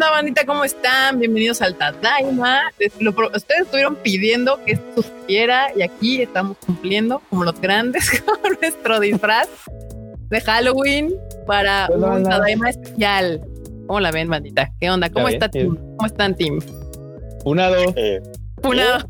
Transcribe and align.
onda, 0.00 0.12
bandita? 0.12 0.46
¿Cómo 0.46 0.64
están? 0.64 1.18
Bienvenidos 1.18 1.60
al 1.60 1.74
Tadaima. 1.74 2.62
ustedes 3.34 3.60
estuvieron 3.60 3.96
pidiendo 3.96 4.58
que 4.64 4.72
esto 4.72 5.02
sucediera 5.02 5.70
y 5.76 5.82
aquí 5.82 6.22
estamos 6.22 6.56
cumpliendo 6.56 7.20
como 7.28 7.44
los 7.44 7.60
grandes 7.60 8.18
con 8.24 8.38
nuestro 8.62 8.98
disfraz 8.98 9.46
de 10.30 10.40
Halloween 10.40 11.12
para 11.46 11.90
un 11.94 12.24
Tadaima 12.24 12.70
especial. 12.70 13.42
¿Cómo 13.86 14.00
la 14.00 14.10
ven, 14.10 14.30
bandita? 14.30 14.72
¿Qué 14.80 14.90
onda? 14.90 15.10
¿Cómo 15.10 15.28
está 15.28 15.50
Team? 15.50 15.76
¿Cómo 15.76 16.06
están, 16.06 16.34
Team? 16.34 16.60
Unado. 17.44 17.76
Eh, 17.94 18.22
Unado. 18.62 19.06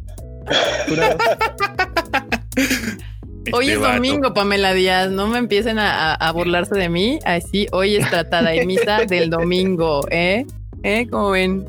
Hoy 3.53 3.71
es 3.71 3.81
domingo, 3.81 4.35
Pamela 4.35 4.75
Díaz. 4.75 5.09
No 5.09 5.29
me 5.29 5.39
empiecen 5.39 5.79
a, 5.79 6.33
burlarse 6.35 6.75
de 6.75 6.89
mí. 6.89 7.21
Así, 7.25 7.69
hoy 7.71 7.95
es 7.95 8.11
tratada 8.11 8.51
misa 8.67 9.05
del 9.07 9.31
domingo, 9.31 10.05
¿eh? 10.11 10.47
¿Eh? 10.83 11.07
¿Cómo 11.11 11.31
ven? 11.31 11.67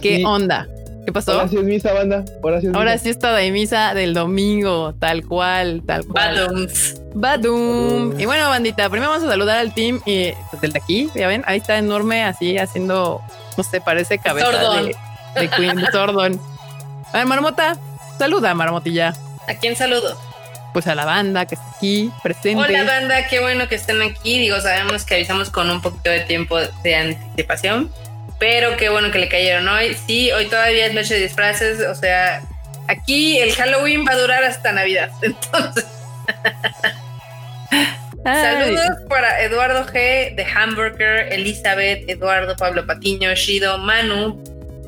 ¿Qué 0.00 0.24
onda? 0.24 0.66
¿Qué 1.04 1.12
pasó? 1.12 1.32
Ahora 1.32 1.48
sí 1.48 1.56
es 1.56 1.62
misa, 1.62 1.92
banda. 1.92 2.24
Ahora 2.42 2.60
sí 2.60 2.66
es, 2.66 2.74
Ahora 2.74 2.98
sí 2.98 3.12
de 3.12 3.50
misa 3.52 3.94
del 3.94 4.12
domingo, 4.12 4.94
tal 4.98 5.24
cual, 5.24 5.82
tal 5.86 6.04
cual. 6.04 6.34
Badum. 6.34 6.66
Badum. 7.14 8.20
Y 8.20 8.26
bueno, 8.26 8.48
bandita, 8.48 8.90
primero 8.90 9.10
vamos 9.12 9.26
a 9.26 9.30
saludar 9.30 9.58
al 9.58 9.72
team 9.72 10.00
y 10.04 10.32
pues, 10.50 10.60
del 10.60 10.72
de 10.72 10.78
aquí, 10.78 11.08
ya 11.14 11.28
ven, 11.28 11.44
ahí 11.46 11.58
está 11.58 11.78
enorme, 11.78 12.24
así 12.24 12.58
haciendo, 12.58 13.20
no 13.56 13.62
sé, 13.62 13.80
parece 13.80 14.18
cabeza 14.18 14.50
de, 14.50 14.96
de 15.40 15.48
Queen, 15.48 15.76
de 15.76 15.86
Sordon. 15.92 16.40
A 17.12 17.18
ver, 17.18 17.26
Marmota, 17.26 17.78
saluda, 18.18 18.52
Marmotilla. 18.54 19.14
¿A 19.46 19.54
quién 19.54 19.76
saludo? 19.76 20.16
pues 20.76 20.88
a 20.88 20.94
la 20.94 21.06
banda 21.06 21.46
que 21.46 21.54
está 21.54 21.70
aquí 21.74 22.10
presente. 22.22 22.62
Hola 22.62 22.84
banda, 22.84 23.28
qué 23.28 23.40
bueno 23.40 23.66
que 23.66 23.76
estén 23.76 24.02
aquí. 24.02 24.38
Digo, 24.38 24.60
sabemos 24.60 25.06
que 25.06 25.14
avisamos 25.14 25.48
con 25.48 25.70
un 25.70 25.80
poquito 25.80 26.10
de 26.10 26.20
tiempo 26.20 26.58
de 26.82 26.94
anticipación, 26.94 27.90
pero 28.38 28.76
qué 28.76 28.88
bueno 28.88 29.10
que 29.10 29.18
le 29.18 29.28
cayeron 29.28 29.68
hoy. 29.68 29.96
Sí, 30.06 30.30
hoy 30.32 30.46
todavía 30.46 30.86
es 30.86 30.94
noche 30.94 31.14
de 31.14 31.20
disfraces, 31.20 31.80
o 31.80 31.94
sea, 31.94 32.42
aquí 32.88 33.38
el 33.38 33.52
Halloween 33.54 34.04
va 34.06 34.12
a 34.12 34.18
durar 34.18 34.44
hasta 34.44 34.72
Navidad. 34.72 35.10
Entonces... 35.22 35.86
Saludos 38.24 38.98
para 39.08 39.40
Eduardo 39.42 39.86
G 39.86 40.34
de 40.34 40.44
Hamburger, 40.44 41.32
Elizabeth, 41.32 42.08
Eduardo, 42.08 42.56
Pablo 42.56 42.84
Patiño, 42.84 43.32
Shido, 43.36 43.78
Manu, 43.78 44.42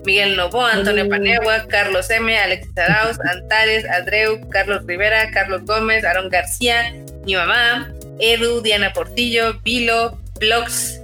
Miguel 0.04 0.36
Novoa, 0.36 0.72
Antonio 0.72 1.08
Panegua, 1.08 1.66
Carlos 1.68 2.10
M, 2.10 2.36
Alexis 2.36 2.76
Arauz, 2.76 3.16
Antares, 3.32 3.84
Adreu, 3.88 4.40
Carlos 4.48 4.84
Rivera, 4.86 5.30
Carlos 5.30 5.62
Gómez, 5.64 6.04
Aaron 6.04 6.28
García, 6.30 6.92
mi 7.24 7.34
mamá, 7.36 7.92
Edu, 8.18 8.60
Diana 8.60 8.92
Portillo, 8.92 9.60
Vilo, 9.62 10.18
Blogs, 10.40 11.00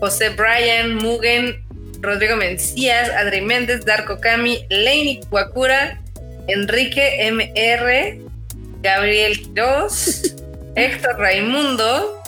José 0.00 0.30
Bryan, 0.30 0.94
Mugen, 0.94 1.67
Rodrigo 2.00 2.36
Mencías, 2.36 3.10
Adri 3.10 3.40
Méndez, 3.40 3.84
Darko 3.84 4.20
Kami, 4.20 4.66
Leini 4.68 5.20
Wakura, 5.30 6.00
Enrique 6.46 7.28
MR, 7.30 8.18
Gabriel 8.82 9.38
Quiroz, 9.40 10.34
Héctor 10.76 11.18
Raimundo, 11.18 12.22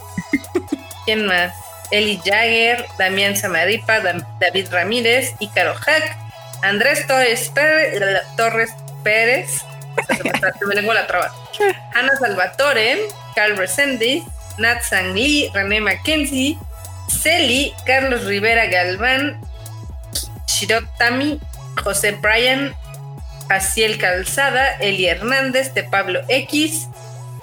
¿quién 1.04 1.26
más? 1.26 1.54
Eli 1.90 2.20
Jagger, 2.24 2.84
Damián 2.98 3.36
Samaripa, 3.36 4.00
David 4.40 4.68
Ramírez, 4.70 5.34
Ícaro 5.40 5.74
Hack, 5.74 6.16
Andrés 6.62 7.06
Torres 7.06 7.50
Pérez, 7.54 8.00
Torres 8.36 8.70
Pérez. 9.02 9.64
Me, 10.66 10.82
la 10.82 11.06
traba, 11.06 11.32
Ana 11.94 12.16
Salvatore, 12.16 13.08
Carl 13.34 13.56
Resendiz, 13.56 14.22
Nat 14.58 14.82
Sang 14.82 15.14
Lee, 15.14 15.50
René 15.52 15.80
Mackenzie, 15.80 16.56
Celi, 17.08 17.72
Carlos 17.86 18.24
Rivera 18.24 18.66
Galván, 18.66 19.40
Shirotami, 20.60 21.40
José 21.82 22.12
Bryan, 22.12 22.74
Asiel 23.48 23.98
Calzada, 23.98 24.76
Eli 24.80 25.06
Hernández, 25.06 25.74
de 25.74 25.84
Pablo 25.84 26.20
X, 26.28 26.88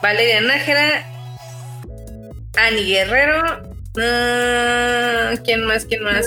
Valeria 0.01 0.41
Nájera, 0.41 1.05
Ani 2.55 2.83
Guerrero, 2.83 3.67
Ah, 3.99 5.33
¿Quién 5.43 5.65
más? 5.65 5.85
¿Quién 5.85 6.03
más? 6.03 6.25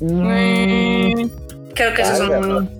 Mm. 0.00 1.28
Creo 1.74 1.94
que 1.94 2.02
esos 2.02 2.18
son. 2.18 2.70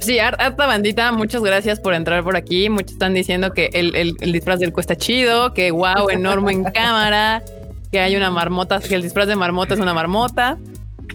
Sí, 0.00 0.18
harta 0.18 0.66
bandita, 0.66 1.12
muchas 1.12 1.42
gracias 1.42 1.78
por 1.78 1.94
entrar 1.94 2.24
por 2.24 2.36
aquí. 2.36 2.68
Muchos 2.68 2.92
están 2.92 3.14
diciendo 3.14 3.52
que 3.52 3.70
el, 3.72 3.94
el, 3.94 4.32
disfraz 4.32 4.58
del 4.58 4.72
cuesta 4.72 4.96
chido, 4.96 5.54
que 5.54 5.70
wow, 5.70 6.10
enorme 6.10 6.52
en 6.52 6.64
cámara, 6.64 7.42
que 7.92 8.00
hay 8.00 8.16
una 8.16 8.30
marmota, 8.30 8.80
que 8.80 8.96
el 8.96 9.02
disfraz 9.02 9.28
de 9.28 9.36
marmota 9.36 9.74
es 9.74 9.80
una 9.80 9.94
marmota. 9.94 10.58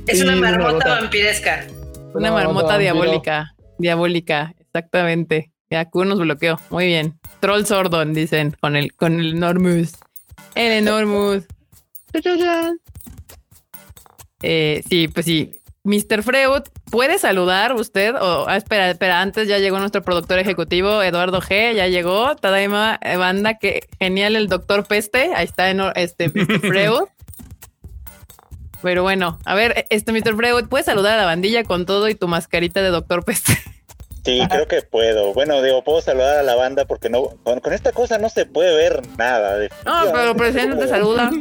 Es 0.07 0.22
una 0.22 0.35
marmota 0.35 1.00
vampiresca. 1.00 1.68
Una, 2.13 2.31
marmota, 2.31 2.78
diabólica. 2.78 3.56
Diabólica, 3.78 4.53
exactamente. 4.59 5.52
Ya, 5.69 5.85
Q 5.85 6.06
nos 6.06 6.19
bloqueó. 6.19 6.59
Muy 6.69 6.88
bien. 6.88 7.19
Troll 7.40 7.66
Sordon, 7.66 8.13
dicen, 8.13 8.56
con 8.59 8.75
el, 8.75 8.94
con 8.94 9.19
el 9.19 9.35
Enormous. 9.35 9.94
El 10.56 10.72
Enormous. 10.74 11.46
Eh, 14.44 14.81
sí, 14.90 15.07
pues 15.07 15.28
sí. 15.28 15.52
Mr. 15.84 16.23
Freud, 16.23 16.63
¿puede 16.91 17.18
saludar 17.18 17.73
usted? 17.73 18.16
O 18.16 18.47
ah, 18.47 18.58
espera, 18.58 18.90
espera, 18.90 19.22
antes 19.22 19.47
ya 19.47 19.58
llegó 19.58 19.79
nuestro 19.79 20.03
productor 20.03 20.38
ejecutivo, 20.40 21.02
Eduardo 21.02 21.41
G, 21.41 21.73
ya 21.73 21.88
llegó. 21.88 22.35
Tadaima, 22.35 23.00
eh, 23.02 23.18
banda, 23.18 23.59
que 23.59 23.88
genial 24.00 24.35
el 24.35 24.47
doctor 24.47 24.85
Peste. 24.85 25.31
Ahí 25.35 25.46
está 25.46 25.69
este 25.96 26.29
Mr. 26.29 26.59
Freud. 26.68 27.03
Pero 28.81 29.03
bueno, 29.03 29.39
a 29.45 29.55
ver, 29.55 29.85
este 29.89 30.11
Mr. 30.11 30.35
Freud, 30.35 30.67
¿puedes 30.67 30.85
saludar 30.85 31.13
a 31.13 31.21
la 31.21 31.25
bandilla 31.25 31.63
con 31.63 31.85
todo 31.85 32.09
y 32.09 32.15
tu 32.15 32.27
mascarita 32.27 32.81
de 32.81 32.89
doctor 32.89 33.23
Peste? 33.23 33.57
Sí, 34.23 34.39
creo 34.51 34.67
que 34.67 34.83
puedo. 34.83 35.33
Bueno, 35.33 35.63
digo, 35.63 35.83
puedo 35.83 35.99
saludar 35.99 36.37
a 36.37 36.43
la 36.43 36.53
banda 36.53 36.85
porque 36.85 37.09
no 37.09 37.29
con, 37.43 37.59
esta 37.73 37.91
cosa 37.91 38.19
no 38.19 38.29
se 38.29 38.45
puede 38.45 38.75
ver 38.75 39.01
nada. 39.17 39.67
No, 39.83 40.11
pero 40.13 40.35
presente 40.35 40.75
te 40.75 40.87
saluda. 40.87 41.31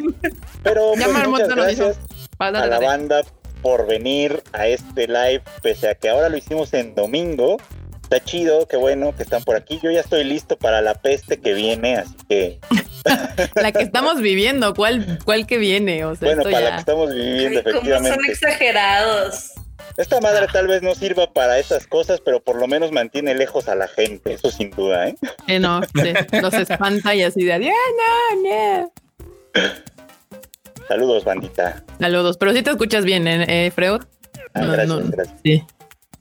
Pero 0.62 0.92
pues, 0.94 1.28
muchas 1.28 1.48
gracias 1.48 1.98
a 2.38 2.50
la 2.50 2.80
banda 2.80 3.22
por 3.60 3.86
venir 3.86 4.42
a 4.52 4.66
este 4.66 5.06
live, 5.06 5.42
pese 5.62 5.90
a 5.90 5.94
que 5.94 6.08
ahora 6.08 6.30
lo 6.30 6.38
hicimos 6.38 6.72
en 6.72 6.94
domingo. 6.94 7.58
Está 8.02 8.24
chido, 8.24 8.66
qué 8.66 8.76
bueno 8.76 9.14
que 9.14 9.24
están 9.24 9.44
por 9.44 9.56
aquí. 9.56 9.78
Yo 9.82 9.90
ya 9.90 10.00
estoy 10.00 10.24
listo 10.24 10.56
para 10.56 10.80
la 10.80 10.94
peste 10.94 11.38
que 11.38 11.52
viene, 11.52 11.96
así 11.96 12.14
que. 12.28 12.60
la 13.54 13.72
que 13.72 13.82
estamos 13.82 14.20
viviendo, 14.20 14.74
¿cuál, 14.74 15.18
cuál 15.24 15.46
que 15.46 15.58
viene? 15.58 16.04
O 16.04 16.14
sea, 16.14 16.28
bueno, 16.28 16.42
para 16.44 16.60
la 16.60 16.70
que 16.72 16.80
estamos 16.80 17.14
viviendo, 17.14 17.60
efectivamente. 17.60 18.16
son 18.16 18.24
exagerados. 18.30 19.52
Esta 19.96 20.20
madre 20.20 20.46
tal 20.52 20.66
vez 20.66 20.82
no 20.82 20.94
sirva 20.94 21.32
para 21.32 21.58
esas 21.58 21.86
cosas, 21.86 22.20
pero 22.24 22.40
por 22.40 22.56
lo 22.56 22.66
menos 22.66 22.92
mantiene 22.92 23.34
lejos 23.34 23.68
a 23.68 23.74
la 23.74 23.88
gente, 23.88 24.34
eso 24.34 24.50
sin 24.50 24.70
duda, 24.70 25.08
¿eh? 25.08 25.16
eh 25.46 25.58
no, 25.58 25.80
los 26.40 26.54
espanta 26.54 27.14
y 27.14 27.22
así 27.22 27.44
de 27.44 27.52
adiós, 27.52 27.74
no, 28.32 28.50
no. 28.50 28.92
Saludos, 30.88 31.24
bandita. 31.24 31.84
Saludos, 31.98 32.36
pero 32.38 32.52
si 32.52 32.62
te 32.62 32.70
escuchas 32.70 33.04
bien, 33.04 33.26
¿eh, 33.28 33.66
eh 33.66 33.70
Freud? 33.70 34.00
Ah, 34.54 34.64
gracias, 34.64 35.10
gracias. 35.10 35.36
Sí, 35.44 35.64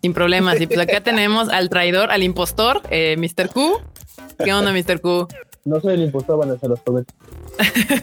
sin 0.02 0.14
problemas. 0.14 0.60
Y 0.62 0.68
pues 0.68 0.80
acá 0.80 1.02
tenemos 1.02 1.50
al 1.50 1.70
traidor, 1.70 2.12
al 2.12 2.24
impostor, 2.24 2.82
eh, 2.90 3.16
Mr. 3.18 3.50
Q. 3.50 3.82
¿Qué 4.44 4.54
onda, 4.54 4.72
Mr. 4.72 5.02
Q? 5.02 5.28
No 5.69 5.80
soy 5.80 5.94
el 5.94 6.02
impostor, 6.02 6.40
van 6.40 6.50
a 6.50 6.68
los 6.68 6.80
prometo. 6.80 7.13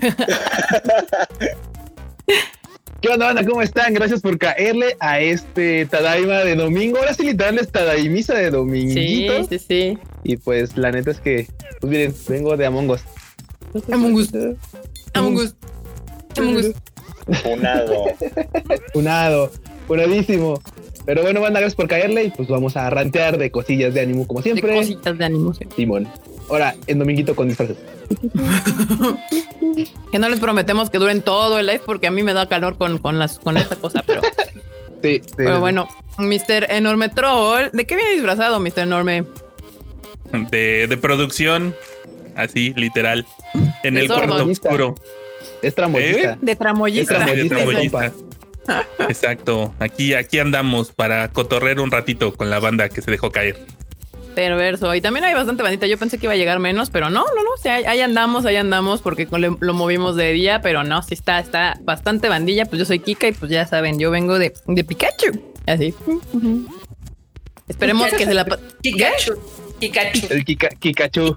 ¿Qué 3.01 3.09
onda, 3.09 3.27
banda? 3.27 3.45
¿Cómo 3.45 3.61
están? 3.61 3.93
Gracias 3.93 4.21
por 4.21 4.39
caerle 4.39 4.97
a 5.01 5.19
este 5.19 5.85
Tadaima 5.87 6.45
de 6.45 6.55
domingo. 6.55 6.99
Ahora 6.99 7.13
sí, 7.13 7.25
literal 7.25 7.59
es 7.59 7.73
Tadaimisa 7.73 8.35
de 8.35 8.53
dominguito. 8.53 9.43
Sí, 9.49 9.59
sí, 9.59 9.59
sí. 9.59 9.99
Y 10.23 10.37
pues 10.37 10.77
la 10.77 10.93
neta 10.93 11.11
es 11.11 11.19
que, 11.19 11.49
pues 11.81 11.91
miren, 11.91 12.15
vengo 12.29 12.57
de 12.57 12.67
Among 12.67 12.91
Us. 12.91 13.01
Among 13.91 14.15
Us. 14.15 14.31
Among 15.13 15.35
Us. 15.35 15.57
Among 16.37 16.57
Us. 16.59 16.73
Unado. 17.45 18.05
Unado. 18.95 19.51
Unadísimo. 19.89 20.63
Pero 21.07 21.23
bueno, 21.23 21.41
banda, 21.41 21.61
gracias 21.61 21.77
por 21.77 21.87
caerle 21.87 22.25
y 22.25 22.31
pues 22.31 22.49
vamos 22.49 22.77
a 22.77 22.91
rantear 22.91 23.39
de 23.39 23.53
cosillas 23.53 23.95
de 23.95 24.01
ánimo 24.01 24.27
como 24.27 24.43
siempre. 24.43 24.73
De 24.73 24.81
cositas 24.81 25.17
de 25.17 25.25
ánimo. 25.25 25.55
Simón. 25.77 26.09
Ahora, 26.51 26.75
en 26.89 26.99
dominguito 26.99 27.37
con 27.37 27.49
disfraces. 27.49 27.77
que 30.13 30.19
no 30.19 30.29
les 30.29 30.41
prometemos 30.41 30.91
que 30.91 30.99
duren 30.99 31.23
todo 31.23 31.61
el 31.61 31.67
live 31.67 31.83
porque 31.87 32.09
a 32.09 32.11
mí 32.11 32.25
me 32.25 32.35
da 32.35 32.49
calor 32.49 32.77
con, 32.77 32.99
con, 32.99 33.21
las, 33.21 33.39
con 33.39 33.57
esta 33.57 33.77
cosa, 33.77 34.03
pero. 34.05 34.21
sí, 35.03 35.23
Pero 35.37 35.61
bueno, 35.61 35.89
Mr. 36.19 36.67
Enorme 36.71 37.09
Troll, 37.09 37.71
¿de 37.73 37.87
qué 37.87 37.95
viene 37.95 38.13
disfrazado, 38.13 38.59
Mr. 38.59 38.81
Enorme? 38.81 39.25
De, 40.51 40.89
de 40.89 40.97
producción, 40.97 41.73
así, 42.35 42.75
literal. 42.77 43.25
En 43.85 43.97
el 43.97 44.09
cuarto 44.09 44.45
oscuro. 44.45 44.97
Es 45.63 45.75
tramoyista. 45.75 46.33
¿Eh? 46.33 46.39
De 46.41 46.57
tramoyista. 46.57 47.25
de 47.25 47.49
tramoyista. 47.49 48.13
Exacto. 49.09 49.75
Aquí, 49.79 50.15
aquí 50.15 50.39
andamos 50.39 50.93
para 50.93 51.29
cotorrer 51.33 51.81
un 51.81 51.91
ratito 51.91 52.35
con 52.35 52.51
la 52.51 52.59
banda 52.59 52.89
que 52.89 53.03
se 53.03 53.11
dejó 53.11 53.31
caer. 53.31 53.59
Perverso. 54.35 54.95
Y 54.95 55.01
también 55.01 55.25
hay 55.25 55.35
bastante 55.35 55.63
bandita. 55.63 55.87
Yo 55.87 55.97
pensé 55.97 56.19
que 56.19 56.27
iba 56.27 56.35
a 56.35 56.37
llegar 56.37 56.59
menos, 56.59 56.91
pero 56.91 57.09
no, 57.09 57.25
no, 57.35 57.43
no. 57.43 57.51
O 57.55 57.57
sea, 57.57 57.77
ahí 57.77 58.01
andamos, 58.01 58.45
ahí 58.45 58.57
andamos 58.57 59.01
porque 59.01 59.27
lo, 59.31 59.75
movimos 59.75 60.15
de 60.15 60.33
día, 60.33 60.61
pero 60.61 60.85
no, 60.85 61.03
sí 61.03 61.15
está, 61.15 61.39
está 61.39 61.79
bastante 61.83 62.29
bandilla. 62.29 62.67
Pues 62.67 62.79
yo 62.79 62.85
soy 62.85 62.99
Kika 62.99 63.29
y 63.29 63.33
pues 63.33 63.51
ya 63.51 63.67
saben, 63.67 63.99
yo 63.99 64.11
vengo 64.11 64.39
de, 64.39 64.53
de 64.67 64.85
Pikachu. 64.85 65.55
Así. 65.67 65.95
Esperemos 67.67 68.11
que 68.11 68.27
se 68.27 68.35
la. 68.35 68.45
Pikachu. 68.45 69.41
Pikachu. 69.81 70.27
El 70.31 70.45
Kikachu. 70.45 71.37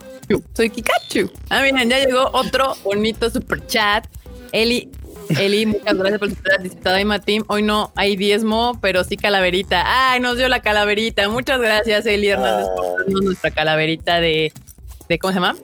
Soy 0.53 0.69
Kikachu. 0.69 1.31
Ah, 1.49 1.61
miren, 1.61 1.89
ya 1.89 1.99
llegó 1.99 2.29
otro 2.33 2.75
bonito 2.83 3.29
super 3.29 3.65
chat. 3.67 4.07
Eli 4.51 4.89
Eli, 5.37 5.65
muchas 5.65 5.95
gracias 5.95 6.19
por 6.19 6.29
estar 6.29 6.61
visitada 6.61 7.01
y 7.01 7.19
Team. 7.19 7.43
Hoy 7.47 7.61
no 7.61 7.91
hay 7.95 8.15
diezmo, 8.15 8.79
pero 8.81 9.03
sí 9.03 9.15
calaverita. 9.15 9.83
Ay, 9.85 10.19
nos 10.19 10.37
dio 10.37 10.47
la 10.47 10.61
calaverita. 10.61 11.29
Muchas 11.29 11.59
gracias, 11.59 12.05
Eli 12.05 12.29
Hernández, 12.29 12.67
por 12.75 12.85
ah. 12.85 12.93
darnos 12.99 13.21
nuestra 13.21 13.51
calaverita 13.51 14.19
de, 14.19 14.51
de 15.07 15.19
¿cómo 15.19 15.33
se 15.33 15.39
llama? 15.39 15.55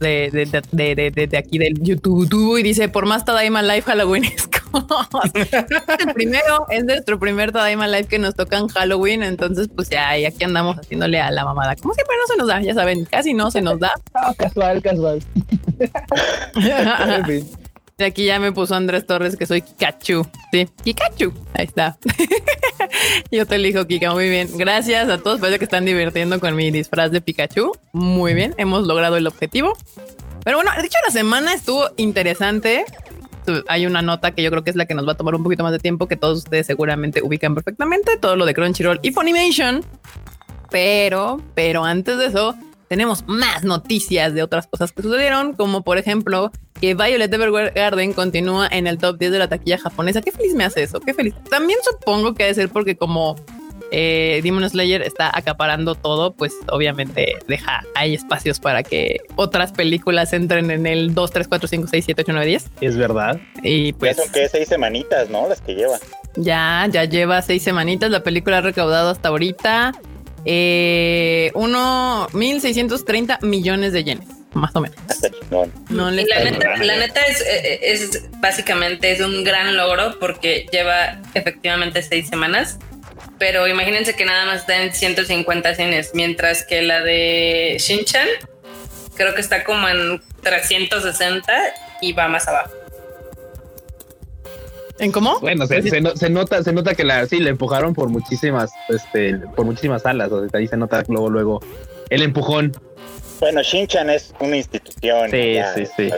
De, 0.00 0.30
de, 0.32 0.46
de, 0.72 1.10
de, 1.10 1.26
de, 1.26 1.38
aquí 1.38 1.58
del 1.58 1.74
YouTube 1.80 2.56
y 2.56 2.62
dice 2.62 2.88
por 2.88 3.04
más 3.04 3.24
Tadaima 3.24 3.62
Live 3.62 3.82
Halloween 3.82 4.22
es 4.22 4.48
el 6.06 6.14
primero 6.14 6.66
es 6.70 6.84
nuestro 6.84 7.18
primer 7.18 7.50
Tadaima 7.50 7.88
Live 7.88 8.04
que 8.04 8.20
nos 8.20 8.36
toca 8.36 8.58
en 8.58 8.68
Halloween 8.68 9.24
entonces 9.24 9.68
pues 9.74 9.90
ya 9.90 10.10
aquí 10.10 10.44
andamos 10.44 10.76
haciéndole 10.76 11.20
a 11.20 11.32
la 11.32 11.44
mamada 11.44 11.74
como 11.74 11.94
siempre 11.94 12.14
no 12.16 12.26
se 12.28 12.36
nos 12.36 12.46
da 12.46 12.60
ya 12.60 12.74
saben 12.74 13.06
casi 13.06 13.34
no 13.34 13.50
se 13.50 13.60
nos 13.60 13.80
da 13.80 13.90
casual 14.38 14.80
casual 14.82 15.20
de 17.98 18.04
aquí 18.04 18.24
ya 18.24 18.38
me 18.38 18.52
puso 18.52 18.76
Andrés 18.76 19.04
Torres 19.04 19.36
que 19.36 19.44
soy 19.44 19.60
Kikachu. 19.60 20.24
Sí, 20.52 20.68
Kikachu. 20.84 21.32
Ahí 21.54 21.64
está. 21.64 21.98
Yo 23.32 23.44
te 23.44 23.56
elijo, 23.56 23.88
Kika. 23.88 24.12
Muy 24.12 24.30
bien. 24.30 24.48
Gracias 24.56 25.08
a 25.08 25.18
todos. 25.18 25.40
Parece 25.40 25.58
que 25.58 25.64
están 25.64 25.84
divirtiendo 25.84 26.38
con 26.38 26.54
mi 26.54 26.70
disfraz 26.70 27.10
de 27.10 27.20
Pikachu. 27.20 27.72
Muy 27.92 28.34
bien. 28.34 28.54
Hemos 28.56 28.86
logrado 28.86 29.16
el 29.16 29.26
objetivo. 29.26 29.76
Pero 30.44 30.58
bueno, 30.58 30.70
de 30.80 30.86
hecho, 30.86 30.96
la 31.04 31.12
semana 31.12 31.52
estuvo 31.52 31.90
interesante. 31.96 32.84
Hay 33.66 33.84
una 33.84 34.00
nota 34.00 34.30
que 34.30 34.44
yo 34.44 34.50
creo 34.50 34.62
que 34.62 34.70
es 34.70 34.76
la 34.76 34.86
que 34.86 34.94
nos 34.94 35.06
va 35.06 35.12
a 35.12 35.16
tomar 35.16 35.34
un 35.34 35.42
poquito 35.42 35.64
más 35.64 35.72
de 35.72 35.80
tiempo, 35.80 36.06
que 36.06 36.16
todos 36.16 36.38
ustedes 36.38 36.66
seguramente 36.66 37.20
ubican 37.20 37.56
perfectamente. 37.56 38.16
Todo 38.16 38.36
lo 38.36 38.46
de 38.46 38.54
Crunchyroll 38.54 39.00
y 39.02 39.10
Funimation. 39.10 39.84
Pero, 40.70 41.42
pero 41.54 41.84
antes 41.84 42.16
de 42.16 42.26
eso, 42.26 42.54
tenemos 42.88 43.24
más 43.26 43.64
noticias 43.64 44.34
de 44.34 44.42
otras 44.44 44.68
cosas 44.68 44.92
que 44.92 45.02
sucedieron, 45.02 45.54
como 45.54 45.82
por 45.82 45.98
ejemplo 45.98 46.52
que 46.80 46.94
Violet 46.94 47.32
Evergarden 47.32 48.12
continúa 48.12 48.68
en 48.70 48.86
el 48.86 48.98
top 48.98 49.18
10 49.18 49.32
de 49.32 49.38
la 49.38 49.48
taquilla 49.48 49.78
japonesa. 49.78 50.20
Qué 50.20 50.32
feliz 50.32 50.54
me 50.54 50.64
hace 50.64 50.82
eso, 50.82 51.00
qué 51.00 51.14
feliz. 51.14 51.34
También 51.50 51.78
supongo 51.82 52.34
que 52.34 52.44
debe 52.44 52.54
ser 52.54 52.68
porque 52.68 52.96
como 52.96 53.36
eh, 53.90 54.40
Demon 54.42 54.68
Slayer 54.68 55.02
está 55.02 55.30
acaparando 55.32 55.94
todo, 55.94 56.32
pues 56.32 56.54
obviamente 56.70 57.36
deja, 57.46 57.82
hay 57.94 58.14
espacios 58.14 58.60
para 58.60 58.82
que 58.82 59.20
otras 59.36 59.72
películas 59.72 60.32
entren 60.32 60.70
en 60.70 60.86
el 60.86 61.14
2, 61.14 61.30
3, 61.30 61.48
4, 61.48 61.68
5, 61.68 61.86
6, 61.90 62.04
7, 62.04 62.22
8, 62.22 62.32
9, 62.32 62.46
10. 62.46 62.70
Es 62.80 62.96
verdad. 62.96 63.40
Y 63.62 63.92
pues... 63.94 64.16
Ya 64.16 64.22
son 64.22 64.32
que 64.32 64.48
seis 64.48 64.68
semanitas, 64.68 65.30
¿no? 65.30 65.48
Las 65.48 65.60
que 65.60 65.74
lleva. 65.74 65.98
Ya, 66.36 66.86
ya 66.90 67.04
lleva 67.04 67.42
seis 67.42 67.62
semanitas. 67.62 68.10
La 68.10 68.22
película 68.22 68.58
ha 68.58 68.60
recaudado 68.60 69.10
hasta 69.10 69.28
ahorita 69.28 69.92
eh, 70.44 71.50
uno 71.54 72.28
1630 72.32 73.40
millones 73.42 73.92
de 73.92 74.04
yenes, 74.04 74.28
más 74.58 74.74
o 74.76 74.80
menos. 74.80 74.98
No, 75.50 76.10
la, 76.10 76.22
neta, 76.44 76.76
la 76.76 76.96
neta 76.96 77.20
es, 77.22 77.42
es, 77.42 78.28
básicamente 78.40 79.10
es 79.10 79.20
un 79.20 79.44
gran 79.44 79.76
logro 79.76 80.18
porque 80.18 80.66
lleva 80.70 81.20
efectivamente 81.34 82.02
seis 82.02 82.28
semanas. 82.28 82.78
Pero 83.38 83.68
imagínense 83.68 84.14
que 84.14 84.24
nada 84.24 84.44
más 84.46 84.60
está 84.60 84.82
en 84.82 84.92
150 84.92 85.74
cines, 85.74 86.10
mientras 86.12 86.64
que 86.64 86.82
la 86.82 87.02
de 87.02 87.76
Shinchan 87.78 88.26
creo 89.14 89.34
que 89.34 89.40
está 89.40 89.64
como 89.64 89.88
en 89.88 90.20
360 90.42 91.52
y 92.00 92.12
va 92.12 92.28
más 92.28 92.48
abajo. 92.48 92.70
¿En 94.98 95.12
cómo? 95.12 95.38
Bueno, 95.40 95.66
se, 95.66 95.80
nota, 96.30 96.62
se 96.62 96.72
nota 96.72 96.94
que 96.94 97.04
la, 97.04 97.24
sí, 97.26 97.38
le 97.38 97.50
empujaron 97.50 97.94
por 97.94 98.08
muchísimas, 98.08 98.72
este, 98.88 99.38
por 99.54 99.64
muchísimas 99.64 100.04
alas. 100.06 100.32
O 100.32 100.48
sea, 100.48 100.58
ahí 100.58 100.66
se 100.66 100.76
nota 100.76 101.04
luego, 101.06 101.30
luego 101.30 101.60
el 102.10 102.22
empujón. 102.22 102.72
Bueno, 103.40 103.62
Shinchan 103.62 104.10
es 104.10 104.34
una 104.40 104.56
institución. 104.56 105.30
Sí, 105.30 105.58
sí, 105.74 105.86
sí. 105.96 106.10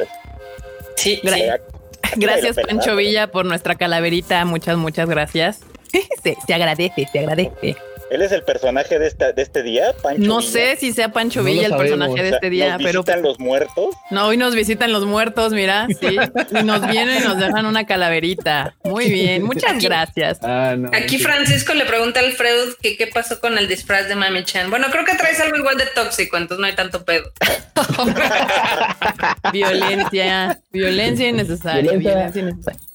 Sí, 0.96 1.20
gracias, 2.16 2.56
Pancho 2.66 2.96
Villa, 2.96 3.30
por 3.30 3.46
nuestra 3.46 3.74
calaverita. 3.74 4.44
Muchas, 4.44 4.76
muchas 4.76 5.08
gracias. 5.08 5.60
se, 6.22 6.36
se 6.46 6.54
agradece, 6.54 7.08
se 7.10 7.18
agradece. 7.18 7.76
¿Él 8.10 8.22
es 8.22 8.32
el 8.32 8.42
personaje 8.42 8.98
de, 8.98 9.06
esta, 9.06 9.32
de 9.32 9.40
este 9.40 9.62
día, 9.62 9.94
Pancho? 10.02 10.22
No 10.22 10.42
sé 10.42 10.76
si 10.76 10.92
sea 10.92 11.12
Pancho 11.12 11.44
Villa 11.44 11.68
el 11.68 11.76
personaje 11.76 12.22
de 12.22 12.30
este 12.30 12.50
día, 12.50 12.72
¿nos 12.72 12.82
pero. 12.82 13.02
visitan 13.02 13.22
los 13.22 13.38
muertos? 13.38 13.94
No, 14.10 14.26
hoy 14.26 14.36
nos 14.36 14.54
visitan 14.56 14.92
los 14.92 15.06
muertos, 15.06 15.52
mira, 15.52 15.86
sí. 16.00 16.16
Y 16.50 16.64
nos 16.64 16.86
vienen 16.88 17.22
y 17.22 17.24
nos 17.24 17.38
dejan 17.38 17.66
una 17.66 17.86
calaverita. 17.86 18.74
Muy 18.82 19.10
bien, 19.10 19.44
muchas 19.44 19.82
gracias. 19.82 20.38
Ah, 20.42 20.76
Aquí 20.92 21.18
Francisco 21.18 21.72
le 21.74 21.84
pregunta 21.84 22.18
a 22.18 22.24
Alfredo 22.24 22.74
que 22.82 22.96
qué 22.96 23.06
pasó 23.06 23.40
con 23.40 23.56
el 23.58 23.68
disfraz 23.68 24.08
de 24.08 24.16
Mami 24.16 24.44
Chan. 24.44 24.70
Bueno, 24.70 24.88
creo 24.90 25.04
que 25.04 25.14
traes 25.14 25.38
algo 25.40 25.56
igual 25.56 25.78
de 25.78 25.86
tóxico, 25.86 26.36
entonces 26.36 26.60
no 26.60 26.66
hay 26.66 26.74
tanto 26.74 27.04
pedo. 27.04 27.30
violencia, 29.52 30.60
violencia 30.72 31.28
innecesaria, 31.28 31.92
violencia 31.92 32.42
innecesaria. 32.42 32.89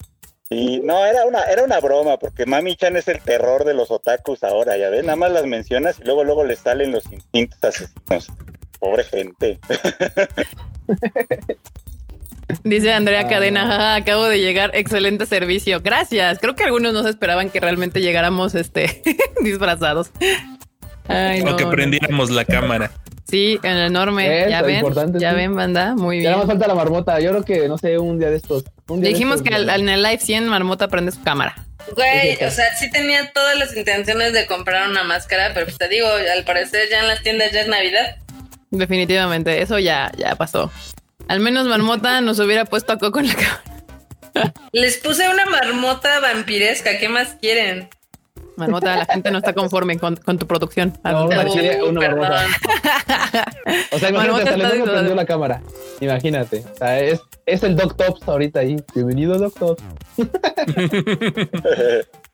Sí, 0.50 0.80
no, 0.84 1.04
era 1.06 1.26
una, 1.26 1.42
era 1.44 1.64
una 1.64 1.80
broma, 1.80 2.18
porque 2.18 2.46
Mami 2.46 2.76
Chan 2.76 2.96
es 2.98 3.08
el 3.08 3.20
terror 3.20 3.64
de 3.64 3.74
los 3.74 3.90
otakus 3.90 4.44
ahora, 4.44 4.78
ya 4.78 4.90
ves, 4.90 5.04
nada 5.04 5.16
más 5.16 5.32
las 5.32 5.46
mencionas 5.46 6.00
y 6.00 6.04
luego 6.04 6.24
luego 6.24 6.44
les 6.44 6.60
salen 6.60 6.92
los 6.92 7.12
instintos 7.12 7.64
asesinos. 7.64 8.28
Pobre 8.80 9.04
gente. 9.06 9.60
Dice 12.64 12.94
Andrea 12.94 13.22
ah. 13.22 13.28
Cadena, 13.28 13.96
acabo 13.96 14.26
de 14.26 14.40
llegar, 14.40 14.72
excelente 14.76 15.26
servicio. 15.26 15.82
Gracias. 15.82 16.40
Creo 16.40 16.56
que 16.56 16.64
algunos 16.64 16.94
no 16.94 17.04
se 17.04 17.10
esperaban 17.10 17.50
que 17.50 17.60
realmente 17.60 18.02
llegáramos 18.02 18.54
este 18.56 19.02
disfrazados. 19.42 20.12
o 21.10 21.56
que 21.56 21.66
prendiéramos 21.66 22.30
la 22.30 22.46
cámara. 22.46 22.92
Sí, 23.28 23.60
en 23.64 23.72
el 23.72 23.88
enorme. 23.88 24.46
ya 24.50 24.62
ven, 24.62 24.86
ya 25.18 25.34
ven, 25.34 25.56
banda. 25.56 25.96
Muy 25.96 26.20
bien. 26.20 26.32
Ya 26.32 26.38
más 26.38 26.46
falta 26.46 26.68
la 26.68 26.76
marmota. 26.76 27.20
Yo 27.20 27.32
creo 27.32 27.44
que, 27.44 27.68
no 27.68 27.78
sé, 27.78 27.98
un 27.98 28.20
día 28.20 28.30
de 28.30 28.38
estos. 28.38 28.64
Dijimos 28.88 29.42
que 29.42 29.54
en 29.56 29.90
el 29.90 30.04
live 30.04 30.20
100 30.20 30.48
marmota 30.48 30.88
prende 30.88 31.12
su 31.12 31.22
cámara. 31.24 31.56
Güey, 31.94 32.36
o 32.44 32.52
sea, 32.52 32.76
sí 32.78 32.90
tenía 32.90 33.32
todas 33.32 33.58
las 33.58 33.76
intenciones 33.76 34.34
de 34.34 34.46
comprar 34.46 34.90
una 34.90 35.04
máscara, 35.04 35.52
pero 35.54 35.66
pues 35.66 35.78
te 35.78 35.88
digo, 35.88 36.08
al 36.08 36.44
parecer 36.44 36.90
ya 36.90 37.02
en 37.02 37.08
las 37.08 37.22
tiendas 37.22 37.52
ya 37.52 37.62
es 37.62 37.68
Navidad. 37.68 38.18
Definitivamente, 38.72 39.62
eso 39.62 39.80
ya, 39.80 40.12
ya 40.18 40.36
pasó. 40.36 40.72
Al 41.28 41.40
menos 41.40 41.68
Marmota 41.68 42.22
nos 42.22 42.40
hubiera 42.40 42.66
puesto 42.66 42.94
a 42.94 42.98
Coco 42.98 43.20
en 43.20 43.28
la 43.28 43.36
cámara. 44.34 44.54
Les 44.74 44.98
puse 44.98 45.30
una 45.30 45.46
marmota 45.46 46.20
vampiresca, 46.20 46.98
¿qué 46.98 47.08
más 47.08 47.36
quieren? 47.40 47.90
Marmota, 48.58 48.96
la 48.96 49.06
gente 49.06 49.32
no 49.32 49.40
está 49.40 49.54
conforme 49.54 49.98
con, 49.98 50.16
tu 50.16 50.48
producción. 50.48 50.94
No, 51.04 51.26
una 51.26 51.36
marmota. 51.36 52.48
O 53.92 54.00
sea, 54.00 54.10
imagínate, 54.10 54.50
hasta 54.50 54.74
le 54.74 54.84
prendió 54.84 55.16
la 55.16 55.26
cámara. 55.26 55.62
Imagínate. 56.00 56.64
O 56.74 56.78
sea, 56.78 57.00
es, 57.00 57.22
es 57.46 57.64
el 57.64 57.76
Doc 57.76 57.96
Tops 57.96 58.28
ahorita 58.28 58.62
ahí. 58.62 58.78
Bienvenido, 58.94 59.38
Doc 59.38 59.58
Tops. 59.58 59.84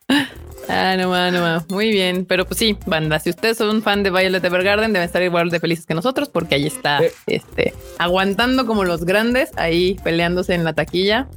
Ah, 0.67 0.95
no 0.97 1.09
más, 1.09 1.33
no 1.33 1.41
más. 1.41 1.69
Muy 1.69 1.89
bien. 1.89 2.25
Pero 2.25 2.45
pues 2.45 2.59
sí, 2.59 2.77
banda, 2.85 3.19
si 3.19 3.29
ustedes 3.29 3.57
son 3.57 3.69
un 3.69 3.81
fan 3.81 4.03
de 4.03 4.11
Violet 4.11 4.43
Evergarden, 4.43 4.93
deben 4.93 5.05
estar 5.05 5.21
igual 5.21 5.49
de 5.49 5.59
felices 5.59 5.85
que 5.85 5.93
nosotros, 5.93 6.29
porque 6.29 6.55
ahí 6.55 6.67
está, 6.67 6.99
este, 7.27 7.73
aguantando 7.97 8.65
como 8.65 8.83
los 8.83 9.03
grandes, 9.03 9.51
ahí 9.57 9.97
peleándose 10.03 10.53
en 10.53 10.63
la 10.63 10.73
taquilla 10.73 11.27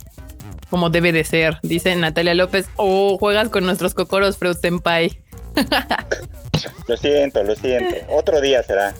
como 0.74 0.90
debe 0.90 1.12
de 1.12 1.22
ser, 1.22 1.58
dice 1.62 1.94
Natalia 1.94 2.34
López. 2.34 2.66
O 2.74 3.16
juegas 3.16 3.48
con 3.48 3.64
nuestros 3.64 3.94
cocoros, 3.94 4.38
Freud 4.38 4.56
Senpai. 4.56 5.16
lo 6.88 6.96
siento, 6.96 7.44
lo 7.44 7.54
siento. 7.54 7.94
Otro 8.08 8.40
día 8.40 8.60
será. 8.64 8.92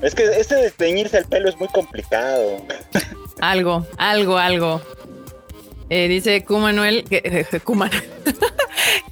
Es 0.00 0.14
que 0.14 0.24
este 0.24 0.54
de 0.54 0.70
teñirse 0.70 1.18
el 1.18 1.26
pelo 1.26 1.50
es 1.50 1.58
muy 1.58 1.68
complicado. 1.68 2.62
algo, 3.42 3.86
algo, 3.98 4.38
algo. 4.38 4.80
Eh, 5.90 6.08
dice 6.08 6.42
Q 6.44 6.56
Manuel, 6.60 7.04
que, 7.10 7.20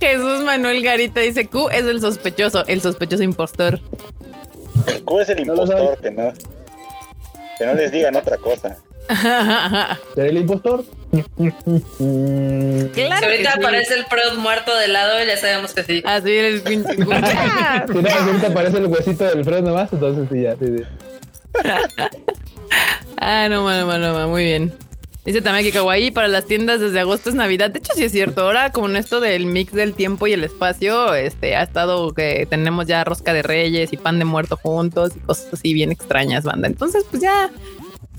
Jesús 0.01 0.43
Manuel 0.43 0.83
Garita 0.83 1.21
dice 1.21 1.49
Q 1.49 1.69
es 1.69 1.85
el 1.85 2.01
sospechoso, 2.01 2.67
el 2.67 2.81
sospechoso 2.81 3.25
impostor. 3.25 3.79
Q 5.05 5.21
es 5.21 5.29
el 5.29 5.41
impostor, 5.41 5.99
que 6.01 6.11
no, 6.13 6.33
que 7.59 7.67
no 7.67 7.75
les 7.75 7.93
digan 7.93 8.17
otra 8.17 8.39
cosa. 8.39 8.79
¿Será 10.15 10.29
el 10.29 10.39
impostor? 10.39 10.85
Claro. 12.93 13.19
Si 13.19 13.25
ahorita 13.25 13.55
aparece 13.55 13.95
el 13.95 14.05
Freud 14.07 14.39
muerto 14.39 14.77
de 14.77 14.89
lado, 14.89 15.25
ya 15.25 15.37
sabemos 15.37 15.73
que 15.73 15.83
sí. 15.85 16.03
Así 16.05 16.31
ah, 16.31 16.47
el 16.47 16.61
pinche. 16.61 16.95
si 16.97 17.01
no, 17.03 17.13
ahorita 17.15 18.49
aparece 18.49 18.79
el 18.79 18.87
huesito 18.87 19.25
del 19.25 19.45
Freud 19.45 19.63
nomás, 19.63 19.93
entonces 19.93 20.29
sí, 20.31 20.43
ya, 20.43 20.57
sí, 20.57 20.83
ah, 23.19 23.49
no, 23.49 23.65
mano, 23.65 23.87
mano, 23.87 24.29
muy 24.29 24.45
bien. 24.45 24.73
Dice 25.27 25.43
también 25.43 25.67
que 25.67 25.73
Kawaii 25.73 26.13
para 26.13 26.29
las 26.29 26.47
tiendas 26.47 26.79
desde 26.79 27.01
agosto 27.01 27.31
es 27.31 27.35
Navidad. 27.35 27.71
De 27.71 27.81
hecho, 27.81 27.93
sí 27.97 28.05
es 28.05 28.13
cierto. 28.13 28.43
Ahora, 28.43 28.71
con 28.71 28.95
esto 28.95 29.19
del 29.19 29.47
mix 29.47 29.73
del 29.73 29.93
tiempo 29.93 30.29
y 30.29 30.33
el 30.33 30.45
espacio, 30.45 31.15
este 31.15 31.57
ha 31.57 31.65
estado 31.65 32.15
que 32.15 32.47
tenemos 32.49 32.87
ya 32.87 33.03
rosca 33.03 33.33
de 33.33 33.43
reyes 33.43 33.93
y 33.93 33.97
pan 33.97 34.21
de 34.21 34.25
muerto 34.25 34.57
juntos 34.57 35.17
y 35.17 35.19
cosas 35.19 35.53
así 35.53 35.75
bien 35.75 35.91
extrañas, 35.91 36.45
banda. 36.45 36.69
Entonces, 36.69 37.05
pues 37.11 37.21
ya, 37.21 37.51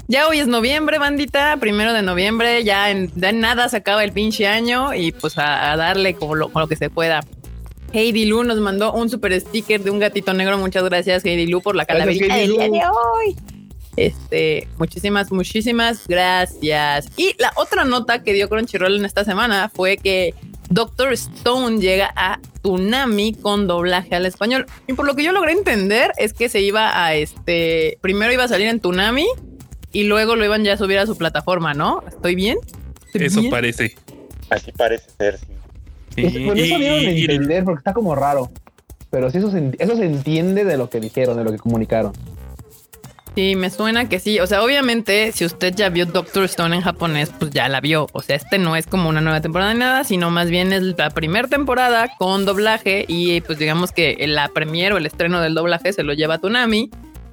ya 0.08 0.28
hoy 0.28 0.40
es 0.40 0.48
noviembre, 0.48 1.00
bandita, 1.00 1.58
primero 1.58 1.94
de 1.94 2.02
noviembre, 2.02 2.64
ya 2.64 2.90
en, 2.90 3.12
nada 3.16 3.68
se 3.70 3.78
acaba 3.78 4.04
el 4.04 4.14
pinche 4.14 4.48
año 4.48 4.94
y 4.94 5.12
pues 5.12 5.38
a, 5.38 5.76
darle 5.76 6.16
como 6.16 6.36
lo, 6.36 6.50
lo, 6.54 6.68
que 6.68 6.76
se 6.76 6.90
pueda. 6.90 7.22
Heidi 7.94 8.26
Lu 8.26 8.44
nos 8.44 8.60
mandó 8.60 8.94
un 8.94 9.10
super 9.10 9.40
sticker 9.40 9.82
de 9.84 9.92
un 9.92 10.00
gatito 10.00 10.34
negro. 10.34 10.58
Muchas 10.58 10.84
gracias, 10.84 11.26
Heidi 11.26 11.48
Lu, 11.48 11.62
por 11.62 11.76
la 11.76 11.86
calaverita 11.86 12.36
del 12.36 12.52
día 12.52 12.70
de 12.70 12.82
hoy. 12.82 13.36
Este, 13.96 14.68
muchísimas, 14.78 15.32
muchísimas 15.32 16.08
gracias. 16.08 17.10
Y 17.18 17.36
la 17.40 17.52
otra 17.56 17.84
nota 17.84 18.24
que 18.24 18.34
dio 18.34 18.48
Crunchyroll 18.48 18.98
en 18.98 19.06
esta 19.06 19.26
semana 19.26 19.72
fue 19.74 19.98
que 19.98 20.36
Doctor 20.70 21.14
Stone 21.14 21.80
llega 21.80 22.12
a 22.16 22.40
Tsunami 22.62 23.34
con 23.34 23.68
doblaje 23.68 24.16
al 24.16 24.26
español. 24.26 24.68
Y 24.88 24.94
por 24.94 25.06
lo 25.06 25.16
que 25.16 25.24
yo 25.24 25.32
logré 25.32 25.54
entender 25.54 26.12
es 26.18 26.34
que 26.34 26.48
se 26.48 26.62
iba 26.62 27.04
a 27.04 27.16
este, 27.16 27.98
primero 28.02 28.32
iba 28.32 28.44
a 28.44 28.48
salir 28.48 28.68
en 28.68 28.80
Tsunami 28.80 29.28
y 29.92 30.04
luego 30.04 30.36
lo 30.36 30.46
iban 30.46 30.64
ya 30.64 30.74
a 30.74 30.78
subir 30.78 31.00
a 31.00 31.06
su 31.06 31.18
plataforma, 31.18 31.74
¿no? 31.74 32.04
¿Estoy 32.08 32.36
bien? 32.36 32.58
Eso 33.14 33.42
parece. 33.50 33.96
Así 34.50 34.72
parece 34.72 35.10
ser, 35.18 35.40
sí. 35.40 36.30
sí. 36.30 36.46
Pues 36.46 36.60
eso 36.60 36.78
dieron 36.78 37.06
a 37.06 37.10
entender 37.10 37.64
porque 37.64 37.80
está 37.80 37.94
como 37.94 38.16
raro. 38.16 38.52
Pero 39.10 39.32
sí, 39.32 39.38
eso 39.38 39.52
eso 39.56 39.96
se 39.96 40.06
entiende 40.06 40.66
de 40.66 40.78
lo 40.78 40.90
que 40.90 41.00
dijeron, 41.00 41.38
de 41.38 41.44
lo 41.44 41.52
que 41.52 41.58
comunicaron. 41.58 42.14
Sí, 43.38 43.56
me 43.56 43.70
suena 43.70 44.10
que 44.10 44.20
sí. 44.20 44.40
O 44.40 44.48
sea, 44.48 44.64
obviamente, 44.64 45.32
si 45.32 45.46
usted 45.46 45.72
ya 45.76 45.90
vio 45.90 46.08
Doctor 46.08 46.44
Stone 46.46 46.76
en 46.76 46.82
japonés, 46.82 47.32
pues 47.38 47.52
ya 47.52 47.70
la 47.70 47.82
vio. 47.82 48.08
O 48.12 48.24
sea, 48.24 48.36
este 48.36 48.58
no 48.58 48.76
es 48.76 48.88
como 48.88 49.10
una 49.10 49.22
nueva 49.22 49.42
temporada 49.42 49.76
ni 49.76 49.80
nada, 49.80 50.04
sino 50.04 50.32
más 50.32 50.50
bien 50.50 50.74
es 50.74 50.82
la 50.82 51.12
primera 51.12 51.48
temporada 51.48 52.10
con 52.18 52.46
doblaje 52.46 53.06
y 53.08 53.42
pues 53.42 53.60
digamos 53.60 53.92
que 53.92 54.18
la 54.28 54.50
premier 54.50 54.92
o 54.94 54.98
el 54.98 55.06
estreno 55.06 55.40
del 55.40 55.54
doblaje 55.54 55.94
se 55.94 56.02
lo 56.02 56.14
lleva 56.14 56.34
a 56.34 56.38
Tunami 56.40 56.90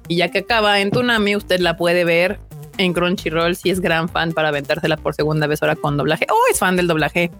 y 0.07 0.17
ya 0.17 0.29
que 0.29 0.39
acaba 0.39 0.79
en 0.79 0.91
Tunami, 0.91 1.35
usted 1.35 1.59
la 1.59 1.77
puede 1.77 2.05
ver 2.05 2.39
en 2.77 2.93
Crunchyroll 2.93 3.55
si 3.55 3.69
es 3.69 3.79
gran 3.79 4.09
fan 4.09 4.33
para 4.33 4.49
aventársela 4.49 4.97
por 4.97 5.15
segunda 5.15 5.47
vez 5.47 5.61
ahora 5.61 5.75
con 5.75 5.97
doblaje 5.97 6.27
o 6.29 6.35
es 6.51 6.59
fan 6.59 6.75
del 6.75 6.87
doblaje 6.87 7.31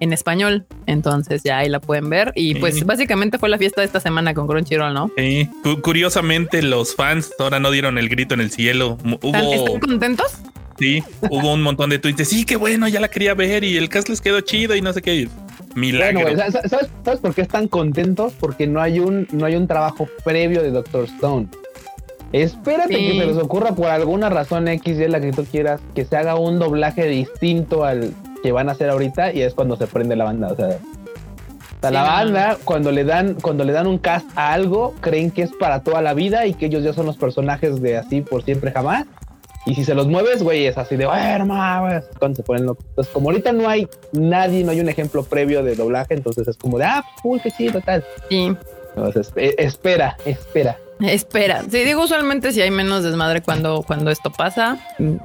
en 0.00 0.12
español. 0.12 0.66
Entonces 0.86 1.42
ya 1.44 1.58
ahí 1.58 1.68
la 1.68 1.80
pueden 1.80 2.10
ver. 2.10 2.32
Y 2.34 2.56
pues 2.56 2.84
básicamente 2.84 3.38
fue 3.38 3.48
la 3.48 3.58
fiesta 3.58 3.82
de 3.82 3.86
esta 3.86 4.00
semana 4.00 4.34
con 4.34 4.46
Crunchyroll, 4.46 4.92
¿no? 4.92 5.10
Sí. 5.16 5.48
Curiosamente, 5.82 6.62
los 6.62 6.94
fans 6.96 7.32
ahora 7.38 7.60
no 7.60 7.70
dieron 7.70 7.98
el 7.98 8.08
grito 8.08 8.34
en 8.34 8.40
el 8.40 8.50
cielo. 8.50 8.98
¿Están 9.22 9.78
contentos? 9.80 10.38
Sí, 10.78 11.04
hubo 11.28 11.52
un 11.52 11.62
montón 11.62 11.90
de 11.90 11.98
tweets. 11.98 12.26
Sí, 12.26 12.46
qué 12.46 12.56
bueno, 12.56 12.88
ya 12.88 13.00
la 13.00 13.08
quería 13.08 13.34
ver 13.34 13.64
y 13.64 13.76
el 13.76 13.90
cast 13.90 14.08
les 14.08 14.22
quedó 14.22 14.40
chido 14.40 14.74
y 14.74 14.80
no 14.80 14.92
sé 14.94 15.02
qué. 15.02 15.28
Milagro. 15.74 16.36
¿sabes, 17.04 17.20
por 17.20 17.34
qué 17.34 17.42
están 17.42 17.68
contentos? 17.68 18.32
Porque 18.40 18.66
no 18.66 18.80
hay 18.80 18.98
un, 18.98 19.28
no 19.30 19.44
hay 19.44 19.56
un 19.56 19.68
trabajo 19.68 20.08
previo 20.24 20.62
de 20.62 20.70
Doctor 20.70 21.04
Stone. 21.04 21.48
Espérate 22.32 22.96
que 22.96 23.18
se 23.18 23.26
les 23.26 23.36
ocurra 23.36 23.72
por 23.72 23.88
alguna 23.88 24.28
razón 24.28 24.68
X 24.68 24.98
y 24.98 25.08
la 25.08 25.20
que 25.20 25.32
tú 25.32 25.44
quieras 25.44 25.80
que 25.94 26.04
se 26.04 26.16
haga 26.16 26.36
un 26.36 26.58
doblaje 26.58 27.06
distinto 27.06 27.84
al, 27.84 28.14
que 28.42 28.52
van 28.52 28.68
a 28.68 28.72
hacer 28.72 28.90
ahorita 28.90 29.32
y 29.32 29.42
es 29.42 29.54
cuando 29.54 29.76
se 29.76 29.86
prende 29.86 30.16
la 30.16 30.24
banda. 30.24 30.48
O 30.52 30.56
sea, 30.56 30.78
la 31.90 32.02
banda, 32.02 32.58
cuando 32.64 32.92
le 32.92 33.04
dan, 33.04 33.34
cuando 33.34 33.64
le 33.64 33.72
dan 33.72 33.86
un 33.86 33.98
cast 33.98 34.26
a 34.36 34.52
algo, 34.52 34.94
creen 35.00 35.30
que 35.30 35.42
es 35.42 35.52
para 35.52 35.82
toda 35.82 36.02
la 36.02 36.14
vida 36.14 36.46
y 36.46 36.54
que 36.54 36.66
ellos 36.66 36.84
ya 36.84 36.92
son 36.92 37.06
los 37.06 37.16
personajes 37.16 37.80
de 37.80 37.96
así 37.96 38.20
por 38.20 38.42
siempre 38.42 38.70
jamás. 38.70 39.06
Y 39.66 39.74
si 39.74 39.84
se 39.84 39.94
los 39.94 40.06
mueves, 40.06 40.42
güey, 40.42 40.66
es 40.66 40.78
así 40.78 40.96
de, 40.96 41.06
bueno, 41.06 41.46
güey, 41.46 42.00
cuando 42.18 42.36
se 42.36 42.42
ponen 42.42 42.66
locos. 42.66 42.84
Entonces, 42.90 43.12
como 43.12 43.28
ahorita 43.28 43.52
no 43.52 43.68
hay 43.68 43.88
nadie, 44.12 44.64
no 44.64 44.70
hay 44.70 44.80
un 44.80 44.88
ejemplo 44.88 45.22
previo 45.22 45.62
de 45.62 45.74
doblaje, 45.74 46.14
entonces 46.14 46.48
es 46.48 46.56
como 46.56 46.78
de, 46.78 46.84
ah, 46.84 47.04
uy, 47.24 47.40
qué 47.40 47.50
chido, 47.50 47.80
tal. 47.80 48.04
Sí. 48.28 48.56
Entonces, 48.96 49.32
e, 49.36 49.54
espera, 49.58 50.16
espera. 50.24 50.78
Espera, 51.00 51.62
sí, 51.62 51.84
digo 51.84 52.04
usualmente 52.04 52.52
si 52.52 52.60
hay 52.60 52.70
menos 52.70 53.02
desmadre 53.02 53.40
cuando, 53.40 53.82
cuando 53.86 54.10
esto 54.10 54.30
pasa, 54.30 54.78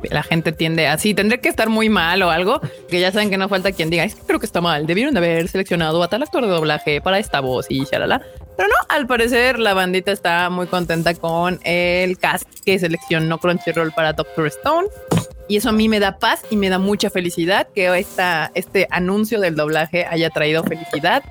la 0.03 0.23
gente 0.23 0.51
tiende 0.51 0.87
así, 0.87 1.13
tendré 1.13 1.41
que 1.41 1.49
estar 1.49 1.69
muy 1.69 1.89
mal 1.89 2.21
o 2.23 2.29
algo, 2.29 2.61
que 2.89 2.99
ya 2.99 3.11
saben 3.11 3.29
que 3.29 3.37
no 3.37 3.49
falta 3.49 3.71
quien 3.71 3.89
diga, 3.89 4.03
es 4.03 4.15
que 4.15 4.21
creo 4.21 4.39
que 4.39 4.45
está 4.45 4.61
mal, 4.61 4.87
debieron 4.87 5.17
haber 5.17 5.47
seleccionado 5.49 6.01
a 6.01 6.07
tal 6.07 6.23
actor 6.23 6.45
de 6.45 6.51
doblaje 6.51 7.01
para 7.01 7.19
esta 7.19 7.41
voz 7.41 7.65
y 7.69 7.83
shalala. 7.83 8.21
Pero 8.55 8.69
no, 8.69 8.75
al 8.87 9.05
parecer 9.05 9.59
la 9.59 9.73
bandita 9.73 10.11
está 10.11 10.49
muy 10.49 10.67
contenta 10.67 11.13
con 11.13 11.59
el 11.63 12.17
cast 12.17 12.47
que 12.65 12.79
seleccionó 12.79 13.37
Crunchyroll 13.37 13.91
para 13.91 14.13
Doctor 14.13 14.47
Stone. 14.47 14.87
Y 15.49 15.57
eso 15.57 15.69
a 15.69 15.73
mí 15.73 15.89
me 15.89 15.99
da 15.99 16.17
paz 16.17 16.41
y 16.49 16.55
me 16.55 16.69
da 16.69 16.79
mucha 16.79 17.09
felicidad 17.09 17.67
que 17.75 17.93
esta, 17.99 18.51
este 18.55 18.87
anuncio 18.89 19.41
del 19.41 19.55
doblaje 19.55 20.05
haya 20.09 20.29
traído 20.29 20.63
felicidad 20.63 21.21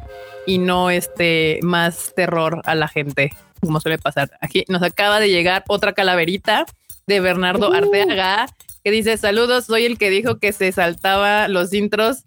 y 0.46 0.58
no 0.58 0.90
este 0.90 1.58
más 1.62 2.12
terror 2.14 2.60
a 2.64 2.74
la 2.74 2.88
gente 2.88 3.32
como 3.66 3.80
suele 3.80 3.98
pasar. 3.98 4.30
Aquí 4.40 4.64
nos 4.68 4.82
acaba 4.82 5.20
de 5.20 5.28
llegar 5.28 5.64
otra 5.68 5.92
calaverita 5.92 6.66
de 7.06 7.20
Bernardo 7.20 7.70
uh. 7.70 7.74
Arteaga 7.74 8.46
que 8.84 8.90
dice 8.90 9.16
saludos, 9.16 9.64
soy 9.64 9.86
el 9.86 9.96
que 9.96 10.10
dijo 10.10 10.38
que 10.38 10.52
se 10.52 10.70
saltaba 10.70 11.48
los 11.48 11.72
intros. 11.72 12.22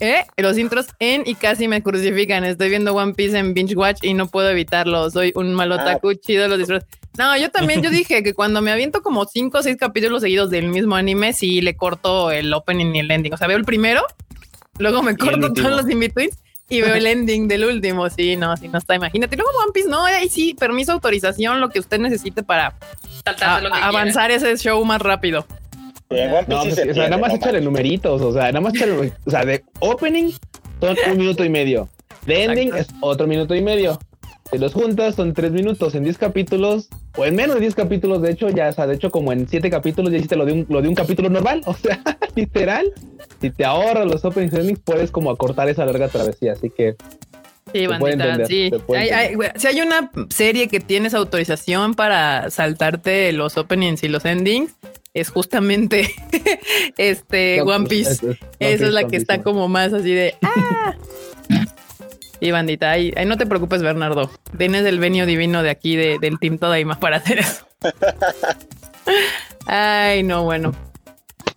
¿Eh? 0.00 0.24
Los 0.36 0.58
intros 0.58 0.86
en 1.00 1.24
y 1.26 1.34
casi 1.34 1.66
me 1.66 1.82
crucifican. 1.82 2.44
Estoy 2.44 2.68
viendo 2.68 2.94
One 2.94 3.14
Piece 3.14 3.36
en 3.36 3.52
Binge 3.52 3.74
Watch 3.74 3.98
y 4.02 4.14
no 4.14 4.28
puedo 4.28 4.48
evitarlo. 4.48 5.10
Soy 5.10 5.32
un 5.34 5.54
malotaku 5.54 6.10
ah. 6.10 6.14
chido 6.14 6.46
los 6.46 6.58
disfruto. 6.58 6.86
No, 7.16 7.36
yo 7.36 7.50
también, 7.50 7.82
yo 7.82 7.90
dije 7.90 8.22
que 8.22 8.32
cuando 8.32 8.62
me 8.62 8.70
aviento 8.70 9.02
como 9.02 9.24
cinco 9.24 9.58
o 9.58 9.62
seis 9.62 9.76
capítulos 9.76 10.22
seguidos 10.22 10.50
del 10.50 10.68
mismo 10.68 10.94
anime, 10.94 11.32
sí 11.32 11.60
le 11.62 11.74
corto 11.74 12.30
el 12.30 12.52
opening 12.54 12.94
y 12.94 13.00
el 13.00 13.10
ending. 13.10 13.34
O 13.34 13.36
sea, 13.36 13.48
veo 13.48 13.56
el 13.56 13.64
primero, 13.64 14.02
luego 14.78 15.02
me 15.02 15.16
corto 15.16 15.52
todos 15.52 15.70
los 15.70 15.90
in 15.90 16.00
y 16.68 16.80
veo 16.80 16.94
el 16.94 17.06
ending 17.06 17.48
del 17.48 17.64
último. 17.64 18.08
Sí, 18.10 18.36
no, 18.36 18.56
sí, 18.56 18.68
no 18.68 18.78
está. 18.78 18.94
Imagínate. 18.94 19.36
Luego 19.36 19.50
One 19.62 19.72
Piece, 19.72 19.88
no, 19.88 20.04
ahí 20.04 20.28
sí, 20.28 20.54
permiso, 20.54 20.92
autorización, 20.92 21.60
lo 21.60 21.70
que 21.70 21.80
usted 21.80 21.98
necesite 21.98 22.42
para 22.42 22.74
avanzar 23.82 24.30
ese 24.30 24.56
show 24.56 24.84
más 24.84 25.00
rápido. 25.00 25.46
no, 26.10 26.62
pues, 26.62 26.78
o 26.78 26.94
sea, 26.94 27.04
nada 27.04 27.18
más 27.18 27.34
échale 27.34 27.60
numeritos, 27.60 28.20
o 28.20 28.32
sea, 28.32 28.44
nada 28.44 28.60
más 28.60 28.74
échale, 28.74 29.12
o 29.24 29.30
sea, 29.30 29.44
de 29.44 29.64
opening 29.80 30.32
son 30.80 30.96
un 31.10 31.18
minuto 31.18 31.44
y 31.44 31.48
medio, 31.48 31.88
de 32.24 32.44
ending 32.44 32.74
es 32.74 32.88
otro 33.00 33.26
minuto 33.26 33.54
y 33.54 33.62
medio. 33.62 33.98
Si 34.50 34.58
los 34.58 34.72
juntas 34.72 35.14
son 35.14 35.34
tres 35.34 35.52
minutos 35.52 35.94
en 35.94 36.04
diez 36.04 36.16
capítulos, 36.16 36.88
o 37.16 37.24
en 37.24 37.36
menos 37.36 37.56
de 37.56 37.60
diez 37.60 37.74
capítulos, 37.74 38.22
de 38.22 38.30
hecho, 38.30 38.48
ya, 38.48 38.68
o 38.68 38.72
sea, 38.72 38.86
de 38.86 38.94
hecho, 38.94 39.10
como 39.10 39.32
en 39.32 39.46
siete 39.46 39.68
capítulos 39.68 40.10
ya 40.10 40.18
hiciste 40.18 40.36
lo 40.36 40.46
de 40.46 40.52
un, 40.52 40.66
lo 40.68 40.80
de 40.80 40.88
un 40.88 40.94
capítulo 40.94 41.28
normal, 41.28 41.62
o 41.66 41.74
sea, 41.74 42.00
literal, 42.34 42.90
si 43.40 43.50
te 43.50 43.64
ahorras 43.64 44.06
los 44.06 44.24
openings 44.24 44.54
endings, 44.54 44.80
puedes 44.80 45.10
como 45.10 45.30
acortar 45.30 45.68
esa 45.68 45.84
larga 45.84 46.08
travesía, 46.08 46.52
así 46.52 46.70
que 46.70 46.96
Sí, 47.72 47.86
bandita, 47.86 48.46
sí. 48.46 48.70
si 49.56 49.66
hay 49.66 49.80
una 49.80 50.10
serie 50.30 50.68
que 50.68 50.80
tienes 50.80 51.12
autorización 51.12 51.94
para 51.94 52.50
saltarte 52.50 53.30
los 53.32 53.58
openings 53.58 54.02
y 54.04 54.08
los 54.08 54.24
endings, 54.24 54.72
es 55.14 55.30
justamente 55.30 56.10
este 56.96 57.62
One 57.62 57.86
Piece. 57.86 58.38
Esa 58.58 58.86
es 58.86 58.92
la 58.92 59.06
que 59.06 59.16
está 59.16 59.42
como 59.42 59.68
más 59.68 59.92
así 59.92 60.12
de 60.12 60.34
¡ah! 60.42 60.94
Y 62.40 62.50
bandita, 62.50 62.90
ahí, 62.90 63.12
no 63.26 63.36
te 63.36 63.46
preocupes, 63.46 63.82
Bernardo. 63.82 64.30
Tienes 64.56 64.84
el 64.86 64.98
venio 64.98 65.26
divino 65.26 65.62
de 65.62 65.70
aquí, 65.70 65.96
de, 65.96 66.18
del 66.20 66.38
Team 66.38 66.58
Todaima 66.58 67.00
para 67.00 67.16
hacer 67.16 67.40
eso. 67.40 67.66
Ay, 69.66 70.22
no, 70.22 70.44
bueno. 70.44 70.74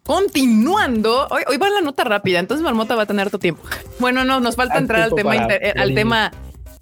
Continuando, 0.04 1.28
hoy, 1.30 1.44
hoy 1.48 1.58
va 1.58 1.70
la 1.70 1.82
nota 1.82 2.04
rápida, 2.04 2.40
entonces 2.40 2.64
Marmota 2.64 2.96
va 2.96 3.04
a 3.04 3.06
tener 3.06 3.30
tu 3.30 3.38
tiempo. 3.38 3.62
Bueno, 4.00 4.26
no, 4.26 4.40
nos 4.40 4.56
falta 4.56 4.78
entrar 4.78 5.04
al 5.04 5.14
tema, 5.14 5.36
eh, 5.36 5.74
al 5.78 5.94
tema 5.94 6.32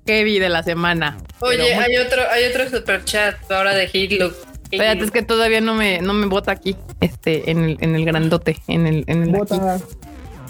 heavy 0.08 0.40
de 0.40 0.50
la 0.50 0.64
semana. 0.64 1.18
Oye, 1.40 1.76
hay 1.76 1.98
otro, 1.98 2.22
hay 2.32 2.46
otro 2.46 2.70
super 2.70 3.04
chat 3.04 3.36
ahora 3.52 3.76
de 3.76 3.90
Hitler. 3.92 4.32
Espérate, 4.72 5.04
es 5.04 5.12
que 5.12 5.24
todavía 5.24 5.62
no 5.62 5.74
me, 5.74 6.00
no 6.00 6.14
me 6.14 6.28
bota 6.28 6.52
aquí, 6.52 6.76
este, 7.02 7.52
en 7.52 7.64
el, 7.64 7.78
en 7.82 7.96
el 7.96 8.06
grandote, 8.06 8.62
en 8.68 8.88
el, 8.88 9.04
en 9.08 9.24
el 9.24 9.42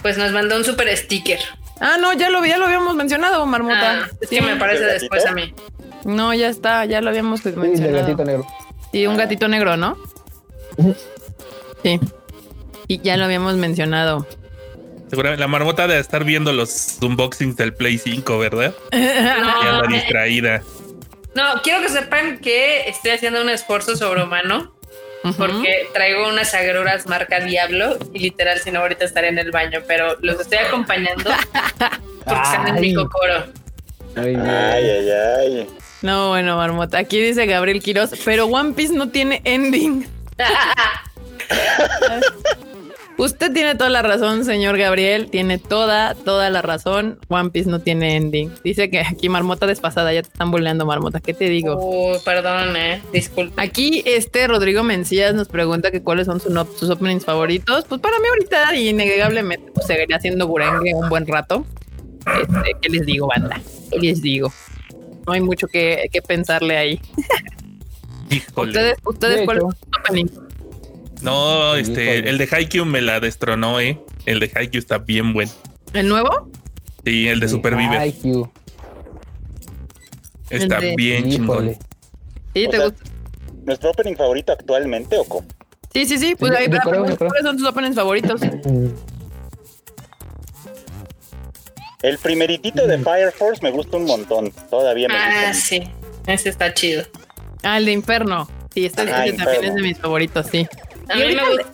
Pues 0.01 0.17
nos 0.17 0.31
mandó 0.31 0.57
un 0.57 0.63
super 0.63 0.95
sticker. 0.95 1.39
Ah, 1.79 1.97
no, 1.99 2.13
ya 2.13 2.29
lo, 2.29 2.45
ya 2.45 2.57
lo 2.57 2.65
habíamos 2.65 2.95
mencionado, 2.95 3.45
Marmota. 3.45 4.03
Ah, 4.03 4.09
es 4.19 4.29
que 4.29 4.41
me 4.41 4.55
parece 4.57 4.83
después 4.83 5.25
a 5.25 5.31
mí. 5.31 5.53
No, 6.03 6.33
ya 6.33 6.49
está, 6.49 6.85
ya 6.85 7.01
lo 7.01 7.09
habíamos 7.09 7.45
mencionado. 7.45 7.75
Sí, 7.77 8.01
gatito 8.01 8.25
negro. 8.25 8.47
Sí, 8.91 9.07
un 9.07 9.17
gatito 9.17 9.47
negro, 9.47 9.77
¿no? 9.77 9.97
Sí. 11.81 11.97
Y 12.89 12.99
ya 12.99 13.15
lo 13.15 13.23
habíamos 13.23 13.55
mencionado. 13.55 14.27
Seguramente 15.09 15.39
la 15.39 15.47
marmota 15.47 15.87
de 15.87 15.97
estar 15.97 16.25
viendo 16.25 16.51
los 16.51 16.97
unboxings 17.01 17.55
del 17.55 17.73
Play 17.73 17.97
5, 17.97 18.37
¿verdad? 18.37 18.75
no, 18.91 19.87
distraída. 19.87 20.61
No, 21.35 21.61
quiero 21.63 21.81
que 21.81 21.87
sepan 21.87 22.39
que 22.39 22.89
estoy 22.89 23.11
haciendo 23.11 23.41
un 23.41 23.49
esfuerzo 23.49 23.95
sobrehumano 23.95 24.73
porque 25.37 25.87
traigo 25.93 26.29
unas 26.29 26.53
agruras 26.53 27.07
marca 27.07 27.39
Diablo 27.39 27.97
y 28.13 28.19
literal, 28.19 28.59
si 28.59 28.71
no, 28.71 28.79
ahorita 28.79 29.05
estaré 29.05 29.29
en 29.29 29.37
el 29.37 29.51
baño, 29.51 29.81
pero 29.87 30.17
los 30.21 30.39
estoy 30.39 30.59
acompañando 30.59 31.31
porque 32.25 32.43
están 32.43 32.67
en 32.67 32.81
mi 32.81 32.93
cocoro. 32.93 33.45
Ay, 34.15 34.35
ay, 34.35 35.09
ay. 35.09 35.69
No, 36.01 36.29
bueno, 36.29 36.55
Marmota. 36.55 36.99
Aquí 36.99 37.19
dice 37.19 37.45
Gabriel 37.45 37.81
Quiroz, 37.81 38.11
pero 38.23 38.45
One 38.45 38.73
Piece 38.73 38.93
no 38.93 39.09
tiene 39.09 39.41
ending. 39.43 40.07
Usted 43.19 43.51
tiene 43.51 43.75
toda 43.75 43.89
la 43.89 44.01
razón, 44.01 44.45
señor 44.45 44.77
Gabriel. 44.77 45.29
Tiene 45.29 45.57
toda, 45.57 46.15
toda 46.15 46.49
la 46.49 46.61
razón. 46.61 47.19
One 47.27 47.49
Piece 47.49 47.69
no 47.69 47.81
tiene 47.81 48.15
ending. 48.15 48.49
Dice 48.63 48.89
que 48.89 49.01
aquí 49.01 49.27
Marmota 49.27 49.67
despasada, 49.67 50.13
ya 50.13 50.21
te 50.21 50.29
están 50.29 50.51
boleando, 50.51 50.85
Marmota. 50.85 51.19
¿Qué 51.19 51.33
te 51.33 51.49
digo? 51.49 51.75
Oh, 51.77 52.17
perdón, 52.23 52.77
eh. 52.77 53.01
Disculpe. 53.11 53.61
Aquí 53.61 54.03
este 54.05 54.47
Rodrigo 54.47 54.83
Mencías 54.83 55.35
nos 55.35 55.49
pregunta 55.49 55.91
que 55.91 56.01
cuáles 56.01 56.27
son 56.27 56.39
sus 56.39 56.89
openings 56.89 57.25
favoritos. 57.25 57.83
Pues 57.89 57.99
para 57.99 58.17
mí 58.19 58.25
ahorita, 58.29 58.73
innegablemente, 58.77 59.69
pues 59.73 59.85
seguiría 59.85 60.15
haciendo 60.15 60.47
Gurengue 60.47 60.93
un 60.95 61.09
buen 61.09 61.27
rato. 61.27 61.65
Este, 62.41 62.71
¿Qué 62.81 62.87
les 62.87 63.05
digo, 63.05 63.27
banda? 63.27 63.59
¿Qué 63.91 63.99
les 63.99 64.21
digo? 64.21 64.49
No 65.27 65.33
hay 65.33 65.41
mucho 65.41 65.67
que, 65.67 66.07
que 66.09 66.21
pensarle 66.21 66.77
ahí. 66.77 67.01
Híjole. 68.29 68.69
¿Ustedes, 68.69 68.97
ustedes 69.03 69.41
cuál 69.43 69.57
es 69.57 69.63
su 69.63 69.69
opening? 69.99 70.48
No, 71.21 71.75
este, 71.75 72.29
el 72.29 72.37
de 72.37 72.47
Haikyuu 72.51 72.85
me 72.85 73.01
la 73.01 73.19
destronó, 73.19 73.79
eh. 73.79 73.99
El 74.25 74.39
de 74.39 74.51
Haikyuu 74.53 74.79
está 74.79 74.97
bien 74.99 75.33
bueno. 75.33 75.51
¿El 75.93 76.07
nuevo? 76.07 76.49
Sí, 77.05 77.27
el 77.27 77.39
de 77.39 77.47
Supervive. 77.49 77.97
Haikyuu. 77.97 78.49
Está 80.49 80.79
de- 80.79 80.95
bien 80.95 81.29
chingón. 81.29 81.75
Sí, 82.53 82.67
¿te 82.67 82.67
O 82.67 82.71
sea, 82.71 82.85
gusta? 82.85 83.03
¿Nuestro 83.65 83.89
opening 83.91 84.15
favorito 84.15 84.51
actualmente 84.53 85.17
o 85.17 85.23
cómo? 85.25 85.45
Sí, 85.93 86.05
sí, 86.05 86.17
sí. 86.17 86.35
Pues 86.37 86.51
ahí. 86.53 86.67
¿Cuáles 86.69 87.17
son 87.43 87.57
tus 87.57 87.67
openings 87.67 87.95
favoritos? 87.95 88.41
El 92.01 92.17
primeritito 92.17 92.87
de 92.87 92.97
Fire 92.99 93.31
Force 93.33 93.61
me 93.61 93.71
gusta 93.71 93.97
un 93.97 94.05
montón. 94.05 94.51
Todavía 94.69 95.09
me 95.09 95.15
Ah, 95.15 95.47
gusta. 95.49 95.53
sí. 95.53 95.83
Ese 96.27 96.47
está 96.49 96.73
chido. 96.73 97.03
Ah, 97.61 97.77
el 97.77 97.85
de 97.85 97.91
Inferno. 97.91 98.47
Sí, 98.73 98.85
este, 98.85 99.01
Ah, 99.01 99.25
este 99.25 99.43
también 99.43 99.65
es 99.65 99.75
de 99.75 99.81
mis 99.81 99.97
favoritos, 99.97 100.47
sí. 100.49 100.65
A 101.09 101.15
mí 101.15 101.21
me 101.23 101.31
el- 101.31 101.39
gusta. 101.39 101.65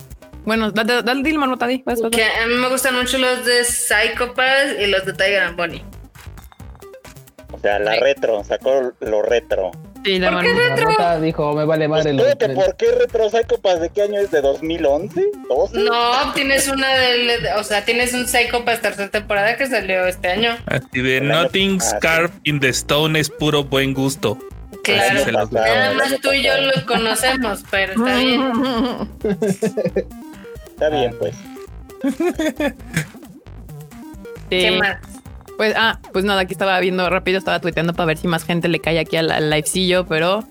Bueno, 0.45 0.71
dale, 0.71 1.01
dale, 1.01 1.23
dile, 1.23 1.37
Marmota, 1.39 1.65
di. 1.65 1.81
vas, 1.85 1.99
vas, 2.01 2.11
vas. 2.11 2.11
Que 2.11 2.23
a 2.23 2.45
mí 2.47 2.53
me 2.53 2.69
gustan 2.69 2.95
mucho 2.95 3.17
los 3.17 3.45
de 3.45 3.63
Psychopath 3.63 4.79
y 4.79 4.85
los 4.87 5.03
de 5.05 5.13
Tiger 5.13 5.39
and 5.43 5.57
Bunny. 5.57 5.83
O 7.51 7.59
sea, 7.59 7.79
la 7.79 7.95
retro, 7.99 8.43
sacó 8.43 8.93
lo 8.99 9.21
retro. 9.23 9.71
Sí, 10.03 10.19
la 10.19 10.29
¿Por 10.31 10.43
qué 10.43 10.49
Marmota. 10.53 10.69
retro? 10.75 10.85
Marmota 10.85 11.19
dijo, 11.19 11.53
me 11.53 11.65
vale 11.65 11.87
Pues 11.89 12.05
madre. 12.05 12.13
los- 12.13 12.35
que 12.35 12.49
¿por 12.49 12.75
qué 12.75 12.91
retro 12.91 13.29
Psychopath 13.29 13.79
de 13.79 13.89
qué 13.89 14.01
año 14.03 14.19
es? 14.19 14.29
¿De 14.29 14.41
2011? 14.41 15.21
¿12? 15.49 15.71
No, 15.83 16.33
tienes 16.33 16.67
una 16.67 16.93
del. 16.95 17.31
O 17.57 17.63
sea, 17.63 17.83
tienes 17.85 18.13
un 18.13 18.27
Psychopath 18.27 18.81
tercera 18.81 19.09
temporada 19.09 19.57
que 19.57 19.65
salió 19.65 20.05
este 20.05 20.27
año. 20.27 20.57
Así 20.67 21.01
de 21.01 21.17
El 21.17 21.49
sí. 21.81 21.95
carved 22.01 22.33
in 22.43 22.59
the 22.59 22.69
stone 22.69 23.19
es 23.19 23.29
puro 23.31 23.63
buen 23.63 23.93
gusto. 23.95 24.37
Claro. 24.85 25.49
Nada 25.51 25.93
más 25.93 26.19
tú 26.21 26.31
y 26.31 26.43
yo 26.43 26.51
lo 26.57 26.85
conocemos, 26.85 27.63
pero 27.71 27.93
está 27.93 28.17
bien. 28.17 28.41
Está 30.67 30.89
bien, 30.89 31.15
pues. 31.17 31.35
Sí. 34.47 34.59
¿Qué 34.59 34.77
más? 34.77 34.97
Pues, 35.57 35.73
ah, 35.75 35.99
pues 36.13 36.23
nada, 36.23 36.41
aquí 36.41 36.53
estaba 36.53 36.79
viendo 36.79 37.09
rápido, 37.09 37.39
estaba 37.39 37.59
tuiteando 37.59 37.93
para 37.93 38.05
ver 38.05 38.17
si 38.17 38.27
más 38.27 38.43
gente 38.43 38.67
le 38.67 38.79
cae 38.79 38.99
aquí 38.99 39.17
al, 39.17 39.31
al 39.31 39.49
livecillo, 39.49 40.05
pero. 40.05 40.43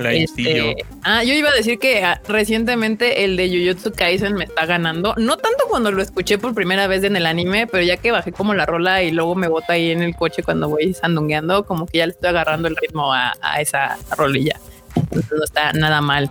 La 0.00 0.12
este, 0.12 0.76
ah, 1.02 1.22
yo 1.22 1.34
iba 1.34 1.50
a 1.50 1.54
decir 1.54 1.78
que 1.78 2.02
ah, 2.04 2.20
recientemente 2.26 3.24
el 3.24 3.36
de 3.36 3.48
Jujutsu 3.48 3.92
Kaisen 3.92 4.34
me 4.34 4.44
está 4.44 4.66
ganando. 4.66 5.14
No 5.16 5.36
tanto 5.36 5.64
cuando 5.68 5.92
lo 5.92 6.02
escuché 6.02 6.38
por 6.38 6.54
primera 6.54 6.86
vez 6.86 7.04
en 7.04 7.16
el 7.16 7.26
anime, 7.26 7.66
pero 7.66 7.82
ya 7.82 7.96
que 7.96 8.10
bajé 8.10 8.32
como 8.32 8.54
la 8.54 8.66
rola 8.66 9.02
y 9.02 9.10
luego 9.10 9.34
me 9.34 9.48
bota 9.48 9.74
ahí 9.74 9.90
en 9.90 10.02
el 10.02 10.14
coche 10.16 10.42
cuando 10.42 10.68
voy 10.68 10.94
sandungueando, 10.94 11.64
como 11.64 11.86
que 11.86 11.98
ya 11.98 12.06
le 12.06 12.12
estoy 12.12 12.30
agarrando 12.30 12.68
el 12.68 12.76
ritmo 12.76 13.12
a, 13.12 13.34
a 13.40 13.60
esa 13.60 13.98
rolilla. 14.16 14.58
Entonces 14.96 15.32
no 15.36 15.44
está 15.44 15.72
nada 15.72 16.00
mal. 16.00 16.30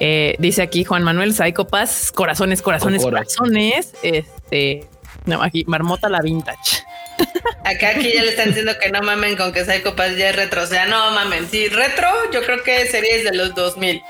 Eh, 0.00 0.36
dice 0.38 0.62
aquí 0.62 0.84
Juan 0.84 1.02
Manuel 1.02 1.34
Psychopass, 1.34 2.12
corazones, 2.12 2.62
corazones, 2.62 3.02
Cora. 3.02 3.18
corazones. 3.18 3.94
Este, 4.02 4.86
no, 5.24 5.42
aquí 5.42 5.64
Marmota 5.66 6.08
la 6.08 6.20
Vintage. 6.22 6.84
Acá 7.68 7.90
aquí 7.90 8.12
ya 8.14 8.22
le 8.22 8.30
están 8.30 8.48
diciendo 8.48 8.72
que 8.80 8.90
no 8.90 9.02
mamen 9.02 9.36
con 9.36 9.52
que 9.52 9.64
Psychopath 9.64 10.16
ya 10.16 10.30
es 10.30 10.36
retro. 10.36 10.62
O 10.62 10.66
sea, 10.66 10.86
no 10.86 11.10
mamen. 11.10 11.48
Sí, 11.50 11.68
retro, 11.68 12.08
yo 12.32 12.42
creo 12.42 12.62
que 12.62 12.86
series 12.86 13.24
de 13.24 13.34
los 13.34 13.54
2000. 13.54 14.00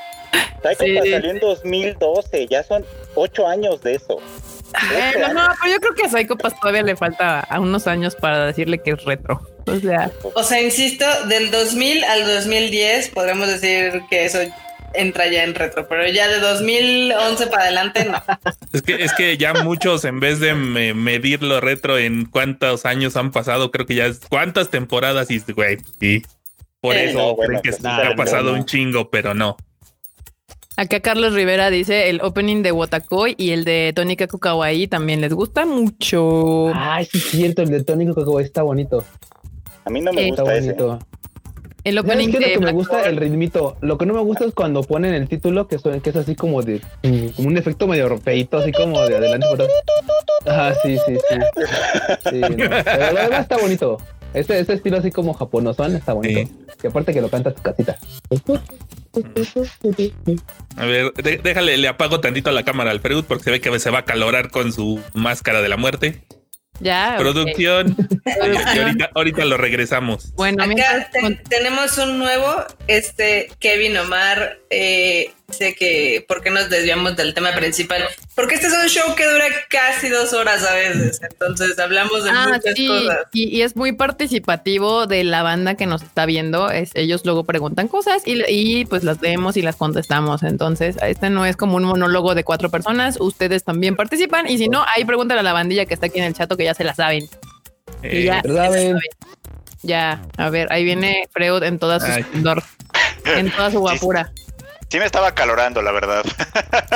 Psychopath 0.63 0.79
Sí. 1.05 1.11
salió 1.11 1.31
en 1.31 1.39
2012, 1.41 2.47
ya 2.49 2.63
son 2.63 2.85
ocho 3.15 3.47
años 3.47 3.81
de 3.83 3.95
eso. 3.97 4.21
Bueno, 4.93 5.33
no, 5.33 5.41
años. 5.41 5.57
pero 5.63 5.73
yo 5.75 5.81
creo 5.81 5.95
que 5.95 6.05
a 6.05 6.09
Psychopass 6.11 6.61
todavía 6.61 6.83
le 6.83 6.95
falta 6.97 7.41
a 7.41 7.59
unos 7.61 7.87
años 7.87 8.15
para 8.17 8.47
decirle 8.47 8.79
que 8.83 8.91
es 8.93 9.05
retro. 9.05 9.41
O 9.67 9.77
sea, 9.81 10.11
O 10.35 10.43
sea, 10.43 10.61
insisto, 10.63 11.05
del 11.27 11.51
2000 11.51 12.05
al 12.05 12.27
2010 12.27 13.09
podremos 13.11 13.49
decir 13.49 14.01
que 14.11 14.25
eso 14.25 14.39
entra 14.95 15.27
ya 15.31 15.45
en 15.45 15.55
retro, 15.55 15.87
pero 15.89 16.07
ya 16.09 16.29
de 16.29 16.41
2011 16.41 17.47
para 17.49 17.65
adelante 17.65 18.05
no. 18.05 18.23
Es 18.73 18.83
que, 18.83 18.95
es 19.03 19.13
que 19.15 19.37
ya 19.39 19.55
muchos, 19.55 20.05
en 20.05 20.21
vez 20.21 20.41
de 20.41 20.55
me- 20.55 20.95
medir 20.95 21.43
lo 21.43 21.61
retro 21.61 21.99
en 21.99 22.27
cuántos 22.27 22.85
años 22.87 23.17
han 23.17 23.31
pasado, 23.33 23.71
creo 23.71 23.87
que 23.87 23.95
ya 23.95 24.07
es 24.07 24.21
cuántas 24.29 24.71
temporadas 24.71 25.31
y 25.31 25.41
güey, 25.53 25.79
sí. 26.01 26.23
Por 26.81 26.95
eso 26.97 27.19
no, 27.19 27.35
bueno, 27.35 27.61
creen 27.61 27.63
que 27.63 27.71
pues, 27.83 27.85
ha 27.85 28.15
pasado 28.15 28.53
no. 28.53 28.59
un 28.59 28.65
chingo, 28.65 29.11
pero 29.11 29.35
no. 29.35 29.57
acá 30.77 31.01
Carlos 31.01 31.33
Rivera 31.35 31.71
dice 31.71 32.09
el 32.09 32.21
opening 32.23 32.63
de 32.63 32.71
Wotakoi 32.73 33.35
y 33.37 33.51
el 33.51 33.65
de 33.65 33.93
Tónica 33.97 34.27
Kawaii 34.29 34.87
también 34.87 35.21
les 35.21 35.33
gusta 35.33 35.67
mucho. 35.67 36.71
Ay, 36.75 37.05
sí, 37.07 37.19
es 37.19 37.25
cierto, 37.31 37.63
el 37.63 37.71
de 37.71 37.83
Tónico 37.83 38.15
Coco 38.15 38.39
está 38.41 38.63
bonito. 38.63 39.05
A 39.85 39.91
mí 39.91 40.01
no 40.01 40.13
me 40.13 40.23
Sí. 40.23 40.29
Está 40.29 40.43
gusta 40.43 40.57
ese. 40.57 40.77
El 41.89 41.95
¿Sabes 41.97 42.11
opening 42.13 42.31
qué 42.31 42.37
es 42.39 42.43
lo 42.55 42.61
que 42.61 42.67
me 42.67 42.73
gusta? 42.73 43.03
El 43.09 43.17
ritmito. 43.17 43.77
Lo 43.81 43.97
que 43.99 44.07
no 44.07 44.15
me 44.15 44.21
gusta 44.21 44.45
es 44.45 44.55
cuando 44.55 44.83
ponen 44.83 45.15
el 45.15 45.29
título, 45.29 45.67
que, 45.69 45.79
son- 45.79 46.01
que 46.01 46.11
es 46.11 46.17
así 46.17 46.35
como 46.35 46.63
de 46.63 46.81
mm, 47.03 47.29
como 47.37 47.49
un 47.49 47.57
efecto 47.57 47.87
medio 47.87 48.19
feito, 48.19 48.59
así 48.59 48.73
como 48.73 49.01
de 49.07 49.17
adelante. 49.17 49.47
Ajá, 50.47 50.75
sí, 50.83 50.99
sí, 51.07 51.17
sí. 51.29 51.37
Sí, 52.31 52.41
no. 52.41 52.49
Pero 52.85 53.13
lo 53.13 53.21
demás 53.21 53.41
está 53.41 53.57
bonito. 53.59 53.99
Este, 54.35 54.59
este 54.61 54.75
estilo 54.75 54.99
así 54.99 55.11
como 55.11 55.33
japonosón 55.35 55.97
está 55.97 56.13
bonito. 56.13 56.41
Sí. 56.41 56.53
Y 56.83 56.87
aparte 56.87 57.13
que 57.15 57.21
lo 57.21 57.29
canta 57.31 57.53
tu 57.55 57.63
casita. 57.63 57.97
A 60.77 60.85
ver, 60.85 61.13
de- 61.15 61.39
déjale, 61.39 61.77
le 61.79 61.89
apago 61.89 62.21
tantito 62.21 62.51
la 62.51 62.63
cámara 62.63 62.91
al 62.91 63.01
Freud 63.01 63.25
porque 63.27 63.45
se 63.45 63.51
ve 63.51 63.61
que 63.61 63.79
se 63.81 63.91
va 63.91 64.01
a 64.01 64.05
calorar 64.05 64.51
con 64.51 64.73
su 64.73 65.01
máscara 65.15 65.63
de 65.63 65.69
la 65.69 65.77
muerte. 65.77 66.23
Ya. 66.81 67.17
Producción. 67.19 67.97
Y- 68.25 68.29
y 68.77 68.79
ahorita, 68.79 69.11
ahorita 69.15 69.45
lo 69.45 69.57
regresamos. 69.57 70.33
Bueno, 70.35 70.63
Acá 70.63 71.11
te- 71.13 71.41
tenemos 71.49 71.99
un 71.99 72.19
nuevo, 72.19 72.65
este 72.87 73.51
Kevin 73.59 73.97
Omar, 73.97 74.59
eh, 74.71 75.33
sé 75.51 75.75
que, 75.75 76.25
¿por 76.29 76.43
qué 76.43 76.51
nos 76.51 76.69
desviamos 76.69 77.17
del 77.17 77.33
tema 77.33 77.53
principal? 77.55 78.05
Porque 78.35 78.57
este 78.57 78.67
es 78.67 78.73
un 78.75 78.87
show 78.89 79.15
que 79.17 79.25
dura 79.27 79.47
casi 79.71 80.09
dos 80.11 80.33
horas 80.35 80.63
a 80.65 80.75
veces, 80.75 81.21
entonces 81.23 81.79
hablamos 81.79 82.23
de 82.25 82.31
Ah, 82.31 82.49
muchas 82.53 82.75
sí, 82.77 82.87
cosas. 82.87 83.19
y, 83.33 83.57
y 83.57 83.63
es 83.63 83.75
muy 83.75 83.93
participativo 83.93 85.07
de 85.07 85.25
la 85.25 85.43
banda 85.43 85.75
que 85.75 85.87
nos 85.87 86.03
está 86.03 86.27
viendo. 86.27 86.71
Es, 86.71 86.91
ellos 86.95 87.23
luego 87.25 87.45
preguntan 87.45 87.89
cosas 87.89 88.23
y, 88.27 88.43
y, 88.49 88.85
pues 88.85 89.05
las 89.05 89.21
vemos 89.21 89.57
y 89.57 89.63
las 89.63 89.77
contestamos. 89.77 90.43
Entonces, 90.43 90.97
este 91.03 91.31
no 91.31 91.47
es 91.47 91.57
como 91.57 91.77
un 91.77 91.85
monólogo 91.85 92.35
de 92.35 92.45
cuatro 92.45 92.71
personas. 92.71 93.17
Ustedes 93.19 93.65
también 93.65 93.97
participan. 93.97 94.49
Y 94.51 94.59
si 94.59 94.69
no, 94.69 94.85
ahí 94.95 95.05
pregúntale 95.07 95.41
a 95.41 95.45
la 95.45 95.55
bandilla 95.55 95.87
que 95.87 95.95
está 95.95 96.07
aquí 96.07 96.19
en 96.19 96.27
el 96.27 96.35
chat 96.35 96.53
o 96.53 96.57
que 96.59 96.65
ya 96.65 96.75
se 96.75 96.85
la 96.85 96.95
saben. 96.95 97.25
Y 98.03 98.07
Eh, 98.19 98.25
ya, 98.25 98.43
saben. 98.43 98.99
Ya, 99.83 100.23
a 100.37 100.51
ver, 100.51 100.71
ahí 100.71 100.85
viene 100.85 101.27
Freud 101.33 101.63
en 101.63 101.79
toda 101.79 102.01
su 102.01 102.07
esplendor, 102.07 102.63
en 103.25 103.51
toda 103.51 103.71
su 103.71 103.79
guapura. 103.81 104.31
Sí 104.91 104.99
me 104.99 105.05
estaba 105.05 105.33
calorando, 105.35 105.83
la 105.83 105.93
verdad. 105.93 106.25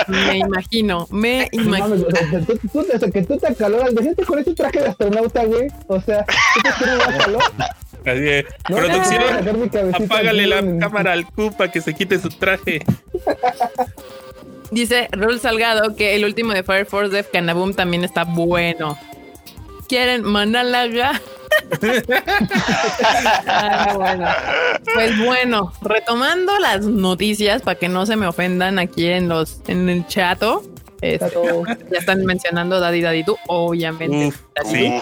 Me 0.08 0.38
imagino, 0.38 1.06
me 1.10 1.48
No 1.52 1.62
imagino. 1.62 1.88
mames, 1.88 2.04
o 2.06 2.10
sea, 2.10 2.40
tú, 2.46 2.58
tú- 2.72 2.80
o 2.80 2.98
sea, 2.98 3.10
que 3.10 3.22
tú 3.22 3.36
te 3.36 3.46
acaloras. 3.48 3.92
Imagínate 3.92 4.24
con 4.24 4.38
ese 4.38 4.54
traje 4.54 4.80
de 4.80 4.86
astronauta, 4.88 5.44
güey. 5.44 5.68
O 5.88 6.00
sea, 6.00 6.24
¿tú 6.24 6.60
te 6.62 6.70
quieres 6.78 6.98
dar 6.98 7.18
calor? 7.18 7.42
así 8.04 8.44
No, 8.70 8.76
a 8.76 8.80
producción, 8.80 9.94
apágale 9.94 10.46
la 10.46 10.58
en- 10.60 10.80
cámara 10.80 11.12
al 11.12 11.26
Cupa 11.26 11.70
que 11.70 11.80
se 11.82 11.94
quite 11.94 12.18
su 12.18 12.30
traje. 12.30 12.82
Dice 14.70 15.08
Rul 15.12 15.38
Salgado 15.38 15.94
que 15.94 16.16
el 16.16 16.24
último 16.24 16.54
de 16.54 16.62
Fire 16.62 16.86
Force 16.86 17.14
de 17.14 17.24
Canaboom 17.24 17.74
también 17.74 18.04
está 18.04 18.24
bueno. 18.24 18.98
¿Quieren 19.86 20.22
Manalaga? 20.24 21.20
Ah, 23.46 23.94
bueno. 23.96 24.26
Pues 24.94 25.24
bueno, 25.24 25.72
retomando 25.82 26.58
las 26.58 26.84
noticias 26.84 27.62
para 27.62 27.78
que 27.78 27.88
no 27.88 28.06
se 28.06 28.16
me 28.16 28.26
ofendan 28.26 28.78
aquí 28.78 29.06
en 29.06 29.28
los 29.28 29.60
en 29.68 29.88
el 29.88 30.06
chato. 30.06 30.62
Chato. 31.18 31.64
ya 31.90 31.98
están 31.98 32.24
mencionando 32.24 32.78
Daddy 32.78 33.00
Daddy 33.00 33.24
tú, 33.24 33.36
obviamente. 33.48 34.28
Uf, 34.28 34.40
Daddy 34.54 35.00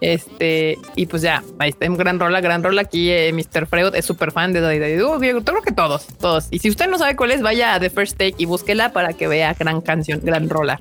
Este, 0.00 0.78
y 0.94 1.06
pues 1.06 1.22
ya, 1.22 1.42
ahí 1.58 1.70
está, 1.70 1.86
gran 1.88 2.20
rola, 2.20 2.40
gran 2.40 2.62
rola. 2.62 2.82
Aquí 2.82 3.10
eh, 3.10 3.32
Mr. 3.32 3.66
Freud 3.66 3.94
es 3.94 4.04
súper 4.04 4.32
fan 4.32 4.52
de 4.52 4.60
Daddy 4.60 4.78
Daddy. 4.78 4.98
Yo 4.98 5.18
creo 5.18 5.62
que 5.62 5.72
todos, 5.72 6.06
todos. 6.18 6.46
Y 6.50 6.60
si 6.60 6.70
usted 6.70 6.88
no 6.88 6.98
sabe 6.98 7.16
cuál 7.16 7.32
es, 7.32 7.42
vaya 7.42 7.74
a 7.74 7.80
The 7.80 7.90
First 7.90 8.16
Take 8.16 8.34
y 8.38 8.44
búsquela 8.44 8.92
para 8.92 9.12
que 9.12 9.26
vea 9.26 9.54
gran 9.54 9.80
canción, 9.80 10.20
gran 10.22 10.48
rola. 10.48 10.80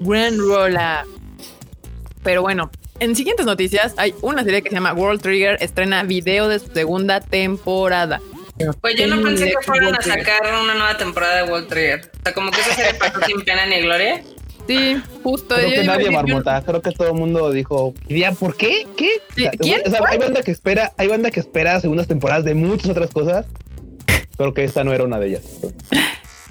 Gran 0.00 0.38
rola. 0.38 1.04
Pero 2.22 2.42
bueno, 2.42 2.70
en 3.00 3.16
siguientes 3.16 3.46
noticias 3.46 3.94
hay 3.96 4.14
una 4.22 4.44
serie 4.44 4.62
que 4.62 4.70
se 4.70 4.76
llama 4.76 4.92
World 4.92 5.20
Trigger, 5.20 5.56
estrena 5.60 6.02
video 6.02 6.48
de 6.48 6.58
su 6.58 6.68
segunda 6.72 7.20
temporada. 7.20 8.20
Pues 8.80 8.96
yo 8.96 9.06
no 9.06 9.22
pensé 9.22 9.46
que 9.50 9.56
fueran 9.62 9.94
a 9.94 9.98
World 9.98 10.02
sacar 10.02 10.62
una 10.62 10.74
nueva 10.74 10.96
temporada 10.96 11.44
de 11.44 11.50
Wall 11.50 11.66
Trigger. 11.66 12.10
O 12.18 12.22
sea, 12.22 12.34
como 12.34 12.50
que 12.50 12.60
esa 12.60 12.74
serie 12.74 12.94
pasó 12.94 13.20
sin 13.26 13.42
pena 13.42 13.66
ni 13.66 13.80
gloria. 13.80 14.22
Sí, 14.66 15.00
justo. 15.22 15.54
Creo 15.54 15.70
que 15.70 15.84
nadie 15.84 16.10
marmota. 16.10 16.62
Creo 16.62 16.80
que 16.80 16.90
todo 16.90 17.08
el 17.08 17.14
mundo 17.14 17.50
dijo, 17.52 17.94
¿por 18.38 18.56
qué? 18.56 18.86
¿Qué? 18.96 19.20
¿Quién? 19.58 19.82
hay 20.08 20.18
banda 20.18 20.42
que 20.42 20.50
espera, 20.50 20.92
hay 20.96 21.08
banda 21.08 21.30
que 21.30 21.40
espera 21.40 21.80
segundas 21.80 22.08
temporadas 22.08 22.44
de 22.44 22.54
muchas 22.54 22.90
otras 22.90 23.10
cosas. 23.10 23.46
Creo 24.36 24.54
que 24.54 24.64
esta 24.64 24.84
no 24.84 24.92
era 24.92 25.04
una 25.04 25.18
de 25.18 25.28
ellas. 25.28 25.42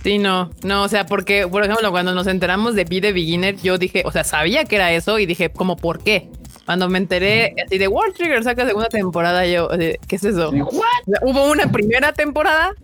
Sí, 0.06 0.20
no, 0.20 0.52
no, 0.62 0.84
o 0.84 0.88
sea, 0.88 1.08
porque, 1.08 1.48
por 1.48 1.63
ejemplo, 1.63 1.89
cuando 1.89 2.13
nos 2.13 2.28
enteramos 2.28 2.76
de 2.76 2.84
Be 2.84 3.02
the 3.02 3.12
Beginner, 3.12 3.56
yo 3.56 3.80
dije, 3.80 4.04
o 4.06 4.12
sea, 4.12 4.24
sabía 4.24 4.63
que 4.65 4.76
era 4.76 4.91
eso 4.91 5.18
y 5.18 5.26
dije, 5.26 5.50
¿cómo 5.50 5.78
por 5.78 6.04
qué? 6.04 6.30
Cuando 6.63 6.88
me 6.89 7.00
enteré 7.00 7.56
así 7.65 7.80
de 7.80 7.88
World 7.88 8.13
Trigger 8.13 8.44
saca 8.44 8.68
segunda 8.68 8.88
temporada, 8.88 9.48
yo, 9.48 9.68
¿qué 9.68 10.15
es 10.15 10.24
eso? 10.24 10.52
¿Hubo 10.52 11.52
una 11.52 11.72
primera 11.72 12.13
temporada? 12.13 12.76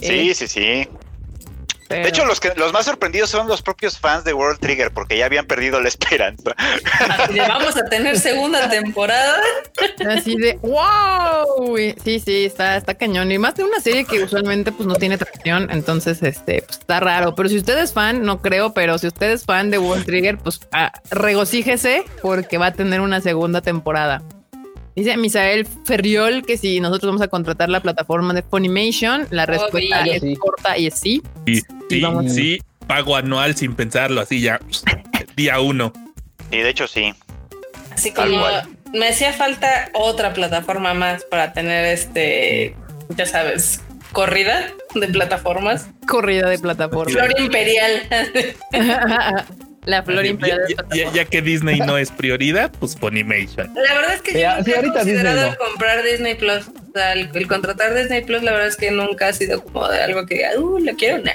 Sí, 0.00 0.32
sí, 0.32 0.48
sí. 0.48 0.88
De 1.88 2.08
hecho, 2.08 2.24
los 2.24 2.40
que 2.40 2.52
los 2.56 2.72
más 2.72 2.86
sorprendidos 2.86 3.30
son 3.30 3.46
los 3.46 3.62
propios 3.62 3.98
fans 3.98 4.24
de 4.24 4.32
World 4.32 4.58
Trigger, 4.58 4.90
porque 4.92 5.16
ya 5.16 5.26
habían 5.26 5.46
perdido 5.46 5.80
la 5.80 5.88
esperanza. 5.88 6.54
Así 7.18 7.38
vamos 7.38 7.76
a 7.76 7.84
tener 7.84 8.18
segunda 8.18 8.68
temporada. 8.68 9.40
Así 10.08 10.36
de 10.36 10.58
wow. 10.62 11.76
Sí, 12.02 12.20
sí, 12.20 12.46
está, 12.46 12.76
está 12.76 12.94
cañón. 12.94 13.30
Y 13.30 13.38
más 13.38 13.54
de 13.54 13.64
una 13.64 13.80
serie 13.80 14.04
que 14.04 14.22
usualmente 14.22 14.72
pues 14.72 14.86
no 14.86 14.96
tiene 14.96 15.18
tracción. 15.18 15.68
Entonces, 15.70 16.22
este 16.22 16.62
pues, 16.62 16.80
está 16.80 17.00
raro. 17.00 17.34
Pero 17.34 17.48
si 17.48 17.56
usted 17.56 17.78
es 17.78 17.92
fan, 17.92 18.22
no 18.24 18.42
creo, 18.42 18.74
pero 18.74 18.98
si 18.98 19.06
usted 19.06 19.30
es 19.30 19.44
fan 19.44 19.70
de 19.70 19.78
World 19.78 20.04
Trigger, 20.04 20.38
pues 20.38 20.60
ah, 20.72 20.92
regocíjese 21.10 22.04
porque 22.22 22.58
va 22.58 22.66
a 22.66 22.72
tener 22.72 23.00
una 23.00 23.20
segunda 23.20 23.60
temporada. 23.60 24.22
Dice 24.96 25.14
Misael 25.18 25.66
Ferriol 25.84 26.42
que 26.46 26.56
si 26.56 26.80
nosotros 26.80 27.10
vamos 27.10 27.20
a 27.20 27.28
contratar 27.28 27.68
la 27.68 27.80
plataforma 27.80 28.32
de 28.32 28.42
Funimation, 28.42 29.26
la 29.30 29.44
respuesta 29.44 30.00
es 30.06 30.38
corta 30.38 30.78
y 30.78 30.86
es 30.86 30.98
sí. 30.98 31.22
Sí, 31.46 31.60
sí, 31.90 32.02
sí, 32.28 32.62
pago 32.86 33.14
anual 33.14 33.54
sin 33.54 33.74
pensarlo, 33.74 34.22
así 34.22 34.40
ya, 34.40 34.58
día 35.36 35.60
uno. 35.60 35.92
Y 36.50 36.56
de 36.56 36.70
hecho 36.70 36.86
sí. 36.86 37.12
Así 37.92 38.10
como 38.10 38.42
me 38.94 39.08
hacía 39.08 39.34
falta 39.34 39.90
otra 39.92 40.32
plataforma 40.32 40.94
más 40.94 41.24
para 41.24 41.52
tener 41.52 41.84
este, 41.84 42.74
ya 43.10 43.26
sabes, 43.26 43.82
corrida 44.12 44.72
de 44.94 45.08
plataformas. 45.08 45.90
Corrida 46.08 46.48
de 46.48 46.58
plataformas. 46.58 47.12
Flor 47.12 47.38
imperial. 47.38 48.02
La 49.86 50.02
flor 50.02 50.26
imperial. 50.26 50.60
Ya, 51.14 51.24
que 51.24 51.40
Disney 51.40 51.78
no 51.78 51.96
es 51.96 52.10
prioridad, 52.10 52.72
pues 52.78 52.96
Funimation. 52.96 53.72
La 53.74 53.94
verdad 53.94 54.14
es 54.14 54.22
que 54.22 54.40
yo 54.40 54.56
nunca 54.56 54.80
he 54.80 54.92
considerado 54.92 55.56
comprar 55.56 56.02
Disney 56.02 56.34
Plus. 56.34 56.68
O 56.68 56.92
sea, 56.92 57.12
el, 57.12 57.46
contratar 57.46 57.94
Disney 57.94 58.24
Plus, 58.24 58.42
la 58.42 58.50
verdad 58.50 58.66
es 58.66 58.76
que 58.76 58.90
nunca 58.90 59.28
ha 59.28 59.32
sido 59.32 59.62
como 59.62 59.88
de 59.88 60.02
algo 60.02 60.26
que, 60.26 60.44
uh, 60.58 60.78
lo 60.80 60.94
quiero. 60.96 61.22
una. 61.22 61.34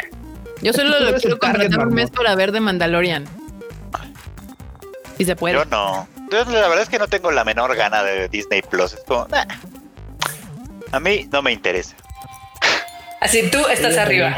Yo 0.62 0.74
solo 0.74 1.00
lo 1.00 1.16
quiero 1.16 1.40
contratar 1.40 1.88
un 1.88 1.94
mes 1.94 2.12
para 2.12 2.36
ver 2.36 2.52
de 2.52 2.60
Mandalorian. 2.60 3.26
Si 5.18 5.24
se 5.24 5.36
puede. 5.38 5.56
Yo 5.56 5.64
no. 5.66 6.08
la 6.30 6.44
verdad 6.44 6.82
es 6.82 6.90
que 6.90 7.00
no 7.00 7.08
tengo 7.08 7.32
la 7.32 7.46
menor 7.46 7.74
gana 7.78 8.04
de 8.04 8.28
Disney 8.28 8.62
Plus. 8.62 8.94
Es 8.94 9.00
como, 9.08 9.28
a 10.92 11.00
mí 11.00 11.30
no 11.32 11.42
me 11.42 11.54
interesa. 11.54 11.96
Así 13.22 13.50
tú 13.50 13.60
estás 13.68 13.98
arriba. 13.98 14.36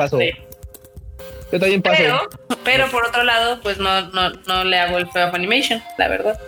Yo 1.54 1.60
también 1.60 1.84
paso. 1.84 1.98
Pero, 2.00 2.30
pero 2.64 2.90
por 2.90 3.06
otro 3.06 3.24
lado, 3.24 3.60
pues 3.62 3.78
no, 3.78 4.10
no, 4.10 4.32
no 4.48 4.64
le 4.64 4.80
hago 4.80 4.98
el 4.98 5.08
feo 5.12 5.28
a 5.28 5.30
Funimation, 5.30 5.84
la 6.00 6.08
verdad. 6.08 6.40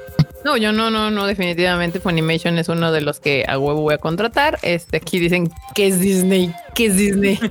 No, 0.44 0.58
yo 0.58 0.72
no, 0.72 0.90
no, 0.90 1.12
no, 1.12 1.28
definitivamente 1.28 2.00
Funimation 2.00 2.58
es 2.58 2.70
uno 2.70 2.92
de 2.92 3.02
los 3.02 3.20
que 3.20 3.46
a 3.48 3.60
huevo 3.60 3.82
voy 3.82 3.94
a 3.94 4.00
contratar. 4.00 4.58
Este, 4.64 4.98
aquí 4.98 5.20
dicen 5.20 5.52
que 5.76 5.86
es 5.86 6.00
Disney, 6.00 6.52
que 6.74 6.88
es 6.88 6.98
Disney. 6.98 7.40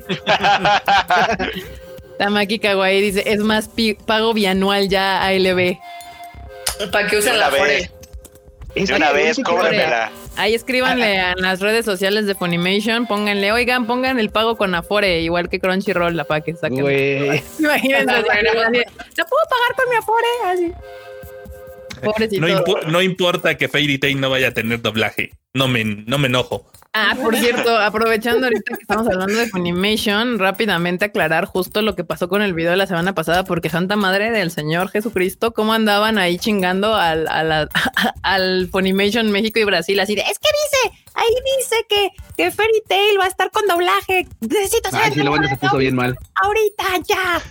Tamaki 2.19 2.59
Kawaii 2.59 3.01
dice, 3.01 3.23
es 3.25 3.38
más 3.38 3.71
pago 4.05 4.35
bianual 4.35 4.88
ya 4.88 5.25
ALB. 5.25 5.79
Para 6.90 7.07
que 7.07 7.19
usen 7.19 7.38
la 7.38 7.53
Fore. 7.53 7.88
De 8.75 8.95
una 8.97 9.12
vez, 9.12 9.38
cóbremela. 9.45 10.11
Ahí 10.37 10.55
escríbanle 10.55 11.20
a 11.20 11.35
las 11.37 11.61
redes 11.61 11.85
sociales 11.85 12.27
de 12.27 12.35
Funimation, 12.35 13.07
pónganle, 13.07 13.53
oigan, 13.53 13.87
pongan 13.87 14.18
el 14.18 14.31
pago 14.31 14.57
con 14.57 14.75
Afore, 14.75 15.20
igual 15.20 15.49
que 15.49 15.61
Crunchyroll, 15.61 16.16
la 16.16 16.25
para 16.25 16.40
que 16.40 16.55
saquen. 16.55 16.79
Imagínense, 17.59 18.05
no 18.07 19.25
puedo 19.27 19.44
pagar 19.49 19.75
con 19.77 19.90
mi 19.90 19.97
Afore, 19.97 20.27
así. 20.47 20.73
No, 22.38 22.47
no, 22.90 23.03
importa 23.03 23.57
que 23.57 23.68
Fairy 23.68 23.99
Tail 23.99 24.20
no 24.20 24.29
vaya 24.29 24.49
a 24.49 24.51
tener 24.51 24.83
doblaje. 24.83 25.31
No 25.55 25.68
me, 25.68 25.85
no 25.85 26.18
me 26.18 26.27
enojo. 26.27 26.66
Ah, 26.96 27.16
por 27.20 27.35
cierto, 27.35 27.76
aprovechando 27.76 28.46
ahorita 28.46 28.76
que 28.76 28.83
estamos 28.83 29.09
hablando 29.09 29.35
de 29.35 29.48
Funimation, 29.48 30.38
rápidamente 30.38 31.07
aclarar 31.07 31.44
justo 31.44 31.83
lo 31.83 31.96
que 31.96 32.04
pasó 32.04 32.28
con 32.28 32.40
el 32.40 32.54
video 32.54 32.70
de 32.70 32.76
la 32.76 32.87
semana 32.87 33.16
pasada, 33.16 33.42
porque 33.42 33.68
Santa 33.68 33.96
Madre 33.96 34.30
del 34.30 34.52
Señor 34.52 34.90
Jesucristo, 34.90 35.52
cómo 35.52 35.72
andaban 35.72 36.18
ahí 36.18 36.38
chingando 36.38 36.94
al, 36.94 37.26
al 38.22 38.68
Funimation 38.70 39.33
México 39.33 39.59
y 39.59 39.64
Brasil, 39.64 39.98
así 39.98 40.14
de, 40.14 40.20
es 40.20 40.38
que 40.38 40.48
dice, 40.62 41.02
ahí 41.14 41.35
dice 41.59 41.76
que, 41.88 42.11
que 42.37 42.52
Fairy 42.52 42.83
Tail 42.87 43.18
va 43.18 43.24
a 43.24 43.28
estar 43.28 43.50
con 43.50 43.66
doblaje. 43.66 44.28
Necesito 44.40 44.90
se 44.90 45.57
puso 45.57 45.78
bien 45.78 45.96
mal. 45.96 46.16
Ahorita, 46.37 46.85
ya. 47.09 47.42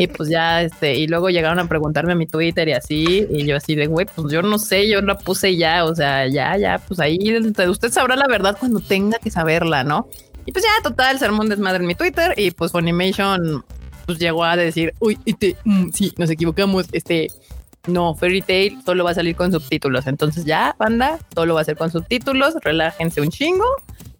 Y 0.00 0.06
pues 0.06 0.28
ya, 0.28 0.62
este, 0.62 0.94
y 0.94 1.08
luego 1.08 1.28
llegaron 1.28 1.58
a 1.58 1.68
preguntarme 1.68 2.12
a 2.12 2.14
mi 2.14 2.28
Twitter 2.28 2.68
y 2.68 2.72
así, 2.72 3.26
y 3.28 3.44
yo 3.44 3.56
así 3.56 3.74
de, 3.74 3.88
güey, 3.88 4.06
pues 4.06 4.32
yo 4.32 4.42
no 4.42 4.56
sé, 4.56 4.88
yo 4.88 5.02
la 5.02 5.18
puse 5.18 5.56
ya, 5.56 5.84
o 5.84 5.92
sea, 5.92 6.28
ya, 6.28 6.56
ya, 6.56 6.78
pues 6.78 7.00
ahí 7.00 7.18
usted 7.68 7.90
sabrá 7.90 8.14
la 8.14 8.28
verdad 8.28 8.56
cuando 8.60 8.78
tenga 8.78 9.18
que 9.18 9.32
saberla, 9.32 9.82
¿no? 9.82 10.08
Y 10.46 10.52
pues 10.52 10.64
ya, 10.64 10.70
total, 10.88 11.18
sermón 11.18 11.48
desmadre 11.48 11.80
en 11.80 11.88
mi 11.88 11.96
Twitter, 11.96 12.32
y 12.36 12.52
pues 12.52 12.70
Funimation, 12.70 13.64
pues 14.06 14.20
llegó 14.20 14.44
a 14.44 14.56
decir, 14.56 14.94
uy, 15.00 15.18
este, 15.26 15.56
mm, 15.64 15.88
nos 16.16 16.30
equivocamos, 16.30 16.86
este, 16.92 17.26
no, 17.88 18.14
Fairy 18.14 18.42
Tail 18.42 18.78
solo 18.86 19.02
va 19.02 19.10
a 19.10 19.14
salir 19.14 19.34
con 19.34 19.50
subtítulos, 19.50 20.06
entonces 20.06 20.44
ya, 20.44 20.76
banda, 20.78 21.18
solo 21.34 21.54
va 21.54 21.62
a 21.62 21.64
ser 21.64 21.76
con 21.76 21.90
subtítulos, 21.90 22.54
relájense 22.62 23.20
un 23.20 23.30
chingo, 23.30 23.66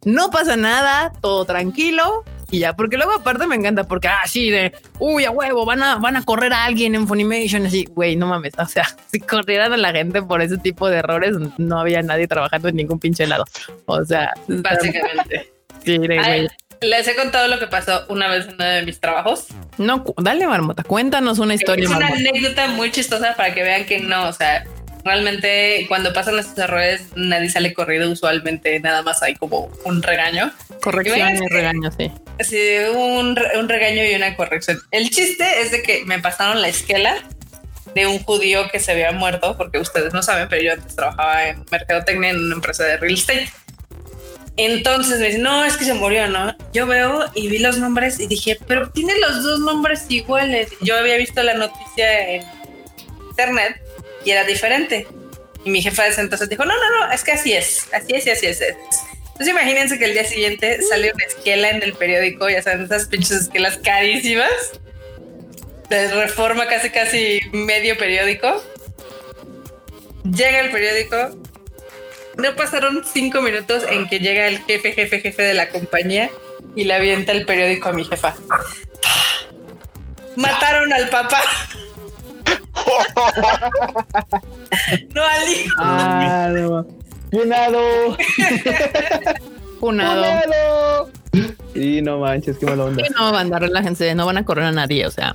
no 0.04 0.30
pasa 0.30 0.56
nada, 0.56 1.12
todo 1.20 1.44
tranquilo, 1.44 2.24
y 2.50 2.60
ya, 2.60 2.74
porque 2.74 2.96
luego 2.96 3.12
aparte 3.12 3.46
me 3.46 3.56
encanta, 3.56 3.84
porque 3.84 4.08
así 4.08 4.50
ah, 4.50 4.56
de, 4.56 4.72
uy, 4.98 5.26
a 5.26 5.30
huevo, 5.30 5.66
van 5.66 5.82
a, 5.82 5.96
van 5.96 6.16
a 6.16 6.24
correr 6.24 6.52
a 6.54 6.64
alguien 6.64 6.94
en 6.94 7.06
Funimation, 7.06 7.66
así, 7.66 7.84
güey, 7.84 8.16
no 8.16 8.26
mames, 8.26 8.54
o 8.58 8.64
sea, 8.64 8.86
si 9.12 9.20
corrieran 9.20 9.72
a 9.74 9.76
la 9.76 9.92
gente 9.92 10.22
por 10.22 10.40
ese 10.40 10.56
tipo 10.56 10.88
de 10.88 10.98
errores, 10.98 11.36
no 11.58 11.78
había 11.78 12.00
nadie 12.02 12.26
trabajando 12.26 12.68
en 12.68 12.76
ningún 12.76 12.98
pinche 12.98 13.26
lado. 13.26 13.44
O 13.84 14.02
sea, 14.04 14.32
básicamente. 14.46 15.52
sí, 15.84 15.98
güey. 15.98 16.48
Les 16.80 17.08
he 17.08 17.16
contado 17.16 17.48
lo 17.48 17.58
que 17.58 17.66
pasó 17.66 18.04
una 18.08 18.28
vez 18.28 18.46
en 18.46 18.54
uno 18.54 18.64
de 18.64 18.82
mis 18.84 19.00
trabajos. 19.00 19.48
No, 19.78 20.04
dale, 20.16 20.46
Marmota, 20.46 20.84
cuéntanos 20.84 21.40
una 21.40 21.54
historia. 21.54 21.84
Es 21.84 21.90
una 21.90 22.06
anécdota 22.06 22.68
muy 22.68 22.92
chistosa 22.92 23.34
para 23.36 23.52
que 23.52 23.64
vean 23.64 23.84
que 23.84 23.98
no, 23.98 24.28
o 24.28 24.32
sea, 24.32 24.64
realmente 25.08 25.86
cuando 25.88 26.12
pasan 26.12 26.38
estos 26.38 26.58
errores 26.58 27.00
nadie 27.16 27.48
sale 27.48 27.72
corrido, 27.72 28.10
usualmente 28.10 28.78
nada 28.80 29.02
más 29.02 29.22
hay 29.22 29.34
como 29.36 29.70
un 29.84 30.02
regaño. 30.02 30.52
Corrección 30.82 31.42
y 31.42 31.48
regaño, 31.48 31.90
sí. 31.96 32.12
Sí, 32.40 32.58
un, 32.94 33.38
un 33.58 33.68
regaño 33.68 34.04
y 34.04 34.14
una 34.14 34.36
corrección. 34.36 34.80
El 34.90 35.08
chiste 35.08 35.62
es 35.62 35.72
de 35.72 35.82
que 35.82 36.04
me 36.04 36.18
pasaron 36.18 36.60
la 36.60 36.68
esquela 36.68 37.16
de 37.94 38.06
un 38.06 38.18
judío 38.22 38.68
que 38.70 38.80
se 38.80 38.92
había 38.92 39.10
muerto, 39.12 39.56
porque 39.56 39.78
ustedes 39.78 40.12
no 40.12 40.22
saben, 40.22 40.46
pero 40.50 40.62
yo 40.62 40.72
antes 40.74 40.94
trabajaba 40.94 41.48
en 41.48 41.64
mercadotecnia 41.70 42.30
en 42.30 42.38
una 42.38 42.56
empresa 42.56 42.84
de 42.84 42.98
real 42.98 43.14
estate. 43.14 43.50
Entonces 44.58 45.20
me 45.20 45.26
dicen, 45.28 45.42
no, 45.42 45.64
es 45.64 45.76
que 45.78 45.86
se 45.86 45.94
murió, 45.94 46.28
¿no? 46.28 46.54
Yo 46.74 46.86
veo 46.86 47.24
y 47.34 47.48
vi 47.48 47.60
los 47.60 47.78
nombres 47.78 48.20
y 48.20 48.26
dije, 48.26 48.58
pero 48.66 48.90
tiene 48.90 49.14
los 49.20 49.42
dos 49.42 49.60
nombres 49.60 50.04
iguales. 50.10 50.68
Yo 50.82 50.98
había 50.98 51.16
visto 51.16 51.42
la 51.42 51.54
noticia 51.54 52.34
en 52.34 52.42
internet 53.30 53.80
y 54.24 54.30
era 54.30 54.44
diferente. 54.44 55.06
Y 55.64 55.70
mi 55.70 55.82
jefa 55.82 56.04
de 56.04 56.10
ese 56.10 56.46
dijo, 56.46 56.64
no, 56.64 56.74
no, 56.74 57.06
no, 57.06 57.12
es 57.12 57.24
que 57.24 57.32
así 57.32 57.52
es, 57.52 57.86
así 57.92 58.14
es 58.14 58.26
y 58.26 58.30
así 58.30 58.46
es. 58.46 58.60
Entonces 58.60 59.48
imagínense 59.48 59.98
que 59.98 60.04
el 60.04 60.14
día 60.14 60.24
siguiente 60.24 60.80
sale 60.82 61.12
una 61.12 61.24
esquela 61.24 61.70
en 61.70 61.82
el 61.82 61.94
periódico, 61.94 62.48
ya 62.48 62.62
saben, 62.62 62.84
esas 62.84 63.06
pinches 63.06 63.42
esquelas 63.42 63.78
carísimas, 63.78 64.50
de 65.88 66.08
reforma 66.08 66.66
casi, 66.66 66.90
casi 66.90 67.40
medio 67.52 67.96
periódico. 67.96 68.62
Llega 70.24 70.60
el 70.60 70.70
periódico, 70.70 71.38
no 72.36 72.54
pasaron 72.56 73.04
cinco 73.04 73.40
minutos 73.40 73.84
en 73.88 74.08
que 74.08 74.18
llega 74.18 74.48
el 74.48 74.58
jefe, 74.64 74.92
jefe, 74.92 75.20
jefe 75.20 75.42
de 75.42 75.54
la 75.54 75.68
compañía 75.68 76.30
y 76.74 76.84
le 76.84 76.94
avienta 76.94 77.32
el 77.32 77.46
periódico 77.46 77.88
a 77.88 77.92
mi 77.92 78.04
jefa. 78.04 78.36
Mataron 80.36 80.92
al 80.92 81.08
papá. 81.08 81.42
No 85.14 85.22
al 85.22 85.48
hijo. 85.48 85.76
Ah, 85.78 86.50
no. 86.52 86.86
Punado. 87.30 88.16
Punado. 89.80 91.10
Y 91.74 92.02
no 92.02 92.18
manches, 92.18 92.58
qué 92.58 92.66
mala 92.66 92.84
onda. 92.84 93.02
no, 93.16 93.32
banda, 93.32 93.58
relájense, 93.58 94.14
no 94.14 94.26
van 94.26 94.38
a 94.38 94.44
correr 94.44 94.66
a 94.66 94.72
nadie, 94.72 95.06
o 95.06 95.10
sea. 95.10 95.34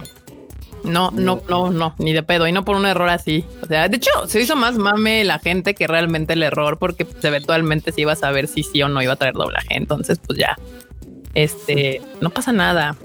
No, 0.84 1.12
no, 1.12 1.41
no, 1.47 1.71
no, 1.71 1.95
ni 1.97 2.12
de 2.12 2.23
pedo. 2.23 2.45
Y 2.45 2.51
no 2.51 2.65
por 2.65 2.75
un 2.75 2.86
error 2.86 3.08
así. 3.10 3.45
O 3.62 3.65
sea, 3.67 3.88
de 3.88 3.95
hecho, 3.97 4.10
se 4.27 4.41
hizo 4.41 4.58
más 4.58 4.77
mame 4.77 5.23
la 5.23 5.39
gente 5.39 5.75
que 5.75 5.88
realmente 5.88 6.34
el 6.34 6.43
error, 6.43 6.77
porque 6.77 7.06
pues, 7.06 7.23
eventualmente 7.23 7.93
se 7.93 8.01
iba 8.01 8.12
a 8.12 8.17
saber 8.17 8.47
si 8.47 8.63
sí 8.63 8.82
o 8.82 8.89
no 8.89 9.01
iba 9.01 9.13
a 9.13 9.15
traer 9.15 9.34
doblaje. 9.34 9.77
Entonces, 9.77 10.19
pues 10.25 10.38
ya. 10.38 10.58
Este, 11.36 12.01
no 12.19 12.29
pasa 12.32 12.51
nada. 12.51 12.97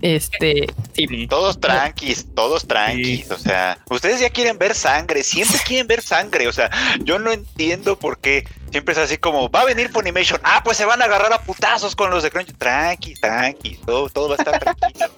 Este, 0.00 0.66
sí. 0.92 1.26
Todos 1.28 1.60
tranquis, 1.60 2.26
todos 2.34 2.66
tranquis. 2.66 3.30
O 3.30 3.38
sea, 3.38 3.78
ustedes 3.90 4.20
ya 4.20 4.30
quieren 4.30 4.58
ver 4.58 4.74
sangre, 4.74 5.22
siempre 5.22 5.58
quieren 5.66 5.86
ver 5.86 6.02
sangre. 6.02 6.48
O 6.48 6.52
sea, 6.52 6.70
yo 7.02 7.18
no 7.18 7.32
entiendo 7.32 7.98
por 7.98 8.18
qué 8.18 8.46
siempre 8.70 8.92
es 8.92 8.98
así 8.98 9.18
como 9.18 9.50
va 9.50 9.62
a 9.62 9.64
venir 9.64 9.88
Funimation. 9.90 10.40
Ah, 10.44 10.60
pues 10.64 10.76
se 10.76 10.84
van 10.84 11.02
a 11.02 11.06
agarrar 11.06 11.32
a 11.32 11.40
putazos 11.40 11.96
con 11.96 12.10
los 12.10 12.22
de 12.22 12.30
Crunchy. 12.30 12.52
Tranqui, 12.52 13.14
tranqui, 13.14 13.76
todo, 13.84 14.08
todo 14.08 14.28
va 14.28 14.36
a 14.36 14.38
estar 14.38 14.58
tranquilo. 14.60 15.08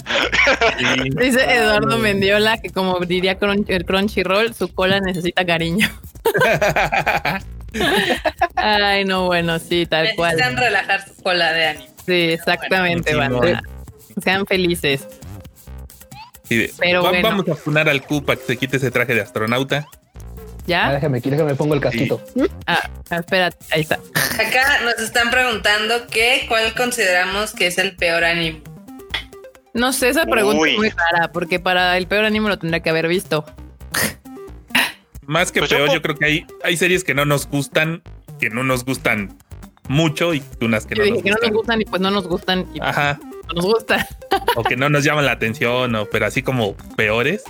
Dice 1.20 1.42
Eduardo 1.42 1.98
Mendiola 1.98 2.58
que, 2.58 2.70
como 2.70 2.98
diría 3.00 3.38
el 3.68 3.84
Crunchyroll, 3.84 4.54
su 4.54 4.72
cola 4.72 5.00
necesita 5.00 5.44
cariño. 5.44 5.90
Ay, 8.56 9.04
no, 9.04 9.26
bueno, 9.26 9.58
sí, 9.58 9.86
tal 9.86 10.10
cual. 10.16 10.36
Necesitan 10.36 10.56
relajar 10.60 11.06
su 11.06 11.22
cola 11.22 11.52
de 11.52 11.66
ánimo. 11.66 11.94
Sí, 12.04 12.32
exactamente, 12.32 13.14
banda. 13.14 13.62
Sean 14.20 14.46
felices. 14.46 15.06
Pero 16.78 17.02
Vamos 17.02 17.48
a 17.48 17.54
funar 17.54 17.88
al 17.88 18.02
Q 18.02 18.24
para 18.24 18.38
que 18.38 18.46
se 18.46 18.56
quite 18.56 18.76
ese 18.78 18.90
traje 18.90 19.14
de 19.14 19.20
astronauta. 19.20 19.86
¿Ya? 20.66 20.88
Ah, 20.88 20.92
déjame, 20.92 21.20
déjame 21.20 21.54
pongo 21.54 21.74
el 21.74 21.80
casquito. 21.80 22.20
Ah, 22.66 22.90
espera, 23.10 23.50
ahí 23.70 23.80
está. 23.80 23.98
Acá 24.34 24.80
nos 24.84 24.98
están 25.00 25.30
preguntando 25.30 26.06
que 26.08 26.44
cuál 26.48 26.74
consideramos 26.74 27.52
que 27.52 27.66
es 27.66 27.78
el 27.78 27.96
peor 27.96 28.24
anime. 28.24 28.62
No 29.72 29.92
sé, 29.92 30.08
esa 30.08 30.26
pregunta 30.26 30.68
es 30.68 30.76
muy 30.76 30.90
rara, 30.90 31.30
porque 31.32 31.60
para 31.60 31.96
el 31.96 32.06
peor 32.06 32.24
anime 32.24 32.48
lo 32.48 32.58
tendría 32.58 32.80
que 32.80 32.90
haber 32.90 33.08
visto. 33.08 33.44
Más 35.26 35.52
que 35.52 35.60
pues 35.60 35.70
peor, 35.70 35.92
yo, 35.92 36.02
creo 36.02 36.16
que 36.16 36.24
hay, 36.24 36.46
hay 36.64 36.76
series 36.76 37.04
que 37.04 37.14
no 37.14 37.24
nos 37.24 37.48
gustan, 37.48 38.02
que 38.40 38.50
no 38.50 38.64
nos 38.64 38.84
gustan 38.84 39.38
mucho 39.88 40.34
y 40.34 40.42
unas 40.60 40.86
que 40.86 40.96
no 40.96 41.04
nos 41.04 41.22
que 41.22 41.30
no 41.30 41.36
nos 41.40 41.50
gustan 41.50 41.80
y 41.80 41.84
pues 41.84 42.02
no 42.02 42.10
nos 42.10 42.26
gustan 42.26 42.60
y 42.74 42.78
pues 42.78 42.82
Ajá. 42.82 43.18
No 43.50 43.62
nos 43.62 43.66
gusta. 43.66 44.06
O 44.56 44.62
que 44.62 44.76
no 44.76 44.88
nos 44.88 45.04
llaman 45.04 45.26
la 45.26 45.32
atención, 45.32 45.94
o, 45.94 46.06
pero 46.06 46.26
así 46.26 46.42
como 46.42 46.74
peores. 46.96 47.42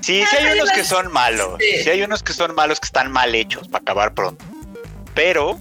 Sí, 0.00 0.24
sí 0.28 0.36
hay 0.36 0.58
unos 0.58 0.70
que 0.70 0.84
son 0.84 1.12
malos. 1.12 1.58
Sí. 1.58 1.90
hay 1.90 2.02
unos 2.02 2.22
que 2.22 2.32
son 2.32 2.54
malos 2.54 2.80
que 2.80 2.86
están 2.86 3.10
mal 3.10 3.34
hechos 3.34 3.68
para 3.68 3.82
acabar 3.82 4.14
pronto. 4.14 4.44
Pero, 5.14 5.58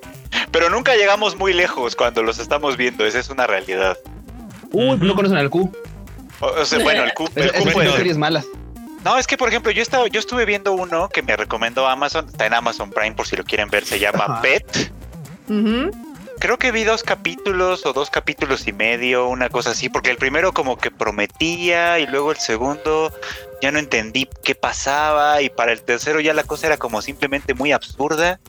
pero 0.52 0.70
nunca 0.70 0.94
llegamos 0.94 1.36
muy 1.36 1.52
lejos 1.52 1.96
cuando 1.96 2.22
los 2.22 2.38
estamos 2.38 2.76
viendo. 2.76 3.06
Esa 3.06 3.18
es 3.18 3.30
una 3.30 3.46
realidad. 3.46 3.98
Uy, 4.72 4.96
no 4.98 5.14
conocen 5.14 5.38
al 5.38 5.50
Q. 5.50 5.72
O, 6.40 6.64
sea, 6.64 6.78
bueno, 6.82 7.04
el 7.04 7.12
Q, 7.14 7.28
el 7.34 7.50
Q 7.50 7.80
series 7.96 8.16
malas. 8.16 8.46
No, 9.04 9.16
es 9.18 9.26
que 9.26 9.36
por 9.36 9.48
ejemplo, 9.48 9.72
yo 9.72 9.82
estaba, 9.82 10.06
yo 10.08 10.20
estuve 10.20 10.44
viendo 10.44 10.72
uno 10.72 11.08
que 11.08 11.22
me 11.22 11.36
recomendó 11.36 11.86
Amazon, 11.88 12.26
está 12.28 12.46
en 12.46 12.54
Amazon 12.54 12.90
Prime 12.90 13.12
por 13.12 13.26
si 13.26 13.36
lo 13.36 13.44
quieren 13.44 13.68
ver, 13.70 13.84
se 13.84 13.98
llama 13.98 14.40
Pet. 14.42 14.92
Creo 16.40 16.58
que 16.58 16.72
vi 16.72 16.84
dos 16.84 17.02
capítulos 17.02 17.84
o 17.84 17.92
dos 17.92 18.08
capítulos 18.08 18.66
y 18.66 18.72
medio, 18.72 19.28
una 19.28 19.50
cosa 19.50 19.72
así, 19.72 19.90
porque 19.90 20.08
el 20.08 20.16
primero 20.16 20.52
como 20.52 20.78
que 20.78 20.90
prometía 20.90 21.98
y 21.98 22.06
luego 22.06 22.32
el 22.32 22.38
segundo 22.38 23.12
ya 23.60 23.70
no 23.70 23.78
entendí 23.78 24.26
qué 24.42 24.54
pasaba 24.54 25.42
y 25.42 25.50
para 25.50 25.72
el 25.72 25.82
tercero 25.82 26.18
ya 26.18 26.32
la 26.32 26.44
cosa 26.44 26.68
era 26.68 26.78
como 26.78 27.02
simplemente 27.02 27.52
muy 27.52 27.72
absurda 27.72 28.40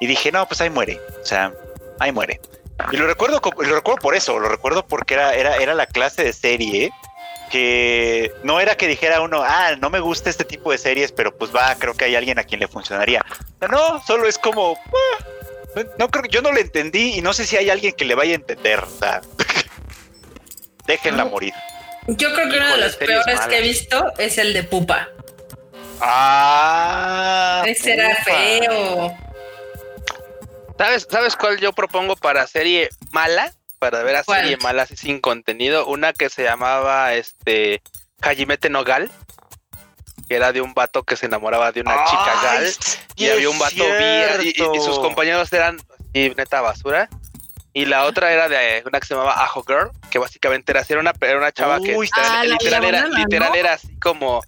y 0.00 0.06
dije, 0.06 0.32
no, 0.32 0.46
pues 0.46 0.60
ahí 0.60 0.68
muere, 0.68 1.00
o 1.22 1.24
sea, 1.24 1.54
ahí 1.98 2.12
muere. 2.12 2.42
Y 2.92 2.98
lo 2.98 3.06
recuerdo, 3.06 3.40
lo 3.56 3.74
recuerdo 3.74 4.02
por 4.02 4.14
eso, 4.14 4.38
lo 4.38 4.50
recuerdo 4.50 4.86
porque 4.86 5.14
era, 5.14 5.34
era, 5.34 5.56
era 5.56 5.72
la 5.72 5.86
clase 5.86 6.24
de 6.24 6.32
serie 6.34 6.92
que 7.50 8.34
no 8.42 8.60
era 8.60 8.74
que 8.74 8.86
dijera 8.86 9.22
uno, 9.22 9.42
ah, 9.42 9.76
no 9.80 9.88
me 9.88 10.00
gusta 10.00 10.28
este 10.28 10.44
tipo 10.44 10.72
de 10.72 10.76
series, 10.76 11.10
pero 11.10 11.34
pues 11.34 11.54
va, 11.56 11.74
creo 11.76 11.94
que 11.94 12.04
hay 12.04 12.16
alguien 12.16 12.38
a 12.38 12.44
quien 12.44 12.60
le 12.60 12.68
funcionaría. 12.68 13.24
No, 13.70 14.02
solo 14.04 14.26
es 14.26 14.36
como, 14.36 14.76
ah, 14.88 15.24
no 15.98 16.08
creo, 16.10 16.24
yo 16.24 16.42
no 16.42 16.52
le 16.52 16.60
entendí 16.60 17.14
y 17.14 17.22
no 17.22 17.32
sé 17.32 17.46
si 17.46 17.56
hay 17.56 17.70
alguien 17.70 17.94
que 17.94 18.04
le 18.04 18.14
vaya 18.14 18.32
a 18.32 18.36
entender. 18.36 18.80
O 18.80 18.98
sea, 18.98 19.20
déjenla 20.86 21.24
morir. 21.24 21.54
Yo 22.06 22.32
creo 22.34 22.50
que 22.50 22.58
uno 22.58 22.70
de 22.72 22.78
los 22.78 22.96
peores 22.96 23.40
que 23.48 23.58
he 23.58 23.62
visto 23.62 24.12
es 24.18 24.38
el 24.38 24.52
de 24.52 24.62
Pupa. 24.64 25.08
Ah. 26.00 27.64
Ese 27.66 27.94
era 27.94 28.14
feo. 28.16 29.16
¿Sabes, 30.76 31.06
¿Sabes 31.08 31.36
cuál 31.36 31.58
yo 31.58 31.72
propongo 31.72 32.16
para 32.16 32.46
serie 32.46 32.90
mala? 33.12 33.52
Para 33.78 34.02
ver 34.02 34.16
a 34.16 34.24
serie 34.24 34.56
mala 34.58 34.82
así 34.82 34.96
sin 34.96 35.20
contenido. 35.20 35.86
Una 35.86 36.12
que 36.12 36.28
se 36.28 36.42
llamaba 36.42 37.14
este 37.14 37.82
Hajimete 38.20 38.68
Nogal. 38.70 39.10
Que 40.28 40.36
era 40.36 40.52
de 40.52 40.60
un 40.60 40.74
vato 40.74 41.02
que 41.02 41.16
se 41.16 41.26
enamoraba 41.26 41.72
de 41.72 41.80
una 41.80 42.04
chica 42.04 42.40
gal. 42.42 42.72
Y 43.16 43.28
había 43.28 43.50
un 43.50 43.58
vato 43.58 43.84
y, 44.42 44.48
y, 44.48 44.80
sus 44.80 44.98
compañeros 44.98 45.52
eran 45.52 45.78
y 46.12 46.30
neta 46.30 46.60
basura. 46.60 47.08
Y 47.72 47.86
la 47.86 48.04
otra 48.04 48.32
era 48.32 48.48
de 48.48 48.82
una 48.86 49.00
que 49.00 49.06
se 49.06 49.14
llamaba 49.14 49.42
Ajo 49.42 49.64
Girl, 49.66 49.90
que 50.08 50.20
básicamente 50.20 50.70
era, 50.70 50.84
era, 50.88 51.00
una, 51.00 51.12
era 51.20 51.38
una 51.38 51.50
chava 51.50 51.80
que 51.80 51.96
ah, 52.16 52.44
literal, 52.44 52.84
era, 52.84 53.08
literal 53.08 53.54
era 53.56 53.72
así 53.74 53.98
como. 53.98 54.42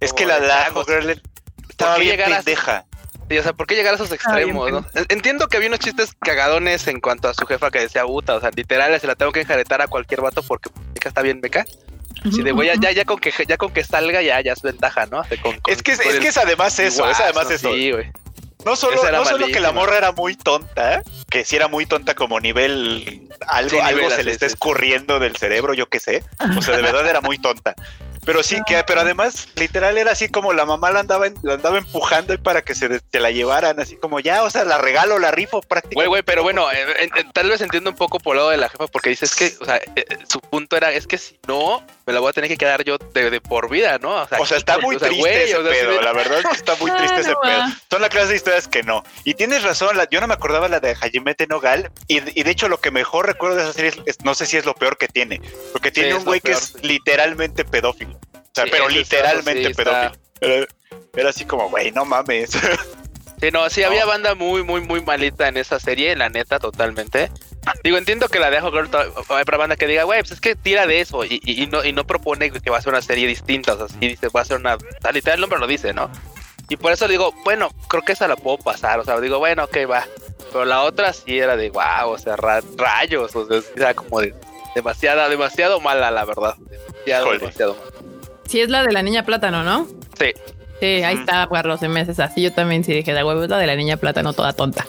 Es 0.00 0.14
que 0.14 0.24
la 0.24 0.40
de 0.40 0.50
Ajo 0.50 0.84
Girl 0.84 1.22
estaba 1.68 1.98
bien 1.98 2.18
pendeja. 2.18 2.86
Sí, 3.28 3.38
o 3.38 3.42
sea, 3.44 3.52
¿por 3.52 3.68
qué 3.68 3.76
llegar 3.76 3.92
a 3.92 3.94
esos 3.94 4.10
extremos, 4.10 4.72
no? 4.72 4.84
Entiendo 5.08 5.46
que 5.46 5.56
había 5.56 5.68
unos 5.68 5.78
chistes 5.78 6.14
cagadones 6.18 6.88
en 6.88 7.00
cuanto 7.00 7.28
a 7.28 7.34
su 7.34 7.46
jefa 7.46 7.70
que 7.70 7.78
decía 7.78 8.04
puta, 8.04 8.34
o 8.34 8.40
sea, 8.40 8.50
literal 8.50 8.98
se 8.98 9.06
la 9.06 9.14
tengo 9.14 9.30
que 9.30 9.42
enjaretar 9.42 9.80
a 9.80 9.86
cualquier 9.86 10.20
vato 10.20 10.42
porque 10.42 10.68
está 10.94 11.22
bien 11.22 11.40
beca. 11.40 11.64
Si 12.30 12.42
de 12.42 12.52
voy 12.52 12.66
ya, 12.80 12.90
ya 12.92 13.04
con 13.04 13.18
que 13.18 13.32
ya 13.46 13.56
con 13.56 13.72
que 13.72 13.84
salga 13.84 14.22
ya, 14.22 14.40
ya 14.40 14.52
es 14.52 14.62
ventaja, 14.62 15.06
¿no? 15.06 15.22
es 15.66 15.82
que 15.82 15.92
es, 15.92 16.00
que 16.00 16.28
es 16.28 16.36
además 16.36 16.78
eso, 16.78 17.08
es 17.08 17.18
además 17.20 17.50
eso. 17.50 17.72
Sí, 17.72 17.92
güey. 17.92 18.10
No 18.64 18.76
solo, 18.76 19.02
no 19.10 19.24
solo 19.24 19.46
que 19.46 19.60
la 19.60 19.72
morra 19.72 19.96
era 19.96 20.12
muy 20.12 20.36
tonta, 20.36 21.02
que 21.30 21.44
si 21.44 21.56
era 21.56 21.68
muy 21.68 21.86
tonta 21.86 22.14
como 22.14 22.40
nivel 22.40 23.26
algo, 23.46 23.82
algo 23.82 24.10
se 24.10 24.22
le 24.22 24.32
está 24.32 24.46
escurriendo 24.46 25.18
del 25.18 25.36
cerebro, 25.36 25.72
yo 25.72 25.88
qué 25.88 25.98
sé. 25.98 26.22
O 26.58 26.62
sea, 26.62 26.76
de 26.76 26.82
verdad 26.82 27.08
era 27.08 27.20
muy 27.22 27.38
tonta. 27.38 27.74
Pero 28.24 28.42
sí, 28.42 28.58
que, 28.66 28.84
pero 28.86 29.00
además, 29.00 29.48
literal, 29.56 29.96
era 29.96 30.12
así 30.12 30.28
como 30.28 30.52
la 30.52 30.66
mamá 30.66 30.90
la 30.90 31.00
andaba, 31.00 31.26
la 31.42 31.54
andaba 31.54 31.78
empujando 31.78 32.40
para 32.42 32.62
que 32.62 32.74
se, 32.74 33.00
la 33.12 33.30
llevaran, 33.30 33.80
así 33.80 33.96
como 33.96 34.20
ya, 34.20 34.42
o 34.42 34.50
sea, 34.50 34.64
la 34.64 34.76
regalo, 34.76 35.18
la 35.18 35.30
rifo 35.30 35.62
prácticamente. 35.62 35.94
Güey, 35.94 36.08
güey, 36.08 36.22
pero 36.22 36.42
bueno, 36.42 36.70
eh, 36.70 37.08
tal 37.32 37.48
vez 37.48 37.62
entiendo 37.62 37.90
un 37.90 37.96
poco 37.96 38.18
por 38.18 38.36
el 38.36 38.40
lado 38.40 38.50
de 38.50 38.58
la 38.58 38.68
jefa, 38.68 38.86
porque 38.88 39.10
dices 39.10 39.34
que, 39.34 39.54
o 39.60 39.64
sea, 39.64 39.76
eh, 39.76 39.90
eh, 39.96 40.18
su 40.28 40.38
punto 40.40 40.76
era, 40.76 40.92
es 40.92 41.06
que 41.06 41.16
si 41.16 41.38
no, 41.48 41.82
me 42.10 42.14
la 42.14 42.20
voy 42.20 42.30
a 42.30 42.32
tener 42.32 42.50
que 42.50 42.58
quedar 42.58 42.82
yo 42.82 42.98
de, 42.98 43.40
por 43.40 43.70
vida, 43.70 43.98
¿no? 43.98 44.26
O 44.38 44.46
sea, 44.46 44.58
está 44.58 44.78
muy 44.78 44.96
triste 44.96 45.44
ese 45.44 45.56
pedo, 45.58 46.00
la 46.02 46.12
verdad 46.12 46.40
es 46.40 46.46
que 46.46 46.56
está 46.56 46.74
muy 46.76 46.90
triste 46.90 47.20
ese 47.20 47.34
pedo. 47.40 47.62
Son 47.88 48.02
la 48.02 48.08
clase 48.08 48.30
de 48.30 48.36
historias 48.36 48.66
que 48.66 48.82
no. 48.82 49.04
Y 49.22 49.34
tienes 49.34 49.62
razón, 49.62 49.96
yo 50.10 50.20
no 50.20 50.26
me 50.26 50.34
acordaba 50.34 50.68
la 50.68 50.80
de 50.80 50.96
Hajimete 51.00 51.46
Nogal, 51.46 51.92
y, 52.08 52.16
y 52.38 52.42
de 52.42 52.50
hecho 52.50 52.68
lo 52.68 52.80
que 52.80 52.90
mejor 52.90 53.26
recuerdo 53.26 53.56
de 53.56 53.62
esa 53.62 53.72
serie 53.72 53.92
es, 54.06 54.24
no 54.24 54.34
sé 54.34 54.46
si 54.46 54.56
es 54.56 54.64
lo 54.64 54.74
peor 54.74 54.98
que 54.98 55.06
tiene, 55.06 55.40
porque 55.72 55.92
tiene 55.92 56.14
un 56.14 56.24
güey 56.24 56.40
que 56.40 56.52
es 56.52 56.74
literalmente 56.82 57.64
pedófilo. 57.64 58.18
O 58.34 58.52
sea, 58.52 58.64
pero 58.68 58.88
literalmente 58.88 59.70
pedófilo. 59.70 60.12
Era, 60.40 61.28
así 61.28 61.44
como, 61.44 61.68
güey, 61.70 61.92
no 61.92 62.04
mames. 62.04 62.50
Sí, 63.40 63.50
no, 63.50 63.70
sí, 63.70 63.82
había 63.82 64.04
banda 64.04 64.34
muy, 64.34 64.62
muy, 64.62 64.82
muy 64.82 65.00
malita 65.00 65.48
en 65.48 65.56
esa 65.56 65.80
serie, 65.80 66.14
la 66.14 66.28
neta, 66.28 66.58
totalmente. 66.58 67.30
Digo, 67.84 67.98
entiendo 67.98 68.28
que 68.28 68.38
la 68.38 68.50
dejo 68.50 68.70
hay 69.28 69.44
para 69.44 69.58
banda 69.58 69.76
que 69.76 69.86
diga, 69.86 70.04
güey, 70.04 70.20
pues 70.20 70.32
es 70.32 70.40
que 70.40 70.56
tira 70.56 70.86
de 70.86 71.00
eso 71.00 71.24
y, 71.24 71.40
y, 71.44 71.66
no, 71.66 71.84
y 71.84 71.92
no 71.92 72.06
propone 72.06 72.50
que 72.50 72.70
va 72.70 72.78
a 72.78 72.82
ser 72.82 72.92
una 72.92 73.02
serie 73.02 73.26
distinta, 73.26 73.74
o 73.74 73.76
sea, 73.76 73.88
sí 73.88 74.08
dice, 74.08 74.28
va 74.28 74.40
a 74.40 74.44
ser 74.44 74.58
una, 74.58 74.78
literal 75.12 75.36
el 75.36 75.40
nombre 75.42 75.58
lo 75.58 75.66
dice, 75.66 75.92
¿no? 75.92 76.10
Y 76.68 76.76
por 76.76 76.92
eso 76.92 77.08
digo, 77.08 77.34
bueno, 77.44 77.70
creo 77.88 78.02
que 78.02 78.12
esa 78.12 78.28
la 78.28 78.36
puedo 78.36 78.56
pasar, 78.58 79.00
o 79.00 79.04
sea, 79.04 79.20
digo, 79.20 79.38
bueno, 79.38 79.64
ok, 79.64 79.76
va. 79.90 80.06
Pero 80.52 80.64
la 80.64 80.82
otra 80.82 81.12
sí 81.12 81.38
era 81.38 81.56
de, 81.56 81.70
wow, 81.70 82.10
o 82.10 82.18
sea, 82.18 82.36
rayos, 82.36 83.34
o 83.34 83.46
sea, 83.46 83.60
era 83.76 83.94
como 83.94 84.20
de 84.20 84.34
demasiada, 84.74 85.28
demasiado 85.28 85.80
mala, 85.80 86.10
la 86.10 86.24
verdad. 86.24 86.54
Demasiado, 87.04 87.32
demasiado 87.32 87.74
mala. 87.74 87.90
Sí, 88.46 88.60
es 88.60 88.68
la 88.68 88.82
de 88.82 88.92
la 88.92 89.02
niña 89.02 89.24
plátano, 89.24 89.62
¿no? 89.62 89.86
Sí. 90.18 90.32
Sí, 90.80 90.86
ahí 91.02 91.16
está, 91.16 91.46
Carlos, 91.48 91.82
en 91.82 91.92
meses 91.92 92.18
así. 92.20 92.42
Yo 92.42 92.52
también 92.52 92.84
sí 92.84 92.92
dije, 92.92 93.12
la 93.12 93.24
huevo 93.24 93.44
es 93.44 93.50
la 93.50 93.58
de 93.58 93.66
la 93.66 93.76
niña 93.76 93.96
plátano 93.96 94.32
toda 94.32 94.52
tonta. 94.52 94.86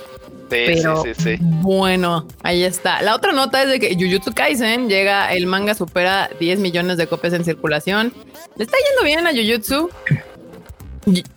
Sí, 0.51 1.13
sí, 1.13 1.13
sí, 1.17 1.37
Bueno, 1.39 2.27
ahí 2.43 2.63
está. 2.63 3.01
La 3.01 3.15
otra 3.15 3.31
nota 3.31 3.63
es 3.63 3.69
de 3.69 3.79
que 3.79 3.95
Jujutsu 3.95 4.33
Kaisen 4.33 4.89
llega, 4.89 5.31
el 5.31 5.47
manga 5.47 5.73
supera 5.75 6.29
10 6.41 6.59
millones 6.59 6.97
de 6.97 7.07
copias 7.07 7.33
en 7.33 7.45
circulación. 7.45 8.13
Le 8.57 8.65
está 8.65 8.75
yendo 8.89 9.03
bien 9.03 9.25
a 9.25 9.31
Jujutsu. 9.31 9.89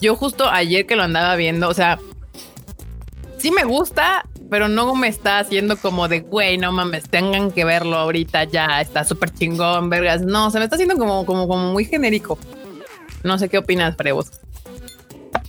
Yo 0.01 0.17
justo 0.17 0.51
ayer 0.51 0.85
que 0.85 0.97
lo 0.97 1.05
andaba 1.05 1.37
viendo, 1.37 1.69
o 1.69 1.75
sea, 1.75 1.99
sí 3.39 3.53
me 3.53 3.63
gusta, 3.63 4.27
pero 4.51 4.69
no 4.69 4.95
me 4.97 5.09
está 5.09 5.39
haciendo 5.39 5.77
como 5.77 6.09
de, 6.09 6.21
güey, 6.21 6.59
no 6.59 6.73
mames, 6.73 7.09
tengan 7.09 7.51
que 7.53 7.65
verlo 7.65 7.97
ahorita 7.97 8.45
ya, 8.45 8.81
está 8.81 9.05
súper 9.05 9.31
chingón, 9.31 9.91
vergas. 9.91 10.23
No, 10.23 10.51
se 10.51 10.59
me 10.59 10.65
está 10.65 10.75
haciendo 10.77 10.97
como, 10.97 11.25
como, 11.25 11.47
como 11.47 11.73
muy 11.73 11.85
genérico. 11.85 12.39
No 13.23 13.39
sé 13.39 13.49
qué 13.49 13.59
opinas, 13.59 13.95
Prebos. 13.97 14.33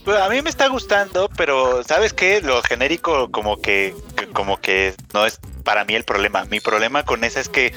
Pues 0.04 0.20
a 0.20 0.30
mí 0.30 0.42
me 0.42 0.50
está 0.50 0.68
gustando, 0.68 1.30
pero 1.36 1.84
¿sabes 1.84 2.14
qué? 2.14 2.42
Lo 2.42 2.62
genérico 2.62 3.32
como 3.32 3.60
que, 3.60 3.96
como 4.34 4.58
que 4.58 4.94
no 5.14 5.26
es 5.26 5.40
para 5.64 5.84
mí 5.86 5.96
el 5.96 6.04
problema. 6.04 6.46
Mi 6.46 6.60
problema 6.60 7.04
con 7.04 7.24
esa 7.24 7.40
es 7.40 7.50
que 7.50 7.74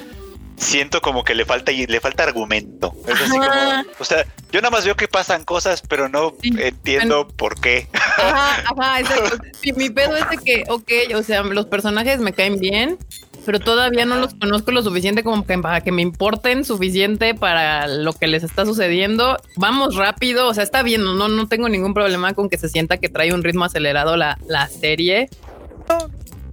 siento 0.59 1.00
como 1.00 1.24
que 1.24 1.35
le 1.35 1.44
falta 1.44 1.72
le 1.72 2.00
falta 2.00 2.24
argumento. 2.24 2.92
Es 3.07 3.20
así 3.20 3.31
como, 3.31 3.85
o 3.98 4.04
sea, 4.04 4.26
yo 4.50 4.61
nada 4.61 4.70
más 4.70 4.85
veo 4.85 4.96
que 4.96 5.09
pasan 5.09 5.44
cosas, 5.44 5.83
pero 5.88 6.09
no 6.09 6.35
entiendo 6.42 7.28
por 7.28 7.61
qué. 7.61 7.88
Ajá, 7.92 8.64
ajá, 8.66 9.09
mi 9.76 9.90
pedo 9.90 10.16
es 10.16 10.28
de 10.28 10.37
que, 10.38 10.64
ok, 10.68 11.16
o 11.16 11.22
sea, 11.22 11.42
los 11.42 11.66
personajes 11.66 12.18
me 12.20 12.33
caen 12.33 12.59
bien, 12.59 12.98
pero 13.44 13.61
todavía 13.61 14.05
no 14.05 14.16
los 14.16 14.35
conozco 14.35 14.72
lo 14.72 14.83
suficiente 14.83 15.22
como 15.22 15.44
para 15.44 15.81
que 15.81 15.92
me 15.92 16.03
importen 16.03 16.64
suficiente 16.64 17.35
para 17.35 17.87
lo 17.87 18.12
que 18.12 18.27
les 18.27 18.42
está 18.42 18.66
sucediendo. 18.66 19.37
Vamos 19.57 19.96
rápido, 19.96 20.48
o 20.48 20.55
sea, 20.55 20.64
está 20.64 20.83
bien, 20.83 21.03
no, 21.03 21.29
no 21.29 21.48
tengo 21.48 21.68
ningún 21.68 21.94
problema 21.94 22.35
con 22.35 22.48
que 22.48 22.59
se 22.59 22.68
sienta 22.68 22.98
que 22.98 23.09
trae 23.09 23.33
un 23.33 23.42
ritmo 23.42 23.64
acelerado 23.64 24.16
la, 24.16 24.38
la 24.46 24.68
serie 24.68 25.29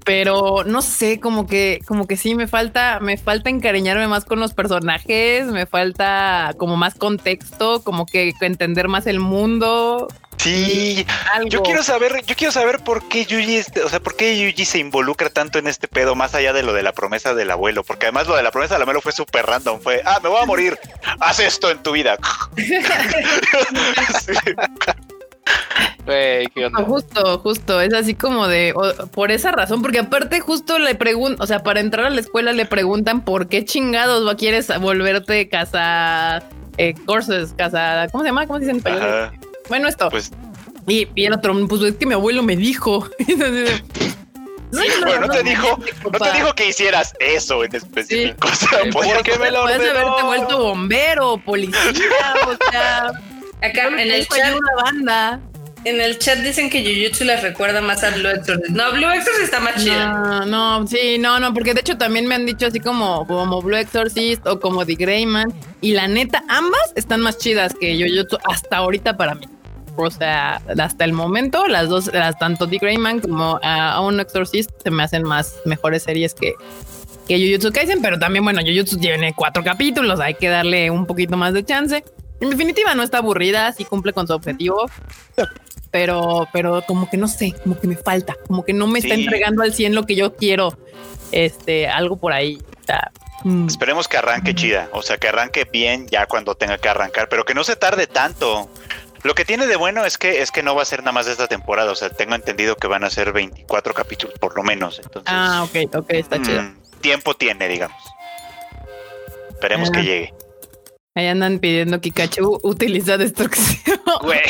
pero 0.06 0.64
no 0.64 0.82
sé, 0.84 1.20
como 1.20 1.48
que, 1.48 1.82
como 1.86 2.08
que 2.08 2.16
sí 2.16 2.36
me 2.36 2.48
falta, 2.48 3.00
me 3.02 3.18
falta 3.18 3.50
encariñarme 3.50 4.08
más 4.08 4.24
con 4.24 4.40
los 4.40 4.54
personajes, 4.54 5.48
me 5.48 5.66
falta 5.66 6.54
como 6.58 6.78
más 6.78 6.94
contexto, 6.94 7.84
como 7.84 8.06
que 8.06 8.34
entender 8.40 8.88
más 8.88 9.08
el 9.08 9.20
mundo. 9.20 10.08
Sí, 10.38 11.08
yo 11.48 11.64
quiero 11.64 11.82
saber, 11.82 12.24
yo 12.28 12.36
quiero 12.36 12.52
saber 12.52 12.84
por 12.84 13.08
qué 13.08 13.26
Yuji, 13.26 13.56
este, 13.56 13.82
o 13.82 13.90
sea, 13.90 14.00
por 14.00 14.16
qué 14.16 14.38
Yuji 14.38 14.66
se 14.66 14.78
involucra 14.78 15.32
tanto 15.32 15.58
en 15.58 15.66
este 15.66 15.88
pedo, 15.88 16.14
más 16.14 16.36
allá 16.36 16.54
de 16.54 16.62
lo 16.62 16.74
de 16.74 16.84
la 16.84 16.92
promesa 16.92 17.34
del 17.34 17.50
abuelo, 17.50 17.84
porque 17.84 18.06
además 18.06 18.28
lo 18.28 18.36
de 18.36 18.44
la 18.44 18.52
promesa 18.52 18.76
del 18.76 18.84
abuelo 18.84 19.02
fue 19.02 19.12
súper 19.12 19.48
random, 19.48 19.82
fue, 19.82 20.04
ah, 20.06 20.20
me 20.22 20.30
voy 20.30 20.44
a 20.44 20.46
morir, 20.46 20.78
haz 21.20 21.40
esto 21.40 21.72
en 21.72 21.82
tu 21.82 21.94
vida. 21.94 22.20
Justo, 26.86 27.40
justo, 27.40 27.82
es 27.82 27.94
así 27.94 28.14
como 28.14 28.48
de 28.48 28.74
por 29.12 29.32
esa 29.32 29.52
razón, 29.52 29.82
porque 29.82 30.00
aparte 30.00 30.40
justo 30.40 30.78
le 30.78 30.96
preguntan, 30.96 31.42
o 31.42 31.48
sea, 31.48 31.64
para 31.64 31.80
entrar 31.80 32.06
a 32.06 32.10
la 32.10 32.22
escuela 32.22 32.54
le 32.54 32.66
preguntan 32.66 33.26
por 33.26 33.48
qué 33.48 33.66
chingados 33.66 34.28
va 34.28 34.36
quieres 34.36 34.68
volverte 34.80 35.50
casa 35.50 36.44
eh, 36.78 36.94
courses, 37.06 37.54
casa, 37.58 38.08
¿cómo 38.12 38.24
se 38.24 38.30
llama? 38.30 38.46
¿Cómo 38.46 38.60
se 38.60 38.66
dice 38.66 38.90
en 38.90 39.32
Bueno, 39.70 39.88
esto. 39.88 40.10
Pues, 40.10 40.32
y, 40.88 41.08
y, 41.16 41.26
el 41.26 41.34
otro, 41.34 41.56
pues 41.68 41.82
es 41.82 41.96
que 41.96 42.06
mi 42.06 42.14
abuelo 42.14 42.44
me 42.44 42.56
dijo. 42.56 43.08
No, 44.72 44.82
bueno, 45.06 45.28
no, 45.28 45.30
te 45.30 45.44
dijo, 45.44 45.80
no 46.12 46.20
te 46.20 46.32
dijo 46.34 46.54
que 46.54 46.68
hicieras 46.68 47.14
eso 47.20 47.64
en 47.64 47.74
específico. 47.74 48.46
O 48.46 48.56
sea, 48.56 48.80
¿por 48.92 49.24
qué 49.24 49.38
me 49.40 49.50
lo 49.50 49.62
Puedes 49.62 49.90
haberte 49.90 50.24
vuelto 50.24 50.58
bombero, 50.58 51.38
policía, 51.38 51.80
o 52.46 52.72
sea. 52.72 53.12
Acá 53.62 53.88
en 53.88 54.00
el 54.00 54.28
chat, 54.28 54.54
una 54.54 54.84
banda. 54.84 55.40
En 55.86 56.02
el 56.02 56.18
chat 56.18 56.40
dicen 56.40 56.72
que 56.72 56.84
Jujutsu 56.84 57.26
les 57.26 57.44
recuerda 57.44 57.80
más 57.80 58.04
a 58.04 58.10
Blue 58.10 58.28
Exorcist. 58.28 58.72
No, 58.72 58.92
Blue 58.92 59.08
Exorcist 59.08 59.44
está 59.44 59.60
más 59.60 59.84
chida. 59.84 60.14
No, 60.14 60.46
no, 60.46 60.88
sí, 60.88 61.18
no, 61.20 61.40
no, 61.40 61.54
porque 61.54 61.76
de 61.76 61.82
hecho 61.82 61.96
también 61.96 62.28
me 62.28 62.34
han 62.34 62.48
dicho 62.48 62.66
así 62.66 62.80
como, 62.80 63.28
como 63.28 63.62
Blue 63.62 63.78
Exorcist 63.78 64.48
o 64.48 64.60
como 64.60 64.84
The 64.84 64.96
Greyman. 64.96 65.54
Y 65.82 65.92
la 65.92 66.08
neta, 66.08 66.44
ambas 66.50 66.92
están 66.96 67.22
más 67.22 67.38
chidas 67.38 67.76
que 67.80 67.94
Jujutsu 67.94 68.40
hasta 68.50 68.78
ahorita 68.78 69.16
para 69.16 69.36
mí. 69.36 69.46
O 69.96 70.10
sea, 70.10 70.60
hasta 70.80 71.06
el 71.06 71.14
momento, 71.14 71.68
las 71.68 71.88
dos, 71.88 72.12
las, 72.12 72.38
tanto 72.40 72.68
The 72.68 72.80
Greyman 72.80 73.20
como 73.20 73.60
a 73.62 74.02
Exorcist 74.20 74.72
se 74.82 74.90
me 74.90 75.04
hacen 75.04 75.22
más 75.22 75.56
mejores 75.66 76.02
series 76.02 76.34
que, 76.34 76.56
que 77.28 77.38
Jujutsu 77.38 77.72
Kaisen, 77.72 78.02
pero 78.02 78.18
también, 78.18 78.44
bueno, 78.44 78.62
Jujutsu 78.66 78.98
tiene 78.98 79.34
cuatro 79.36 79.64
capítulos, 79.64 80.20
hay 80.20 80.34
que 80.34 80.50
darle 80.50 80.90
un 80.90 81.06
poquito 81.06 81.38
más 81.38 81.54
de 81.54 81.64
chance. 81.64 82.04
En 82.42 82.50
definitiva, 82.50 82.96
no 82.96 83.04
está 83.04 83.20
aburrida, 83.20 83.72
sí 83.72 83.86
cumple 83.86 84.14
con 84.14 84.28
su 84.28 84.34
objetivo 84.34 84.88
pero, 85.96 86.46
pero 86.52 86.84
como 86.86 87.10
que 87.10 87.16
no 87.16 87.30
sé, 87.30 87.54
como 87.64 87.80
que 87.80 87.88
me 87.88 87.96
falta, 87.96 88.36
como 88.48 88.66
que 88.66 88.74
no 88.74 88.86
me 88.86 89.00
está 89.00 89.14
entregando 89.14 89.64
al 89.64 89.74
100 89.74 89.96
lo 89.96 90.06
que 90.06 90.18
yo 90.18 90.36
quiero. 90.36 90.78
Este, 91.32 91.88
algo 91.88 92.18
por 92.18 92.34
ahí. 92.34 92.62
Mm. 93.46 93.68
Esperemos 93.68 94.10
que 94.10 94.18
arranque 94.18 94.54
chida, 94.54 94.90
o 94.92 95.02
sea, 95.02 95.16
que 95.16 95.30
arranque 95.30 95.64
bien 95.64 96.06
ya 96.08 96.26
cuando 96.26 96.56
tenga 96.56 96.78
que 96.80 96.90
arrancar, 96.90 97.30
pero 97.30 97.46
que 97.46 97.54
no 97.54 97.64
se 97.64 97.78
tarde 97.78 98.08
tanto. 98.08 98.70
Lo 99.24 99.36
que 99.36 99.46
tiene 99.46 99.68
de 99.68 99.78
bueno 99.78 100.04
es 100.04 100.18
que 100.18 100.42
es 100.42 100.52
que 100.52 100.64
no 100.64 100.76
va 100.76 100.82
a 100.82 100.86
ser 100.86 101.00
nada 101.00 101.14
más 101.14 101.28
de 101.28 101.32
esta 101.32 101.48
temporada, 101.48 101.94
o 101.94 101.96
sea, 101.96 102.10
tengo 102.10 102.36
entendido 102.36 102.76
que 102.76 102.88
van 102.88 103.06
a 103.06 103.10
ser 103.10 103.32
24 103.32 103.94
capítulos 103.94 104.38
por 104.38 104.54
lo 104.58 104.64
menos. 104.64 105.00
Entonces, 105.00 105.34
ah, 105.34 105.64
ok, 105.64 105.96
ok, 105.96 106.10
está 106.10 106.42
chido. 106.42 106.62
Mm, 106.62 106.76
tiempo 107.00 107.36
tiene, 107.36 107.70
digamos. 107.70 108.04
Esperemos 109.52 109.90
que 109.92 110.04
llegue. 110.04 110.34
Ahí 111.16 111.28
andan 111.28 111.60
pidiendo 111.60 112.02
Kikachu 112.02 112.60
utiliza 112.64 113.18
destrucción. 113.18 114.00
Güey. 114.22 114.42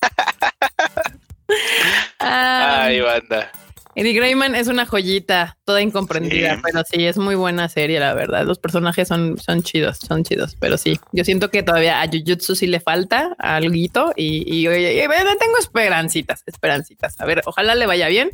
Ay, 2.18 3.00
banda. 3.00 3.52
Eddie 3.94 4.14
Grayman 4.14 4.54
es 4.54 4.68
una 4.68 4.86
joyita, 4.86 5.58
toda 5.64 5.82
incomprendida, 5.82 6.60
pero 6.62 6.82
sí, 6.84 7.06
es 7.06 7.18
muy 7.18 7.34
buena 7.34 7.68
serie, 7.68 8.00
la 8.00 8.14
verdad. 8.14 8.44
Los 8.44 8.58
personajes 8.58 9.06
son, 9.06 9.36
son 9.38 9.62
chidos, 9.62 9.98
son 9.98 10.24
chidos, 10.24 10.56
pero 10.58 10.78
sí, 10.78 10.98
yo 11.12 11.24
siento 11.24 11.50
que 11.50 11.62
todavía 11.62 12.00
a 12.00 12.06
Jujutsu 12.06 12.54
sí 12.54 12.66
le 12.66 12.80
falta 12.80 13.34
algo 13.38 13.74
y, 13.74 13.88
y, 14.16 14.64
tengo 14.64 15.58
esperancitas, 15.58 16.42
esperancitas. 16.46 17.20
A 17.20 17.24
ver, 17.24 17.42
ojalá 17.46 17.74
le 17.74 17.86
vaya 17.86 18.08
bien. 18.08 18.30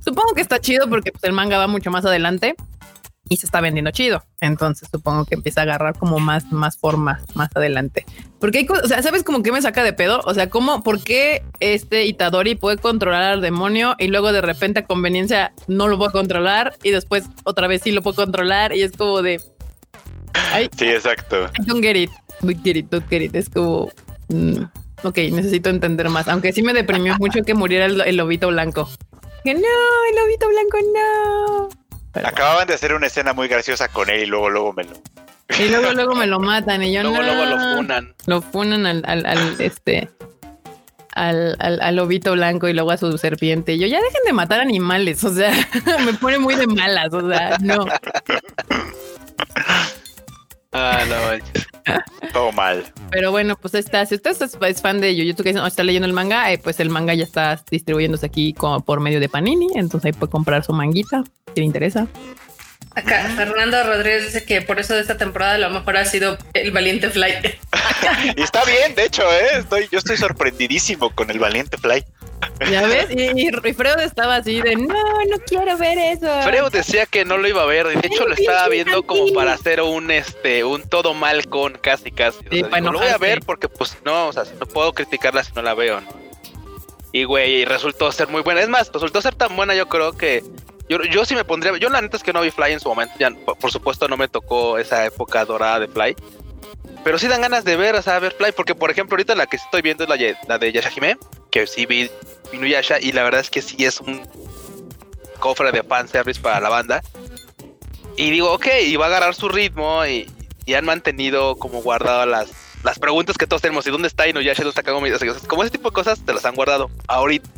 Supongo 0.00 0.34
que 0.34 0.42
está 0.42 0.58
chido 0.58 0.88
porque 0.88 1.12
pues, 1.12 1.24
el 1.24 1.32
manga 1.32 1.58
va 1.58 1.66
mucho 1.66 1.90
más 1.90 2.04
adelante 2.04 2.56
y 3.28 3.36
se 3.36 3.46
está 3.46 3.60
vendiendo 3.60 3.90
chido. 3.90 4.22
Entonces 4.40 4.88
supongo 4.90 5.24
que 5.24 5.34
empieza 5.34 5.60
a 5.60 5.64
agarrar 5.64 5.98
como 5.98 6.18
más, 6.18 6.52
más 6.52 6.76
forma 6.76 7.20
más 7.34 7.48
adelante. 7.54 8.04
Porque 8.38 8.58
hay 8.58 8.66
o 8.68 8.88
sea, 8.88 9.02
¿sabes 9.02 9.22
como 9.22 9.42
que 9.42 9.52
me 9.52 9.62
saca 9.62 9.82
de 9.82 9.92
pedo? 9.92 10.20
O 10.24 10.34
sea, 10.34 10.50
¿cómo, 10.50 10.82
por 10.82 11.02
qué 11.02 11.42
este 11.60 12.04
Itadori 12.04 12.54
puede 12.54 12.78
controlar 12.78 13.22
al 13.22 13.40
demonio 13.40 13.94
y 13.98 14.08
luego 14.08 14.32
de 14.32 14.40
repente 14.40 14.80
a 14.80 14.86
conveniencia 14.86 15.52
no 15.66 15.88
lo 15.88 15.96
puedo 15.96 16.12
controlar 16.12 16.76
y 16.82 16.90
después 16.90 17.24
otra 17.44 17.66
vez 17.66 17.82
sí 17.82 17.92
lo 17.92 18.02
puedo 18.02 18.16
controlar 18.16 18.76
y 18.76 18.82
es 18.82 18.92
como 18.92 19.22
de... 19.22 19.40
sí, 20.76 20.86
exacto. 20.86 21.48
don't 21.66 21.82
get 21.82 21.96
it, 21.96 22.10
don't 22.42 22.62
get 22.62 22.76
it, 22.76 22.90
don't 22.90 23.08
get 23.08 23.22
it. 23.22 23.34
Es 23.34 23.48
como... 23.48 23.90
Mm, 24.28 24.64
ok, 25.02 25.18
necesito 25.32 25.70
entender 25.70 26.10
más. 26.10 26.28
Aunque 26.28 26.52
sí 26.52 26.62
me 26.62 26.74
deprimió 26.74 27.16
mucho 27.18 27.42
que 27.42 27.54
muriera 27.54 27.86
el, 27.86 28.00
el 28.02 28.16
lobito 28.16 28.48
blanco. 28.48 28.88
Que 29.42 29.54
no, 29.54 29.60
el 29.60 30.16
lobito 30.16 30.48
blanco 30.48 30.78
no. 30.94 31.83
Acababan 32.14 32.66
de 32.66 32.74
hacer 32.74 32.94
una 32.94 33.06
escena 33.06 33.32
muy 33.32 33.48
graciosa 33.48 33.88
con 33.88 34.08
él 34.10 34.22
y 34.22 34.26
luego 34.26 34.50
luego 34.50 34.72
me 34.72 34.84
lo. 34.84 34.92
Y 35.58 35.68
luego 35.68 35.92
luego 35.92 36.14
me 36.14 36.26
lo 36.26 36.40
matan 36.40 36.82
y 36.82 36.92
yo 36.92 37.02
luego, 37.02 37.18
no. 37.18 37.22
Luego 37.22 37.44
lo 37.44 37.76
funan. 37.76 38.14
Lo 38.26 38.42
funan 38.42 38.86
al, 38.86 39.02
al, 39.06 39.26
al 39.26 39.60
este 39.60 40.08
al, 41.14 41.56
al, 41.60 41.80
al, 41.80 41.96
lobito 41.96 42.32
blanco 42.32 42.68
y 42.68 42.72
luego 42.72 42.90
a 42.90 42.96
su 42.96 43.16
serpiente. 43.18 43.78
Yo 43.78 43.86
ya 43.86 44.00
dejen 44.00 44.22
de 44.26 44.32
matar 44.32 44.60
animales, 44.60 45.22
o 45.24 45.32
sea, 45.32 45.52
me 46.04 46.14
pone 46.14 46.38
muy 46.38 46.54
de 46.56 46.66
malas, 46.66 47.12
o 47.12 47.28
sea, 47.28 47.56
no. 47.60 47.86
Ah, 50.72 51.04
no, 51.08 51.73
todo 52.32 52.52
mal. 52.52 52.84
Pero 53.10 53.30
bueno, 53.30 53.56
pues 53.56 53.74
está. 53.74 54.04
Si 54.06 54.14
usted 54.14 54.36
es 54.62 54.82
fan 54.82 55.00
de 55.00 55.14
Jujutsu 55.14 55.60
o 55.60 55.66
está 55.66 55.82
leyendo 55.82 56.06
el 56.06 56.12
manga, 56.12 56.52
eh, 56.52 56.58
pues 56.58 56.80
el 56.80 56.90
manga 56.90 57.14
ya 57.14 57.24
está 57.24 57.62
distribuyéndose 57.70 58.26
aquí 58.26 58.52
como 58.54 58.80
por 58.80 59.00
medio 59.00 59.20
de 59.20 59.28
Panini. 59.28 59.68
Entonces 59.74 60.06
ahí 60.06 60.12
puede 60.12 60.30
comprar 60.30 60.64
su 60.64 60.72
manguita 60.72 61.24
si 61.54 61.60
le 61.60 61.66
interesa. 61.66 62.06
Acá 62.94 63.28
Fernando 63.34 63.82
Rodríguez 63.82 64.26
dice 64.26 64.44
que 64.44 64.62
por 64.62 64.78
eso 64.78 64.94
de 64.94 65.00
esta 65.00 65.16
temporada 65.16 65.58
lo 65.58 65.68
mejor 65.70 65.96
ha 65.96 66.04
sido 66.04 66.38
el 66.52 66.70
Valiente 66.70 67.10
Fly. 67.10 67.32
y 68.36 68.42
está 68.42 68.64
bien, 68.64 68.94
de 68.94 69.04
hecho, 69.04 69.22
¿eh? 69.32 69.58
estoy, 69.58 69.88
yo 69.90 69.98
estoy 69.98 70.16
sorprendidísimo 70.16 71.10
con 71.10 71.30
el 71.30 71.40
Valiente 71.40 71.76
Fly. 71.76 72.04
Ya 72.70 72.86
ves, 72.86 73.08
y, 73.10 73.50
Freud 73.74 74.00
estaba 74.00 74.36
así 74.36 74.60
de 74.60 74.76
no, 74.76 74.94
no 74.94 75.36
quiero 75.46 75.76
ver 75.76 75.98
eso. 75.98 76.26
Freud 76.42 76.70
decía 76.72 77.06
que 77.06 77.24
no 77.24 77.36
lo 77.36 77.48
iba 77.48 77.62
a 77.62 77.66
ver, 77.66 77.86
de 77.86 78.06
hecho 78.06 78.26
lo 78.26 78.34
estaba 78.34 78.68
viendo 78.68 79.02
como 79.04 79.32
para 79.32 79.52
hacer 79.52 79.80
un 79.82 80.10
este, 80.10 80.64
un 80.64 80.88
todo 80.88 81.14
mal 81.14 81.46
con 81.48 81.74
casi 81.74 82.10
casi. 82.10 82.44
lo 82.50 82.92
voy 82.92 83.08
a 83.08 83.18
ver 83.18 83.40
porque 83.40 83.68
pues 83.68 83.96
no, 84.04 84.28
o 84.28 84.32
sea, 84.32 84.44
no 84.58 84.66
puedo 84.66 84.92
criticarla 84.92 85.44
si 85.44 85.52
no 85.52 85.62
la 85.62 85.74
veo, 85.74 86.00
¿no? 86.00 86.08
Y 87.12 87.24
güey, 87.24 87.64
resultó 87.64 88.10
ser 88.10 88.28
muy 88.28 88.42
buena. 88.42 88.60
Es 88.60 88.68
más, 88.68 88.90
resultó 88.92 89.22
ser 89.22 89.36
tan 89.36 89.54
buena, 89.54 89.74
yo 89.74 89.88
creo 89.88 90.16
que 90.16 90.42
yo, 90.88 91.02
yo 91.02 91.24
sí 91.24 91.34
me 91.34 91.44
pondría. 91.44 91.76
Yo 91.78 91.88
la 91.88 92.00
neta 92.00 92.16
es 92.16 92.22
que 92.22 92.32
no 92.32 92.40
vi 92.40 92.50
Fly 92.50 92.72
en 92.72 92.80
su 92.80 92.88
momento. 92.88 93.14
Ya, 93.18 93.30
por 93.30 93.70
supuesto, 93.70 94.08
no 94.08 94.16
me 94.16 94.28
tocó 94.28 94.78
esa 94.78 95.04
época 95.06 95.44
dorada 95.44 95.80
de 95.80 95.88
Fly. 95.88 96.16
Pero 97.02 97.18
sí 97.18 97.28
dan 97.28 97.42
ganas 97.42 97.64
de 97.64 97.76
ver, 97.76 97.94
o 97.94 98.02
sea, 98.02 98.18
ver 98.18 98.32
Fly. 98.32 98.52
Porque, 98.52 98.74
por 98.74 98.90
ejemplo, 98.90 99.14
ahorita 99.14 99.34
la 99.34 99.46
que 99.46 99.56
estoy 99.56 99.82
viendo 99.82 100.04
es 100.04 100.10
la, 100.10 100.16
la 100.48 100.58
de 100.58 100.72
Yashahime. 100.72 101.16
Que 101.50 101.66
sí 101.66 101.86
vi 101.86 102.10
Inuyasha 102.52 103.00
y 103.00 103.12
la 103.12 103.24
verdad 103.24 103.40
es 103.40 103.50
que 103.50 103.62
sí 103.62 103.84
es 103.84 104.00
un 104.00 104.22
cofre 105.38 105.72
de 105.72 105.82
fanservice 105.82 106.40
para 106.40 106.60
la 106.60 106.68
banda. 106.68 107.02
Y 108.16 108.30
digo, 108.30 108.52
ok, 108.52 108.66
y 108.86 108.96
va 108.96 109.06
a 109.06 109.08
agarrar 109.08 109.34
su 109.34 109.48
ritmo 109.48 110.04
y, 110.06 110.30
han 110.74 110.84
mantenido 110.84 111.56
como 111.56 111.82
guardado 111.82 112.24
las, 112.24 112.50
las 112.82 112.98
preguntas 112.98 113.36
que 113.36 113.46
todos 113.46 113.60
tenemos. 113.60 113.86
¿Y 113.86 113.90
dónde 113.90 114.08
está 114.08 114.26
Inuyasha? 114.28 114.62
¿Dónde 114.62 114.70
está 114.70 114.82
Kagome? 114.82 115.12
como 115.46 115.62
ese 115.62 115.72
tipo 115.72 115.90
de 115.90 115.94
cosas 115.94 116.20
te 116.24 116.32
las 116.32 116.44
han 116.44 116.54
guardado 116.54 116.90
ahorita. 117.06 117.48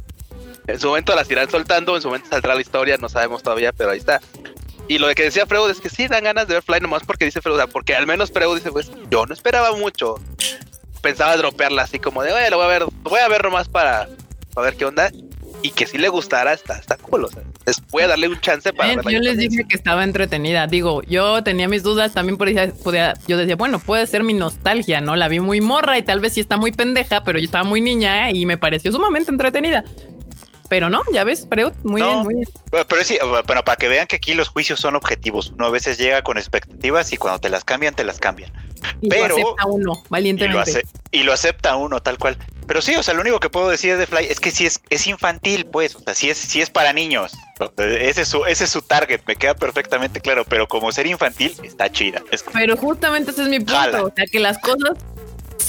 En 0.66 0.81
su 0.81 0.88
momento 0.88 1.14
las 1.14 1.31
irán 1.31 1.49
soltando, 1.49 1.94
en 1.94 2.03
su 2.03 2.09
momento 2.09 2.29
saldrá 2.29 2.55
la 2.55 2.61
historia, 2.61 2.97
no 2.97 3.09
sabemos 3.09 3.43
todavía, 3.43 3.72
pero 3.72 3.91
ahí 3.91 3.99
está. 3.99 4.20
Y 4.89 4.99
lo 4.99 5.12
que 5.14 5.24
decía 5.24 5.47
Freud 5.47 5.70
es 5.70 5.80
que 5.80 5.89
sí 5.89 6.09
dan 6.09 6.24
ganas 6.24 6.49
de 6.49 6.55
ver 6.55 6.62
Fly 6.62 6.80
nomás 6.80 7.03
porque 7.05 7.24
dice 7.24 7.41
Freud, 7.41 7.57
o 7.57 7.59
sea, 7.59 7.66
porque 7.66 7.95
al 7.95 8.07
menos 8.07 8.30
Freud 8.32 8.57
dice, 8.57 8.70
pues 8.70 8.91
yo 9.11 9.26
no 9.26 9.34
esperaba 9.34 9.76
mucho. 9.76 10.16
Pensaba 11.03 11.37
dropearla 11.37 11.82
así 11.82 11.99
como 11.99 12.22
de, 12.22 12.32
oye, 12.32 12.51
lo 12.51 12.57
voy 12.57 12.66
a 12.66 12.68
ver, 12.68 12.84
voy 13.03 13.20
a 13.20 13.28
ver 13.28 13.45
nomás 13.45 13.68
para, 13.68 14.09
a 14.57 14.64
ver 14.64 14.76
qué 14.76 14.84
onda. 14.84 15.11
Y 15.62 15.70
que 15.70 15.86
si 15.86 15.98
le 15.98 16.09
gustara, 16.09 16.52
está, 16.52 16.76
está 16.76 16.96
cool. 16.96 17.24
O 17.24 17.28
sea, 17.28 17.42
voy 17.90 18.02
a 18.02 18.09
darle 18.09 18.28
un 18.28 18.38
chance 18.40 18.72
para 18.72 18.94
Yo 19.02 19.18
les 19.18 19.38
dije 19.38 19.64
que 19.68 19.76
estaba 19.76 20.04
entretenida. 20.04 20.66
Digo, 20.66 21.02
yo 21.02 21.42
tenía 21.42 21.66
mis 21.66 21.82
dudas 21.82 22.12
también 22.12 22.36
por 22.36 22.48
podía, 22.84 23.14
yo 23.26 23.36
decía, 23.36 23.57
bueno, 23.57 23.78
puede 23.78 24.07
ser 24.07 24.22
mi 24.22 24.34
nostalgia, 24.34 25.00
¿no? 25.00 25.16
La 25.16 25.28
vi 25.28 25.40
muy 25.40 25.61
morra 25.61 25.98
y 25.98 26.02
tal 26.02 26.20
vez 26.20 26.34
sí 26.34 26.40
está 26.40 26.57
muy 26.57 26.72
pendeja, 26.72 27.24
pero 27.24 27.38
yo 27.38 27.46
estaba 27.46 27.64
muy 27.64 27.80
niña 27.80 28.30
y 28.30 28.46
me 28.46 28.59
pareció 28.59 28.92
sumamente 28.92 29.30
entretenida. 29.30 29.82
Pero 30.68 30.90
no, 30.90 31.02
ya 31.12 31.24
ves, 31.24 31.46
pero 31.48 31.72
muy 31.84 32.02
bien, 32.02 32.18
muy 32.18 32.34
bien. 32.34 32.48
Pero 32.70 33.04
sí, 33.04 33.18
bueno, 33.46 33.64
para 33.64 33.76
que 33.76 33.88
vean 33.88 34.07
que 34.07 34.16
aquí 34.16 34.34
los 34.34 34.48
juicios 34.48 34.80
son 34.80 34.96
objetivos. 34.96 35.52
Uno 35.57 35.66
a 35.66 35.70
veces 35.70 35.96
llega 35.98 36.22
con 36.22 36.38
expectativas 36.38 37.12
y 37.12 37.16
cuando 37.16 37.40
te 37.40 37.48
las 37.48 37.64
cambian, 37.64 37.94
te 37.94 38.04
las 38.04 38.18
cambian. 38.18 38.52
Y 39.01 39.09
pero, 39.09 39.37
lo 39.37 39.45
acepta 39.45 39.66
uno, 39.66 40.03
valientemente. 40.09 40.82
Y 41.11 41.22
lo, 41.22 41.32
acepta 41.32 41.76
uno, 41.76 42.01
tal 42.01 42.18
cual. 42.18 42.37
Pero 42.66 42.82
sí, 42.82 42.97
o 42.97 43.03
sea, 43.03 43.14
lo 43.14 43.20
único 43.20 43.39
que 43.41 43.49
puedo 43.49 43.68
decir 43.68 43.97
de 43.97 44.07
Fly 44.07 44.26
es 44.26 44.41
que 44.41 44.51
sí 44.51 44.66
es, 44.66 44.80
es 44.91 45.07
infantil, 45.07 45.66
pues, 45.66 45.95
o 45.95 46.01
sea, 46.01 46.14
sí 46.14 46.30
es, 46.30 46.39
sí 46.39 46.61
es 46.61 46.70
para 46.70 46.93
niños. 46.93 47.32
Ese 47.78 48.22
es, 48.22 48.28
su, 48.28 48.45
ese 48.45 48.64
es 48.64 48.70
su 48.70 48.82
target, 48.82 49.20
me 49.26 49.37
queda 49.37 49.55
perfectamente 49.55 50.20
claro, 50.20 50.45
pero 50.45 50.66
como 50.66 50.91
ser 50.93 51.07
infantil 51.07 51.55
está 51.62 51.91
chida. 51.91 52.22
Pero 52.53 52.76
justamente 52.76 53.30
ese 53.30 53.43
es 53.43 53.49
mi 53.49 53.61
punto, 53.61 54.07
o 54.07 54.12
sea, 54.14 54.26
que 54.26 54.41
las 54.41 54.59
cosas 54.59 54.99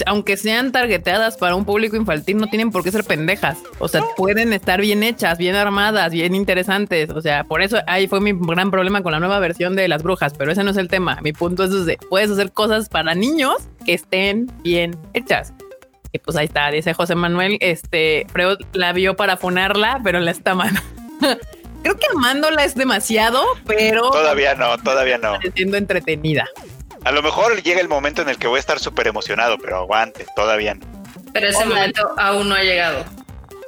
aunque 0.05 0.37
sean 0.37 0.71
targeteadas 0.71 1.37
para 1.37 1.55
un 1.55 1.65
público 1.65 1.95
infantil, 1.95 2.37
no 2.37 2.47
tienen 2.47 2.71
por 2.71 2.83
qué 2.83 2.91
ser 2.91 3.03
pendejas. 3.03 3.57
O 3.79 3.87
sea, 3.87 4.03
pueden 4.15 4.53
estar 4.53 4.81
bien 4.81 5.03
hechas, 5.03 5.37
bien 5.37 5.55
armadas, 5.55 6.11
bien 6.11 6.35
interesantes. 6.35 7.09
O 7.09 7.21
sea, 7.21 7.43
por 7.43 7.61
eso 7.61 7.77
ahí 7.87 8.07
fue 8.07 8.21
mi 8.21 8.33
gran 8.33 8.71
problema 8.71 9.01
con 9.01 9.11
la 9.11 9.19
nueva 9.19 9.39
versión 9.39 9.75
de 9.75 9.87
las 9.87 10.03
brujas, 10.03 10.33
pero 10.37 10.51
ese 10.51 10.63
no 10.63 10.71
es 10.71 10.77
el 10.77 10.87
tema. 10.87 11.19
Mi 11.21 11.33
punto 11.33 11.63
es 11.63 11.85
de 11.85 11.97
puedes 12.09 12.31
hacer 12.31 12.51
cosas 12.51 12.89
para 12.89 13.15
niños 13.15 13.55
que 13.85 13.93
estén 13.93 14.51
bien 14.63 14.97
hechas. 15.13 15.53
Y 16.11 16.19
pues 16.19 16.37
ahí 16.37 16.45
está, 16.45 16.69
dice 16.71 16.93
José 16.93 17.15
Manuel, 17.15 17.57
este, 17.59 18.25
Freud 18.31 18.57
la 18.73 18.93
vio 18.93 19.15
para 19.15 19.37
fonarla, 19.37 19.99
pero 20.03 20.19
la 20.19 20.31
está 20.31 20.55
mano. 20.55 20.79
Creo 21.83 21.95
que 21.95 22.07
amándola 22.15 22.63
es 22.63 22.75
demasiado, 22.75 23.43
pero... 23.65 24.09
Todavía 24.09 24.55
no, 24.55 24.77
todavía 24.77 25.17
no. 25.17 25.37
Siendo 25.55 25.77
entretenida. 25.77 26.45
A 27.03 27.11
lo 27.11 27.21
mejor 27.21 27.61
llega 27.63 27.79
el 27.79 27.87
momento 27.87 28.21
en 28.21 28.29
el 28.29 28.37
que 28.37 28.47
voy 28.47 28.57
a 28.57 28.59
estar 28.59 28.79
súper 28.79 29.07
emocionado, 29.07 29.57
pero 29.57 29.77
aguante, 29.77 30.25
todavía 30.35 30.75
no. 30.75 30.85
Pero 31.33 31.47
ese 31.47 31.65
momento 31.65 32.13
aún 32.17 32.49
no 32.49 32.55
ha 32.55 32.63
llegado. 32.63 33.05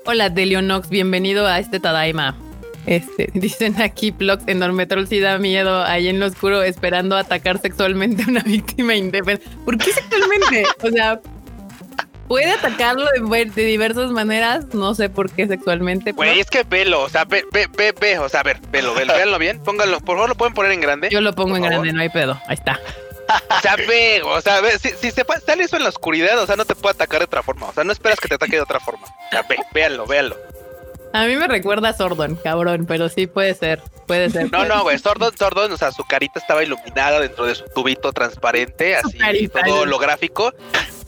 Hola, 0.05 0.29
Delionox, 0.29 0.89
bienvenido 0.89 1.45
a 1.45 1.59
este 1.59 1.79
Tadaima. 1.79 2.35
Este, 2.85 3.29
dicen 3.33 3.81
aquí, 3.81 4.11
Plox, 4.11 4.43
enorme 4.47 4.85
troll 4.87 5.07
si 5.07 5.19
da 5.19 5.37
miedo 5.37 5.83
ahí 5.83 6.07
en 6.07 6.19
lo 6.19 6.25
oscuro 6.25 6.63
esperando 6.63 7.15
atacar 7.15 7.61
sexualmente 7.61 8.23
a 8.23 8.27
una 8.27 8.41
víctima 8.45 8.95
indefensa. 8.95 9.43
¿Por 9.65 9.77
qué 9.77 9.91
sexualmente? 9.91 10.65
o 10.81 10.89
sea, 10.89 11.21
puede 12.27 12.51
atacarlo 12.51 13.05
de, 13.05 13.63
diversas 13.63 14.11
maneras, 14.11 14.73
no 14.73 14.95
sé 14.95 15.09
por 15.09 15.31
qué 15.31 15.47
sexualmente. 15.47 16.13
Güey, 16.13 16.39
es 16.39 16.49
que 16.49 16.63
velo, 16.63 17.01
o 17.01 17.09
sea, 17.09 17.25
ve, 17.25 17.43
ve, 17.51 17.67
ve, 17.77 17.93
ve, 17.99 18.19
o 18.19 18.29
sea, 18.29 18.39
a 18.39 18.43
ver, 18.43 18.59
velo, 18.71 18.93
velo, 18.93 19.13
véanlo 19.15 19.37
bien, 19.37 19.61
pónganlo, 19.63 19.99
por 19.99 20.15
favor 20.15 20.29
lo 20.29 20.35
pueden 20.35 20.53
poner 20.53 20.71
en 20.71 20.81
grande. 20.81 21.09
Yo 21.11 21.21
lo 21.21 21.33
pongo 21.33 21.57
en 21.57 21.63
grande, 21.63 21.91
no 21.91 22.01
hay 22.01 22.09
pedo, 22.09 22.39
ahí 22.47 22.55
está. 22.55 22.79
O 23.29 23.61
sea, 23.61 23.75
ve, 23.75 24.21
o 24.23 24.41
sea, 24.41 24.61
ve, 24.61 24.77
si, 24.79 24.89
si 24.89 25.11
se 25.11 25.25
sale 25.45 25.63
eso 25.63 25.77
en 25.77 25.83
la 25.83 25.89
oscuridad, 25.89 26.39
o 26.39 26.47
sea, 26.47 26.55
no 26.55 26.65
te 26.65 26.75
puede 26.75 26.95
atacar 26.95 27.19
de 27.19 27.25
otra 27.25 27.43
forma. 27.43 27.67
O 27.67 27.73
sea, 27.73 27.83
no 27.83 27.91
esperas 27.91 28.19
que 28.19 28.27
te 28.27 28.35
ataque 28.35 28.55
de 28.55 28.61
otra 28.61 28.79
forma. 28.79 29.05
O 29.05 29.29
sea, 29.29 29.43
ve, 29.43 29.57
véanlo, 29.73 30.05
véanlo. 30.05 30.35
A 31.11 31.25
mí 31.25 31.35
me 31.35 31.47
recuerda 31.47 31.89
a 31.89 31.93
Sordon, 31.93 32.35
cabrón, 32.35 32.85
pero 32.87 33.09
sí 33.09 33.25
puede 33.25 33.55
ser, 33.55 33.81
puede 34.05 34.29
ser. 34.29 34.51
No, 34.51 34.65
no, 34.65 34.83
güey, 34.83 34.99
Sordon, 34.99 35.35
Sordon, 35.35 35.71
o 35.71 35.77
sea, 35.77 35.91
su 35.91 36.03
carita 36.03 36.39
estaba 36.39 36.63
iluminada 36.63 37.19
dentro 37.19 37.45
de 37.45 37.55
su 37.55 37.65
tubito 37.73 38.13
transparente, 38.13 38.95
así, 38.95 39.17
todo 39.47 39.81
holográfico. 39.81 40.53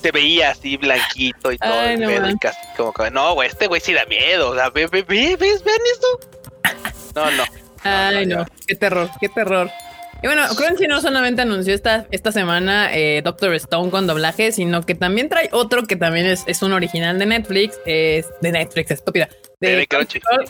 Se 0.01 0.11
veía 0.11 0.49
así 0.49 0.77
blanquito 0.77 1.51
y 1.51 1.59
todo, 1.59 1.71
Ay, 1.71 1.97
no, 1.97 2.09
casi 2.39 2.57
como 2.75 2.91
que, 2.91 3.11
no, 3.11 3.35
güey, 3.35 3.49
este 3.49 3.67
güey 3.67 3.79
sí 3.79 3.93
da 3.93 4.05
miedo, 4.05 4.49
o 4.49 4.55
sea, 4.55 4.71
ve, 4.71 4.87
ve, 4.87 5.03
ve, 5.03 5.37
¿ves, 5.39 5.63
ven 5.63 5.75
esto? 5.93 6.19
No, 7.13 7.29
no. 7.29 7.43
Ay, 7.83 8.25
no, 8.25 8.43
qué 8.65 8.75
terror, 8.75 9.09
qué 9.19 9.29
terror. 9.29 9.69
Y 10.23 10.27
bueno, 10.27 10.43
Crunchy 10.55 10.87
no 10.87 11.01
solamente 11.01 11.41
anunció 11.41 11.73
esta, 11.73 12.05
esta 12.11 12.31
semana 12.31 12.95
eh, 12.95 13.21
Doctor 13.23 13.55
Stone 13.55 13.89
con 13.89 14.05
doblaje, 14.05 14.51
sino 14.51 14.83
que 14.83 14.93
también 14.93 15.29
trae 15.29 15.49
otro 15.51 15.83
que 15.87 15.95
también 15.95 16.27
es, 16.27 16.43
es 16.45 16.61
un 16.61 16.73
original 16.73 17.17
de 17.17 17.25
Netflix, 17.25 17.79
es 17.87 18.27
de 18.39 18.51
Netflix, 18.51 18.91
estúpida, 18.91 19.29
de, 19.59 19.87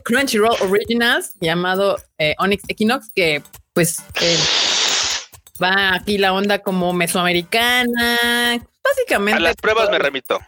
Crunchyroll, 0.03 0.55
Originals, 0.61 1.35
llamado 1.39 1.97
eh, 2.17 2.35
Onyx 2.39 2.63
Equinox, 2.67 3.11
que 3.15 3.43
pues 3.71 3.99
eh, 4.21 4.37
va 5.63 5.95
aquí 5.95 6.17
la 6.17 6.33
onda 6.33 6.59
como 6.59 6.91
mesoamericana, 6.91 8.61
básicamente. 8.83 9.37
A 9.37 9.41
las 9.41 9.55
pruebas 9.55 9.89
me 9.89 9.99
remito. 9.99 10.39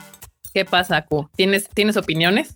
¿Qué 0.54 0.66
pasa, 0.66 1.06
Q? 1.06 1.30
¿Tienes, 1.36 1.70
¿tienes 1.70 1.96
opiniones? 1.96 2.54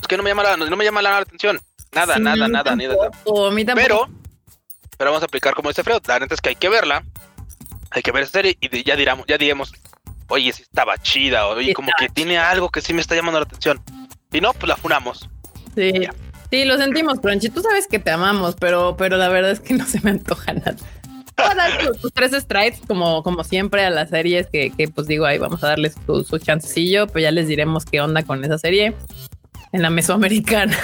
Es 0.00 0.08
que 0.08 0.16
no 0.16 0.22
me 0.22 0.30
llama 0.30 0.44
la, 0.44 0.56
no 0.56 0.76
me 0.76 0.84
llama 0.84 1.02
la 1.02 1.18
atención. 1.18 1.60
Nada, 1.92 2.18
nada, 2.18 2.48
nada, 2.48 2.64
tampoco, 2.64 3.50
nada. 3.50 3.74
Pero 3.74 4.08
pero 5.00 5.12
vamos 5.12 5.22
a 5.22 5.24
aplicar 5.24 5.54
como 5.54 5.70
dice 5.70 5.82
Freud. 5.82 6.02
La 6.06 6.18
neta 6.18 6.34
es 6.34 6.42
que 6.42 6.50
hay 6.50 6.56
que 6.56 6.68
verla, 6.68 7.02
hay 7.90 8.02
que 8.02 8.12
ver 8.12 8.24
esa 8.24 8.32
serie 8.32 8.58
y 8.60 8.84
ya 8.84 8.96
diramos, 8.96 9.24
ya 9.26 9.38
diremos, 9.38 9.72
oye, 10.28 10.52
si 10.52 10.60
estaba 10.60 10.98
chida, 10.98 11.46
oye, 11.46 11.72
como 11.72 11.90
que 11.98 12.10
tiene 12.10 12.36
algo 12.36 12.68
que 12.68 12.82
sí 12.82 12.92
me 12.92 13.00
está 13.00 13.14
llamando 13.14 13.40
la 13.40 13.46
atención. 13.46 13.80
Y 14.30 14.42
no, 14.42 14.52
pues 14.52 14.68
la 14.68 14.76
funamos. 14.76 15.26
Sí. 15.74 15.90
Sí, 16.50 16.64
lo 16.66 16.76
sentimos, 16.76 17.18
Crunchy. 17.18 17.48
Tú 17.48 17.62
sabes 17.62 17.86
que 17.86 17.98
te 17.98 18.10
amamos, 18.10 18.56
pero, 18.60 18.94
pero 18.98 19.16
la 19.16 19.30
verdad 19.30 19.52
es 19.52 19.60
que 19.60 19.72
no 19.72 19.86
se 19.86 20.02
me 20.02 20.10
antoja 20.10 20.52
nada. 20.52 20.76
Voy 21.38 21.46
a 21.46 21.54
dar 21.54 21.92
tus, 21.98 22.12
tres 22.12 22.32
strikes, 22.32 22.80
como, 22.86 23.22
como 23.22 23.42
siempre, 23.42 23.86
a 23.86 23.88
las 23.88 24.10
series 24.10 24.48
que, 24.48 24.68
que 24.68 24.88
pues 24.88 25.06
digo, 25.06 25.24
ahí 25.24 25.38
vamos 25.38 25.64
a 25.64 25.68
darles 25.68 25.94
su, 26.04 26.24
su 26.24 26.38
chancecillo, 26.38 27.06
pues 27.06 27.22
ya 27.22 27.30
les 27.30 27.48
diremos 27.48 27.86
qué 27.86 28.02
onda 28.02 28.22
con 28.22 28.44
esa 28.44 28.58
serie 28.58 28.94
en 29.72 29.80
la 29.80 29.88
mesoamericana. 29.88 30.76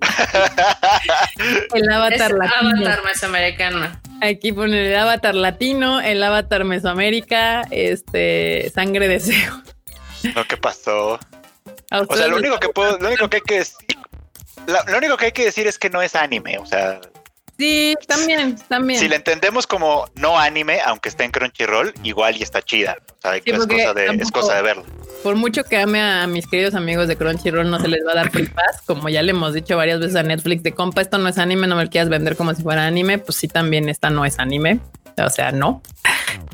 el 1.74 1.90
avatar 1.90 2.32
latino. 2.32 2.70
Avatar 2.70 3.04
mesoamericano. 3.04 4.00
Aquí 4.20 4.52
pone 4.52 4.88
el 4.88 4.96
avatar 4.96 5.34
latino, 5.34 6.00
el 6.00 6.22
avatar 6.22 6.64
mesoamérica, 6.64 7.62
este, 7.70 8.70
sangre 8.74 9.08
deseo. 9.08 9.62
No, 10.34 10.44
¿qué 10.46 10.56
pasó? 10.56 11.18
O 11.90 12.16
sea, 12.16 12.26
lo 12.28 12.36
único 12.36 12.58
que 12.58 12.68
puedo, 12.68 12.98
lo 12.98 13.08
único 13.08 13.30
que 13.30 13.36
hay 13.36 13.42
que 13.42 13.58
decir, 13.58 13.98
lo 14.66 14.98
único 14.98 15.16
que 15.16 15.26
hay 15.26 15.32
que 15.32 15.44
decir 15.44 15.66
es 15.66 15.78
que 15.78 15.88
no 15.88 16.02
es 16.02 16.14
anime, 16.14 16.58
o 16.58 16.66
sea. 16.66 17.00
Sí, 17.56 17.94
también, 18.06 18.56
también. 18.68 19.00
Si 19.00 19.08
le 19.08 19.16
entendemos 19.16 19.66
como 19.66 20.08
no 20.14 20.38
anime, 20.38 20.80
aunque 20.84 21.08
esté 21.08 21.24
en 21.24 21.30
Crunchyroll, 21.30 21.92
igual 22.02 22.36
y 22.36 22.42
está 22.42 22.62
chida. 22.62 22.98
O 23.18 23.20
sea, 23.20 23.36
es, 23.36 23.66
cosa 23.66 23.94
de, 23.94 24.06
es 24.20 24.30
cosa 24.30 24.54
de 24.56 24.62
verlo 24.62 24.84
por 25.22 25.36
mucho 25.36 25.64
que 25.64 25.76
ame 25.76 26.00
a 26.00 26.26
mis 26.26 26.46
queridos 26.46 26.74
amigos 26.74 27.08
de 27.08 27.16
Crunchyroll, 27.16 27.68
no 27.70 27.80
se 27.80 27.88
les 27.88 28.06
va 28.06 28.12
a 28.12 28.14
dar 28.16 28.30
free 28.30 28.46
pass. 28.46 28.82
Como 28.86 29.08
ya 29.08 29.22
le 29.22 29.30
hemos 29.30 29.54
dicho 29.54 29.76
varias 29.76 30.00
veces 30.00 30.16
a 30.16 30.22
Netflix 30.22 30.62
de 30.62 30.72
compa, 30.72 31.00
esto 31.00 31.18
no 31.18 31.28
es 31.28 31.38
anime, 31.38 31.66
no 31.66 31.76
me 31.76 31.84
lo 31.84 31.90
quieras 31.90 32.08
vender 32.08 32.36
como 32.36 32.54
si 32.54 32.62
fuera 32.62 32.86
anime. 32.86 33.18
Pues 33.18 33.36
sí, 33.36 33.48
también 33.48 33.88
esta 33.88 34.10
no 34.10 34.24
es 34.24 34.38
anime. 34.38 34.80
O 35.24 35.30
sea, 35.30 35.50
no, 35.50 35.82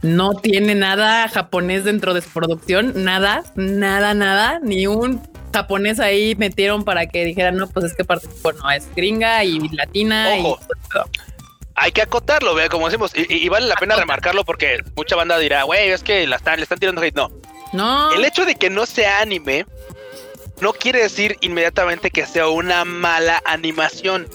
no 0.02 0.34
tiene 0.34 0.74
nada 0.74 1.28
japonés 1.28 1.84
dentro 1.84 2.14
de 2.14 2.22
su 2.22 2.30
producción, 2.30 3.04
nada, 3.04 3.44
nada, 3.56 4.14
nada, 4.14 4.58
ni 4.62 4.86
un 4.86 5.20
japonés 5.52 6.00
ahí 6.00 6.34
metieron 6.36 6.84
para 6.84 7.06
que 7.06 7.24
dijeran, 7.24 7.56
no, 7.56 7.68
pues 7.68 7.86
es 7.86 7.94
que 7.94 8.04
participó, 8.04 8.52
no, 8.52 8.70
es 8.70 8.88
gringa 8.94 9.44
y 9.44 9.68
latina. 9.68 10.36
Y 10.38 10.54
hay 11.76 11.92
que 11.92 12.02
acotarlo, 12.02 12.54
vea, 12.54 12.68
como 12.68 12.86
decimos, 12.86 13.12
y, 13.14 13.48
vale 13.48 13.66
la 13.66 13.76
pena 13.76 13.96
remarcarlo 13.96 14.44
porque 14.44 14.78
mucha 14.96 15.16
banda 15.16 15.38
dirá, 15.38 15.64
güey, 15.64 15.90
es 15.90 16.02
que 16.02 16.26
la 16.26 16.36
están, 16.36 16.56
le 16.56 16.62
están 16.62 16.78
tirando 16.78 17.02
hate. 17.02 17.16
No, 17.16 17.30
no. 17.74 18.12
El 18.12 18.24
hecho 18.24 18.44
de 18.44 18.54
que 18.54 18.70
no 18.70 18.86
sea 18.86 19.20
anime 19.20 19.66
no 20.60 20.72
quiere 20.72 21.02
decir 21.02 21.36
inmediatamente 21.40 22.10
que 22.10 22.26
sea 22.26 22.48
una 22.48 22.84
mala 22.84 23.42
animación. 23.44 24.28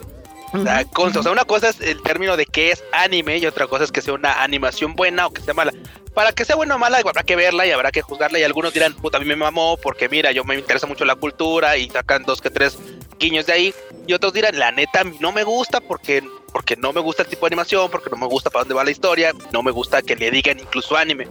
O 0.52 0.64
sea, 0.64 0.84
o 0.96 1.24
sea, 1.24 1.32
una 1.32 1.46
cosa 1.46 1.70
es 1.70 1.80
el 1.80 2.02
término 2.02 2.36
de 2.36 2.46
que 2.46 2.72
es 2.72 2.84
anime 2.92 3.38
y 3.38 3.46
otra 3.46 3.68
cosa 3.68 3.84
es 3.84 3.92
que 3.92 4.02
sea 4.02 4.16
una 4.16 4.42
animación 4.42 4.96
buena 4.96 5.28
o 5.28 5.32
que 5.32 5.42
sea 5.42 5.54
mala. 5.54 5.72
Para 6.14 6.32
que 6.32 6.44
sea 6.44 6.56
buena 6.56 6.76
o 6.76 6.80
mala, 6.80 6.98
habrá 6.98 7.24
que 7.24 7.36
verla 7.36 7.68
y 7.68 7.72
habrá 7.72 7.92
que 7.92 8.02
juzgarla. 8.02 8.40
Y 8.40 8.44
algunos 8.44 8.74
dirán, 8.74 8.94
puta, 8.94 9.18
a 9.18 9.20
mí 9.20 9.28
me 9.28 9.36
mamó 9.36 9.78
porque 9.78 10.10
mira, 10.10 10.32
yo 10.32 10.44
me 10.44 10.56
interesa 10.56 10.88
mucho 10.88 11.06
la 11.06 11.16
cultura 11.16 11.78
y 11.78 11.90
sacan 11.90 12.24
dos 12.24 12.42
que 12.42 12.50
tres 12.50 12.78
guiños 13.20 13.46
de 13.46 13.54
ahí. 13.54 13.76
Y 14.08 14.14
otros 14.14 14.34
dirán, 14.34 14.58
la 14.58 14.72
neta, 14.72 15.04
no 15.20 15.32
me 15.32 15.44
gusta 15.44 15.82
porque, 15.82 16.24
porque 16.52 16.76
no 16.76 16.94
me 16.94 17.00
gusta 17.00 17.24
el 17.24 17.30
tipo 17.30 17.46
de 17.46 17.50
animación, 17.50 17.92
porque 17.92 18.10
no 18.10 18.18
me 18.18 18.26
gusta 18.26 18.50
para 18.50 18.64
dónde 18.64 18.74
va 18.74 18.84
la 18.84 18.92
historia, 18.92 19.34
no 19.54 19.62
me 19.62 19.72
gusta 19.72 20.02
que 20.02 20.16
le 20.16 20.32
digan 20.32 20.60
incluso 20.60 20.98
anime. 20.98 21.28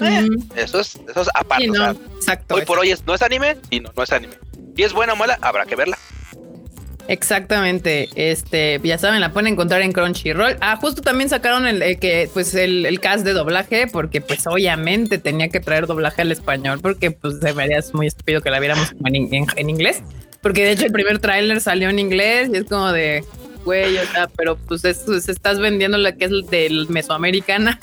Eh, 0.00 0.28
eso 0.56 0.80
es, 0.80 0.98
eso 1.08 1.22
es 1.22 1.28
aparte. 1.34 1.66
exacto. 2.16 2.54
Hoy 2.54 2.64
por 2.64 2.78
hoy 2.78 2.90
es, 2.90 3.04
no 3.06 3.14
es 3.14 3.22
anime 3.22 3.56
y 3.70 3.80
no, 3.80 3.90
no 3.96 4.02
es 4.02 4.12
anime. 4.12 4.34
Y 4.76 4.82
es 4.82 4.92
buena 4.92 5.14
o 5.14 5.16
mala, 5.16 5.38
habrá 5.42 5.66
que 5.66 5.76
verla. 5.76 5.98
Exactamente, 7.08 8.10
este, 8.16 8.78
ya 8.84 8.98
saben, 8.98 9.22
la 9.22 9.32
pueden 9.32 9.54
encontrar 9.54 9.80
en 9.80 9.92
Crunchyroll. 9.92 10.58
Ah, 10.60 10.76
justo 10.76 11.00
también 11.00 11.30
sacaron 11.30 11.66
el, 11.66 11.98
que, 11.98 12.28
pues, 12.34 12.54
el, 12.54 13.00
cast 13.00 13.24
de 13.24 13.32
doblaje, 13.32 13.86
porque, 13.86 14.20
pues, 14.20 14.46
obviamente 14.46 15.16
tenía 15.16 15.48
que 15.48 15.58
traer 15.58 15.86
doblaje 15.86 16.20
al 16.20 16.32
español, 16.32 16.80
porque, 16.82 17.10
pues, 17.10 17.38
se 17.40 17.52
vería 17.52 17.80
muy 17.94 18.08
estúpido 18.08 18.42
que 18.42 18.50
la 18.50 18.60
viéramos 18.60 18.92
en, 19.06 19.70
inglés. 19.70 20.02
Porque 20.42 20.64
de 20.64 20.72
hecho 20.72 20.84
el 20.84 20.92
primer 20.92 21.18
tráiler 21.18 21.62
salió 21.62 21.88
en 21.88 21.98
inglés 21.98 22.50
y 22.52 22.58
es 22.58 22.64
como 22.64 22.92
de, 22.92 23.24
güey, 23.64 23.96
o 23.96 24.06
sea, 24.12 24.28
pero 24.36 24.56
pues 24.56 24.84
estás 24.84 25.58
vendiendo 25.58 25.98
la 25.98 26.12
que 26.12 26.26
es 26.26 26.30
del 26.50 26.88
mesoamericana 26.88 27.80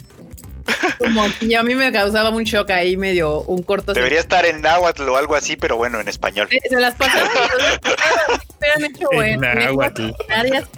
como 0.97 1.25
que 1.39 1.55
a 1.55 1.63
mí 1.63 1.75
me 1.75 1.91
causaba 1.91 2.29
un 2.29 2.43
shock 2.43 2.69
ahí 2.71 2.97
medio 2.97 3.41
un 3.41 3.63
corto. 3.63 3.93
Debería 3.93 4.19
estar 4.19 4.45
en 4.45 4.61
náhuatl 4.61 5.07
o 5.09 5.17
algo 5.17 5.35
así, 5.35 5.55
pero 5.55 5.77
bueno, 5.77 5.99
en 5.99 6.07
español. 6.07 6.47
Se, 6.49 6.79
las 6.79 6.95
pasaron. 6.95 7.29
han 8.75 8.85
hecho 8.85 9.11
en 9.13 9.39
náhuatl. 9.41 10.09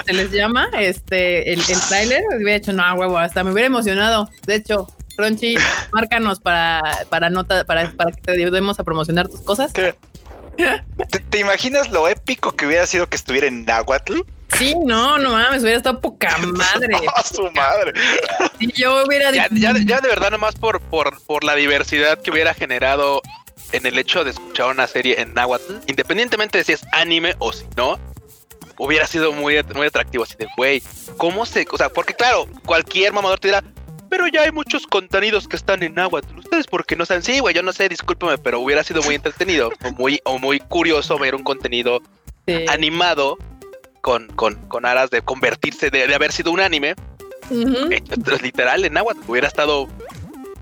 Se 0.06 0.14
les 0.14 0.32
llama 0.32 0.70
este 0.78 1.54
el, 1.54 1.60
el 1.60 1.82
trailer. 1.88 2.24
Hubiera 2.36 2.56
hecho 2.56 2.74
no 2.74 2.84
huevo, 2.96 3.18
hasta 3.18 3.44
me 3.44 3.52
hubiera 3.52 3.68
emocionado. 3.68 4.30
De 4.46 4.56
hecho, 4.56 4.88
Crunchy, 5.18 5.58
márcanos 5.92 6.40
para, 6.40 6.82
para 7.10 7.30
nota, 7.30 7.64
para, 7.66 7.92
para 7.92 8.12
que 8.12 8.22
te 8.22 8.32
ayudemos 8.34 8.80
a 8.80 8.84
promocionar 8.84 9.28
tus 9.28 9.42
cosas. 9.42 9.74
¿Te, 9.74 11.40
imaginas 11.40 11.90
lo 11.92 12.08
épico 12.08 12.56
que 12.56 12.68
hubiera 12.68 12.86
sido 12.86 13.08
que 13.08 13.16
estuviera 13.16 13.48
en 13.48 13.66
Nahuatl? 13.66 14.22
Sí, 14.56 14.76
no, 14.86 15.18
no 15.18 15.32
mames, 15.32 15.62
hubiera 15.62 15.78
estado 15.78 16.00
poca 16.00 16.38
madre. 16.54 16.96
A 17.16 17.24
su 17.24 17.50
madre. 17.52 17.94
Y 18.60 18.72
yo 18.72 19.04
hubiera 19.06 19.32
ya, 19.32 19.48
ya, 19.52 19.74
ya, 19.86 20.00
de 20.00 20.08
verdad, 20.08 20.32
nomás 20.32 20.56
por, 20.56 20.80
por, 20.82 21.22
por 21.24 21.44
la 21.44 21.56
diversidad 21.56 22.22
que 22.22 22.32
hubiera 22.32 22.54
generado 22.54 23.22
en 23.72 23.86
el 23.86 23.98
hecho 24.00 24.24
de 24.24 24.32
escuchar 24.32 24.68
una 24.68 24.88
serie 24.88 25.20
en 25.22 25.34
Nahuatl, 25.34 25.76
independientemente 25.88 26.58
de 26.60 26.64
si 26.64 26.74
es 26.74 26.86
anime 26.94 27.36
o 27.40 27.52
si 27.52 27.66
no, 27.76 28.00
hubiera 28.78 29.06
sido 29.06 29.34
muy, 29.34 29.62
muy 29.76 29.88
atractivo. 29.88 30.24
Así 30.24 30.36
de, 30.38 30.48
güey, 30.56 30.82
¿cómo 31.18 31.46
se.? 31.46 31.66
O 31.72 31.78
sea, 31.78 31.90
porque 31.90 32.14
claro, 32.14 32.48
cualquier 32.66 33.12
mamador 33.12 33.40
te 33.40 33.50
dirá, 33.50 33.64
pero 34.10 34.28
ya 34.28 34.44
hay 34.44 34.52
muchos 34.52 34.88
contenidos 34.88 35.48
que 35.48 35.58
están 35.58 35.84
en 35.84 35.96
Nahuatl. 35.96 36.40
Ustedes, 36.40 36.68
porque 36.68 36.96
no 36.96 37.06
saben? 37.06 37.24
Sí, 37.24 37.40
güey, 37.40 37.54
yo 37.54 37.62
no 37.62 37.74
sé, 37.74 37.90
discúlpame, 37.90 38.38
pero 38.38 38.62
hubiera 38.62 38.84
sido 38.84 39.04
muy 39.04 39.16
entretenido 39.16 39.72
o 39.84 39.92
muy, 39.92 40.22
o 40.24 40.40
muy 40.40 40.60
curioso 40.60 41.18
ver 41.20 41.36
un 41.36 41.44
contenido 41.44 42.02
animado 42.70 43.38
con, 44.08 44.28
con, 44.28 44.56
con 44.70 44.86
aras 44.86 45.10
de 45.10 45.22
convertirse, 45.22 45.90
de, 45.90 46.16
haber 46.16 46.32
sido 46.32 46.54
un 46.54 46.62
anime. 46.62 46.96
literal 48.42 48.86
en 48.86 48.94
Nahuatl. 48.94 49.20
Hubiera 49.28 49.50
estado 49.50 49.90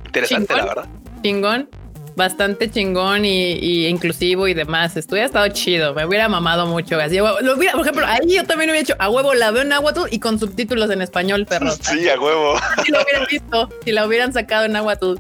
interesante, 0.04 0.56
la 0.56 0.66
verdad. 0.66 0.90
Chingón 1.22 1.70
bastante 2.16 2.72
chingón 2.72 3.24
y, 3.24 3.86
inclusivo 3.86 4.48
y 4.48 4.56
demás. 4.56 4.98
Esto 4.98 5.14
hubiera 5.14 5.28
estado 5.28 5.48
chido. 5.50 5.94
Me 5.94 6.08
hubiera 6.08 6.28
mamado 6.28 6.66
mucho. 6.66 7.00
Así, 7.00 7.18
lo 7.18 7.56
hubiera, 7.56 7.74
por 7.74 7.82
ejemplo, 7.82 8.08
ahí 8.08 8.34
yo 8.34 8.46
también 8.46 8.72
hubiera 8.72 8.82
hecho 8.82 8.96
a 8.98 9.12
huevo 9.12 9.36
la 9.36 9.52
veo 9.52 9.62
en 9.62 9.70
Nahuatl 9.70 10.08
y 10.10 10.18
con 10.18 10.40
subtítulos 10.40 10.90
en 10.90 11.04
español, 11.04 11.46
perro. 11.46 11.70
Sí, 11.82 12.10
a 12.10 12.20
huevo. 12.20 12.56
Si 12.84 12.92
lo 12.92 13.04
hubieran 13.04 13.28
visto, 13.30 13.70
si 13.84 13.92
la 13.92 14.08
hubieran 14.08 14.34
sacado 14.34 14.66
en 14.66 14.72
Nahuatl, 14.72 15.18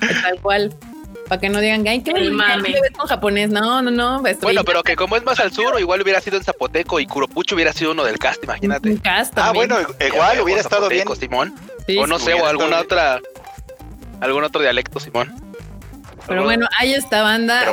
tal 0.00 0.40
cual. 0.40 0.74
Para 1.28 1.40
que 1.40 1.48
no 1.48 1.60
digan, 1.60 1.86
ay, 1.88 2.02
qué 2.02 2.12
el 2.12 2.32
mame. 2.32 2.74
con 2.96 3.06
japonés. 3.06 3.50
No, 3.50 3.82
no, 3.82 3.90
no. 3.90 4.22
Bueno, 4.42 4.64
pero 4.64 4.82
que 4.82 4.96
como 4.96 5.16
es 5.16 5.24
más 5.24 5.40
al 5.40 5.52
sur, 5.52 5.78
igual 5.80 6.02
hubiera 6.02 6.20
sido 6.20 6.36
en 6.36 6.44
Zapoteco 6.44 7.00
y 7.00 7.06
Kuropucho 7.06 7.54
hubiera 7.54 7.72
sido 7.72 7.92
uno 7.92 8.04
del 8.04 8.18
cast, 8.18 8.42
imagínate. 8.44 8.90
Un 8.90 8.98
cast 8.98 9.36
ah, 9.36 9.52
bueno, 9.52 9.76
igual 10.00 10.40
hubiera 10.40 10.60
estado 10.60 10.88
bien. 10.88 11.06
Simón. 11.18 11.54
o 11.98 12.06
no 12.06 12.18
sé, 12.18 12.34
o 12.34 12.46
alguna 12.46 12.80
otra, 12.80 13.20
algún 14.20 14.44
otro 14.44 14.60
dialecto, 14.60 15.00
Simón. 15.00 15.34
Pero 16.26 16.44
bueno, 16.44 16.66
ahí 16.78 16.94
está 16.94 17.22
banda. 17.22 17.64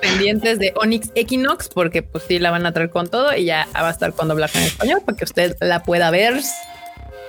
Pendientes 0.00 0.58
de 0.58 0.72
Onyx 0.76 1.10
Equinox, 1.14 1.68
porque 1.68 2.02
pues 2.02 2.24
sí 2.28 2.38
la 2.38 2.50
van 2.50 2.66
a 2.66 2.72
traer 2.72 2.90
con 2.90 3.08
todo 3.08 3.34
y 3.34 3.44
ya 3.44 3.66
va 3.74 3.88
a 3.88 3.90
estar 3.90 4.12
con 4.12 4.28
doblaje 4.28 4.58
en 4.58 4.64
español 4.64 5.02
para 5.04 5.16
que 5.16 5.24
usted 5.24 5.56
la 5.60 5.82
pueda 5.82 6.10
ver 6.10 6.40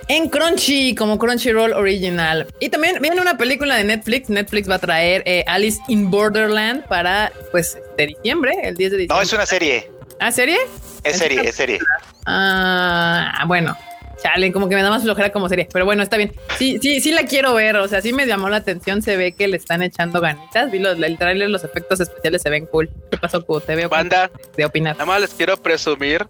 en 0.08 0.28
Crunchy, 0.28 0.94
como 0.94 1.18
Crunchyroll 1.18 1.72
Original. 1.72 2.46
Y 2.60 2.68
también 2.68 2.98
viene 3.00 3.20
una 3.20 3.36
película 3.36 3.76
de 3.76 3.84
Netflix. 3.84 4.28
Netflix 4.28 4.68
va 4.68 4.76
a 4.76 4.78
traer 4.78 5.22
eh, 5.26 5.44
Alice 5.46 5.80
in 5.88 6.10
Borderland 6.10 6.86
para 6.86 7.32
pues 7.50 7.78
de 7.96 8.08
diciembre, 8.08 8.54
el 8.62 8.76
10 8.76 8.90
de 8.90 8.96
diciembre. 8.98 9.16
No, 9.16 9.22
es 9.22 9.32
una 9.32 9.46
serie. 9.46 9.90
¿Ah, 10.20 10.30
serie? 10.30 10.58
Es 11.02 11.18
serie, 11.18 11.40
es 11.42 11.54
serie. 11.54 11.78
Ah, 12.26 13.44
bueno. 13.46 13.76
Chale, 14.22 14.52
como 14.52 14.70
que 14.70 14.74
me 14.74 14.82
da 14.82 14.88
más 14.88 15.02
flojera 15.02 15.30
como 15.32 15.50
serie, 15.50 15.68
pero 15.70 15.84
bueno, 15.84 16.02
está 16.02 16.16
bien. 16.16 16.32
Sí, 16.56 16.78
sí, 16.80 17.00
sí 17.00 17.12
la 17.12 17.24
quiero 17.24 17.52
ver, 17.52 17.76
o 17.76 17.86
sea, 17.88 18.00
sí 18.00 18.14
me 18.14 18.26
llamó 18.26 18.48
la 18.48 18.56
atención, 18.56 19.02
se 19.02 19.18
ve 19.18 19.32
que 19.32 19.48
le 19.48 19.58
están 19.58 19.82
echando 19.82 20.20
ganitas, 20.22 20.70
vi 20.70 20.78
los, 20.78 20.98
el 20.98 21.18
trailer, 21.18 21.50
los 21.50 21.62
efectos 21.62 22.00
especiales 22.00 22.40
se 22.40 22.48
ven 22.48 22.64
cool. 22.66 22.88
¿Qué 23.10 23.18
pasó, 23.18 23.44
Q? 23.44 23.60
Te 23.60 23.74
veo 23.74 23.90
Banda, 23.90 24.30
de 24.56 24.64
opinar. 24.64 24.94
Nada 24.94 25.04
más 25.04 25.20
les 25.20 25.34
quiero 25.34 25.58
presumir 25.58 26.26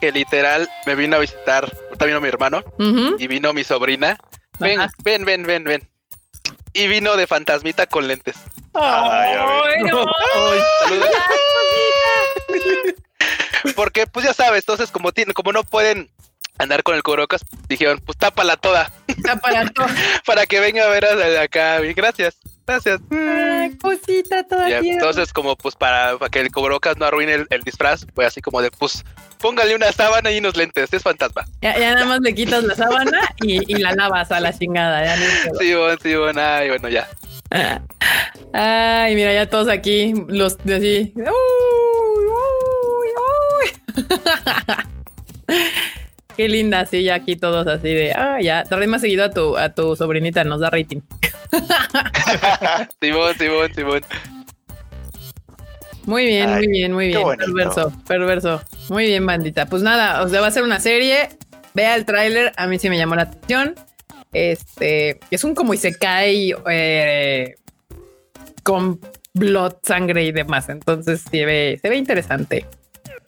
que 0.00 0.12
literal 0.12 0.68
me 0.86 0.94
vino 0.94 1.16
a 1.16 1.20
visitar, 1.20 1.70
también 1.98 2.08
vino 2.08 2.20
mi 2.20 2.28
hermano 2.28 2.62
y 3.18 3.26
vino 3.26 3.52
mi 3.52 3.64
sobrina. 3.64 4.18
Ven, 4.58 4.80
ven, 5.02 5.24
ven, 5.24 5.42
ven, 5.44 5.64
ven. 5.64 5.88
Y 6.72 6.88
vino 6.88 7.16
de 7.16 7.26
fantasmita 7.26 7.86
con 7.86 8.06
lentes. 8.06 8.36
Ay, 8.74 9.82
no. 9.84 10.04
Porque, 13.74 14.06
pues 14.06 14.26
ya 14.26 14.34
sabes, 14.34 14.62
entonces 14.62 14.90
como 14.90 15.12
tienen, 15.12 15.32
como 15.32 15.52
no 15.52 15.64
pueden 15.64 16.10
andar 16.58 16.82
con 16.82 16.94
el 16.94 17.02
cubrebocas, 17.02 17.44
dijeron, 17.68 18.00
pues 18.04 18.18
tápala 18.18 18.56
toda. 18.56 18.90
Tápala 19.22 19.68
toda. 19.70 19.88
Para 20.26 20.46
que 20.46 20.60
venga 20.60 20.84
a 20.84 20.88
ver 20.88 21.04
a 21.04 21.42
acá. 21.42 21.80
Gracias. 21.80 22.36
Gracias. 22.66 23.00
Ay, 23.10 23.76
cosita 23.78 24.42
todavía. 24.46 24.78
entonces, 24.78 25.32
como 25.32 25.56
pues 25.56 25.76
para, 25.76 26.18
que 26.32 26.40
el 26.40 26.50
cubrebocas 26.50 26.96
no 26.96 27.06
arruine 27.06 27.46
el, 27.48 27.62
disfraz, 27.62 28.06
pues 28.12 28.26
así 28.26 28.40
como 28.40 28.60
de, 28.60 28.72
pues 28.72 29.04
póngale 29.46 29.76
una 29.76 29.92
sábana 29.92 30.32
y 30.32 30.38
unos 30.38 30.56
lentes, 30.56 30.92
es 30.92 31.02
fantasma. 31.04 31.44
Ya, 31.62 31.78
nada 31.78 32.04
más 32.04 32.18
le 32.20 32.34
quitas 32.34 32.64
la 32.64 32.74
sábana 32.74 33.20
y, 33.40 33.76
la 33.76 33.92
lavas 33.92 34.32
a 34.32 34.40
la 34.40 34.52
chingada. 34.52 35.04
Ya 35.04 35.16
sí, 35.60 35.72
bueno, 35.72 35.98
sí, 36.02 36.16
bueno, 36.16 36.40
ay, 36.40 36.68
bueno, 36.68 36.88
ya. 36.88 37.08
Ay, 38.52 39.14
mira, 39.14 39.32
ya 39.32 39.48
todos 39.48 39.68
aquí, 39.68 40.14
los 40.26 40.58
de 40.64 40.74
así. 40.74 41.12
Uy, 41.14 41.24
uy, 42.96 43.08
uy. 43.62 43.70
Qué 46.36 46.48
linda, 46.48 46.84
sí, 46.84 47.04
ya 47.04 47.14
aquí 47.14 47.36
todos 47.36 47.68
así 47.68 47.88
de, 47.88 48.14
ah, 48.14 48.38
ya, 48.42 48.64
trae 48.64 48.88
más 48.88 49.00
seguido 49.00 49.24
a 49.24 49.30
tu, 49.30 49.56
a 49.56 49.68
tu 49.72 49.94
sobrinita, 49.94 50.42
nos 50.42 50.58
da 50.58 50.70
rating. 50.70 51.02
Simón, 53.00 53.38
Simón, 53.38 53.72
Simón. 53.72 54.00
Muy 56.06 56.24
bien, 56.24 56.54
muy 56.54 56.68
bien, 56.68 56.92
muy 56.92 57.08
bien. 57.08 57.22
Perverso, 57.36 57.92
perverso. 58.06 58.62
Muy 58.88 59.06
bien, 59.06 59.26
bandita. 59.26 59.66
Pues 59.66 59.82
nada, 59.82 60.22
o 60.22 60.28
sea, 60.28 60.40
va 60.40 60.46
a 60.46 60.50
ser 60.52 60.62
una 60.62 60.80
serie. 60.80 61.28
Vea 61.74 61.96
el 61.96 62.04
tráiler, 62.06 62.52
a 62.56 62.66
mí 62.66 62.78
sí 62.78 62.88
me 62.88 62.96
llamó 62.96 63.16
la 63.16 63.22
atención. 63.22 63.74
Este, 64.32 65.18
es 65.30 65.44
un 65.44 65.54
como 65.54 65.74
y 65.74 65.78
se 65.78 65.94
cae 65.94 66.54
eh, 66.70 67.56
con 68.62 69.00
blood, 69.34 69.74
sangre 69.82 70.24
y 70.24 70.32
demás. 70.32 70.68
Entonces 70.68 71.24
se 71.28 71.44
ve, 71.44 71.78
se 71.82 71.88
ve 71.88 71.96
interesante. 71.96 72.64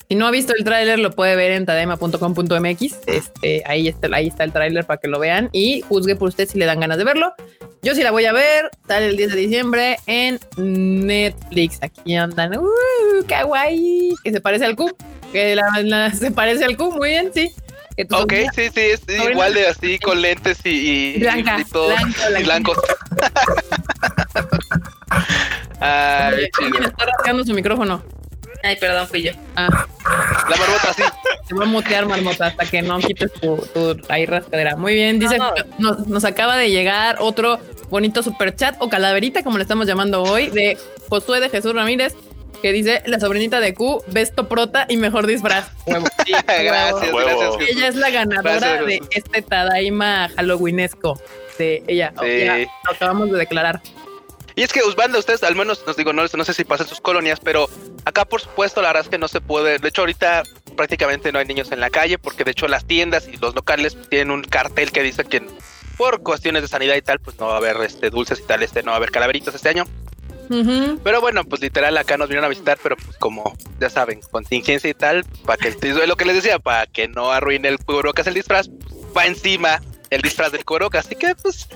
Si 0.09 0.15
no 0.15 0.27
ha 0.27 0.31
visto 0.31 0.55
el 0.57 0.65
tráiler, 0.65 0.99
lo 0.99 1.11
puede 1.11 1.37
ver 1.37 1.51
en 1.53 1.67
tadema.com.mx. 1.67 2.99
Este, 3.07 3.63
ahí 3.67 3.89
está, 3.89 4.09
ahí 4.13 4.29
está 4.29 4.45
el 4.45 4.53
tráiler 4.53 4.87
para 4.87 4.99
que 4.99 5.09
lo 5.09 5.19
vean 5.19 5.51
y 5.53 5.83
juzgue 5.83 6.17
por 6.17 6.29
usted 6.29 6.49
si 6.49 6.59
le 6.59 6.65
dan 6.65 6.81
ganas 6.81 6.97
de 6.97 7.05
verlo. 7.05 7.35
Yo 7.83 7.95
sí 7.95 8.03
la 8.03 8.11
voy 8.11 8.25
a 8.25 8.33
ver. 8.33 8.71
Sale 8.87 9.07
el 9.07 9.17
10 9.17 9.33
de 9.33 9.37
diciembre 9.37 9.97
en 10.07 10.39
Netflix. 10.57 11.79
Aquí 11.83 12.17
andan. 12.17 12.57
Uh, 12.57 13.25
kawaii. 13.27 14.15
Que 14.23 14.33
se 14.33 14.41
parece 14.41 14.65
al 14.65 14.77
Q. 14.77 14.97
Que 15.33 15.57
la, 15.57 16.11
se 16.15 16.31
parece 16.31 16.65
al 16.65 16.77
Q. 16.77 16.93
Muy 16.93 17.11
bien, 17.11 17.31
sí. 17.33 17.51
Ok, 18.13 18.33
sí, 18.55 18.69
sí, 18.73 18.81
es 18.81 19.01
igual 19.29 19.55
de 19.55 19.67
así 19.67 19.99
con 19.99 20.23
lentes 20.23 20.61
y, 20.65 21.17
y, 21.17 21.19
Blanca, 21.19 21.59
y 21.59 21.65
todo 21.65 21.89
blanco, 21.89 22.45
blancos. 22.45 22.79
Ay, 25.81 26.49
chido. 26.57 26.87
está 26.87 27.07
rascando 27.07 27.45
su 27.45 27.55
micrófono. 27.55 28.01
Ay, 28.63 28.77
perdón, 28.77 29.07
fui 29.07 29.23
yo. 29.23 29.33
Ah. 29.57 29.87
La 30.49 30.57
marmota, 30.57 30.93
sí. 30.95 31.03
Se 31.49 31.55
va 31.55 31.65
a 31.65 31.67
mutear, 31.67 32.07
marmota, 32.07 32.47
hasta 32.47 32.67
que 32.67 32.83
no 32.83 32.99
quites 32.99 33.33
tu, 33.35 33.57
tu 33.73 33.97
ahí 34.09 34.27
rascadera. 34.27 34.77
Muy 34.77 34.95
bien, 34.95 35.19
dice, 35.19 35.39
nos, 35.79 36.07
nos, 36.07 36.25
acaba 36.25 36.57
de 36.57 36.71
llegar 36.71 37.17
otro 37.21 37.59
bonito 37.89 38.23
super 38.23 38.55
chat 38.55 38.77
o 38.81 38.89
calaverita, 38.89 39.43
como 39.43 39.59
le 39.59 39.63
estamos 39.63 39.87
llamando 39.87 40.23
hoy, 40.23 40.49
de 40.49 40.77
Josué 41.09 41.41
de 41.41 41.49
Jesús 41.49 41.75
Ramírez, 41.75 42.15
que 42.61 42.73
dice 42.73 43.03
la 43.07 43.21
sobrinita 43.21 43.61
de 43.61 43.75
Q, 43.75 44.03
besto 44.09 44.49
prota 44.49 44.87
y 44.89 44.97
mejor 44.97 45.27
disfraz. 45.27 45.71
gracias, 45.87 47.13
gracias. 47.13 47.55
Ella 47.69 47.89
es 47.89 47.95
la 47.95 48.11
ganadora 48.11 48.83
de 48.83 49.01
este 49.11 49.43
Tadaima 49.43 50.29
Halloweenesco. 50.37 51.21
De 51.59 51.83
ella, 51.89 52.13
ya 52.23 52.59
lo 52.59 52.93
acabamos 52.93 53.33
de 53.33 53.39
declarar. 53.39 53.81
Y 54.59 54.65
es 54.65 54.73
que 54.73 54.83
Usbanda, 54.83 55.21
ustedes 55.21 55.45
al 55.45 55.55
menos 55.55 55.85
nos 55.87 55.95
digo, 55.95 56.13
no, 56.13 56.25
no 56.25 56.45
sé 56.45 56.53
si 56.53 56.65
pasa 56.65 56.83
en 56.83 56.89
sus 56.89 57.01
colonias, 57.01 57.39
pero 57.39 57.71
acá 58.05 58.25
por 58.25 58.41
supuesto 58.41 58.83
la 58.83 58.89
verdad 58.89 59.05
es 59.05 59.09
que 59.09 59.17
no 59.17 59.29
se 59.29 59.41
puede. 59.41 59.79
De 59.79 59.89
hecho, 59.89 60.03
ahorita 60.03 60.43
prácticamente 60.77 61.31
no 61.31 61.39
hay 61.39 61.47
niños 61.47 61.71
en 61.71 61.79
la 61.79 61.91
calle, 61.91 62.19
porque 62.19 62.43
de 62.43 62.51
hecho 62.51 62.67
las 62.67 62.85
tiendas 62.85 63.29
y 63.29 63.37
los 63.37 63.55
locales 63.55 63.97
tienen 64.11 64.33
un 64.33 64.43
cartel 64.43 64.91
que 64.91 65.05
dice 65.05 65.23
que 65.23 65.47
por 65.97 66.25
cuestiones 66.25 66.63
de 66.63 66.67
sanidad 66.67 66.97
y 66.97 67.03
tal, 67.03 67.21
pues 67.21 67.39
no 67.39 67.47
va 67.47 67.55
a 67.55 67.59
haber 67.59 67.77
este 67.83 68.11
dulces 68.11 68.41
y 68.41 68.43
tal, 68.43 68.65
este 68.65 68.83
no 68.83 68.91
va 68.91 68.95
a 68.95 68.97
haber 68.97 69.13
calaveritos 69.13 69.55
este 69.55 69.69
año. 69.69 69.85
Pero 71.05 71.21
bueno, 71.21 71.45
pues 71.45 71.61
literal 71.61 71.97
acá 71.97 72.17
nos 72.17 72.27
vinieron 72.27 72.47
a 72.47 72.49
visitar, 72.49 72.81
pero 72.83 72.97
pues 72.97 73.17
como 73.19 73.57
ya 73.79 73.91
saben, 73.91 74.23
contingencia 74.29 74.91
y 74.91 74.95
tal, 74.95 75.25
para 75.47 75.57
que 75.57 75.69
el, 75.69 76.09
lo 76.09 76.17
que 76.17 76.25
les 76.25 76.35
decía, 76.35 76.59
para 76.59 76.89
que 76.89 77.07
no 77.07 77.31
arruine 77.31 77.69
el 77.69 77.79
cubrebocas 77.79 78.27
el 78.27 78.35
disfraz, 78.35 78.69
va 79.17 79.25
encima 79.25 79.81
el 80.11 80.21
disfraz 80.21 80.51
del 80.51 80.65
cubrebocas, 80.65 81.07
así 81.07 81.15
que 81.15 81.37
pues 81.37 81.69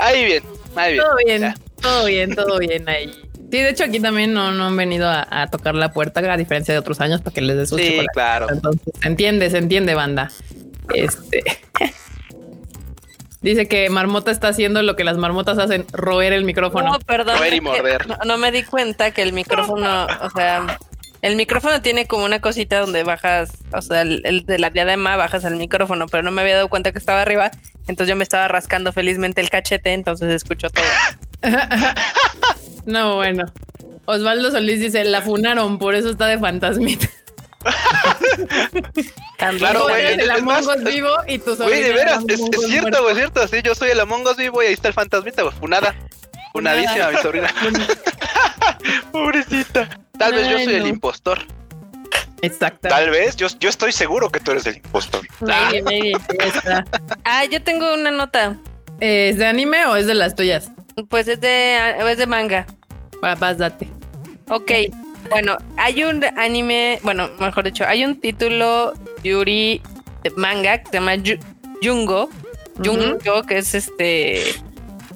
ahí 0.00 0.24
bien, 0.24 0.42
ahí 0.74 0.94
bien. 0.94 1.04
Todo 1.04 1.16
bien. 1.24 1.67
Todo 1.80 2.06
bien, 2.06 2.34
todo 2.34 2.58
bien 2.58 2.88
ahí. 2.88 3.12
Sí, 3.50 3.62
de 3.62 3.70
hecho 3.70 3.84
aquí 3.84 3.98
también 3.98 4.34
no, 4.34 4.52
no 4.52 4.66
han 4.66 4.76
venido 4.76 5.08
a, 5.08 5.46
tocar 5.50 5.74
la 5.74 5.92
puerta, 5.92 6.20
a 6.20 6.36
diferencia 6.36 6.74
de 6.74 6.80
otros 6.80 7.00
años, 7.00 7.22
para 7.22 7.32
que 7.32 7.40
les 7.40 7.68
su 7.68 7.78
Sí, 7.78 8.00
claro. 8.12 8.46
Entonces, 8.50 8.82
se 9.00 9.08
entiende, 9.08 9.48
se 9.50 9.58
entiende, 9.58 9.94
banda. 9.94 10.30
Este. 10.94 11.42
Dice 13.40 13.68
que 13.68 13.88
Marmota 13.88 14.30
está 14.30 14.48
haciendo 14.48 14.82
lo 14.82 14.96
que 14.96 15.04
las 15.04 15.16
marmotas 15.16 15.58
hacen, 15.58 15.86
roer 15.92 16.32
el 16.32 16.44
micrófono. 16.44 16.92
No, 16.92 16.98
perdón. 16.98 17.38
Roer 17.38 17.54
y 17.54 17.60
morder. 17.60 18.06
No, 18.26 18.36
me 18.36 18.50
di 18.50 18.64
cuenta 18.64 19.12
que 19.12 19.22
el 19.22 19.32
micrófono, 19.32 20.06
o 20.22 20.30
sea, 20.30 20.78
el 21.22 21.36
micrófono 21.36 21.80
tiene 21.80 22.06
como 22.06 22.24
una 22.24 22.40
cosita 22.40 22.80
donde 22.80 23.04
bajas, 23.04 23.52
o 23.72 23.80
sea, 23.80 24.02
el, 24.02 24.44
de 24.44 24.58
la 24.58 24.70
diadema 24.70 25.16
bajas 25.16 25.44
el 25.44 25.54
micrófono, 25.54 26.06
pero 26.06 26.24
no 26.24 26.32
me 26.32 26.42
había 26.42 26.56
dado 26.56 26.68
cuenta 26.68 26.90
que 26.90 26.98
estaba 26.98 27.22
arriba. 27.22 27.52
Entonces 27.86 28.08
yo 28.08 28.16
me 28.16 28.24
estaba 28.24 28.48
rascando 28.48 28.92
felizmente 28.92 29.40
el 29.40 29.50
cachete, 29.50 29.92
entonces 29.92 30.30
escucho 30.30 30.68
todo. 30.68 30.84
no, 32.86 33.16
bueno. 33.16 33.44
Osvaldo 34.06 34.50
Solís 34.50 34.80
dice, 34.80 35.04
la 35.04 35.22
funaron, 35.22 35.78
por 35.78 35.94
eso 35.94 36.10
está 36.10 36.26
de 36.26 36.38
fantasmita. 36.38 37.08
claro, 39.58 39.82
güey. 39.84 40.20
El 40.20 40.30
Among 40.30 40.66
Us 40.66 40.84
vivo 40.84 41.10
y 41.26 41.38
tú 41.38 41.56
Güey, 41.56 41.82
de 41.82 41.92
veras, 41.92 42.24
es, 42.28 42.40
cierto, 42.66 43.02
güey, 43.02 43.12
es 43.12 43.18
cierto. 43.18 43.46
Sí, 43.48 43.58
yo 43.62 43.74
soy 43.74 43.90
el 43.90 44.00
Among 44.00 44.26
Us 44.26 44.36
vivo 44.36 44.62
y 44.62 44.66
ahí 44.66 44.72
está 44.72 44.88
el 44.88 44.94
fantasmita, 44.94 45.42
güey. 45.42 45.54
Funada. 45.56 45.94
Funadísima, 46.52 47.10
mi 47.10 47.16
sobrina. 47.22 47.52
Pobrecita. 49.12 49.88
Tal 50.18 50.32
vez 50.32 50.48
yo 50.48 50.58
soy 50.58 50.74
el 50.74 50.86
impostor. 50.86 51.40
Exacto. 52.42 52.88
Tal 52.88 53.10
vez, 53.10 53.36
yo, 53.36 53.48
yo 53.58 53.68
estoy 53.68 53.92
seguro 53.92 54.30
que 54.30 54.40
tú 54.40 54.52
eres 54.52 54.66
el 54.66 54.76
impostor. 54.76 55.26
Ah, 57.24 57.44
yo 57.44 57.62
tengo 57.62 57.94
una 57.94 58.10
nota. 58.10 58.56
¿Es 59.00 59.38
de 59.38 59.46
anime 59.46 59.86
o 59.86 59.96
es 59.96 60.06
de 60.06 60.14
las 60.14 60.34
tuyas? 60.34 60.70
Pues 61.08 61.28
es 61.28 61.40
de, 61.40 61.78
es 62.10 62.18
de 62.18 62.26
manga. 62.26 62.66
Vas, 63.20 63.58
date. 63.58 63.88
Ok, 64.48 64.70
bueno, 65.30 65.58
hay 65.76 66.04
un 66.04 66.24
anime, 66.36 66.98
bueno, 67.02 67.28
mejor 67.38 67.64
dicho, 67.64 67.84
hay 67.86 68.04
un 68.04 68.20
título 68.20 68.94
Yuri 69.22 69.82
de 70.22 70.30
manga 70.36 70.78
que 70.78 70.90
se 70.90 70.92
llama 70.94 71.12
Jungo. 71.82 72.30
Jungo, 72.82 73.42
que 73.42 73.58
es 73.58 73.74
este. 73.74 74.50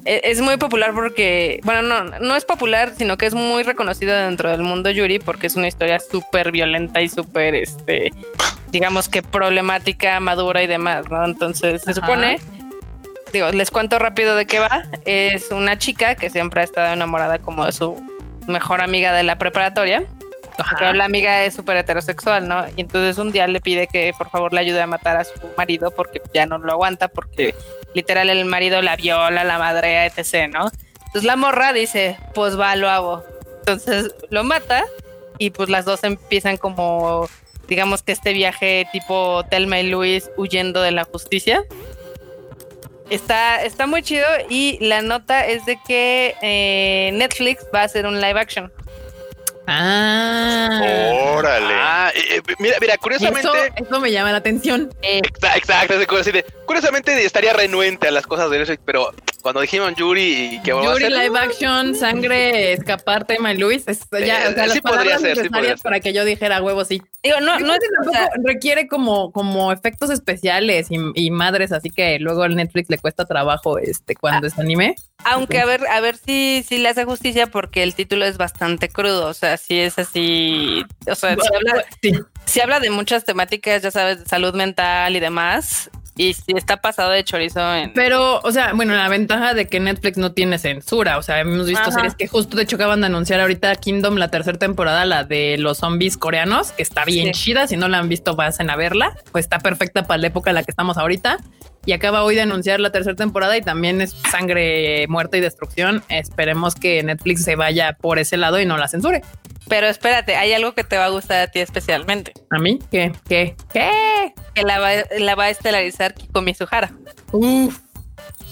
E-, 0.05 0.20
es 0.24 0.41
muy 0.41 0.57
popular 0.57 0.93
porque, 0.95 1.61
bueno, 1.64 1.83
no, 1.83 2.18
no 2.18 2.37
es 2.37 2.45
popular, 2.45 2.93
sino 2.97 3.16
que 3.16 3.26
es 3.26 3.35
muy 3.35 3.62
reconocido 3.62 4.14
dentro 4.16 4.51
del 4.51 4.62
mundo 4.62 4.91
Yuri 4.91 5.18
porque 5.18 5.47
es 5.47 5.57
una 5.57 5.68
historia 5.68 6.01
súper 6.01 6.51
violenta 6.51 7.01
y 7.01 7.09
súper, 7.09 7.55
este, 7.55 8.12
digamos 8.70 9.09
que 9.09 9.22
problemática, 9.22 10.18
madura 10.20 10.62
y 10.62 10.66
demás, 10.66 11.09
¿no? 11.11 11.24
Entonces 11.24 11.83
se 11.83 11.95
supone, 11.95 12.41
digo, 13.33 13.51
les 13.51 13.70
cuento 13.70 13.99
rápido 13.99 14.37
de 14.37 14.47
qué 14.47 14.59
va. 14.59 14.85
Es 15.05 15.51
una 15.51 15.78
chica 15.78 16.14
que 16.14 16.30
siempre 16.30 16.61
ha 16.61 16.64
estado 16.64 16.93
enamorada 16.93 17.39
como 17.39 17.64
de 17.66 17.72
su 17.72 18.01
mejor 18.47 18.80
amiga 18.80 19.12
de 19.12 19.22
la 19.22 19.39
preparatoria. 19.39 20.05
Pero 20.78 20.93
la 20.93 21.07
amiga 21.07 21.45
es 21.45 21.55
súper 21.55 21.78
heterosexual, 21.78 22.47
¿no? 22.47 22.66
Y 22.76 22.83
entonces 22.83 23.16
un 23.18 23.33
día 23.33 23.47
le 23.47 23.61
pide 23.61 23.87
que 23.87 24.12
por 24.16 24.28
favor 24.28 24.53
le 24.53 24.61
ayude 24.61 24.83
a 24.83 24.87
matar 24.87 25.16
a 25.16 25.24
su 25.24 25.33
marido 25.57 25.91
porque 25.91 26.20
ya 26.35 26.45
no 26.45 26.59
lo 26.59 26.72
aguanta, 26.72 27.09
porque 27.09 27.55
literal 27.95 28.28
el 28.28 28.45
marido 28.45 28.83
la 28.83 28.97
viola, 28.97 29.45
la 29.45 29.59
madrea, 29.59 30.07
etc., 30.07 30.51
¿no? 30.53 30.70
Entonces 30.99 31.24
la 31.24 31.37
morra 31.37 31.72
dice, 31.72 32.18
pues 32.35 32.59
va, 32.59 32.76
lo 32.76 32.91
hago. 32.91 33.24
Entonces 33.61 34.14
lo 34.30 34.45
mata 34.45 34.85
y 35.39 35.51
pues 35.51 35.68
las 35.68 35.85
dos 35.85 36.05
empiezan 36.05 36.57
como, 36.57 37.28
digamos 37.68 38.03
que 38.03 38.12
este 38.12 38.33
viaje 38.33 38.87
tipo 38.93 39.45
Telma 39.51 39.80
y 39.80 39.89
Luis 39.89 40.30
huyendo 40.37 40.83
de 40.83 40.91
la 40.91 41.05
justicia. 41.05 41.62
Está, 43.12 43.62
está 43.62 43.86
muy 43.86 44.02
chido 44.02 44.26
y 44.48 44.78
la 44.80 45.02
nota 45.02 45.46
es 45.46 45.66
de 45.66 45.78
que 45.86 46.34
eh, 46.40 47.10
Netflix 47.12 47.66
va 47.74 47.82
a 47.82 47.84
hacer 47.84 48.06
un 48.06 48.22
live 48.22 48.40
action. 48.40 48.72
Ah. 49.66 50.80
Órale. 51.36 51.74
Ah, 51.74 52.10
eh, 52.14 52.36
eh, 52.36 52.54
mira, 52.58 52.76
mira, 52.80 52.96
curiosamente. 52.96 53.48
Eso, 53.76 54.00
me 54.00 54.10
llama 54.10 54.32
la 54.32 54.38
atención. 54.38 54.90
Exacto, 55.02 55.92
exacto. 55.94 56.54
curiosamente 56.64 57.22
estaría 57.22 57.52
renuente 57.52 58.08
a 58.08 58.12
las 58.12 58.26
cosas 58.26 58.48
de 58.48 58.58
Netflix, 58.58 58.82
pero 58.86 59.12
cuando 59.43 59.61
dijimos 59.61 59.95
Yuri 59.97 60.55
y 60.55 60.62
que 60.62 60.72
va 60.72 60.93
a 60.93 60.97
ser... 60.97 61.11
live 61.11 61.38
action, 61.38 61.95
sangre, 61.95 62.72
escapar, 62.72 63.26
tema 63.26 63.53
Luis, 63.53 63.86
es, 63.88 64.01
ya, 64.24 64.49
o 64.49 64.53
sea, 64.53 64.68
sí 64.68 64.80
podría 64.80 65.18
ser, 65.18 65.36
sí 65.36 65.49
podría 65.49 65.76
ser. 65.76 65.82
para 65.82 66.01
que 66.01 66.12
yo 66.12 66.24
dijera 66.24 66.62
huevo, 66.62 66.84
sí. 66.84 67.03
Digo, 67.22 67.40
no, 67.40 67.59
no 67.59 67.74
es 67.74 67.80
tampoco 67.97 68.18
requiere 68.45 68.88
como, 68.88 69.32
como 69.32 69.72
efectos 69.72 70.11
especiales 70.11 70.88
y, 70.90 71.30
madres, 71.30 71.72
así 71.72 71.90
que 71.90 72.18
luego 72.18 72.43
al 72.43 72.57
Netflix 72.57 72.88
le 72.88 72.99
cuesta 72.99 73.24
trabajo 73.24 73.78
este 73.78 74.14
cuando 74.14 74.47
es 74.47 74.59
anime. 74.59 74.97
Aunque 75.24 75.61
a 75.61 75.66
ver, 75.66 75.86
a 75.86 76.01
ver 76.01 76.16
si, 76.16 76.64
si 76.66 76.78
le 76.78 76.88
hace 76.88 77.05
justicia 77.05 77.47
porque 77.47 77.82
el 77.82 77.95
título 77.95 78.24
es 78.24 78.38
bastante 78.38 78.88
crudo, 78.88 79.26
o 79.26 79.34
sea, 79.34 79.57
si 79.57 79.78
es 79.78 79.99
así, 79.99 80.84
o 81.07 81.14
sea, 81.14 81.36
si 81.36 81.55
habla, 81.55 81.84
si 82.45 82.61
habla 82.61 82.80
de 82.80 82.90
muchas 82.90 83.24
temáticas, 83.24 83.82
ya 83.82 83.90
sabes, 83.90 84.20
salud 84.26 84.55
mental 84.55 85.14
y 85.14 85.20
demás, 85.20 85.90
y 86.16 86.34
si 86.34 86.52
está 86.56 86.78
pasado 86.78 87.10
de 87.10 87.24
chorizo 87.24 87.74
en... 87.74 87.92
Pero, 87.94 88.40
o 88.40 88.52
sea, 88.52 88.72
bueno, 88.74 88.94
la 88.94 89.08
ventaja 89.08 89.54
de 89.54 89.66
que 89.66 89.80
Netflix 89.80 90.18
no 90.18 90.32
tiene 90.32 90.58
censura, 90.58 91.16
o 91.18 91.22
sea, 91.22 91.40
hemos 91.40 91.66
visto 91.66 91.90
series 91.90 92.14
que 92.14 92.28
justo 92.28 92.56
de 92.56 92.64
hecho 92.64 92.76
acaban 92.76 93.00
de 93.00 93.06
anunciar 93.06 93.40
ahorita 93.40 93.74
Kingdom, 93.76 94.16
la 94.16 94.28
tercera 94.28 94.58
temporada, 94.58 95.04
la 95.06 95.24
de 95.24 95.56
los 95.58 95.78
zombies 95.78 96.16
coreanos, 96.16 96.72
que 96.72 96.82
está 96.82 97.04
bien 97.04 97.32
chida, 97.32 97.66
si 97.66 97.76
no 97.76 97.88
la 97.88 97.98
han 97.98 98.08
visto 98.08 98.36
vayan 98.36 98.68
a 98.70 98.76
verla, 98.76 99.16
pues 99.32 99.46
está 99.46 99.58
perfecta 99.58 100.04
para 100.04 100.18
la 100.18 100.26
época 100.26 100.50
en 100.50 100.56
la 100.56 100.62
que 100.62 100.70
estamos 100.70 100.98
ahorita. 100.98 101.38
Y 101.84 101.92
acaba 101.92 102.22
hoy 102.22 102.36
de 102.36 102.42
anunciar 102.42 102.78
la 102.78 102.92
tercera 102.92 103.16
temporada 103.16 103.56
y 103.56 103.60
también 103.60 104.00
es 104.00 104.12
sangre, 104.30 105.06
muerte 105.08 105.38
y 105.38 105.40
destrucción. 105.40 106.04
Esperemos 106.08 106.76
que 106.76 107.02
Netflix 107.02 107.42
se 107.42 107.56
vaya 107.56 107.96
por 108.00 108.20
ese 108.20 108.36
lado 108.36 108.60
y 108.60 108.66
no 108.66 108.78
la 108.78 108.86
censure. 108.86 109.22
Pero 109.68 109.88
espérate, 109.88 110.36
hay 110.36 110.52
algo 110.52 110.74
que 110.74 110.84
te 110.84 110.96
va 110.96 111.06
a 111.06 111.08
gustar 111.08 111.40
a 111.40 111.46
ti 111.48 111.58
especialmente. 111.58 112.34
¿A 112.50 112.58
mí? 112.60 112.78
¿Qué? 112.90 113.12
¿Qué? 113.28 113.56
¿Qué? 113.72 114.32
Que 114.55 114.62
la 114.62 114.78
va, 114.78 114.90
la 115.18 115.34
va 115.34 115.44
a 115.44 115.50
estelarizar 115.50 116.14
Kiko 116.14 116.42
Mizuhara. 116.42 116.92
Uf. 117.32 117.78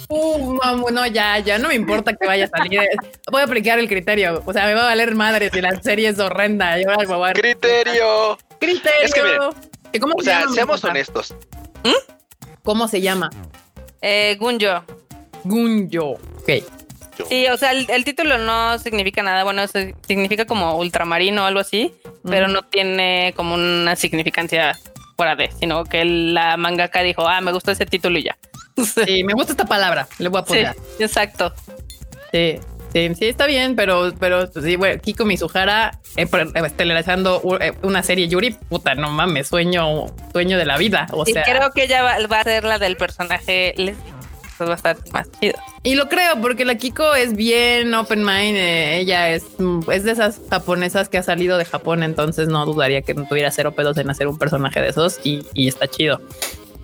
Uf, 0.09 0.91
no, 0.91 1.07
ya, 1.07 1.39
ya 1.39 1.59
no 1.59 1.69
me 1.69 1.75
importa 1.77 2.13
que 2.15 2.27
vaya 2.27 2.47
a 2.47 2.49
salir. 2.49 2.81
Voy 3.31 3.41
a 3.41 3.45
aplicar 3.45 3.79
el 3.79 3.89
criterio. 3.89 4.43
O 4.45 4.53
sea, 4.53 4.67
me 4.67 4.75
va 4.75 4.83
a 4.83 4.85
valer 4.87 5.15
madre 5.15 5.51
si 5.51 5.61
la 5.61 5.81
serie 5.81 6.09
es 6.09 6.19
horrenda. 6.19 6.81
Yo 6.81 6.89
voy 7.07 7.31
a... 7.31 7.33
Criterio. 7.33 8.37
Criterio. 8.59 9.55
¿Cómo 10.01 10.15
o 10.19 10.23
sea, 10.23 10.49
seamos 10.49 10.83
honestos. 10.83 11.35
¿Mm? 11.85 12.13
¿Cómo 12.65 12.89
se 12.89 13.01
llama? 13.01 13.31
Eh, 14.03 14.37
Gunjo. 14.41 14.85
Gunjo. 15.45 16.19
Ok. 16.41 16.51
Sí, 17.29 17.47
o 17.49 17.57
sea, 17.57 17.73
el, 17.73 18.05
título 18.05 18.39
no 18.39 18.79
significa 18.79 19.23
nada, 19.23 19.45
bueno, 19.45 19.63
significa 20.07 20.47
como 20.47 20.77
ultramarino 20.77 21.43
o 21.43 21.47
algo 21.47 21.61
así, 21.61 21.93
pero 22.25 22.49
no 22.49 22.63
tiene 22.63 23.35
como 23.37 23.55
una 23.55 23.95
significancia 23.95 24.79
fuera 25.21 25.37
de, 25.37 25.51
sino 25.61 25.85
que 25.85 26.03
la 26.03 26.57
mangaka 26.57 27.03
dijo, 27.03 27.29
ah, 27.29 27.43
me 27.43 27.53
gustó 27.53 27.73
ese 27.73 27.85
título 27.85 28.19
y 28.19 28.23
ya. 28.25 28.39
Sí, 29.07 29.23
me 29.23 29.35
gusta 29.35 29.53
esta 29.53 29.67
palabra, 29.67 30.09
le 30.19 30.31
voy 30.31 30.41
a 30.41 30.45
poner. 30.45 30.73
Sí, 30.97 31.05
exacto. 31.05 31.53
Sí, 32.33 32.59
sí, 32.95 33.15
sí, 33.15 33.27
está 33.27 33.45
bien, 33.45 33.77
pero, 33.77 34.15
pero 34.19 34.47
sí, 34.47 34.77
bueno, 34.77 34.99
Kiko 35.03 35.27
Mizuhara 35.27 35.99
eh, 36.17 36.27
estelarizando 36.65 37.43
eh, 37.61 37.75
una 37.83 38.03
serie 38.03 38.29
Yuri, 38.29 38.53
puta, 38.53 38.95
no 38.95 39.11
mames, 39.11 39.49
sueño, 39.49 40.07
sueño 40.33 40.57
de 40.57 40.65
la 40.65 40.79
vida. 40.79 41.07
O 41.13 41.27
sea, 41.27 41.43
creo 41.43 41.71
que 41.73 41.85
ella 41.85 42.03
va, 42.03 42.41
a 42.41 42.45
ser 42.45 42.65
la 42.65 42.79
del 42.79 42.97
personaje 42.97 43.75
va 44.69 44.75
a 44.75 44.77
estar 44.77 44.97
más 45.13 45.29
chido. 45.41 45.59
Y 45.83 45.95
lo 45.95 46.09
creo, 46.09 46.41
porque 46.41 46.65
la 46.65 46.75
Kiko 46.75 47.15
es 47.15 47.35
bien 47.35 47.95
open 47.95 48.25
mind. 48.25 48.57
Eh, 48.57 48.99
ella 48.99 49.31
es, 49.31 49.45
es 49.91 50.05
de 50.05 50.13
esas 50.13 50.41
japonesas 50.51 51.09
que 51.09 51.19
ha 51.19 51.23
salido 51.23 51.59
de 51.59 51.65
Japón, 51.65 52.03
entonces 52.03 52.49
no 52.49 52.67
dudaría 52.67 53.03
que 53.03 53.15
no 53.15 53.27
tuviera 53.27 53.51
cero 53.51 53.73
pedos 53.73 53.97
en 53.99 54.11
hacer 54.11 54.27
un 54.27 54.39
personaje 54.39 54.81
de 54.81 54.89
esos 54.89 55.21
y, 55.25 55.45
está 55.55 55.89
chido. 55.89 56.21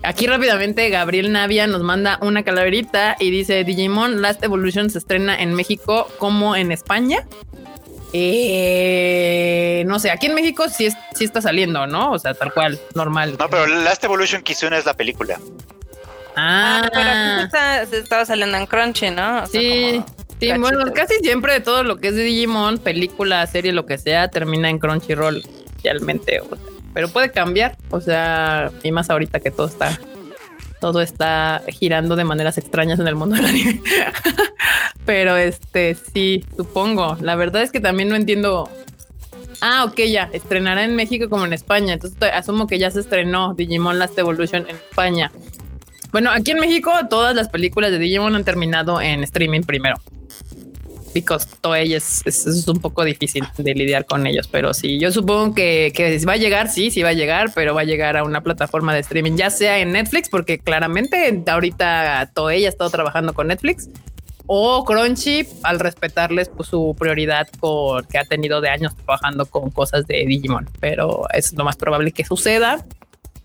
Aquí 0.03 0.27
rápidamente 0.27 0.89
Gabriel 0.89 1.31
Navia 1.31 1.67
nos 1.67 1.81
manda 1.81 2.19
una 2.21 2.43
calaverita 2.43 3.17
y 3.19 3.31
dice 3.31 3.63
Digimon 3.63 4.21
Last 4.21 4.43
Evolution 4.43 4.89
se 4.89 4.99
estrena 4.99 5.35
en 5.35 5.53
México 5.53 6.07
como 6.17 6.55
en 6.55 6.71
España. 6.71 7.25
Eh, 8.13 9.83
no 9.85 9.99
sé, 9.99 10.11
aquí 10.11 10.27
en 10.27 10.35
México 10.35 10.69
sí, 10.69 10.87
sí 11.13 11.25
está 11.25 11.41
saliendo, 11.41 11.87
¿no? 11.87 12.11
O 12.11 12.19
sea, 12.19 12.33
tal 12.33 12.53
cual, 12.53 12.79
normal. 12.95 13.35
No, 13.37 13.49
pero 13.49 13.67
Last 13.67 14.03
Evolution 14.03 14.41
Kizuna 14.43 14.77
es 14.77 14.85
la 14.85 14.93
película. 14.93 15.39
Ah, 16.39 16.87
pero 16.93 17.09
aquí 17.09 17.89
se, 17.89 17.97
estaba 17.97 18.23
saliendo 18.23 18.57
en 18.57 18.67
Crunchy, 18.67 19.09
¿no? 19.09 19.47
sí, 19.47 20.03
sí, 20.39 20.51
bueno, 20.59 20.93
casi 20.93 21.15
siempre 21.15 21.59
todo 21.61 21.83
lo 21.83 21.97
que 21.97 22.09
es 22.09 22.15
de 22.15 22.23
Digimon, 22.23 22.77
película, 22.77 23.45
serie, 23.47 23.73
lo 23.73 23.87
que 23.87 23.97
sea, 23.97 24.27
termina 24.27 24.69
en 24.69 24.77
Crunchyroll, 24.77 25.43
realmente. 25.83 26.39
pero 26.93 27.09
puede 27.09 27.31
cambiar, 27.31 27.75
o 27.89 27.99
sea, 27.99 28.71
y 28.83 28.91
más 28.91 29.09
ahorita 29.09 29.39
que 29.39 29.49
todo 29.49 29.65
está, 29.65 29.99
todo 30.79 31.01
está 31.01 31.63
girando 31.69 32.15
de 32.15 32.23
maneras 32.23 32.59
extrañas 32.59 32.99
en 32.99 33.07
el 33.07 33.15
mundo 33.15 33.35
del 33.35 33.45
anime. 33.45 33.81
pero 35.05 35.37
este, 35.37 35.95
sí, 36.13 36.45
supongo. 36.55 37.17
La 37.19 37.35
verdad 37.35 37.63
es 37.63 37.71
que 37.71 37.79
también 37.79 38.09
no 38.09 38.15
entiendo 38.15 38.69
Ah, 39.61 39.85
ok, 39.85 40.01
ya. 40.01 40.29
Estrenará 40.33 40.83
en 40.83 40.95
México 40.95 41.29
como 41.29 41.45
en 41.45 41.53
España. 41.53 41.93
Entonces 41.93 42.17
asumo 42.33 42.67
que 42.67 42.77
ya 42.77 42.91
se 42.91 42.99
estrenó 42.99 43.53
Digimon 43.55 43.97
Last 43.97 44.17
Evolution 44.19 44.67
en 44.69 44.75
España. 44.75 45.31
Bueno, 46.11 46.31
aquí 46.31 46.51
en 46.51 46.59
México 46.59 46.91
todas 47.09 47.35
las 47.35 47.49
películas 47.49 47.91
de 47.91 47.99
Digimon 47.99 48.35
han 48.35 48.43
terminado 48.43 49.01
en 49.01 49.23
streaming 49.23 49.61
primero. 49.61 49.97
Because 51.13 51.47
Toei 51.61 51.93
es, 51.93 52.21
es, 52.25 52.67
un 52.67 52.79
poco 52.79 53.03
difícil 53.03 53.43
de 53.57 53.73
lidiar 53.73 54.05
con 54.05 54.27
ellos, 54.27 54.47
pero 54.47 54.73
sí, 54.73 54.99
yo 54.99 55.11
supongo 55.11 55.55
que, 55.55 55.91
que 55.95 56.19
va 56.25 56.33
a 56.33 56.37
llegar, 56.37 56.69
sí, 56.69 56.91
sí 56.91 57.01
va 57.01 57.09
a 57.09 57.13
llegar, 57.13 57.51
pero 57.55 57.73
va 57.73 57.81
a 57.81 57.85
llegar 57.85 58.17
a 58.17 58.23
una 58.23 58.41
plataforma 58.41 58.93
de 58.93 58.99
streaming, 58.99 59.35
ya 59.35 59.49
sea 59.49 59.79
en 59.79 59.93
Netflix, 59.93 60.29
porque 60.29 60.59
claramente 60.59 61.43
ahorita 61.47 62.29
Toei 62.35 62.65
ha 62.65 62.69
estado 62.69 62.91
trabajando 62.91 63.33
con 63.33 63.47
Netflix, 63.47 63.89
o 64.47 64.83
Crunchy 64.85 65.45
al 65.63 65.79
respetarles 65.79 66.49
pues, 66.49 66.69
su 66.69 66.95
prioridad 66.97 67.47
que 68.09 68.17
ha 68.17 68.23
tenido 68.23 68.61
de 68.61 68.69
años 68.69 68.95
trabajando 68.95 69.45
con 69.45 69.69
cosas 69.69 70.07
de 70.07 70.25
Digimon, 70.25 70.69
pero 70.79 71.23
es 71.33 71.53
lo 71.53 71.65
más 71.65 71.75
probable 71.75 72.11
que 72.11 72.23
suceda. 72.23 72.85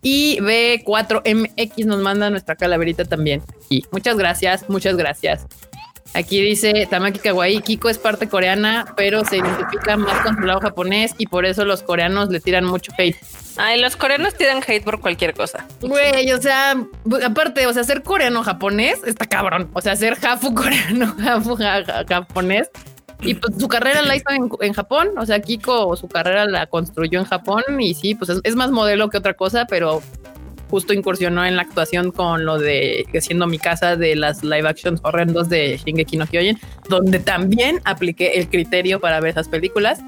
Y 0.02 0.38
B4MX 0.40 1.84
nos 1.86 2.00
manda 2.00 2.28
nuestra 2.28 2.56
calaverita 2.56 3.04
también. 3.04 3.42
Y 3.70 3.84
muchas 3.92 4.16
gracias, 4.16 4.68
muchas 4.68 4.96
gracias. 4.96 5.46
Aquí 6.14 6.42
dice 6.42 6.86
Tamaki 6.90 7.20
Kawaii, 7.20 7.62
Kiko 7.62 7.88
es 7.88 7.96
parte 7.96 8.28
coreana, 8.28 8.92
pero 8.96 9.24
se 9.24 9.38
identifica 9.38 9.96
más 9.96 10.20
con 10.20 10.36
su 10.36 10.42
lado 10.42 10.60
japonés 10.60 11.14
y 11.16 11.26
por 11.26 11.46
eso 11.46 11.64
los 11.64 11.82
coreanos 11.82 12.28
le 12.28 12.38
tiran 12.40 12.66
mucho 12.66 12.92
hate. 12.98 13.16
Ay, 13.56 13.80
los 13.80 13.96
coreanos 13.96 14.34
tiran 14.34 14.62
hate 14.66 14.84
por 14.84 15.00
cualquier 15.00 15.32
cosa. 15.32 15.66
Güey, 15.80 16.30
o 16.32 16.40
sea, 16.40 16.76
aparte, 17.24 17.66
o 17.66 17.72
sea, 17.72 17.84
ser 17.84 18.02
coreano 18.02 18.42
japonés 18.42 19.00
está 19.06 19.26
cabrón. 19.26 19.70
O 19.72 19.80
sea, 19.80 19.96
ser 19.96 20.16
jafu 20.16 20.54
coreano 20.54 21.14
jafu 21.18 21.56
japonés. 21.56 22.68
Y 23.22 23.34
pues 23.34 23.54
su 23.58 23.68
carrera 23.68 24.02
la 24.02 24.16
hizo 24.16 24.26
en, 24.60 24.72
Japón. 24.72 25.10
O 25.16 25.24
sea, 25.26 25.40
Kiko 25.40 25.96
su 25.96 26.08
carrera 26.08 26.46
la 26.46 26.66
construyó 26.66 27.18
en 27.20 27.24
Japón 27.24 27.62
y 27.78 27.94
sí, 27.94 28.14
pues 28.14 28.30
es 28.42 28.56
más 28.56 28.70
modelo 28.70 29.10
que 29.10 29.18
otra 29.18 29.34
cosa, 29.34 29.66
pero 29.66 30.02
justo 30.72 30.94
incursionó 30.94 31.44
en 31.44 31.54
la 31.56 31.62
actuación 31.62 32.12
con 32.12 32.46
lo 32.46 32.58
de 32.58 33.06
siendo 33.20 33.46
mi 33.46 33.58
casa 33.58 33.94
de 33.94 34.16
las 34.16 34.42
live 34.42 34.66
actions 34.66 35.00
horrendos 35.04 35.50
de 35.50 35.76
Shingeki 35.76 36.16
no 36.16 36.26
Kyojin, 36.26 36.58
donde 36.88 37.18
también 37.18 37.80
apliqué 37.84 38.38
el 38.38 38.48
criterio 38.48 38.98
para 38.98 39.20
ver 39.20 39.32
esas 39.32 39.48
películas. 39.48 40.00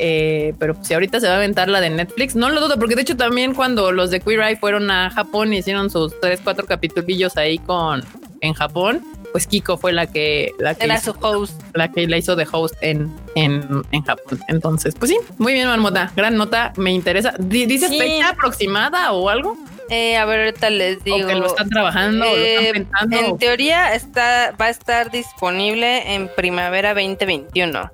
Eh, 0.00 0.54
pero 0.58 0.74
si 0.82 0.94
ahorita 0.94 1.20
se 1.20 1.28
va 1.28 1.34
a 1.34 1.36
aventar 1.36 1.68
la 1.68 1.80
de 1.80 1.88
Netflix, 1.90 2.34
no 2.34 2.50
lo 2.50 2.60
dudo, 2.60 2.80
porque 2.80 2.96
de 2.96 3.02
hecho 3.02 3.16
también 3.16 3.54
cuando 3.54 3.92
los 3.92 4.10
de 4.10 4.18
Queer 4.18 4.40
Eye 4.40 4.56
fueron 4.56 4.90
a 4.90 5.08
Japón 5.10 5.52
y 5.52 5.58
hicieron 5.58 5.88
sus 5.88 6.18
tres, 6.18 6.40
cuatro 6.42 6.66
capitulillos 6.66 7.36
ahí 7.36 7.58
con 7.58 8.02
en 8.40 8.54
Japón, 8.54 9.04
pues 9.32 9.46
Kiko 9.46 9.78
fue 9.78 9.92
la 9.92 10.06
que 10.06 10.52
la 10.58 10.74
que 10.74 10.84
era 10.84 11.00
su 11.00 11.14
host, 11.20 11.60
la 11.74 11.90
que 11.90 12.06
la 12.06 12.18
hizo 12.18 12.36
de 12.36 12.46
host 12.50 12.74
en, 12.82 13.12
en, 13.34 13.82
en 13.90 14.02
Japón. 14.04 14.38
Entonces, 14.48 14.94
pues 14.94 15.10
sí, 15.10 15.18
muy 15.38 15.54
bien, 15.54 15.66
Marmota, 15.68 16.12
gran 16.14 16.36
nota, 16.36 16.72
me 16.76 16.92
interesa. 16.92 17.34
¿Dices 17.38 17.90
fecha 17.90 18.30
aproximada 18.30 19.12
o 19.12 19.28
algo? 19.28 19.56
Eh, 19.88 20.16
a 20.16 20.24
ver, 20.24 20.40
ahorita 20.40 20.70
les 20.70 21.02
digo. 21.04 21.26
que 21.26 21.34
lo 21.34 21.46
están 21.46 21.68
trabajando, 21.68 22.24
lo 22.24 22.36
están 22.36 22.64
eh, 22.64 22.72
pensando. 22.72 23.16
En 23.16 23.38
teoría 23.38 23.94
está, 23.94 24.54
va 24.60 24.66
a 24.66 24.70
estar 24.70 25.10
disponible 25.10 26.14
en 26.14 26.28
primavera 26.28 26.94
2021. 26.94 27.90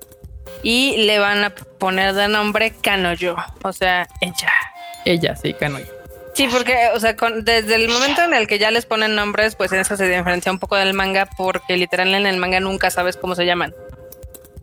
Y 0.63 0.97
le 1.05 1.19
van 1.19 1.43
a 1.43 1.49
poner 1.51 2.13
de 2.13 2.27
nombre 2.27 2.73
Kanoyo. 2.81 3.35
O 3.63 3.73
sea, 3.73 4.07
ella. 4.21 4.51
Ella, 5.05 5.35
sí, 5.35 5.53
Kanoyo. 5.53 5.98
Sí, 6.39 6.47
porque, 6.49 6.73
o 6.95 6.99
sea, 7.01 7.17
desde 7.41 7.75
el 7.75 7.89
momento 7.89 8.23
en 8.23 8.33
el 8.33 8.47
que 8.47 8.59
ya 8.59 8.71
les 8.71 8.85
ponen 8.85 9.13
nombres, 9.13 9.55
pues 9.55 9.73
en 9.73 9.79
eso 9.79 9.97
se 9.97 10.07
diferencia 10.07 10.49
un 10.49 10.57
poco 10.57 10.77
del 10.77 10.93
manga, 10.93 11.27
porque 11.37 11.75
literal 11.75 12.13
en 12.13 12.25
el 12.25 12.37
manga 12.37 12.61
nunca 12.61 12.89
sabes 12.89 13.17
cómo 13.17 13.35
se 13.35 13.45
llaman. 13.45 13.75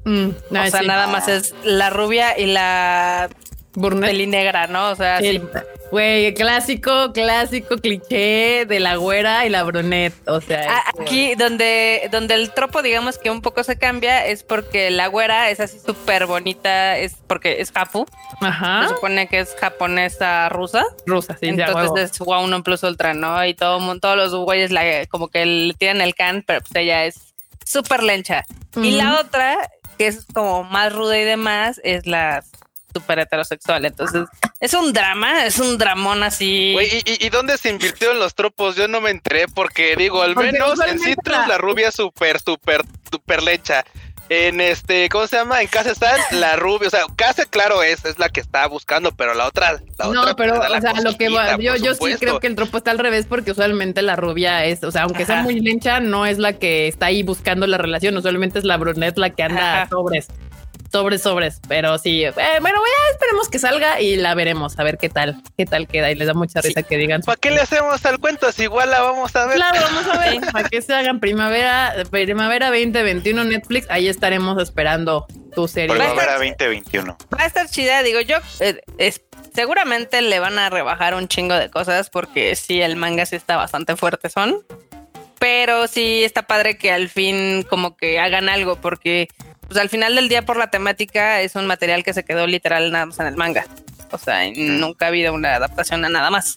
Mm, 0.04 0.28
o 0.52 0.70
sea, 0.70 0.80
nada 0.80 1.06
más 1.06 1.28
es 1.28 1.54
la 1.64 1.90
rubia 1.90 2.38
y 2.38 2.46
la 2.46 3.28
Peli 4.00 4.26
negra, 4.26 4.66
¿no? 4.66 4.90
O 4.90 4.96
sea, 4.96 5.20
sí. 5.20 5.40
Güey, 5.90 6.34
clásico, 6.34 7.12
clásico 7.12 7.76
cliché 7.76 8.64
de 8.66 8.80
la 8.80 8.96
güera 8.96 9.46
y 9.46 9.50
la 9.50 9.62
brunette. 9.62 10.14
O 10.26 10.40
sea, 10.40 10.66
ah, 10.68 10.92
aquí 11.00 11.34
donde, 11.36 12.08
donde 12.10 12.34
el 12.34 12.52
tropo, 12.52 12.82
digamos 12.82 13.18
que 13.18 13.30
un 13.30 13.40
poco 13.40 13.62
se 13.62 13.78
cambia, 13.78 14.26
es 14.26 14.42
porque 14.42 14.90
la 14.90 15.06
güera 15.06 15.50
es 15.50 15.60
así 15.60 15.78
súper 15.78 16.26
bonita, 16.26 16.98
es 16.98 17.14
porque 17.26 17.60
es 17.60 17.70
Japu. 17.70 18.06
Ajá. 18.40 18.88
Se 18.88 18.94
supone 18.94 19.28
que 19.28 19.40
es 19.40 19.54
japonesa 19.60 20.48
rusa. 20.48 20.84
Rusa, 21.06 21.36
sí. 21.38 21.48
Entonces 21.48 22.10
es 22.10 22.18
wow, 22.18 22.42
uno 22.42 22.62
plus 22.62 22.82
ultra, 22.82 23.14
¿no? 23.14 23.44
Y 23.44 23.54
todo, 23.54 24.00
todos 24.00 24.16
los 24.16 24.34
güeyes 24.34 24.72
la, 24.72 25.06
como 25.06 25.28
que 25.28 25.46
le 25.46 25.74
tienen 25.74 26.02
el 26.02 26.14
can, 26.16 26.42
pero 26.44 26.60
pues 26.62 26.74
ella 26.74 27.04
es 27.04 27.34
súper 27.64 28.02
lencha. 28.02 28.44
Y 28.74 28.90
la 28.92 29.20
otra, 29.20 29.70
que 29.98 30.08
es 30.08 30.26
como 30.34 30.64
más 30.64 30.92
ruda 30.92 31.18
y 31.18 31.24
demás, 31.24 31.80
es 31.84 32.06
la 32.06 32.42
súper 32.96 33.18
heterosexual. 33.18 33.84
Entonces, 33.84 34.26
es 34.60 34.72
un 34.72 34.92
drama, 34.92 35.44
es 35.44 35.58
un 35.58 35.76
dramón 35.76 36.22
así. 36.22 36.76
¿y, 37.04 37.28
dónde 37.28 37.58
se 37.58 37.68
invirtió 37.68 38.12
en 38.12 38.18
los 38.18 38.34
tropos? 38.34 38.76
Yo 38.76 38.88
no 38.88 39.00
me 39.00 39.10
entré 39.10 39.46
porque 39.48 39.96
digo, 39.96 40.22
al 40.22 40.34
menos 40.34 40.80
en 40.80 40.98
Citrus 40.98 41.46
la 41.46 41.58
rubia 41.58 41.92
súper, 41.92 42.40
súper, 42.40 42.82
súper 43.10 43.42
lecha. 43.42 43.84
En 44.28 44.60
este, 44.60 45.08
¿cómo 45.08 45.28
se 45.28 45.36
llama? 45.36 45.62
En 45.62 45.68
casa 45.68 45.92
están 45.92 46.18
la 46.32 46.56
rubia, 46.56 46.88
o 46.88 46.90
sea, 46.90 47.04
casa 47.14 47.44
claro 47.44 47.84
es, 47.84 48.04
es 48.04 48.18
la 48.18 48.28
que 48.28 48.40
está 48.40 48.66
buscando, 48.66 49.12
pero 49.12 49.34
la 49.34 49.46
otra, 49.46 49.80
la 49.98 50.06
no, 50.08 50.34
pero, 50.34 50.58
o 50.58 50.80
sea, 50.80 51.00
lo 51.00 51.16
que 51.16 51.28
yo, 51.60 51.76
yo 51.76 51.94
sí 51.94 52.16
creo 52.18 52.40
que 52.40 52.48
el 52.48 52.56
tropo 52.56 52.78
está 52.78 52.90
al 52.90 52.98
revés 52.98 53.26
porque 53.28 53.52
usualmente 53.52 54.02
la 54.02 54.16
rubia 54.16 54.64
es, 54.64 54.82
o 54.82 54.90
sea, 54.90 55.02
aunque 55.02 55.26
sea 55.26 55.42
muy 55.42 55.60
lencha, 55.60 56.00
no 56.00 56.26
es 56.26 56.38
la 56.38 56.54
que 56.54 56.88
está 56.88 57.06
ahí 57.06 57.22
buscando 57.22 57.68
la 57.68 57.78
relación, 57.78 58.16
usualmente 58.16 58.58
es 58.58 58.64
la 58.64 58.76
brunette 58.78 59.16
la 59.16 59.30
que 59.30 59.44
anda 59.44 59.86
sobres 59.88 60.26
sobres, 60.96 61.22
sobres. 61.22 61.60
Pero 61.68 61.98
sí, 61.98 62.24
eh, 62.24 62.32
bueno, 62.32 62.78
ya 62.78 63.12
esperemos 63.12 63.50
que 63.50 63.58
salga 63.58 64.00
y 64.00 64.16
la 64.16 64.34
veremos, 64.34 64.78
a 64.78 64.82
ver 64.82 64.96
qué 64.96 65.10
tal, 65.10 65.42
qué 65.58 65.66
tal 65.66 65.86
queda. 65.86 66.10
Y 66.10 66.14
les 66.14 66.26
da 66.26 66.32
mucha 66.32 66.62
risa 66.62 66.82
que 66.82 66.96
digan. 66.96 67.20
¿Para 67.20 67.36
qué 67.36 67.50
le 67.50 67.60
hacemos 67.60 68.04
al 68.06 68.18
cuento? 68.18 68.50
Si 68.50 68.62
igual 68.62 68.90
la 68.90 69.02
vamos 69.02 69.36
a 69.36 69.46
ver. 69.46 69.56
Claro, 69.56 69.78
vamos 69.82 70.06
a 70.06 70.18
ver. 70.18 70.40
Para 70.52 70.68
que 70.68 70.80
se 70.80 70.94
hagan 70.94 71.20
primavera, 71.20 71.94
primavera 72.10 72.68
2021 72.68 73.44
Netflix, 73.44 73.86
ahí 73.90 74.08
estaremos 74.08 74.60
esperando 74.62 75.26
tu 75.54 75.68
serie. 75.68 75.94
Primavera 75.94 76.32
2021. 76.38 77.18
Va 77.34 77.42
a 77.42 77.46
estar 77.46 77.68
chida, 77.68 78.02
digo 78.02 78.20
yo. 78.20 78.38
Eh, 78.60 78.80
seguramente 79.54 80.22
le 80.22 80.38
van 80.38 80.58
a 80.58 80.70
rebajar 80.70 81.14
un 81.14 81.28
chingo 81.28 81.54
de 81.54 81.70
cosas 81.70 82.08
porque 82.08 82.56
sí, 82.56 82.80
el 82.80 82.96
manga 82.96 83.26
sí 83.26 83.36
está 83.36 83.56
bastante 83.56 83.96
fuerte 83.96 84.30
son. 84.30 84.64
Pero 85.38 85.86
sí 85.88 86.24
está 86.24 86.42
padre 86.42 86.78
que 86.78 86.90
al 86.90 87.10
fin 87.10 87.62
como 87.68 87.96
que 87.96 88.18
hagan 88.18 88.48
algo 88.48 88.76
porque 88.76 89.28
pues 89.68 89.78
al 89.80 89.88
final 89.88 90.14
del 90.14 90.28
día 90.28 90.44
por 90.44 90.56
la 90.56 90.70
temática 90.70 91.40
es 91.40 91.54
un 91.54 91.66
material 91.66 92.04
que 92.04 92.12
se 92.12 92.24
quedó 92.24 92.46
literal 92.46 92.90
nada 92.92 93.06
más 93.06 93.18
en 93.20 93.26
el 93.26 93.36
manga. 93.36 93.66
O 94.12 94.18
sea, 94.18 94.40
nunca 94.54 95.06
ha 95.06 95.08
habido 95.08 95.34
una 95.34 95.54
adaptación 95.54 96.04
a 96.04 96.08
nada 96.08 96.30
más. 96.30 96.54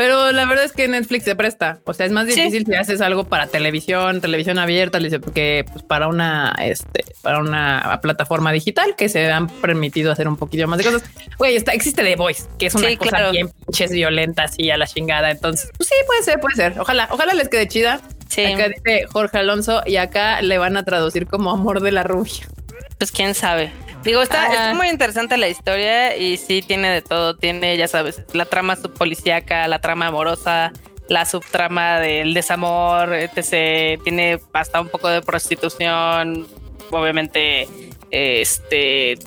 Pero 0.00 0.32
la 0.32 0.46
verdad 0.46 0.64
es 0.64 0.72
que 0.72 0.88
Netflix 0.88 1.24
se 1.24 1.36
presta. 1.36 1.80
O 1.84 1.92
sea, 1.92 2.06
es 2.06 2.12
más 2.12 2.26
difícil 2.26 2.64
si 2.64 2.74
haces 2.74 3.02
algo 3.02 3.24
para 3.24 3.48
televisión, 3.48 4.22
televisión 4.22 4.58
abierta, 4.58 4.98
porque 5.20 5.66
pues 5.70 5.84
para 5.84 6.08
una, 6.08 6.54
este, 6.58 7.04
para 7.20 7.38
una 7.38 7.98
plataforma 8.00 8.50
digital 8.50 8.96
que 8.96 9.10
se 9.10 9.30
han 9.30 9.48
permitido 9.48 10.10
hacer 10.10 10.26
un 10.26 10.38
poquito 10.38 10.66
más 10.66 10.78
de 10.78 10.84
cosas. 10.84 11.02
Güey, 11.36 11.56
está, 11.56 11.72
existe 11.72 12.02
The 12.02 12.16
Voice, 12.16 12.44
que 12.58 12.66
es 12.66 12.74
una 12.74 12.96
cosa 12.96 13.30
bien 13.30 13.50
pinches 13.50 13.90
violenta 13.90 14.44
así 14.44 14.70
a 14.70 14.78
la 14.78 14.86
chingada. 14.86 15.30
Entonces, 15.30 15.70
pues 15.76 15.88
sí, 15.88 15.94
puede 16.06 16.22
ser, 16.22 16.40
puede 16.40 16.56
ser. 16.56 16.80
Ojalá, 16.80 17.08
ojalá 17.10 17.34
les 17.34 17.50
quede 17.50 17.68
chida. 17.68 18.00
Sí. 18.30 18.44
Acá 18.44 18.68
dice 18.68 19.06
Jorge 19.12 19.38
Alonso 19.38 19.82
y 19.84 19.96
acá 19.96 20.40
le 20.40 20.56
van 20.56 20.76
a 20.76 20.84
traducir 20.84 21.26
como 21.26 21.50
amor 21.50 21.80
de 21.80 21.92
la 21.92 22.04
rubia. 22.04 22.48
Pues 22.96 23.10
quién 23.10 23.34
sabe. 23.34 23.72
Digo, 24.04 24.22
está, 24.22 24.72
muy 24.74 24.88
interesante 24.88 25.36
la 25.36 25.48
historia 25.48 26.16
y 26.16 26.36
sí 26.38 26.62
tiene 26.62 26.90
de 26.90 27.02
todo. 27.02 27.36
Tiene, 27.36 27.76
ya 27.76 27.88
sabes, 27.88 28.22
la 28.32 28.46
trama 28.46 28.76
subpolicíaca, 28.76 29.68
la 29.68 29.80
trama 29.80 30.06
amorosa, 30.06 30.72
la 31.08 31.26
subtrama 31.26 31.98
del 31.98 32.32
desamor, 32.32 33.12
etc. 33.12 34.00
Tiene 34.02 34.40
hasta 34.52 34.80
un 34.80 34.88
poco 34.88 35.08
de 35.08 35.20
prostitución, 35.20 36.46
obviamente, 36.90 37.68
este, 38.10 39.18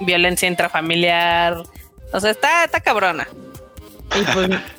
violencia 0.00 0.48
intrafamiliar. 0.48 1.62
O 2.12 2.20
sea, 2.20 2.30
está, 2.30 2.64
está 2.64 2.80
cabrona. 2.80 3.28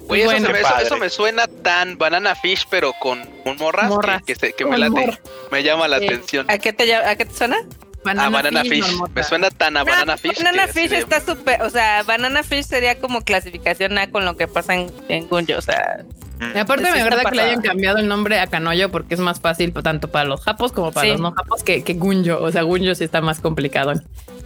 Pues, 0.07 0.41
eso, 0.81 0.97
me, 0.97 1.09
suena 1.09 1.47
tan 1.47 1.97
Banana 1.97 2.35
Fish, 2.35 2.65
pero 2.69 2.93
con, 2.99 3.27
un 3.45 3.57
morras, 3.57 3.91
que, 4.25 4.65
me, 4.65 4.77
late, 4.77 5.19
me 5.51 5.63
llama 5.63 5.87
la 5.87 5.97
atención. 5.97 6.45
¿A 6.49 6.57
qué 6.57 6.73
te, 6.73 6.93
a 6.95 7.15
qué 7.15 7.25
te 7.25 7.33
suena? 7.33 7.57
Banana, 8.03 8.29
Banana 8.29 8.63
Fish. 8.63 8.85
Me 9.13 9.23
suena 9.23 9.49
tan 9.49 9.77
a 9.77 9.83
Banana 9.83 10.17
Fish. 10.17 10.37
Banana 10.37 10.67
Fish 10.67 10.93
está 10.93 11.19
súper, 11.19 11.61
o 11.61 11.69
sea, 11.69 12.03
Banana 12.03 12.43
Fish 12.43 12.65
sería 12.65 12.99
como 12.99 13.21
clasificación 13.21 13.97
A 13.97 14.09
con 14.09 14.23
lo 14.25 14.37
que 14.37 14.47
pasa 14.47 14.75
en, 14.75 14.91
en 15.09 15.27
Gunjo, 15.27 15.57
o 15.57 15.61
sea. 15.61 16.05
Y 16.53 16.57
aparte 16.57 16.83
me 16.83 17.01
agrada 17.01 17.23
que 17.23 17.35
le 17.35 17.41
hayan 17.41 17.61
cambiado 17.61 17.97
el 17.97 18.07
nombre 18.07 18.39
a 18.39 18.45
Canoyo 18.45 18.91
porque 18.91 19.15
es 19.15 19.19
más 19.19 19.39
fácil 19.39 19.73
tanto 19.73 20.09
para 20.09 20.25
los 20.25 20.41
japos 20.41 20.71
como 20.71 20.91
para 20.91 21.07
los 21.07 21.19
no 21.19 21.31
japos 21.31 21.63
que, 21.63 21.83
que 21.83 21.93
Gunjo. 21.93 22.37
O 22.39 22.51
sea, 22.51 22.61
Gunjo 22.61 22.93
sí 22.95 23.03
está 23.03 23.21
más 23.21 23.39
complicado. 23.39 23.93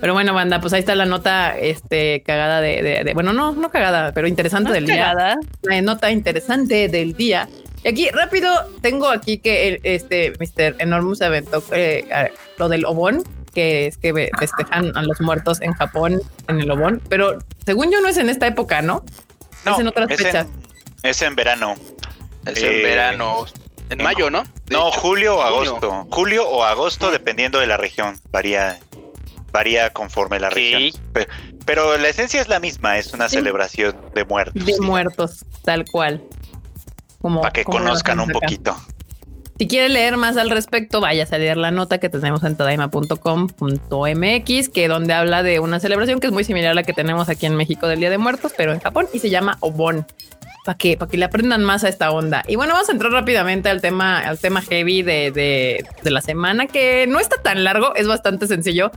Pero 0.01 0.13
bueno, 0.13 0.33
banda, 0.33 0.59
pues 0.59 0.73
ahí 0.73 0.79
está 0.79 0.95
la 0.95 1.05
nota 1.05 1.55
este, 1.57 2.23
cagada 2.23 2.59
de, 2.59 3.03
de, 3.05 3.13
bueno, 3.13 3.33
no, 3.33 3.51
no 3.51 3.69
cagada, 3.69 4.11
pero 4.13 4.27
interesante 4.27 4.73
del 4.73 4.87
día. 4.87 5.37
La 5.61 5.81
nota 5.83 6.09
interesante 6.09 6.89
del 6.89 7.13
día. 7.13 7.47
Y 7.83 7.87
aquí, 7.87 8.09
rápido, 8.09 8.51
tengo 8.81 9.09
aquí 9.09 9.37
que 9.37 9.79
este 9.83 10.33
Mr. 10.39 10.75
Enormous 10.79 11.21
aventó 11.21 11.63
eh, 11.71 12.31
lo 12.57 12.67
del 12.67 12.85
Obon, 12.85 13.23
que 13.53 13.85
es 13.85 13.97
que 13.97 14.29
festejan 14.39 14.97
a 14.97 15.03
los 15.03 15.21
muertos 15.21 15.61
en 15.61 15.73
Japón 15.73 16.19
en 16.47 16.61
el 16.61 16.71
Obon, 16.71 16.99
pero 17.07 17.37
según 17.63 17.91
yo 17.91 18.01
no 18.01 18.07
es 18.07 18.17
en 18.17 18.29
esta 18.29 18.47
época, 18.47 18.81
¿no? 18.81 19.03
No, 19.65 19.73
es 19.73 19.79
en 19.79 19.87
otras 19.87 20.07
fechas. 20.07 20.47
es 21.03 21.21
en 21.21 21.35
verano. 21.35 21.75
Es 22.47 22.57
en 22.57 22.71
eh, 22.71 22.83
verano. 22.83 23.45
En 23.91 24.01
mayo, 24.01 24.29
¿no? 24.29 24.43
no, 24.69 24.89
julio 24.91 25.37
o 25.37 25.41
agosto. 25.41 26.07
Julio 26.09 26.47
o 26.47 26.63
agosto, 26.63 27.11
dependiendo 27.11 27.59
de 27.59 27.67
la 27.67 27.77
región. 27.77 28.17
Varía 28.31 28.79
varía 29.51 29.91
conforme 29.91 30.39
la 30.39 30.49
región. 30.49 30.91
Pero, 31.65 31.97
la 31.97 32.09
esencia 32.09 32.41
es 32.41 32.47
la 32.47 32.59
misma, 32.59 32.97
es 32.97 33.13
una 33.13 33.29
celebración 33.29 33.95
de 34.15 34.25
muertos. 34.25 34.65
De 34.65 34.79
muertos, 34.79 35.45
tal 35.63 35.85
cual. 35.85 36.21
Como, 37.21 37.41
Para 37.41 37.53
que 37.53 37.63
conozcan 37.63 38.19
un 38.19 38.29
poquito. 38.29 38.75
Si 39.61 39.67
quiere 39.67 39.89
leer 39.89 40.17
más 40.17 40.37
al 40.37 40.49
respecto, 40.49 41.01
vaya 41.01 41.27
a 41.29 41.37
leer 41.37 41.55
la 41.55 41.69
nota 41.69 41.99
que 41.99 42.09
tenemos 42.09 42.43
en 42.43 42.55
tadaima.com.mx, 42.55 44.69
que 44.69 44.87
donde 44.87 45.13
habla 45.13 45.43
de 45.43 45.59
una 45.59 45.79
celebración 45.79 46.19
que 46.19 46.25
es 46.25 46.33
muy 46.33 46.43
similar 46.43 46.71
a 46.71 46.73
la 46.73 46.81
que 46.81 46.93
tenemos 46.93 47.29
aquí 47.29 47.45
en 47.45 47.55
México 47.55 47.87
del 47.87 47.99
Día 47.99 48.09
de 48.09 48.17
Muertos, 48.17 48.53
pero 48.57 48.73
en 48.73 48.79
Japón 48.79 49.05
y 49.13 49.19
se 49.19 49.29
llama 49.29 49.59
Obon. 49.59 50.07
para 50.65 50.79
que, 50.79 50.97
para 50.97 51.11
que 51.11 51.17
le 51.17 51.25
aprendan 51.25 51.63
más 51.63 51.83
a 51.83 51.89
esta 51.89 52.09
onda. 52.09 52.43
Y 52.47 52.55
bueno, 52.55 52.73
vamos 52.73 52.89
a 52.89 52.91
entrar 52.91 53.11
rápidamente 53.11 53.69
al 53.69 53.81
tema, 53.81 54.21
al 54.21 54.39
tema 54.39 54.63
heavy 54.63 55.03
de, 55.03 55.29
de, 55.29 55.85
de 56.01 56.09
la 56.09 56.21
semana, 56.21 56.65
que 56.65 57.05
no 57.05 57.19
está 57.19 57.39
tan 57.39 57.63
largo, 57.63 57.93
es 57.93 58.07
bastante 58.07 58.47
sencillo 58.47 58.89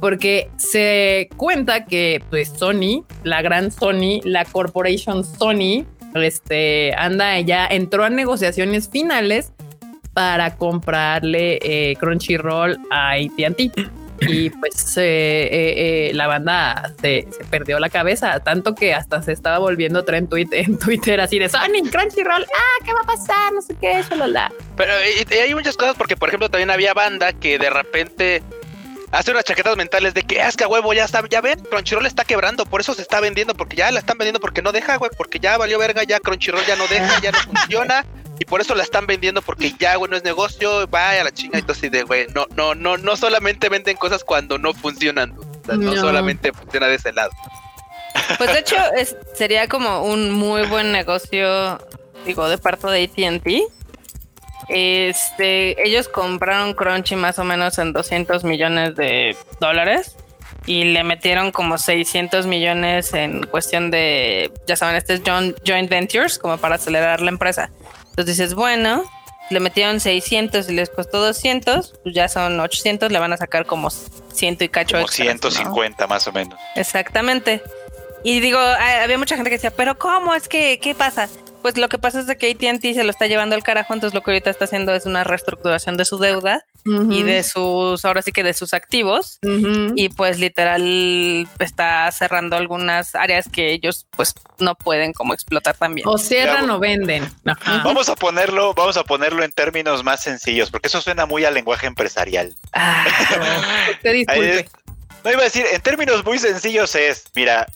porque 0.00 0.50
se 0.56 1.28
cuenta 1.36 1.84
que 1.84 2.22
pues 2.30 2.48
Sony, 2.56 3.04
la 3.22 3.42
gran 3.42 3.70
Sony, 3.70 4.20
la 4.24 4.44
corporation 4.44 5.24
Sony, 5.24 5.84
este 6.14 6.94
anda 6.96 7.38
ya 7.40 7.66
entró 7.66 8.04
a 8.04 8.10
negociaciones 8.10 8.88
finales 8.88 9.52
para 10.12 10.56
comprarle 10.56 11.58
eh, 11.62 11.96
Crunchyroll 11.96 12.78
a 12.90 13.12
AT&T 13.12 13.72
y 14.20 14.50
pues 14.50 14.96
eh, 14.96 15.02
eh, 15.02 16.08
eh, 16.10 16.14
la 16.14 16.26
banda 16.26 16.92
se, 17.00 17.26
perdió 17.48 17.78
la 17.78 17.88
cabeza, 17.88 18.40
tanto 18.40 18.74
que 18.74 18.92
hasta 18.94 19.22
se 19.22 19.32
estaba 19.32 19.58
volviendo 19.58 20.04
tren 20.04 20.28
en 20.32 20.78
Twitter 20.78 21.20
así 21.20 21.38
de 21.38 21.48
Sony, 21.48 21.88
Crunchyroll, 21.90 22.44
ah, 22.44 22.84
¿qué 22.84 22.92
va 22.92 23.00
a 23.00 23.06
pasar? 23.06 23.52
No 23.52 23.62
sé 23.62 23.74
qué, 23.80 24.02
la 24.16 24.52
Pero 24.76 24.92
hay 25.42 25.54
muchas 25.54 25.76
cosas 25.76 25.96
porque, 25.96 26.16
por 26.16 26.28
ejemplo, 26.28 26.48
también 26.48 26.70
había 26.70 26.92
banda 26.92 27.32
que 27.32 27.58
de 27.58 27.70
repente 27.70 28.42
hace 29.12 29.30
unas 29.30 29.44
chaquetas 29.44 29.76
mentales 29.76 30.14
de 30.14 30.22
que 30.22 30.40
ah, 30.40 30.48
es 30.48 30.56
que 30.56 30.64
a 30.64 30.68
huevo 30.68 30.92
ya 30.92 31.04
está, 31.04 31.22
ya 31.28 31.40
ven, 31.40 31.60
Crunchyroll 31.60 32.06
está 32.06 32.24
quebrando, 32.24 32.64
por 32.64 32.80
eso 32.80 32.94
se 32.94 33.02
está 33.02 33.20
vendiendo, 33.20 33.54
porque 33.54 33.76
ya 33.76 33.90
la 33.90 34.00
están 34.00 34.18
vendiendo 34.18 34.40
porque 34.40 34.62
no 34.62 34.72
deja, 34.72 34.96
güey, 34.96 35.10
porque 35.16 35.38
ya 35.38 35.56
valió 35.58 35.78
verga, 35.78 36.04
ya 36.04 36.20
Crunchyroll 36.20 36.64
ya 36.66 36.76
no 36.76 36.86
deja, 36.86 37.20
ya 37.20 37.32
no 37.32 37.38
funciona. 37.38 38.04
Y 38.38 38.46
por 38.46 38.62
eso 38.62 38.74
la 38.74 38.82
están 38.82 39.06
vendiendo 39.06 39.42
porque 39.42 39.74
ya, 39.78 39.96
güey, 39.96 40.10
no 40.10 40.16
es 40.16 40.24
negocio, 40.24 40.86
vaya 40.86 41.20
a 41.20 41.24
la 41.24 41.30
chinga 41.30 41.58
y 41.58 41.62
todo 41.62 41.72
así 41.72 41.90
de, 41.90 42.04
güey, 42.04 42.26
no, 42.34 42.46
no, 42.56 42.74
no, 42.74 42.96
no 42.96 43.14
solamente 43.14 43.68
venden 43.68 43.98
cosas 43.98 44.24
cuando 44.24 44.56
no 44.56 44.72
funcionan, 44.72 45.36
no. 45.68 45.96
solamente 45.96 46.50
funciona 46.52 46.86
de 46.86 46.94
ese 46.94 47.12
lado. 47.12 47.30
Pues 48.38 48.50
de 48.52 48.60
hecho 48.60 48.76
es, 48.96 49.14
sería 49.34 49.68
como 49.68 50.04
un 50.04 50.30
muy 50.30 50.66
buen 50.66 50.90
negocio, 50.90 51.78
digo, 52.24 52.48
de 52.48 52.56
parte 52.56 52.86
de 52.86 53.04
AT&T. 53.04 53.62
Este, 54.68 55.86
ellos 55.86 56.08
compraron 56.08 56.74
Crunchy 56.74 57.16
más 57.16 57.38
o 57.38 57.44
menos 57.44 57.78
en 57.78 57.92
200 57.92 58.44
millones 58.44 58.94
de 58.94 59.36
dólares 59.60 60.16
y 60.66 60.84
le 60.84 61.02
metieron 61.04 61.52
como 61.52 61.78
600 61.78 62.46
millones 62.46 63.12
en 63.14 63.44
cuestión 63.44 63.90
de, 63.90 64.52
ya 64.66 64.76
saben, 64.76 64.96
este 64.96 65.14
es 65.14 65.22
joint 65.24 65.90
ventures, 65.90 66.38
como 66.38 66.58
para 66.58 66.76
acelerar 66.76 67.20
la 67.20 67.30
empresa. 67.30 67.70
Entonces 68.10 68.36
dices, 68.36 68.54
bueno, 68.54 69.04
le 69.50 69.60
metieron 69.60 69.98
600 70.00 70.68
y 70.68 70.74
les 70.74 70.90
costó 70.90 71.20
200, 71.20 71.98
pues 72.02 72.14
ya 72.14 72.28
son 72.28 72.60
800, 72.60 73.10
le 73.10 73.18
van 73.18 73.32
a 73.32 73.36
sacar 73.36 73.66
como 73.66 73.90
ciento 73.90 74.64
y 74.64 74.68
cacho. 74.68 74.96
Como 74.96 75.08
150 75.08 76.06
más 76.06 76.26
o 76.28 76.32
menos. 76.32 76.58
Exactamente. 76.76 77.62
Y 78.22 78.40
digo, 78.40 78.58
había 78.58 79.18
mucha 79.18 79.34
gente 79.34 79.50
que 79.50 79.56
decía, 79.56 79.72
pero 79.72 79.98
¿cómo 79.98 80.34
es 80.34 80.48
que, 80.48 80.78
qué 80.78 80.94
pasa? 80.94 81.28
Pues 81.62 81.76
lo 81.76 81.88
que 81.88 81.98
pasa 81.98 82.20
es 82.20 82.36
que 82.36 82.50
ATT 82.50 82.82
se 82.94 83.04
lo 83.04 83.10
está 83.10 83.26
llevando 83.26 83.54
al 83.54 83.62
carajo, 83.62 83.94
entonces 83.94 84.14
lo 84.14 84.22
que 84.22 84.30
ahorita 84.30 84.50
está 84.50 84.64
haciendo 84.64 84.94
es 84.94 85.06
una 85.06 85.24
reestructuración 85.24 85.96
de 85.96 86.04
su 86.04 86.18
deuda 86.18 86.64
y 86.84 87.22
de 87.22 87.42
sus, 87.42 88.04
ahora 88.04 88.22
sí 88.22 88.32
que 88.32 88.42
de 88.42 88.54
sus 88.54 88.72
activos. 88.74 89.38
Y 89.94 90.08
pues 90.10 90.38
literal 90.38 91.46
está 91.58 92.10
cerrando 92.12 92.56
algunas 92.56 93.14
áreas 93.14 93.48
que 93.50 93.72
ellos 93.72 94.06
pues 94.16 94.34
no 94.58 94.74
pueden 94.74 95.12
como 95.12 95.34
explotar 95.34 95.76
también. 95.76 96.08
O 96.08 96.18
cierran 96.18 96.70
o 96.70 96.78
venden. 96.78 97.30
Vamos 97.84 98.08
a 98.08 98.16
ponerlo, 98.16 98.74
vamos 98.74 98.96
a 98.96 99.04
ponerlo 99.04 99.44
en 99.44 99.52
términos 99.52 100.02
más 100.04 100.22
sencillos, 100.22 100.70
porque 100.70 100.88
eso 100.88 101.00
suena 101.00 101.26
muy 101.26 101.44
al 101.44 101.54
lenguaje 101.54 101.86
empresarial. 101.86 102.54
Ah, 102.72 103.06
te 104.02 104.12
disculpe. 104.12 104.68
No 105.24 105.30
iba 105.30 105.40
a 105.40 105.44
decir, 105.44 105.66
en 105.70 105.80
términos 105.82 106.24
muy 106.24 106.38
sencillos 106.38 106.94
es, 106.94 107.24
mira, 107.34 107.66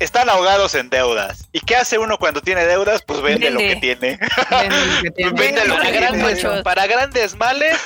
están 0.00 0.30
ahogados 0.30 0.74
en 0.74 0.88
deudas. 0.88 1.46
¿Y 1.52 1.60
qué 1.60 1.76
hace 1.76 1.98
uno 1.98 2.16
cuando 2.18 2.40
tiene 2.40 2.64
deudas? 2.64 3.02
Pues 3.02 3.20
vende, 3.20 3.50
lo 3.50 3.58
que 3.58 3.76
tiene. 3.76 4.18
Vende 5.34 5.66
lo 5.66 5.76
para, 5.76 5.90
grandes, 5.90 6.46
para 6.64 6.86
grandes 6.86 7.36
males, 7.36 7.78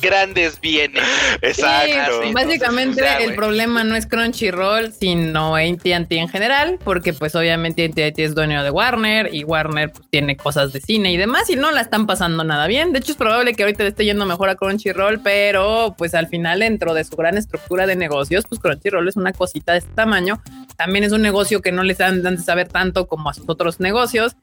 grandes 0.00 0.58
bienes. 0.60 1.04
Exacto. 1.42 2.32
básicamente 2.32 3.02
el 3.22 3.34
problema 3.34 3.84
no 3.84 3.94
es 3.96 4.06
Crunchyroll, 4.06 4.94
sino 4.94 5.54
AT&T 5.54 6.16
en 6.16 6.28
general, 6.28 6.78
porque 6.82 7.12
pues 7.12 7.34
obviamente 7.34 7.84
AT&T 7.84 8.24
es 8.24 8.34
dueño 8.34 8.64
de 8.64 8.70
Warner 8.70 9.32
y 9.32 9.44
Warner 9.44 9.92
pues, 9.92 10.08
tiene 10.08 10.38
cosas 10.38 10.72
de 10.72 10.80
cine 10.80 11.12
y 11.12 11.18
demás 11.18 11.50
y 11.50 11.56
no 11.56 11.70
la 11.70 11.82
están 11.82 12.06
pasando 12.06 12.44
nada 12.44 12.66
bien. 12.66 12.92
De 12.92 13.00
hecho 13.00 13.12
es 13.12 13.18
probable 13.18 13.52
que 13.52 13.62
ahorita 13.62 13.82
le 13.82 13.90
esté 13.90 14.06
yendo 14.06 14.24
mejor 14.24 14.48
a 14.48 14.54
Crunchyroll, 14.54 15.20
pero 15.20 15.94
pues 15.98 16.14
al 16.14 16.28
final 16.28 16.60
dentro 16.60 16.94
de 16.94 17.04
su 17.04 17.14
gran 17.14 17.36
estructura 17.36 17.86
de 17.86 17.94
negocios, 17.94 18.46
pues 18.48 18.58
Crunchyroll 18.58 19.06
es 19.06 19.16
una 19.16 19.34
cosita 19.34 19.72
de 19.72 19.78
este 19.80 19.92
tamaño. 19.92 20.42
También 20.78 21.04
es 21.04 21.12
un 21.12 21.20
negocio 21.20 21.41
que 21.44 21.72
no 21.72 21.82
les 21.82 21.98
dan, 21.98 22.22
de 22.22 22.38
saber 22.38 22.68
tanto 22.68 23.06
como 23.06 23.30
a 23.30 23.34
sus 23.34 23.44
otros 23.48 23.80
negocios, 23.80 24.36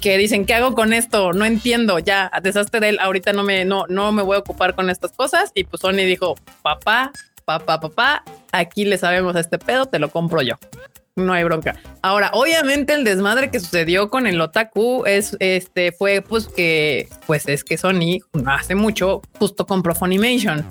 que 0.00 0.16
dicen, 0.18 0.46
¿qué 0.46 0.54
hago 0.54 0.74
con 0.74 0.92
esto? 0.92 1.32
No 1.32 1.44
entiendo, 1.44 1.98
ya, 1.98 2.30
desastre 2.42 2.80
de 2.80 2.90
él, 2.90 2.98
ahorita 3.00 3.32
no 3.32 3.42
me, 3.42 3.64
no, 3.64 3.86
no 3.88 4.12
me 4.12 4.22
voy 4.22 4.36
a 4.36 4.40
ocupar 4.40 4.74
con 4.74 4.90
estas 4.90 5.12
cosas. 5.12 5.52
Y 5.54 5.64
pues 5.64 5.80
Sony 5.80 6.04
dijo, 6.06 6.36
papá, 6.62 7.12
papá, 7.44 7.80
papá, 7.80 8.24
aquí 8.52 8.84
le 8.84 8.98
sabemos 8.98 9.36
a 9.36 9.40
este 9.40 9.58
pedo, 9.58 9.86
te 9.86 9.98
lo 9.98 10.10
compro 10.10 10.42
yo. 10.42 10.56
No 11.16 11.32
hay 11.32 11.44
bronca. 11.44 11.76
Ahora, 12.02 12.30
obviamente 12.34 12.92
el 12.92 13.02
desmadre 13.02 13.50
que 13.50 13.58
sucedió 13.58 14.10
con 14.10 14.26
el 14.26 14.38
Otaku 14.38 15.04
es 15.06 15.34
este 15.40 15.90
fue 15.92 16.20
pues 16.20 16.46
que 16.46 17.08
pues 17.26 17.48
es 17.48 17.64
que 17.64 17.78
Sony 17.78 18.18
hace 18.44 18.74
mucho 18.74 19.22
justo 19.38 19.66
compró 19.66 19.94
Funimation. 19.94 20.62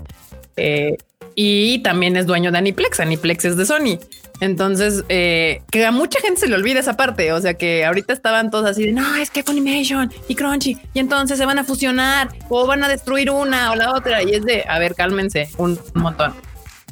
Eh, 0.55 0.97
y 1.35 1.79
también 1.79 2.15
es 2.15 2.25
dueño 2.25 2.51
de 2.51 2.57
Aniplex. 2.57 2.99
Aniplex 2.99 3.45
es 3.45 3.57
de 3.57 3.65
Sony. 3.65 3.99
Entonces, 4.39 5.03
eh, 5.09 5.61
que 5.71 5.85
a 5.85 5.91
mucha 5.91 6.19
gente 6.19 6.41
se 6.41 6.47
le 6.47 6.55
olvida 6.55 6.79
esa 6.79 6.97
parte. 6.97 7.31
O 7.33 7.41
sea, 7.41 7.55
que 7.55 7.85
ahorita 7.85 8.13
estaban 8.13 8.51
todos 8.51 8.65
así 8.69 8.85
de 8.85 8.91
no, 8.91 9.15
es 9.15 9.29
que 9.29 9.43
Funimation 9.43 10.11
y 10.27 10.35
Crunchy, 10.35 10.77
y 10.93 10.99
entonces 10.99 11.37
se 11.37 11.45
van 11.45 11.59
a 11.59 11.63
fusionar 11.63 12.29
o 12.49 12.65
van 12.65 12.83
a 12.83 12.87
destruir 12.87 13.29
una 13.31 13.71
o 13.71 13.75
la 13.75 13.93
otra. 13.93 14.23
Y 14.23 14.31
es 14.31 14.43
de, 14.43 14.65
a 14.67 14.79
ver, 14.79 14.95
cálmense 14.95 15.49
un, 15.57 15.79
montón. 15.93 16.33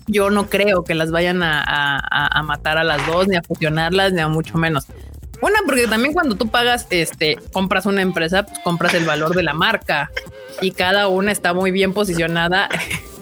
Yo 0.07 0.29
no 0.29 0.49
creo 0.49 0.83
que 0.83 0.95
las 0.95 1.11
vayan 1.11 1.41
a, 1.43 2.41
matar 2.43 2.77
a 2.77 2.83
las 2.83 3.05
dos, 3.07 3.27
ni 3.27 3.37
a 3.37 3.41
fusionarlas, 3.41 4.11
ni 4.11 4.19
a 4.19 4.27
mucho 4.27 4.57
menos. 4.57 4.87
Una, 5.41 5.59
porque 5.65 5.87
también 5.87 6.13
cuando 6.13 6.35
tú 6.35 6.49
pagas, 6.49 6.87
este, 6.89 7.37
compras 7.51 7.85
una 7.85 8.01
empresa, 8.01 8.43
pues 8.43 8.59
compras 8.59 8.93
el 8.93 9.05
valor 9.05 9.35
de 9.35 9.43
la 9.43 9.53
marca 9.53 10.09
y 10.61 10.71
cada 10.71 11.07
una 11.07 11.31
está 11.31 11.53
muy 11.53 11.71
bien 11.71 11.93
posicionada. 11.93 12.69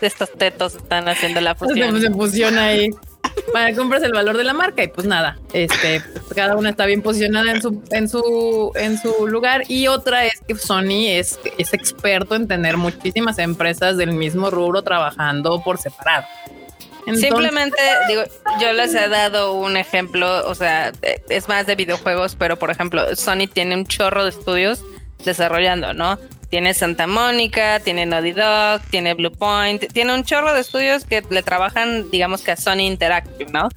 Estos 0.00 0.32
tetos 0.32 0.76
están 0.76 1.08
haciendo 1.08 1.40
la 1.40 1.54
fusión. 1.56 2.00
Se 2.00 2.10
fusiona 2.10 2.64
ahí 2.66 2.90
para 3.52 3.74
compras 3.74 4.02
el 4.02 4.12
valor 4.12 4.36
de 4.36 4.44
la 4.44 4.52
marca 4.52 4.82
y 4.82 4.88
pues 4.88 5.06
nada, 5.06 5.38
este, 5.52 6.02
cada 6.34 6.56
una 6.56 6.70
está 6.70 6.86
bien 6.86 7.02
posicionada 7.02 7.50
en 7.52 7.62
su, 7.62 7.82
en 7.90 8.08
su, 8.08 8.72
en 8.74 8.98
su 8.98 9.26
lugar 9.26 9.62
y 9.68 9.86
otra 9.88 10.26
es 10.26 10.40
que 10.46 10.54
Sony 10.54 11.08
es, 11.08 11.38
es 11.56 11.72
experto 11.72 12.34
en 12.34 12.48
tener 12.48 12.76
muchísimas 12.76 13.38
empresas 13.38 13.96
del 13.96 14.12
mismo 14.12 14.50
rubro 14.50 14.82
trabajando 14.82 15.62
por 15.62 15.78
separado. 15.78 16.26
Simplemente 17.14 17.78
digo, 18.08 18.22
yo 18.60 18.72
les 18.74 18.94
he 18.94 19.08
dado 19.08 19.54
un 19.54 19.78
ejemplo, 19.78 20.46
o 20.46 20.54
sea, 20.54 20.92
es 21.30 21.48
más 21.48 21.66
de 21.66 21.74
videojuegos, 21.74 22.36
pero 22.36 22.58
por 22.58 22.70
ejemplo, 22.70 23.16
Sony 23.16 23.48
tiene 23.50 23.76
un 23.76 23.86
chorro 23.86 24.24
de 24.24 24.30
estudios 24.30 24.82
desarrollando, 25.24 25.94
¿no? 25.94 26.18
Tiene 26.50 26.72
Santa 26.74 27.06
Mónica, 27.06 27.80
tiene 27.80 28.06
Naughty 28.06 28.32
Dog, 28.32 28.80
tiene 28.90 29.14
Blue 29.14 29.30
Point, 29.32 29.92
tiene 29.92 30.14
un 30.14 30.24
chorro 30.24 30.54
de 30.54 30.60
estudios 30.60 31.04
que 31.04 31.22
le 31.28 31.42
trabajan, 31.42 32.10
digamos 32.10 32.42
que 32.42 32.52
a 32.52 32.56
Sony 32.56 32.80
Interactive, 32.80 33.50
¿no? 33.52 33.68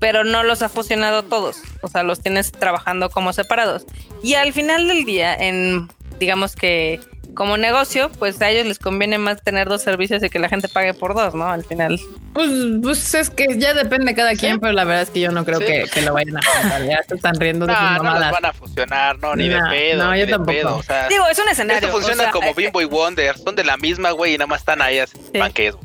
Pero 0.00 0.24
no 0.24 0.42
los 0.42 0.62
ha 0.62 0.68
fusionado 0.68 1.24
todos, 1.24 1.62
o 1.80 1.88
sea, 1.88 2.02
los 2.02 2.20
tienes 2.20 2.52
trabajando 2.52 3.10
como 3.10 3.32
separados. 3.32 3.84
Y 4.22 4.34
al 4.34 4.52
final 4.52 4.88
del 4.88 5.04
día, 5.04 5.34
en, 5.34 5.88
digamos 6.18 6.56
que 6.56 7.00
como 7.38 7.56
negocio, 7.56 8.10
pues 8.18 8.42
a 8.42 8.50
ellos 8.50 8.66
les 8.66 8.80
conviene 8.80 9.16
más 9.16 9.40
tener 9.40 9.68
dos 9.68 9.80
servicios 9.80 10.20
y 10.24 10.28
que 10.28 10.40
la 10.40 10.48
gente 10.48 10.68
pague 10.68 10.92
por 10.92 11.14
dos, 11.14 11.36
¿no? 11.36 11.48
Al 11.48 11.64
final. 11.64 11.96
Pues, 12.32 12.50
pues 12.82 13.14
es 13.14 13.30
que 13.30 13.56
ya 13.58 13.74
depende 13.74 14.06
de 14.06 14.16
cada 14.16 14.34
quien, 14.34 14.58
pero 14.58 14.72
la 14.72 14.82
verdad 14.82 15.02
es 15.02 15.10
que 15.10 15.20
yo 15.20 15.30
no 15.30 15.44
creo 15.44 15.60
que, 15.60 15.84
que, 15.92 16.02
lo 16.02 16.14
vayan 16.14 16.36
a 16.36 16.40
juntar. 16.42 16.84
Ya 16.84 17.00
se 17.04 17.14
están 17.14 17.36
riendo 17.36 17.64
de 17.64 17.72
no, 17.72 17.78
sus 17.78 17.90
mamadas. 17.98 18.26
No 18.26 18.32
van 18.32 18.44
a 18.44 18.52
fusionar, 18.52 19.18
no, 19.20 19.36
ni 19.36 19.48
de 19.48 19.60
pedo. 19.70 20.04
No, 20.04 20.16
yo 20.16 20.28
tampoco. 20.28 20.76
o 20.78 20.82
sea, 20.82 21.06
Digo, 21.06 21.28
es 21.28 21.38
un 21.38 21.48
escenario. 21.48 21.86
Esto 21.86 21.96
funciona 21.96 22.32
como 22.32 22.52
Bimbo 22.54 22.80
y 22.80 22.86
Wonder, 22.86 23.38
son 23.38 23.54
de 23.54 23.62
la 23.62 23.76
misma, 23.76 24.10
güey, 24.10 24.34
y 24.34 24.38
nada 24.38 24.48
más 24.48 24.62
están 24.62 24.82
ahí 24.82 24.98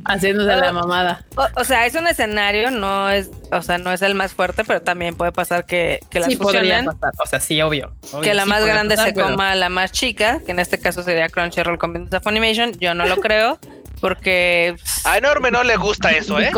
Haciéndose 0.05 0.55
la 0.55 0.71
mamada. 0.71 1.23
O, 1.55 1.63
sea, 1.63 1.85
es 1.85 1.93
un 1.93 2.07
escenario, 2.07 2.71
no 2.71 3.11
es, 3.11 3.29
o 3.51 3.61
sea, 3.61 3.77
no 3.77 3.91
es 3.91 4.01
el 4.01 4.15
más 4.15 4.33
fuerte, 4.33 4.63
pero 4.63 4.81
también 4.81 5.15
puede 5.15 5.31
pasar 5.31 5.65
que, 5.67 5.99
que 6.09 6.19
las 6.19 6.29
sí, 6.29 6.35
fusionen. 6.35 6.87
O 6.89 7.27
sea, 7.27 7.39
sí, 7.39 7.61
obvio. 7.61 7.93
que 8.23 8.33
la 8.33 8.47
más 8.47 8.65
grande 8.65 8.97
se 8.97 9.13
coma 9.13 9.51
a 9.51 9.55
la 9.55 9.69
más 9.69 9.91
chica, 9.91 10.39
que 10.43 10.51
en 10.51 10.59
este 10.59 10.79
caso 10.79 11.03
sería 11.03 11.29
Crunchyroll 11.29 11.42
con 11.77 12.09
Funimation. 12.21 12.73
Yo 12.79 12.93
no 12.93 13.05
lo 13.05 13.17
creo. 13.17 13.59
Porque 14.03 14.75
a 15.05 15.17
Enorme 15.17 15.49
no 15.49 15.63
le 15.63 15.77
gusta 15.77 16.11
eso, 16.11 16.37
¿eh? 16.37 16.51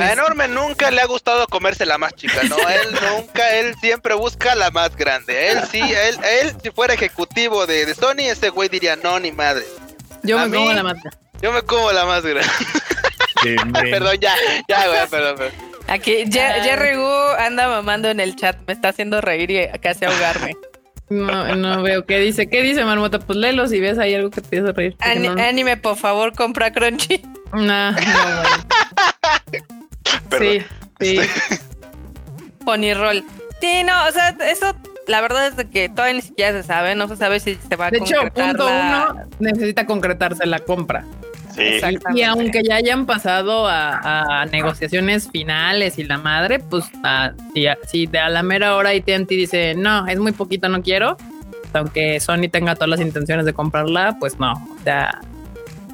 A 0.00 0.12
Enorme 0.12 0.48
nunca 0.48 0.90
le 0.90 1.02
ha 1.02 1.06
gustado 1.06 1.46
comerse 1.46 1.84
la 1.84 1.98
más 1.98 2.14
chica, 2.14 2.42
¿no? 2.44 2.56
Él 2.56 2.88
nunca, 3.16 3.54
él 3.54 3.74
siempre 3.82 4.14
busca 4.14 4.54
la 4.54 4.70
más 4.70 4.96
grande. 4.96 5.50
Él 5.50 5.58
sí, 5.70 5.80
él, 5.80 6.16
él 6.40 6.54
si 6.62 6.70
fuera 6.70 6.94
ejecutivo 6.94 7.66
de, 7.66 7.94
Sony, 7.94 8.30
ese 8.30 8.48
güey 8.48 8.70
diría, 8.70 8.96
no, 8.96 9.20
ni 9.20 9.30
madre. 9.30 9.66
Yo 10.22 10.38
me 10.38 10.56
como 10.56 10.72
la 10.72 10.82
más 10.82 10.96
Yo 11.42 11.52
me 11.52 11.60
como 11.60 11.92
la 11.92 12.06
más 12.06 12.24
grande. 12.24 12.50
perdón, 13.90 14.16
ya, 14.18 14.34
ya, 14.66 14.88
güey, 14.88 15.06
perdón, 15.10 15.36
perdón. 15.36 15.76
Aquí. 15.88 16.24
Jerry 16.30 16.96
Gu 16.96 17.12
anda 17.38 17.68
mamando 17.68 18.08
en 18.08 18.20
el 18.20 18.36
chat, 18.36 18.56
me 18.66 18.72
está 18.72 18.88
haciendo 18.88 19.20
reír 19.20 19.50
y 19.50 19.68
casi 19.80 20.06
ahogarme. 20.06 20.56
No, 21.08 21.54
no 21.54 21.82
veo 21.82 22.04
qué 22.04 22.18
dice. 22.18 22.48
¿Qué 22.48 22.62
dice, 22.62 22.84
Marmota? 22.84 23.18
Pues 23.18 23.38
léelo 23.38 23.68
si 23.68 23.80
ves 23.80 23.98
ahí 23.98 24.14
algo 24.14 24.30
que 24.30 24.40
te 24.40 24.58
hace 24.60 24.72
reír. 24.72 24.96
Anime, 25.00 25.76
por 25.76 25.96
favor, 25.96 26.32
compra 26.34 26.72
Crunchy. 26.72 27.22
No, 27.52 27.92
no, 27.92 27.96
Sí, 30.38 30.62
sí. 31.00 31.18
Pony 32.64 32.94
Roll. 32.94 33.24
Sí, 33.60 33.84
no, 33.84 34.06
o 34.06 34.12
sea, 34.12 34.36
eso 34.50 34.74
la 35.06 35.20
verdad 35.20 35.46
es 35.46 35.66
que 35.66 35.88
todavía 35.88 36.14
ni 36.14 36.22
siquiera 36.22 36.52
se 36.52 36.66
sabe, 36.66 36.94
no 36.94 37.08
se 37.08 37.16
sabe 37.16 37.40
si 37.40 37.54
se 37.54 37.76
va 37.76 37.86
a 37.86 37.90
de 37.90 37.98
concretar. 38.00 38.32
De 38.32 38.40
hecho, 38.42 38.48
punto 38.48 38.66
uno, 38.66 39.24
necesita 39.38 39.86
concretarse 39.86 40.46
la 40.46 40.58
compra. 40.58 41.04
Sí. 41.56 41.80
Y, 42.14 42.22
aunque 42.22 42.62
ya 42.62 42.76
hayan 42.76 43.06
pasado 43.06 43.66
a, 43.66 44.46
negociaciones 44.52 45.28
finales 45.30 45.98
y 45.98 46.04
la 46.04 46.18
madre, 46.18 46.58
pues 46.58 46.84
si, 47.90 48.06
de 48.06 48.18
a 48.18 48.28
la 48.28 48.42
mera 48.42 48.76
hora 48.76 48.90
AT&T 48.90 49.26
dice, 49.28 49.74
no, 49.74 50.06
es 50.06 50.18
muy 50.18 50.32
poquito, 50.32 50.68
no 50.68 50.82
quiero, 50.82 51.16
aunque 51.72 52.20
Sony 52.20 52.48
tenga 52.50 52.74
todas 52.74 52.90
las 52.90 53.00
intenciones 53.00 53.46
de 53.46 53.52
comprarla, 53.52 54.16
pues 54.18 54.38
no, 54.38 54.52
o 54.52 54.82
sea, 54.84 55.20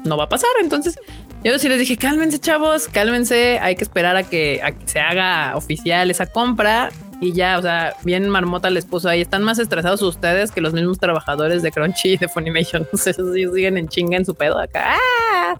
no 0.03 0.17
va 0.17 0.25
a 0.25 0.29
pasar. 0.29 0.49
Entonces, 0.61 0.99
yo 1.43 1.57
sí 1.59 1.69
les 1.69 1.79
dije, 1.79 1.97
cálmense 1.97 2.39
chavos, 2.39 2.87
cálmense, 2.87 3.59
hay 3.59 3.75
que 3.75 3.83
esperar 3.83 4.15
a 4.15 4.23
que, 4.23 4.61
a 4.63 4.71
que 4.71 4.87
se 4.87 4.99
haga 4.99 5.55
oficial 5.55 6.09
esa 6.11 6.25
compra 6.25 6.89
y 7.21 7.33
ya, 7.33 7.57
o 7.57 7.61
sea, 7.61 7.95
bien 8.03 8.27
marmota 8.29 8.69
les 8.69 8.85
puso 8.85 9.09
ahí. 9.09 9.21
Están 9.21 9.43
más 9.43 9.59
estresados 9.59 10.01
ustedes 10.01 10.51
que 10.51 10.61
los 10.61 10.73
mismos 10.73 10.99
trabajadores 10.99 11.61
de 11.61 11.71
Crunchy 11.71 12.13
y 12.13 12.17
de 12.17 12.27
Funimation. 12.27 12.83
Entonces 12.93 13.17
ellos 13.17 13.53
siguen 13.53 13.77
en 13.77 13.87
chinga 13.87 14.17
en 14.17 14.25
su 14.25 14.35
pedo 14.35 14.59
acá. 14.59 14.95
¡Ah! 14.97 15.57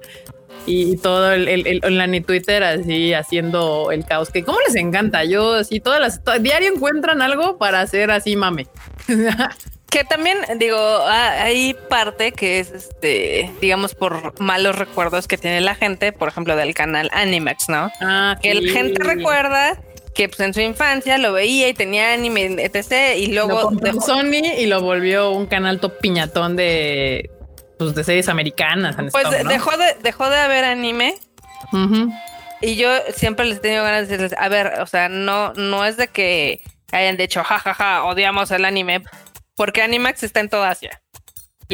Y 0.66 0.98
todo 0.98 1.34
el, 1.34 1.48
el, 1.48 1.98
la 1.98 2.08
ni 2.08 2.22
Twitter 2.22 2.64
así 2.64 3.14
haciendo 3.14 3.92
el 3.92 4.06
caos 4.06 4.30
que 4.30 4.44
como 4.44 4.60
les 4.66 4.76
encanta. 4.76 5.26
Yo 5.26 5.56
así 5.56 5.80
todas 5.80 6.00
las 6.00 6.22
diario 6.42 6.74
encuentran 6.74 7.22
algo 7.22 7.58
para 7.58 7.82
hacer 7.82 8.12
así 8.12 8.36
mame. 8.36 8.68
que 9.90 10.04
también 10.06 10.38
digo, 10.58 10.78
hay 11.08 11.76
parte 11.90 12.32
que 12.32 12.60
es 12.60 12.72
este, 12.72 13.52
digamos, 13.62 13.94
por 13.94 14.40
malos 14.42 14.78
recuerdos 14.78 15.28
que 15.28 15.38
tiene 15.38 15.62
la 15.62 15.76
gente, 15.76 16.14
por 16.14 16.30
ejemplo, 16.30 16.56
del 16.56 16.74
canal 16.74 17.10
Animax, 17.14 17.70
¿no? 17.70 17.92
Ah, 18.02 18.38
que 18.42 18.54
la 18.56 18.72
gente 18.72 19.04
recuerda 19.04 19.78
que 20.14 20.30
pues 20.30 20.40
en 20.42 20.54
su 20.54 20.62
infancia 20.62 21.18
lo 21.18 21.34
veía 21.34 21.70
y 21.70 21.74
tenía 21.74 22.14
anime, 22.14 22.56
etc. 22.60 23.18
Y 23.18 23.28
luego 23.28 23.72
dejó... 23.72 24.02
Sony 24.02 24.54
y 24.58 24.66
lo 24.68 24.82
volvió 24.82 25.32
un 25.32 25.46
canal 25.46 25.80
top 25.80 26.00
piñatón 26.00 26.56
de, 26.56 27.30
pues, 27.80 27.96
de 27.96 28.04
series 28.04 28.30
americanas. 28.30 28.96
pues 29.12 29.30
dejó, 29.48 29.76
de, 29.78 29.96
dejó 30.02 30.30
de 30.30 30.38
haber 30.38 30.64
anime. 30.66 31.16
Y 32.62 32.76
yo 32.76 32.90
siempre 33.14 33.46
les 33.46 33.58
he 33.58 33.62
tenido 33.62 33.84
ganas 33.84 34.08
de 34.08 34.18
decirles, 34.18 34.40
a 34.40 34.48
ver, 34.48 34.80
o 34.80 34.86
sea, 34.86 35.10
no, 35.10 35.54
no 35.54 35.86
es 35.86 35.98
de 35.98 36.08
que 36.08 36.62
hayan 36.94 37.18
dicho, 37.18 37.44
jajaja, 37.44 37.74
ja, 37.74 37.96
ja, 37.96 38.04
odiamos 38.06 38.52
el 38.52 38.64
anime, 38.64 39.04
porque 39.56 39.82
Animax 39.82 40.24
está 40.24 40.40
en 40.40 40.50
toda 40.50 40.70
Asia. 40.70 41.03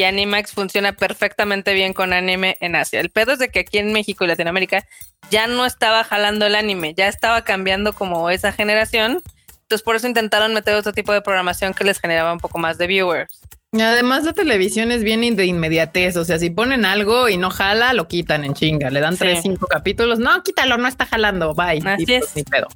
Y 0.00 0.04
Animax 0.04 0.52
funciona 0.52 0.94
perfectamente 0.94 1.74
bien 1.74 1.92
con 1.92 2.14
anime 2.14 2.56
en 2.60 2.74
Asia. 2.74 3.00
El 3.00 3.10
pedo 3.10 3.32
es 3.32 3.38
de 3.38 3.50
que 3.50 3.60
aquí 3.60 3.76
en 3.76 3.92
México 3.92 4.24
y 4.24 4.28
Latinoamérica 4.28 4.86
ya 5.30 5.46
no 5.46 5.66
estaba 5.66 6.04
jalando 6.04 6.46
el 6.46 6.54
anime, 6.54 6.94
ya 6.94 7.06
estaba 7.06 7.44
cambiando 7.44 7.92
como 7.92 8.30
esa 8.30 8.50
generación. 8.50 9.22
Entonces 9.60 9.82
por 9.82 9.96
eso 9.96 10.06
intentaron 10.06 10.54
meter 10.54 10.74
otro 10.74 10.94
tipo 10.94 11.12
de 11.12 11.20
programación 11.20 11.74
que 11.74 11.84
les 11.84 12.00
generaba 12.00 12.32
un 12.32 12.38
poco 12.38 12.56
más 12.56 12.78
de 12.78 12.86
viewers. 12.86 13.42
Y 13.72 13.82
además 13.82 14.24
la 14.24 14.32
televisión 14.32 14.90
es 14.90 15.04
bien 15.04 15.36
de 15.36 15.44
inmediatez, 15.44 16.16
o 16.16 16.24
sea, 16.24 16.38
si 16.38 16.48
ponen 16.48 16.86
algo 16.86 17.28
y 17.28 17.36
no 17.36 17.50
jala, 17.50 17.92
lo 17.92 18.08
quitan 18.08 18.46
en 18.46 18.54
chinga, 18.54 18.88
le 18.88 19.00
dan 19.00 19.18
tres, 19.18 19.40
cinco 19.42 19.66
capítulos, 19.66 20.18
no, 20.18 20.42
quítalo, 20.42 20.78
no 20.78 20.88
está 20.88 21.04
jalando, 21.04 21.52
bye. 21.52 21.82
Así 21.84 22.06
pues, 22.06 22.36
es. 22.36 22.44
pedo. 22.44 22.68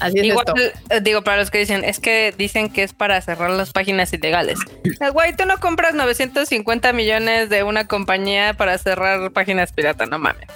Así 0.00 0.18
Igual, 0.18 0.46
eh, 0.88 1.00
digo, 1.02 1.22
para 1.22 1.36
los 1.36 1.50
que 1.50 1.58
dicen, 1.58 1.84
es 1.84 2.00
que 2.00 2.34
dicen 2.36 2.70
que 2.70 2.82
es 2.82 2.94
para 2.94 3.20
cerrar 3.20 3.50
las 3.50 3.70
páginas 3.70 4.12
ilegales. 4.12 4.58
Eh, 5.00 5.08
güey, 5.10 5.34
tú 5.34 5.46
no 5.46 5.58
compras 5.60 5.94
950 5.94 6.92
millones 6.92 7.48
de 7.48 7.62
una 7.62 7.86
compañía 7.86 8.54
para 8.54 8.76
cerrar 8.76 9.30
páginas 9.30 9.72
pirata, 9.72 10.04
no 10.04 10.18
mames. 10.18 10.46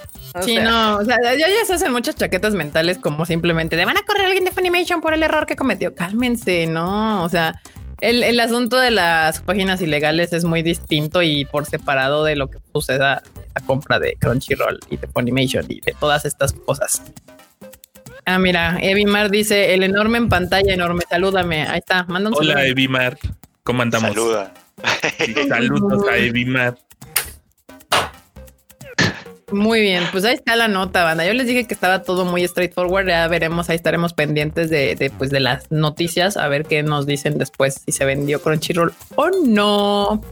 sí, 0.42 0.56
no, 0.56 0.98
o 0.98 1.04
sea, 1.04 1.16
ya, 1.22 1.48
ya 1.48 1.64
se 1.66 1.74
hacen 1.74 1.92
muchas 1.92 2.16
chaquetas 2.16 2.52
mentales 2.52 2.98
como 2.98 3.24
simplemente 3.24 3.76
de 3.76 3.84
van 3.84 3.96
a 3.96 4.02
correr 4.02 4.26
alguien 4.26 4.44
de 4.44 4.50
Funimation 4.50 5.00
por 5.00 5.14
el 5.14 5.22
error 5.22 5.46
que 5.46 5.56
cometió. 5.56 5.94
Cálmense, 5.94 6.66
no, 6.66 7.22
o 7.22 7.28
sea, 7.28 7.60
el, 8.00 8.22
el, 8.22 8.38
asunto 8.40 8.78
de 8.78 8.90
las 8.90 9.40
páginas 9.40 9.80
ilegales 9.80 10.32
es 10.32 10.44
muy 10.44 10.62
distinto 10.62 11.22
y 11.22 11.46
por 11.46 11.64
separado 11.64 12.24
de 12.24 12.36
lo 12.36 12.50
que 12.50 12.58
suceda 12.72 13.22
la 13.54 13.66
compra 13.66 13.98
de 13.98 14.16
Crunchyroll 14.18 14.80
y 14.90 14.96
de 14.96 15.06
Funimation 15.06 15.64
y 15.68 15.80
de 15.80 15.94
todas 15.98 16.24
estas 16.24 16.52
cosas. 16.52 17.02
Ah, 18.26 18.38
mira, 18.38 18.78
Evimar 18.80 19.30
dice 19.30 19.74
el 19.74 19.82
enorme 19.82 20.18
en 20.18 20.28
pantalla, 20.28 20.72
enorme. 20.72 21.02
Salúdame. 21.08 21.66
Ahí 21.66 21.78
está. 21.78 22.04
Manda 22.04 22.30
un 22.30 22.36
Hola, 22.36 22.66
Evimar. 22.66 23.18
¿Cómo 23.62 23.82
andamos? 23.82 24.10
Saluda. 24.10 24.54
Saludos 25.48 26.08
a 26.08 26.16
Evimar. 26.16 26.78
Muy 29.52 29.82
bien, 29.82 30.02
pues 30.10 30.24
ahí 30.24 30.34
está 30.34 30.56
la 30.56 30.68
nota, 30.68 31.04
banda. 31.04 31.24
Yo 31.24 31.32
les 31.34 31.46
dije 31.46 31.66
que 31.66 31.74
estaba 31.74 32.02
todo 32.02 32.24
muy 32.24 32.46
straightforward. 32.48 33.06
Ya 33.06 33.28
veremos, 33.28 33.70
ahí 33.70 33.76
estaremos 33.76 34.12
pendientes 34.12 34.68
de, 34.68 34.96
de, 34.96 35.10
pues, 35.10 35.30
de 35.30 35.38
las 35.38 35.70
noticias, 35.70 36.36
a 36.36 36.48
ver 36.48 36.64
qué 36.64 36.82
nos 36.82 37.06
dicen 37.06 37.38
después 37.38 37.82
si 37.84 37.92
se 37.92 38.04
vendió 38.04 38.42
Crunchyroll 38.42 38.92
o 39.14 39.30
no. 39.46 40.22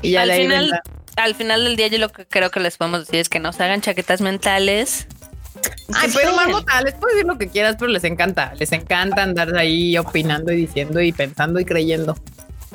Y 0.00 0.12
ya 0.12 0.22
al 0.22 0.32
final, 0.32 0.80
al 1.16 1.34
final 1.34 1.64
del 1.64 1.76
día, 1.76 1.88
yo 1.88 1.98
lo 1.98 2.08
que 2.08 2.26
creo 2.26 2.50
que 2.50 2.60
les 2.60 2.76
podemos 2.76 3.00
decir 3.00 3.20
es 3.20 3.28
que 3.28 3.38
no 3.38 3.52
se 3.52 3.62
hagan 3.62 3.82
chaquetas 3.82 4.20
mentales 4.20 5.06
Ay, 5.94 6.10
pero 6.14 6.34
Marmota, 6.34 6.80
les 6.82 6.94
puedes 6.94 7.16
decir 7.16 7.26
lo 7.26 7.38
que 7.38 7.48
quieras, 7.48 7.76
pero 7.78 7.90
les 7.90 8.04
encanta. 8.04 8.54
Les 8.58 8.72
encanta 8.72 9.22
andar 9.22 9.54
ahí 9.56 9.96
opinando 9.98 10.52
y 10.52 10.56
diciendo 10.56 11.00
y 11.00 11.12
pensando 11.12 11.60
y 11.60 11.64
creyendo. 11.64 12.16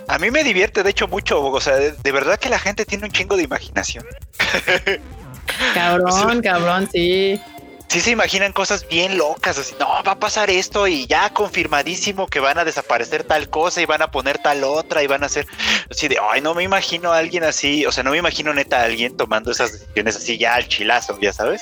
A 0.08 0.20
mí 0.20 0.32
me 0.32 0.44
divierte, 0.44 0.84
de 0.84 0.90
hecho, 0.92 1.08
mucho. 1.08 1.44
O 1.44 1.60
sea, 1.60 1.76
de, 1.76 2.12
verdad 2.12 2.40
que 2.40 2.50
la 2.50 2.60
gente 2.60 2.86
tiene 2.86 3.06
un 3.06 3.12
chingo 3.12 3.36
de 3.36 3.44
imaginación. 3.44 4.06
Cabrón, 5.74 6.42
cabrón, 6.44 6.90
sí. 6.92 7.40
Sí 7.88 8.02
se 8.02 8.12
imaginan 8.12 8.52
cosas 8.52 8.86
bien 8.86 9.18
locas, 9.18 9.58
así, 9.58 9.74
no, 9.80 9.88
va 10.06 10.12
a 10.12 10.20
pasar 10.20 10.50
esto 10.50 10.88
y 10.88 11.08
ya 11.08 11.30
confirmadísimo 11.30 12.28
que 12.28 12.42
van 12.42 12.58
a 12.58 12.66
desaparecer 12.66 13.24
tal 13.24 13.50
cosa 13.50 13.82
y 13.82 13.86
van 13.86 14.02
a 14.02 14.12
poner 14.12 14.40
tal 14.40 14.66
otra 14.66 15.04
y 15.04 15.08
van 15.08 15.24
a 15.24 15.28
hacer 15.28 15.48
así 15.90 16.10
de, 16.10 16.18
ay, 16.22 16.42
no 16.42 16.54
me 16.54 16.64
imagino 16.64 17.14
a 17.14 17.18
alguien 17.20 17.46
así, 17.46 17.86
o 17.86 17.92
sea, 17.94 18.04
no 18.04 18.12
me 18.12 18.18
imagino 18.18 18.54
neta 18.54 18.82
a 18.82 18.84
alguien 18.84 19.16
tomando 19.16 19.52
esas 19.52 19.72
decisiones 19.72 20.18
así 20.18 20.38
ya 20.38 20.56
al 20.56 20.68
chilazo, 20.68 21.18
ya 21.22 21.32
sabes. 21.32 21.62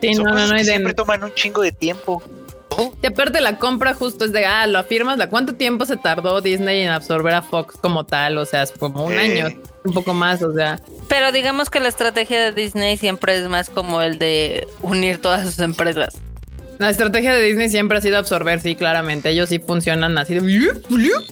Sí, 0.00 0.14
no, 0.14 0.24
no, 0.24 0.46
no, 0.46 0.58
siempre 0.58 0.94
toman 0.94 1.24
un 1.24 1.34
chingo 1.34 1.62
de 1.62 1.72
tiempo. 1.72 2.22
Y 3.02 3.06
aparte 3.06 3.40
la 3.40 3.58
compra 3.58 3.94
justo 3.94 4.24
es 4.24 4.32
de, 4.32 4.44
ah, 4.44 4.66
lo 4.66 4.78
afirmas, 4.78 5.16
¿la 5.16 5.30
cuánto 5.30 5.54
tiempo 5.54 5.86
se 5.86 5.96
tardó 5.96 6.40
Disney 6.40 6.82
en 6.82 6.90
absorber 6.90 7.34
a 7.34 7.42
Fox 7.42 7.76
como 7.80 8.04
tal? 8.04 8.36
O 8.38 8.44
sea, 8.44 8.64
es 8.64 8.72
como 8.72 9.06
un 9.06 9.14
año, 9.14 9.48
un 9.84 9.94
poco 9.94 10.12
más, 10.12 10.42
o 10.42 10.52
sea. 10.52 10.80
Pero 11.08 11.32
digamos 11.32 11.70
que 11.70 11.80
la 11.80 11.88
estrategia 11.88 12.40
de 12.42 12.52
Disney 12.52 12.96
siempre 12.96 13.38
es 13.38 13.48
más 13.48 13.70
como 13.70 14.02
el 14.02 14.18
de 14.18 14.68
unir 14.82 15.20
todas 15.20 15.46
sus 15.46 15.58
empresas. 15.60 16.18
La 16.78 16.90
estrategia 16.90 17.34
de 17.34 17.42
Disney 17.42 17.70
siempre 17.70 17.98
ha 17.98 18.00
sido 18.00 18.18
absorber, 18.18 18.60
sí, 18.60 18.74
claramente. 18.74 19.30
Ellos 19.30 19.48
sí 19.48 19.58
funcionan 19.58 20.18
así 20.18 20.34
de 20.34 20.72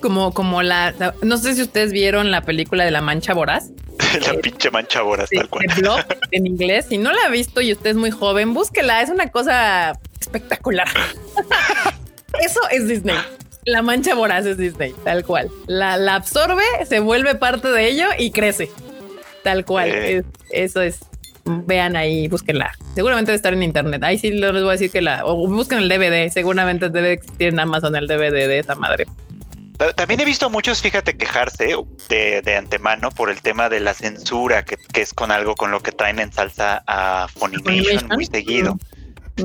como, 0.01 0.33
como 0.33 0.63
la. 0.63 0.95
No 1.23 1.37
sé 1.37 1.55
si 1.55 1.63
ustedes 1.63 1.93
vieron 1.93 2.31
la 2.31 2.43
película 2.43 2.85
de 2.85 2.91
la 2.91 3.01
mancha 3.01 3.35
voraz. 3.35 3.71
la 4.27 4.33
eh, 4.33 4.39
pinche 4.39 4.71
mancha 4.71 5.03
voraz, 5.03 5.29
tal 5.31 5.49
cual. 5.49 5.67
en 6.31 6.47
inglés. 6.47 6.87
Si 6.89 6.99
no 6.99 7.13
la 7.13 7.27
ha 7.27 7.31
visto 7.31 7.61
y 7.61 7.73
usted 7.73 7.91
es 7.91 7.97
muy 7.97 8.11
joven, 8.11 8.55
búsquela. 8.55 9.03
Es 9.03 9.11
una 9.11 9.31
cosa 9.31 9.99
espectacular. 10.21 10.89
Eso 12.41 12.61
es 12.71 12.89
Disney. 12.89 13.17
La 13.67 13.83
mancha 13.83 14.15
voraz 14.15 14.47
es 14.47 14.59
Disney, 14.59 14.95
tal 15.05 15.25
cual. 15.25 15.51
La, 15.67 15.97
la 15.97 16.17
absorbe, 16.17 16.63
se 16.87 17.01
vuelve 17.01 17.35
parte 17.35 17.69
de 17.69 17.89
ello 17.89 18.07
y 18.19 18.31
crece. 18.31 18.71
Tal 19.43 19.65
cual. 19.65 19.91
Eh. 19.91 20.25
eso 20.51 20.81
es 20.81 21.01
vean 21.45 21.97
ahí, 21.97 22.29
búsquenla. 22.29 22.73
Seguramente 22.95 23.31
debe 23.31 23.37
estar 23.37 23.53
en 23.53 23.63
internet. 23.63 24.03
Ahí 24.03 24.19
sí 24.19 24.31
les 24.31 24.53
voy 24.53 24.69
a 24.69 24.73
decir 24.73 24.91
que 24.91 25.03
la, 25.03 25.25
o 25.25 25.49
busquen 25.49 25.79
el 25.79 25.89
DVD. 25.89 26.31
Seguramente 26.31 26.89
debe 26.89 27.13
existir 27.13 27.49
en 27.49 27.61
Amazon 27.61 27.95
el 27.97 28.07
DVD 28.07 28.49
de 28.49 28.59
esa 28.59 28.75
madre. 28.75 29.07
También 29.97 30.21
he 30.21 30.25
visto 30.25 30.49
muchos, 30.51 30.81
fíjate, 30.81 31.17
quejarse 31.17 31.77
de, 32.09 32.43
de 32.43 32.57
antemano 32.57 33.11
por 33.11 33.29
el 33.29 33.43
tema 33.43 33.69
de 33.69 33.81
la 33.81 33.93
censura, 33.93 34.65
que, 34.65 34.77
que, 34.77 35.03
es 35.03 35.13
con 35.13 35.33
algo 35.33 35.57
con 35.57 35.73
lo 35.73 35.81
que 35.81 35.91
traen 35.91 36.21
en 36.21 36.33
salsa 36.33 36.85
a 36.87 37.27
Funimation, 37.29 38.09
muy 38.09 38.25
seguido. 38.25 38.79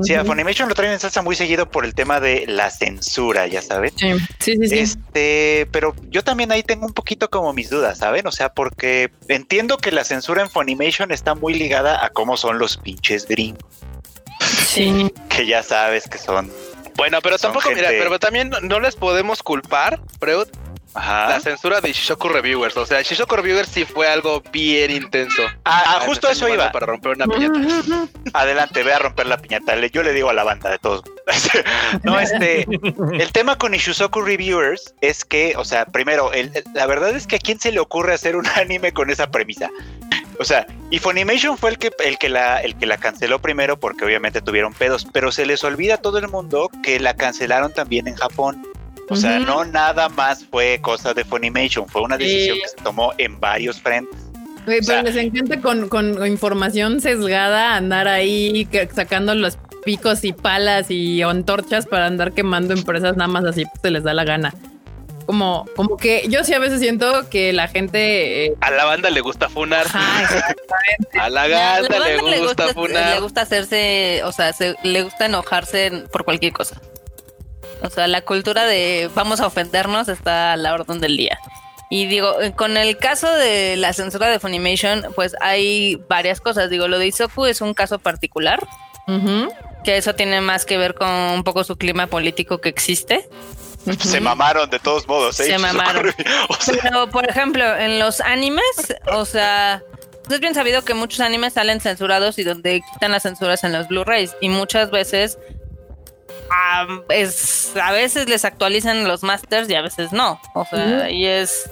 Sí, 0.02 0.14
a 0.14 0.24
Funimation 0.24 0.68
lo 0.68 0.74
traen 0.74 0.92
en 0.92 1.00
salsa 1.00 1.20
muy 1.20 1.34
seguido 1.34 1.68
por 1.68 1.84
el 1.84 1.94
tema 1.94 2.20
de 2.20 2.46
la 2.46 2.70
censura, 2.70 3.46
ya 3.48 3.60
sabes. 3.60 3.92
Sí, 3.96 4.14
sí, 4.38 4.68
sí. 4.68 4.78
Este, 4.78 5.66
pero 5.72 5.94
yo 6.08 6.22
también 6.22 6.52
ahí 6.52 6.62
tengo 6.62 6.86
un 6.86 6.92
poquito 6.92 7.28
como 7.28 7.52
mis 7.52 7.70
dudas, 7.70 7.98
¿saben? 7.98 8.26
O 8.26 8.32
sea, 8.32 8.50
porque 8.50 9.10
entiendo 9.26 9.78
que 9.78 9.90
la 9.90 10.04
censura 10.04 10.42
en 10.42 10.50
Funimation 10.50 11.10
está 11.10 11.34
muy 11.34 11.54
ligada 11.54 12.04
a 12.04 12.10
cómo 12.10 12.36
son 12.36 12.58
los 12.58 12.76
pinches 12.76 13.26
gringos. 13.26 13.64
Sí. 14.40 15.12
Que 15.28 15.46
ya 15.46 15.62
sabes 15.62 16.08
que 16.08 16.18
son. 16.18 16.50
Bueno, 16.96 17.20
pero 17.22 17.38
tampoco, 17.38 17.70
mira, 17.70 17.88
pero 17.88 18.18
también 18.18 18.50
no 18.62 18.78
les 18.78 18.94
podemos 18.94 19.42
culpar, 19.42 20.00
Freud, 20.18 20.48
la 20.94 21.40
censura 21.40 21.80
de 21.80 21.92
Shishoku 21.92 22.28
Reviewers. 22.28 22.76
O 22.76 22.86
sea, 22.86 23.02
Shishoku 23.02 23.36
Reviewers 23.36 23.68
sí 23.68 23.84
fue 23.84 24.08
algo 24.08 24.42
bien 24.52 24.90
intenso. 24.90 25.42
Ah, 25.64 26.00
justo 26.06 26.28
eso 26.28 26.48
iba. 26.48 26.72
Para 26.72 26.86
romper 26.86 27.12
una 27.12 27.26
piñata. 27.26 27.60
Adelante, 28.32 28.82
ve 28.82 28.92
a 28.92 28.98
romper 28.98 29.26
la 29.26 29.38
piñata. 29.38 29.76
Yo 29.86 30.02
le 30.02 30.12
digo 30.12 30.30
a 30.30 30.34
la 30.34 30.44
banda 30.44 30.70
de 30.70 30.78
todos. 30.78 31.02
no, 32.02 32.18
este, 32.18 32.66
el 33.18 33.32
tema 33.32 33.56
con 33.56 33.74
Ishuzoku 33.74 34.20
Reviewers 34.20 34.94
es 35.00 35.24
que, 35.24 35.54
o 35.56 35.64
sea, 35.64 35.86
primero, 35.86 36.30
la 36.74 36.86
verdad 36.86 37.10
es 37.10 37.26
que 37.26 37.36
a 37.36 37.38
quién 37.38 37.60
se 37.60 37.72
le 37.72 37.80
ocurre 37.80 38.14
hacer 38.14 38.36
un 38.36 38.46
anime 38.56 38.92
con 38.92 39.10
esa 39.10 39.30
premisa. 39.30 39.70
O 40.40 40.44
sea, 40.44 40.66
y 40.90 40.98
Funimation 40.98 41.58
fue 41.58 41.68
el 41.68 41.78
que, 41.78 41.90
el 42.02 42.16
que, 42.16 42.30
la, 42.30 42.62
el 42.62 42.74
que 42.74 42.86
la 42.86 42.96
canceló 42.96 43.40
primero 43.40 43.78
porque 43.78 44.06
obviamente 44.06 44.40
tuvieron 44.40 44.72
pedos, 44.72 45.06
pero 45.12 45.30
se 45.30 45.44
les 45.44 45.62
olvida 45.64 45.96
a 45.96 45.98
todo 45.98 46.18
el 46.18 46.28
mundo 46.28 46.70
que 46.82 46.98
la 46.98 47.14
cancelaron 47.14 47.74
también 47.74 48.08
en 48.08 48.14
Japón. 48.16 48.66
O 49.10 49.16
sea, 49.16 49.40
no 49.40 49.64
nada 49.64 50.08
más 50.08 50.44
fue 50.44 50.80
cosa 50.80 51.12
de 51.12 51.24
Funimation, 51.24 51.88
fue 51.88 52.02
una 52.02 52.16
decisión 52.16 52.58
que 52.62 52.68
se 52.68 52.76
tomó 52.76 53.12
en 53.18 53.38
varios 53.40 53.80
frentes. 53.80 54.18
pero 54.64 55.02
les 55.02 55.16
encanta 55.16 55.60
con, 55.60 55.88
con, 55.88 56.26
información 56.26 57.00
sesgada 57.00 57.74
andar 57.76 58.06
ahí 58.06 58.68
sacando 58.94 59.34
los 59.34 59.58
picos 59.84 60.24
y 60.24 60.32
palas 60.32 60.90
y 60.90 61.22
antorchas 61.22 61.86
para 61.86 62.06
andar 62.06 62.32
quemando 62.32 62.72
empresas 62.72 63.16
nada 63.16 63.28
más 63.28 63.44
así, 63.44 63.64
pues 63.64 63.80
se 63.82 63.90
les 63.90 64.04
da 64.04 64.14
la 64.14 64.24
gana 64.24 64.54
como, 65.30 65.64
como 65.76 65.96
que 65.96 66.24
yo 66.28 66.42
sí 66.42 66.54
a 66.54 66.58
veces 66.58 66.80
siento 66.80 67.28
que 67.30 67.52
la 67.52 67.68
gente. 67.68 68.46
Eh, 68.46 68.54
a 68.60 68.72
la 68.72 68.84
banda 68.84 69.10
le 69.10 69.20
gusta 69.20 69.48
funar. 69.48 69.86
a 71.20 71.30
la 71.30 71.46
banda, 71.46 71.98
le, 72.00 72.40
gusta, 72.40 72.74
funar. 72.74 73.14
Le 73.14 73.20
gusta 73.20 73.42
hacerse, 73.42 74.22
o 74.24 74.32
sea, 74.32 74.52
le 74.82 75.02
gusta 75.04 75.26
enojarse 75.26 76.04
por 76.10 76.24
cualquier 76.24 76.52
cosa. 76.52 76.80
O 77.82 77.90
sea, 77.90 78.06
la 78.08 78.22
cultura 78.22 78.64
de 78.64 79.10
vamos 79.14 79.40
a 79.40 79.46
ofendernos 79.46 80.08
está 80.08 80.52
a 80.52 80.56
la 80.56 80.74
orden 80.74 81.00
del 81.00 81.16
día. 81.16 81.38
Y 81.88 82.06
digo, 82.06 82.36
con 82.56 82.76
el 82.76 82.96
caso 82.98 83.32
de 83.34 83.76
la 83.76 83.92
censura 83.92 84.28
de 84.28 84.38
Funimation, 84.38 85.06
pues 85.16 85.34
hay 85.40 85.96
varias 86.08 86.40
cosas. 86.40 86.70
Digo, 86.70 86.86
lo 86.86 86.98
de 86.98 87.08
Isoku 87.08 87.46
es 87.46 87.60
un 87.60 87.74
caso 87.74 87.98
particular. 87.98 88.64
Que 89.82 89.96
eso 89.96 90.14
tiene 90.14 90.40
más 90.40 90.64
que 90.64 90.78
ver 90.78 90.94
con 90.94 91.08
un 91.08 91.42
poco 91.42 91.64
su 91.64 91.76
clima 91.76 92.06
político 92.06 92.60
que 92.60 92.68
existe. 92.68 93.28
Se 93.98 94.20
mamaron 94.20 94.70
de 94.70 94.78
todos 94.78 95.08
modos. 95.08 95.40
¿eh? 95.40 95.46
Se 95.46 95.58
mamaron. 95.58 96.14
Pero, 96.80 97.10
por 97.10 97.28
ejemplo, 97.28 97.76
en 97.76 97.98
los 97.98 98.20
animes, 98.20 98.62
o 99.12 99.24
sea, 99.24 99.82
es 100.30 100.40
bien 100.40 100.54
sabido 100.54 100.84
que 100.84 100.94
muchos 100.94 101.20
animes 101.20 101.54
salen 101.54 101.80
censurados 101.80 102.38
y 102.38 102.44
donde 102.44 102.82
quitan 102.92 103.10
las 103.10 103.24
censuras 103.24 103.64
en 103.64 103.72
los 103.72 103.88
Blu-rays. 103.88 104.36
Y 104.40 104.48
muchas 104.48 104.90
veces, 104.90 105.38
es, 107.10 107.72
a 107.80 107.92
veces 107.92 108.28
les 108.28 108.44
actualizan 108.44 109.06
los 109.06 109.22
masters 109.22 109.68
y 109.70 109.74
a 109.74 109.82
veces 109.82 110.12
no. 110.12 110.40
O 110.54 110.64
sea, 110.64 111.10
y 111.10 111.26
es 111.26 111.70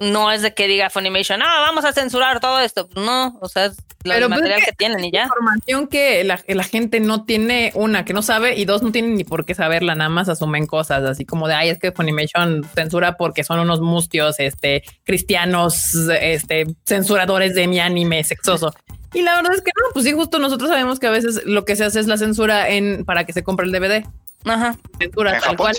no 0.00 0.30
es 0.30 0.42
de 0.42 0.54
que 0.54 0.68
diga 0.68 0.90
Funimation, 0.90 1.42
ah, 1.42 1.60
vamos 1.60 1.84
a 1.84 1.92
censurar 1.92 2.40
todo 2.40 2.60
esto. 2.60 2.88
No, 2.94 3.38
o 3.40 3.48
sea, 3.48 3.66
es 3.66 3.76
el 4.04 4.12
pues 4.12 4.28
material 4.28 4.60
que, 4.64 4.72
tienen 4.72 5.04
y 5.04 5.10
ya. 5.10 5.24
Información 5.24 5.88
que 5.88 6.24
la, 6.24 6.42
la, 6.46 6.64
gente 6.64 7.00
no 7.00 7.24
tiene, 7.24 7.72
una, 7.74 8.04
que 8.04 8.12
no 8.12 8.22
sabe, 8.22 8.56
y 8.56 8.64
dos, 8.64 8.82
no 8.82 8.92
tienen 8.92 9.16
ni 9.16 9.24
por 9.24 9.44
qué 9.44 9.54
saberla, 9.54 9.94
nada 9.94 10.10
más 10.10 10.28
asumen 10.28 10.66
cosas 10.66 11.02
así 11.04 11.24
como 11.24 11.48
de, 11.48 11.54
ay, 11.54 11.70
es 11.70 11.78
que 11.78 11.92
Funimation 11.92 12.64
censura 12.74 13.16
porque 13.16 13.44
son 13.44 13.58
unos 13.60 13.80
mustios, 13.80 14.38
este, 14.38 14.82
cristianos, 15.04 15.94
este, 16.20 16.66
censuradores 16.84 17.54
de 17.54 17.66
mi 17.66 17.80
anime 17.80 18.22
sexoso. 18.24 18.72
Y 19.14 19.22
la 19.22 19.36
verdad 19.36 19.54
es 19.54 19.62
que 19.62 19.70
no, 19.76 19.92
pues 19.92 20.04
sí, 20.04 20.12
justo 20.12 20.38
nosotros 20.38 20.70
sabemos 20.70 20.98
que 20.98 21.06
a 21.06 21.10
veces 21.10 21.42
lo 21.44 21.64
que 21.64 21.76
se 21.76 21.84
hace 21.84 22.00
es 22.00 22.06
la 22.06 22.18
censura 22.18 22.68
en 22.68 23.04
para 23.04 23.24
que 23.24 23.32
se 23.32 23.42
compre 23.42 23.66
el 23.66 23.72
DVD. 23.72 24.04
Ajá. 24.44 24.76
Censura 24.98 25.40
tal 25.40 25.56
cual. 25.56 25.76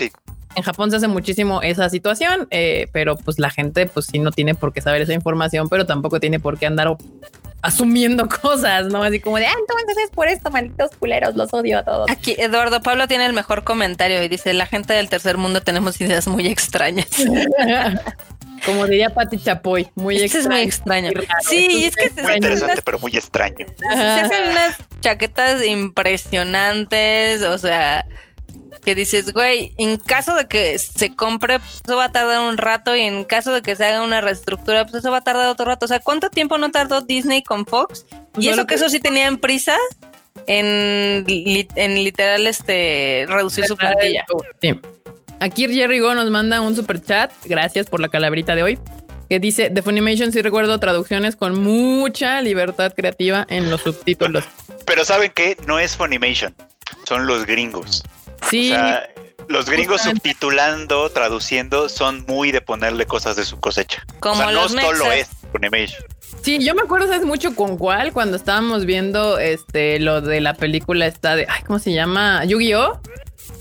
En 0.56 0.64
Japón 0.64 0.90
se 0.90 0.96
hace 0.96 1.06
muchísimo 1.06 1.62
esa 1.62 1.88
situación, 1.88 2.48
eh, 2.50 2.88
pero 2.92 3.16
pues 3.16 3.38
la 3.38 3.50
gente 3.50 3.86
pues 3.86 4.06
sí 4.06 4.18
no 4.18 4.32
tiene 4.32 4.56
por 4.56 4.72
qué 4.72 4.80
saber 4.80 5.00
esa 5.00 5.12
información, 5.12 5.68
pero 5.68 5.86
tampoco 5.86 6.18
tiene 6.18 6.40
por 6.40 6.58
qué 6.58 6.66
andar 6.66 6.96
asumiendo 7.62 8.28
cosas, 8.42 8.88
¿no? 8.88 9.04
Así 9.04 9.20
como 9.20 9.36
de, 9.36 9.46
ah, 9.46 9.54
entonces 9.58 10.04
es 10.04 10.10
por 10.10 10.26
esto, 10.26 10.50
malditos 10.50 10.90
culeros, 10.98 11.36
los 11.36 11.54
odio 11.54 11.78
a 11.78 11.84
todos. 11.84 12.10
Aquí 12.10 12.34
Eduardo 12.36 12.82
Pablo 12.82 13.06
tiene 13.06 13.26
el 13.26 13.32
mejor 13.32 13.62
comentario 13.62 14.20
y 14.24 14.28
dice, 14.28 14.52
la 14.52 14.66
gente 14.66 14.92
del 14.92 15.08
tercer 15.08 15.36
mundo 15.36 15.60
tenemos 15.60 16.00
ideas 16.00 16.26
muy 16.26 16.48
extrañas. 16.48 17.08
Como 18.64 18.86
diría 18.86 19.10
Pati 19.10 19.38
Chapoy, 19.38 19.88
muy 19.94 20.16
extraño. 20.20 20.40
Es 20.40 20.48
muy 20.48 20.60
extraño. 20.60 21.10
Sí, 21.48 21.84
es 21.84 21.96
que 21.96 22.04
es 22.06 22.22
muy 22.22 22.34
interesante, 22.34 22.82
pero 22.82 22.98
muy 22.98 23.16
extraño. 23.16 23.66
Se 23.78 23.86
hacen 23.86 24.50
unas 24.50 24.76
chaquetas 25.00 25.64
impresionantes, 25.64 27.42
o 27.42 27.58
sea, 27.58 28.06
que 28.84 28.94
dices, 28.94 29.32
güey, 29.32 29.74
en 29.78 29.96
caso 29.96 30.34
de 30.34 30.46
que 30.46 30.78
se 30.78 31.14
compre, 31.14 31.58
pues, 31.58 31.82
eso 31.84 31.96
va 31.96 32.06
a 32.06 32.12
tardar 32.12 32.40
un 32.40 32.56
rato 32.56 32.94
y 32.96 33.00
en 33.00 33.24
caso 33.24 33.52
de 33.52 33.62
que 33.62 33.76
se 33.76 33.84
haga 33.84 34.02
una 34.02 34.20
reestructura, 34.20 34.84
pues 34.84 34.96
eso 34.96 35.10
va 35.10 35.18
a 35.18 35.22
tardar 35.22 35.48
otro 35.48 35.66
rato. 35.66 35.84
O 35.84 35.88
sea, 35.88 36.00
¿cuánto 36.00 36.30
tiempo 36.30 36.58
no 36.58 36.70
tardó 36.70 37.00
Disney 37.00 37.42
con 37.42 37.66
Fox? 37.66 38.06
Y 38.38 38.48
eso 38.48 38.66
que 38.66 38.74
eso 38.74 38.88
sí 38.88 39.00
tenían 39.00 39.38
prisa 39.38 39.76
en, 40.46 41.24
en 41.26 41.94
literal 42.04 42.46
este 42.46 43.26
reducir 43.28 43.66
su 43.66 43.76
plantilla. 43.76 44.24
Sí. 44.60 44.80
Aquí 45.40 45.66
Jerry 45.72 46.00
Go 46.00 46.14
nos 46.14 46.30
manda 46.30 46.60
un 46.60 46.76
super 46.76 47.02
chat. 47.02 47.32
Gracias 47.44 47.86
por 47.86 48.00
la 48.00 48.08
calabrita 48.08 48.54
de 48.54 48.62
hoy. 48.62 48.78
Que 49.30 49.38
dice, 49.38 49.70
de 49.70 49.82
Funimation 49.82 50.32
sí 50.32 50.42
recuerdo 50.42 50.78
traducciones 50.78 51.34
con 51.34 51.58
mucha 51.62 52.42
libertad 52.42 52.92
creativa 52.94 53.46
en 53.48 53.70
los 53.70 53.80
subtítulos. 53.80 54.44
Pero 54.86 55.04
¿saben 55.04 55.32
qué? 55.34 55.56
No 55.66 55.78
es 55.78 55.96
Funimation, 55.96 56.54
son 57.04 57.26
los 57.26 57.46
gringos. 57.46 58.02
Sí. 58.50 58.74
los 59.48 59.70
gringos 59.70 60.02
subtitulando, 60.02 61.08
traduciendo, 61.10 61.88
son 61.88 62.24
muy 62.26 62.50
de 62.50 62.60
ponerle 62.60 63.06
cosas 63.06 63.36
de 63.36 63.44
su 63.44 63.60
cosecha. 63.60 64.04
Como 64.18 64.50
no 64.50 64.68
solo 64.68 65.12
es 65.12 65.28
Funimation. 65.52 66.02
Sí, 66.42 66.58
yo 66.64 66.74
me 66.74 66.82
acuerdo, 66.82 67.06
¿sabes 67.06 67.24
mucho 67.24 67.54
con 67.54 67.76
cuál? 67.76 68.12
Cuando 68.12 68.36
estábamos 68.36 68.84
viendo 68.84 69.38
este 69.38 70.00
lo 70.00 70.20
de 70.20 70.40
la 70.40 70.54
película 70.54 71.06
esta 71.06 71.36
de, 71.36 71.46
ay, 71.48 71.62
¿cómo 71.66 71.78
se 71.78 71.92
llama? 71.92 72.44
Yu-Gi-Oh! 72.44 73.00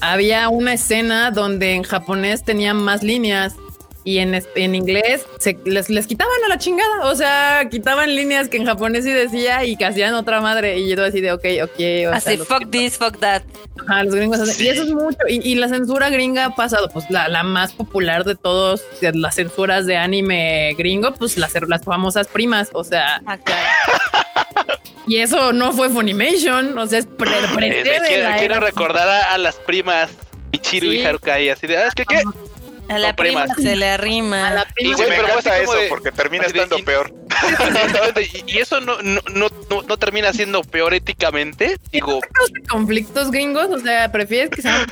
Había 0.01 0.49
una 0.49 0.73
escena 0.73 1.31
donde 1.31 1.73
en 1.73 1.83
japonés 1.83 2.43
tenían 2.43 2.77
más 2.77 3.03
líneas 3.03 3.55
y 4.03 4.19
en, 4.19 4.41
en 4.55 4.75
inglés 4.75 5.25
se, 5.39 5.57
les, 5.65 5.89
les 5.89 6.07
quitaban 6.07 6.33
a 6.45 6.49
la 6.49 6.57
chingada. 6.57 7.05
O 7.05 7.15
sea, 7.15 7.67
quitaban 7.69 8.15
líneas 8.15 8.49
que 8.49 8.57
en 8.57 8.65
japonés 8.65 9.03
sí 9.03 9.11
decía 9.11 9.65
y 9.65 9.75
que 9.75 9.85
hacían 9.85 10.13
otra 10.13 10.41
madre. 10.41 10.79
Y 10.79 10.95
yo 10.95 11.03
así 11.03 11.21
de, 11.21 11.31
ok, 11.31 11.45
ok. 11.63 12.13
así, 12.13 12.37
fuck 12.37 12.69
this, 12.71 12.97
fuck 12.97 13.19
that. 13.19 13.43
Ajá, 13.87 14.03
los 14.03 14.15
gringos 14.15 14.39
hacen. 14.39 14.65
Y 14.65 14.69
eso 14.69 14.83
es 14.83 14.89
mucho. 14.89 15.19
Y, 15.27 15.55
la 15.55 15.67
censura 15.67 16.09
gringa 16.09 16.45
ha 16.45 16.55
pasado, 16.55 16.89
pues 16.89 17.09
la, 17.09 17.27
la 17.27 17.43
más 17.43 17.73
popular 17.73 18.23
de 18.23 18.35
todos, 18.35 18.81
las 19.01 19.35
censuras 19.35 19.85
de 19.85 19.97
anime 19.97 20.73
gringo, 20.77 21.13
pues 21.13 21.37
las, 21.37 21.53
las 21.67 21.83
famosas 21.83 22.27
primas. 22.27 22.69
O 22.73 22.83
sea. 22.83 23.21
Ah, 23.25 23.37
y 25.09 25.17
eso 25.17 25.51
no 25.53 25.73
fue 25.73 25.89
Funimation, 25.89 26.77
o 26.77 26.85
sea, 26.85 26.99
es 26.99 27.07
pre, 27.07 27.31
quiero, 27.57 28.37
quiero 28.37 28.59
recordar 28.59 29.09
a, 29.09 29.37
las 29.39 29.55
primas 29.55 30.11
Ichiru 30.51 30.91
y 30.91 31.03
Harukai, 31.03 31.49
así 31.49 31.65
de, 31.65 31.77
ah, 31.77 31.87
es 31.87 31.95
que 31.95 32.05
qué? 32.05 32.21
A 32.89 32.97
la 32.97 33.15
prima 33.15 33.45
se 33.55 33.75
le 33.75 33.87
arrima. 33.87 34.47
A 34.47 34.53
la 34.53 34.65
prima 34.65 34.97
se 34.97 35.09
le 35.09 35.23
pasa 35.23 35.59
eso 35.59 35.73
porque 35.89 36.11
termina 36.11 36.45
estando 36.45 36.77
peor. 36.83 37.13
y, 38.47 38.57
eso 38.57 38.81
no, 38.81 39.01
no, 39.03 39.21
no, 39.33 39.47
no, 39.87 39.97
termina 39.97 40.33
siendo 40.33 40.63
peor 40.63 40.95
éticamente. 40.95 41.77
Digo, 41.91 42.19
conflictos 42.67 43.29
gringos, 43.29 43.67
o 43.69 43.79
sea, 43.79 44.11
prefieres 44.11 44.49
que 44.49 44.63
sean 44.63 44.87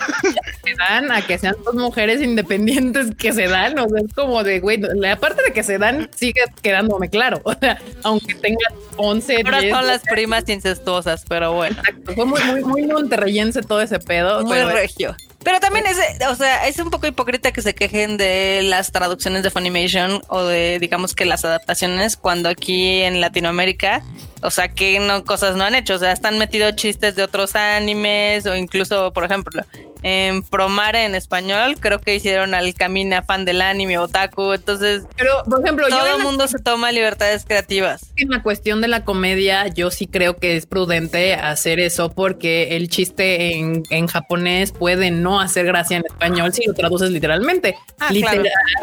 que 0.63 0.75
dan 0.75 1.11
a 1.11 1.25
que 1.25 1.39
sean 1.39 1.55
dos 1.65 1.73
mujeres 1.73 2.21
independientes 2.21 3.15
que 3.17 3.33
se 3.33 3.47
dan, 3.47 3.77
o 3.79 3.89
sea, 3.89 4.01
es 4.05 4.13
como 4.13 4.43
de, 4.43 4.59
güey, 4.59 4.79
aparte 5.09 5.41
de 5.43 5.51
que 5.51 5.63
se 5.63 5.79
dan, 5.79 6.09
sigue 6.15 6.41
quedándome 6.61 7.09
claro, 7.09 7.41
o 7.43 7.53
sea, 7.53 7.81
aunque 8.03 8.35
tenga 8.35 8.67
11, 8.97 9.41
Ahora 9.45 9.61
son 9.69 9.87
las 9.87 10.01
primas 10.03 10.47
incestuosas, 10.47 11.25
pero 11.27 11.53
bueno. 11.53 11.77
Exacto, 11.79 12.13
fue 12.13 12.25
muy, 12.25 12.43
muy, 12.43 12.63
muy 12.63 12.87
monterreyense 12.87 13.61
todo 13.61 13.81
ese 13.81 13.99
pedo. 13.99 14.43
Muy 14.43 14.61
regio. 14.63 15.15
Pero 15.43 15.59
también 15.59 15.85
es, 15.85 15.97
o 16.27 16.35
sea, 16.35 16.67
es 16.67 16.77
un 16.79 16.89
poco 16.89 17.07
hipócrita 17.07 17.51
que 17.51 17.61
se 17.61 17.75
quejen 17.75 18.17
de 18.17 18.61
las 18.63 18.91
traducciones 18.91 19.43
de 19.43 19.51
Funimation 19.51 20.21
o 20.27 20.43
de, 20.43 20.79
digamos 20.79 21.15
que 21.15 21.25
las 21.25 21.45
adaptaciones, 21.45 22.17
cuando 22.17 22.49
aquí 22.49 23.01
en 23.01 23.21
Latinoamérica, 23.21 24.03
o 24.41 24.51
sea, 24.51 24.69
que 24.69 24.99
no, 24.99 25.23
cosas 25.23 25.55
no 25.55 25.63
han 25.63 25.75
hecho. 25.75 25.95
O 25.95 25.99
sea, 25.99 26.11
están 26.11 26.37
metidos 26.37 26.75
chistes 26.75 27.15
de 27.15 27.23
otros 27.23 27.55
animes 27.55 28.45
o 28.45 28.55
incluso, 28.55 29.11
por 29.13 29.23
ejemplo, 29.23 29.63
en 30.03 30.43
Promare 30.43 31.05
en 31.05 31.15
español, 31.15 31.77
creo 31.79 31.99
que 31.99 32.15
hicieron 32.15 32.53
al 32.53 32.73
Camina 32.73 33.23
fan 33.23 33.45
del 33.45 33.61
anime 33.61 33.97
otaku. 33.97 34.53
Entonces, 34.53 35.03
pero 35.15 35.31
por 35.49 35.61
ejemplo, 35.61 35.87
todo 35.89 36.17
el 36.17 36.23
mundo 36.23 36.47
se 36.47 36.59
toma 36.59 36.91
libertades 36.91 37.45
creativas. 37.45 38.11
En 38.15 38.29
la 38.29 38.43
cuestión 38.43 38.81
de 38.81 38.87
la 38.87 39.03
comedia, 39.03 39.67
yo 39.67 39.91
sí 39.91 40.07
creo 40.07 40.37
que 40.37 40.55
es 40.55 40.65
prudente 40.65 41.33
hacer 41.33 41.79
eso 41.79 42.11
porque 42.11 42.75
el 42.75 42.89
chiste 42.89 43.57
en, 43.57 43.83
en 43.89 44.07
japonés 44.07 44.71
puede 44.71 45.11
no 45.11 45.39
hacer 45.39 45.65
gracia 45.65 45.97
en 45.97 46.05
español 46.05 46.53
si 46.53 46.65
lo 46.65 46.73
traduces 46.73 47.11
literalmente. 47.11 47.75
Ah, 47.99 48.11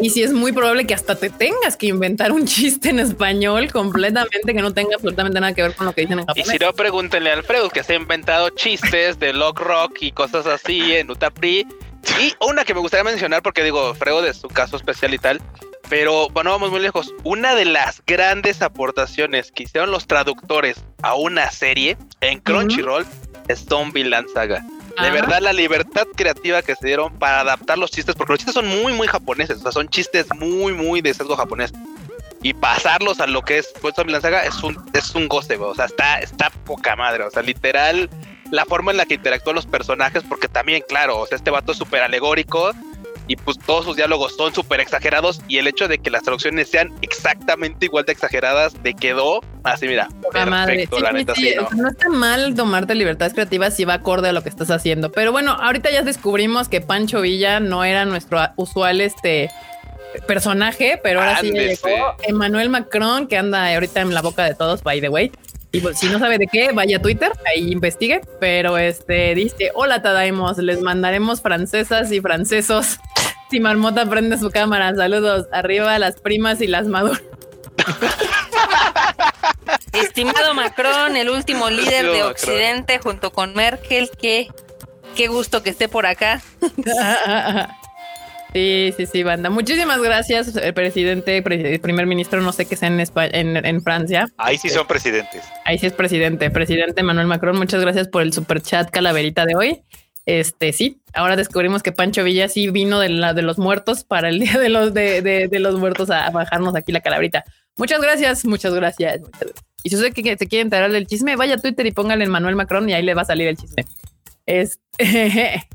y 0.01 0.11
sí 0.11 0.23
es 0.23 0.33
muy 0.33 0.53
probable 0.53 0.87
que 0.87 0.95
hasta 0.95 1.15
te 1.15 1.31
tengas 1.31 1.77
que 1.77 1.87
inventar 1.87 2.33
un 2.33 2.47
chiste 2.47 2.91
en 2.91 2.99
español 2.99 3.71
completamente 3.73 4.55
que 4.55 4.61
no 4.61 4.73
tenga 4.73 4.97
absolutamente 4.97 5.39
nada 5.45 5.55
que 5.55 5.63
ver 5.63 5.75
con 5.75 5.87
lo 5.87 5.93
que 5.93 6.03
dicen 6.03 6.19
en 6.19 6.27
japonés. 6.27 6.49
Y 6.49 6.51
si 6.51 6.59
no, 6.59 6.73
pregúntenle 6.73 7.31
a 7.31 7.35
Alfredo 7.35 7.71
que 7.71 7.83
se 7.83 7.93
ha 7.93 7.97
inventado 7.97 8.51
chistes 8.51 9.19
de 9.19 9.33
Lock 9.33 9.61
Rock 9.61 9.99
y 10.01 10.13
cosas 10.13 10.47
así 10.47 10.95
en 10.95 11.11
Utapri. 11.11 11.67
Y 12.21 12.35
una 12.41 12.65
que 12.65 12.75
me 12.75 12.81
gustaría 12.81 13.05
mencionar, 13.05 13.43
porque 13.43 13.63
digo, 13.63 13.95
Frego 13.95 14.23
de 14.23 14.35
su 14.35 14.49
caso 14.49 14.77
especial 14.77 15.15
y 15.15 15.19
tal, 15.19 15.41
pero 15.89 16.29
bueno, 16.31 16.51
vamos 16.51 16.71
muy 16.71 16.81
lejos. 16.81 17.15
Una 17.25 17.55
de 17.55 17.65
las 17.65 18.03
grandes 18.07 18.63
aportaciones 18.63 19.53
que 19.53 19.65
hicieron 19.65 19.91
los 19.91 20.07
traductores 20.07 20.85
a 21.03 21.15
una 21.15 21.51
serie 21.51 21.97
en 22.21 22.41
Crunchyroll 22.41 23.07
es 23.49 23.65
Zombie 23.65 24.05
Land 24.05 24.29
Saga. 24.33 24.65
De 25.01 25.11
verdad, 25.11 25.41
la 25.41 25.53
libertad 25.53 26.07
creativa 26.15 26.63
que 26.63 26.77
se 26.77 26.87
dieron 26.87 27.19
para 27.19 27.41
adaptar 27.41 27.79
los 27.79 27.91
chistes, 27.91 28.15
porque 28.15 28.35
los 28.35 28.39
chistes 28.39 28.55
son 28.55 28.69
muy, 28.69 28.93
muy 28.93 29.09
japoneses, 29.09 29.59
o 29.59 29.61
sea, 29.63 29.73
son 29.73 29.89
chistes 29.89 30.27
muy, 30.39 30.73
muy 30.73 31.01
de 31.01 31.13
sesgo 31.13 31.37
japonés. 31.37 31.73
Y 32.45 32.53
pasarlos 32.53 33.21
a 33.21 33.27
lo 33.27 33.41
que 33.41 33.59
es 33.59 33.73
pues, 33.81 33.95
Zombie 33.95 34.21
Saga 34.21 34.45
es 34.45 34.63
un, 34.63 34.77
es 34.93 35.15
un 35.15 35.29
goce, 35.29 35.57
O 35.57 35.75
sea, 35.75 35.87
está, 35.87 36.19
está 36.19 36.51
poca 36.51 36.95
madre. 36.95 37.25
O 37.25 37.31
sea, 37.31 37.43
literal, 37.43 38.11
la 38.51 38.67
forma 38.67 38.91
en 38.91 38.99
la 38.99 39.07
que 39.07 39.15
interactúan 39.15 39.57
los 39.57 39.65
personajes, 39.65 40.23
porque 40.29 40.47
también, 40.47 40.85
claro, 40.87 41.21
o 41.21 41.27
sea, 41.27 41.37
este 41.37 41.51
vato 41.51 41.73
es 41.73 41.79
súper 41.79 42.03
alegórico 42.03 42.73
y 43.27 43.37
pues 43.37 43.59
todos 43.59 43.87
sus 43.87 43.97
diálogos 43.97 44.37
son 44.37 44.55
súper 44.55 44.81
exagerados 44.81 45.41
y 45.49 45.57
el 45.57 45.67
hecho 45.67 45.89
de 45.89 45.99
que 45.99 46.11
las 46.11 46.23
traducciones 46.23 46.69
sean 46.69 46.93
exactamente 47.01 47.87
igual 47.87 48.05
de 48.05 48.13
exageradas 48.13 48.83
de 48.83 48.93
quedó 48.93 49.41
así 49.63 49.87
mira 49.87 50.09
perfecto, 50.31 51.01
la 51.01 51.13
neta, 51.13 51.33
¿no? 51.75 51.89
está 51.89 52.11
mal 52.11 52.55
tomarte 52.55 52.95
libertades 52.95 53.33
creativas 53.33 53.75
si 53.75 53.87
va 53.87 53.95
acorde 53.95 54.29
a 54.29 54.33
lo 54.33 54.43
que 54.43 54.51
estás 54.51 54.71
haciendo 54.71 55.11
pero 55.11 55.33
bueno 55.33 55.53
ahorita 55.53 55.91
ya 55.91 56.03
descubrimos 56.03 56.69
que 56.69 56.83
Pancho 56.83 57.23
Villa 57.23 57.61
no 57.61 57.85
era 57.85 58.05
nuestro 58.05 58.41
usual 58.57 59.01
este 59.01 59.49
personaje 60.27 61.01
pero 61.03 61.21
ahora 61.21 61.41
sí 61.41 61.51
llegó 61.51 62.17
Emmanuel 62.23 62.71
Macron 62.71 63.27
que 63.27 63.37
anda 63.37 63.75
ahorita 63.75 64.01
en 64.01 64.15
la 64.15 64.23
boca 64.23 64.45
de 64.45 64.55
todos 64.55 64.83
by 64.83 65.01
the 65.01 65.09
way 65.09 65.33
y 65.75 65.81
pues, 65.81 65.99
si 65.99 66.07
no 66.07 66.21
sabe 66.21 66.39
de 66.39 66.47
qué, 66.47 66.71
vaya 66.71 66.99
a 66.99 67.03
Twitter, 67.03 67.33
ahí 67.45 67.73
investigue. 67.73 68.21
Pero 68.39 68.79
este 68.79 69.35
dice: 69.35 69.73
Hola, 69.75 70.03
Tadaimos, 70.03 70.57
les 70.59 70.81
mandaremos 70.81 71.43
francesas 71.43 72.13
y 72.13 72.21
francesos. 72.21 73.01
Si 73.51 73.59
Marmota 73.59 74.09
prende 74.09 74.39
su 74.39 74.53
cámara, 74.53 74.95
saludos. 74.95 75.49
Arriba 75.51 75.99
las 75.99 76.21
primas 76.21 76.61
y 76.61 76.69
las 76.69 76.87
maduras. 76.87 77.21
Estimado 79.93 80.55
Macron, 80.55 81.17
el 81.17 81.29
último 81.29 81.69
líder 81.71 82.07
de 82.07 82.23
Occidente 82.23 83.01
junto 83.01 83.33
con 83.33 83.55
Merkel, 83.55 84.11
que 84.11 84.47
qué 85.17 85.27
gusto 85.27 85.65
que 85.65 85.71
esté 85.71 85.89
por 85.89 86.07
acá. 86.07 86.41
Sí, 88.55 88.95
sí, 88.97 89.07
sí, 89.07 89.23
banda. 89.25 89.51
Muchísimas 89.51 90.01
gracias, 90.01 90.55
el 90.55 90.73
presidente, 90.75 91.39
el 91.39 91.81
primer 91.81 92.07
ministro, 92.07 92.41
no 92.41 92.53
sé 92.53 92.67
qué 92.67 92.77
sea 92.77 92.87
en, 92.87 93.01
en, 93.01 93.67
en, 93.67 93.83
Francia. 93.83 94.29
Ahí 94.37 94.59
sí 94.59 94.69
son 94.69 94.87
presidentes. 94.87 95.43
Ahí 95.65 95.77
sí 95.77 95.87
es 95.87 95.93
presidente. 95.93 96.49
Presidente 96.51 97.03
Manuel 97.03 97.27
Macron, 97.27 97.57
muchas 97.57 97.81
gracias 97.81 98.07
por 98.07 98.23
el 98.23 98.33
super 98.33 98.63
chat 98.63 98.91
calaverita 98.91 99.45
de 99.45 99.57
hoy. 99.57 99.83
Este 100.25 100.73
sí, 100.73 101.03
ahora 101.15 101.35
descubrimos 101.35 101.83
que 101.83 101.91
Pancho 101.91 102.23
Villa 102.23 102.49
sí 102.49 102.71
vino 102.71 103.01
de 103.01 103.09
la 103.09 103.35
de 103.35 103.43
los 103.43 103.59
muertos 103.59 104.05
para 104.05 104.29
el 104.29 104.39
día 104.41 104.57
de 104.57 104.69
los 104.69 104.95
de, 104.95 105.21
de, 105.21 105.59
los 105.59 105.81
muertos 105.81 106.11
a, 106.11 106.31
bajarnos 106.31 106.77
aquí 106.77 106.93
la 106.93 107.01
calaverita. 107.01 107.43
Muchas 107.77 108.01
gracias, 108.01 108.45
muchas 108.45 108.73
gracias, 108.73 109.21
Y 109.83 109.91
si 109.91 109.97
usted 109.97 110.13
que 110.13 110.37
se 110.37 110.47
quiere 110.47 110.63
enterar 110.63 110.93
del 110.93 111.09
chisme, 111.09 111.35
vaya 111.35 111.57
a 111.57 111.59
Twitter 111.59 111.87
y 111.87 111.91
póngale 111.91 112.23
en 112.23 112.31
Manuel 112.31 112.55
Macron 112.55 112.89
y 112.89 112.95
ahí 112.95 113.03
le 113.03 113.15
va 113.15 113.23
a 113.23 113.25
salir 113.27 113.49
el 113.49 113.57
chisme. 113.57 113.85
Este 114.47 114.79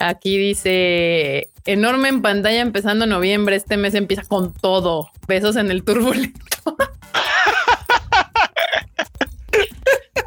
Aquí 0.00 0.38
dice 0.38 1.50
enorme 1.66 2.08
en 2.08 2.22
pantalla 2.22 2.62
empezando 2.62 3.06
noviembre. 3.06 3.54
Este 3.54 3.76
mes 3.76 3.94
empieza 3.94 4.24
con 4.24 4.54
todo. 4.54 5.10
Besos 5.28 5.56
en 5.56 5.70
el 5.70 5.84
turbulento. 5.84 6.40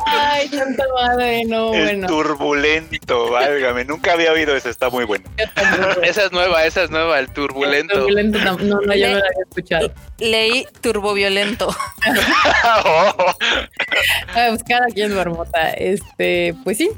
Ay, 0.06 0.48
tanta 0.50 0.84
madre, 0.94 1.44
no, 1.46 1.74
el 1.74 2.06
turbulento, 2.06 3.32
válgame, 3.32 3.86
nunca 3.86 4.14
había 4.14 4.32
oído 4.32 4.56
eso, 4.56 4.70
está 4.70 4.90
muy 4.90 5.06
bueno. 5.06 5.26
esa 6.04 6.26
es 6.26 6.32
nueva, 6.32 6.66
esa 6.66 6.84
es 6.84 6.92
nueva, 6.92 7.20
el 7.20 7.30
turbulento. 7.30 7.96
turbulento 7.96 8.40
no, 8.40 8.58
no, 8.58 8.60
yo 8.60 8.80
no 8.80 8.86
la 8.86 8.94
había 8.94 9.24
escuchado. 9.50 9.92
Leí 10.20 10.66
turboviolento. 10.82 11.70
a 14.36 14.50
buscar 14.52 14.84
aquí 14.84 15.02
en 15.02 15.16
Marmota. 15.16 15.72
Este, 15.72 16.54
pues 16.64 16.78
sí, 16.78 16.92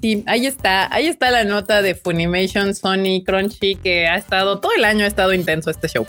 sí, 0.00 0.24
ahí 0.26 0.46
está, 0.46 0.92
ahí 0.94 1.06
está 1.06 1.30
la 1.30 1.44
nota 1.44 1.82
de 1.82 1.94
Funimation, 1.94 2.74
Sony, 2.74 3.22
Crunchy, 3.24 3.76
que 3.76 4.08
ha 4.08 4.16
estado, 4.16 4.60
todo 4.60 4.72
el 4.76 4.84
año 4.84 5.04
ha 5.04 5.08
estado 5.08 5.32
intenso 5.32 5.70
este 5.70 5.88
show. 5.88 6.06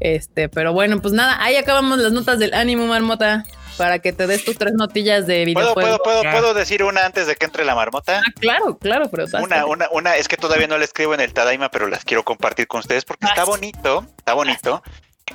Este, 0.00 0.48
pero 0.48 0.72
bueno, 0.72 1.00
pues 1.00 1.14
nada, 1.14 1.36
ahí 1.40 1.56
acabamos 1.56 1.98
las 1.98 2.12
notas 2.12 2.38
del 2.38 2.54
ánimo, 2.54 2.86
marmota, 2.86 3.44
para 3.76 4.00
que 4.00 4.12
te 4.12 4.26
des 4.26 4.44
tus 4.44 4.58
tres 4.58 4.72
notillas 4.74 5.26
de 5.26 5.44
videojuegos. 5.44 5.74
¿Puedo, 5.74 5.98
puedo, 5.98 6.22
puedo, 6.22 6.32
¿puedo 6.32 6.54
decir 6.54 6.82
una 6.82 7.06
antes 7.06 7.26
de 7.26 7.36
que 7.36 7.46
entre 7.46 7.64
la 7.64 7.74
marmota? 7.74 8.18
Ah, 8.18 8.32
claro, 8.40 8.76
claro, 8.78 9.08
pero... 9.10 9.26
Una, 9.40 9.64
una, 9.66 9.88
una, 9.92 10.16
es 10.16 10.28
que 10.28 10.36
todavía 10.36 10.66
no 10.66 10.76
la 10.76 10.84
escribo 10.84 11.14
en 11.14 11.20
el 11.20 11.32
Tadaima, 11.32 11.70
pero 11.70 11.86
las 11.86 12.04
quiero 12.04 12.24
compartir 12.24 12.66
con 12.66 12.80
ustedes 12.80 13.04
porque 13.04 13.26
está 13.26 13.44
bonito, 13.44 14.06
está 14.18 14.34
bonito. 14.34 14.82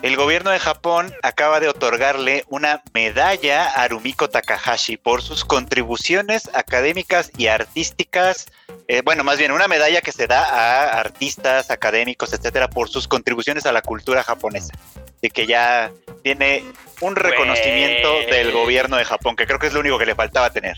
El 0.02 0.16
gobierno 0.16 0.52
de 0.52 0.60
Japón 0.60 1.14
acaba 1.24 1.60
de 1.60 1.68
otorgarle 1.68 2.46
una 2.50 2.84
medalla 2.94 3.66
a 3.66 3.88
Rumiko 3.88 4.30
Takahashi 4.30 4.96
por 4.98 5.24
sus 5.24 5.44
contribuciones 5.44 6.50
académicas 6.54 7.32
y 7.36 7.48
artísticas. 7.48 8.46
Eh, 8.88 9.02
bueno, 9.04 9.24
más 9.24 9.40
bien 9.40 9.52
una 9.52 9.68
medalla 9.68 10.02
que 10.02 10.12
se 10.12 10.28
da 10.28 10.44
a 10.44 11.00
artistas, 11.00 11.72
académicos, 11.72 12.32
etcétera, 12.32 12.70
por 12.70 12.90
sus 12.90 13.08
contribuciones 13.08 13.66
a 13.66 13.72
la 13.72 13.82
cultura 13.82 14.24
japonesa. 14.24 14.74
Y 15.22 15.30
que 15.30 15.48
ya 15.48 15.92
tiene 16.24 16.64
un 17.02 17.16
reconocimiento 17.16 18.20
del 18.30 18.52
gobierno 18.52 18.98
de 18.98 19.06
Japón, 19.06 19.36
que 19.36 19.48
creo 19.48 19.58
que 19.58 19.68
es 19.68 19.74
lo 19.74 19.80
único 19.80 19.98
que 19.98 20.06
le 20.06 20.14
faltaba 20.14 20.52
tener. 20.52 20.76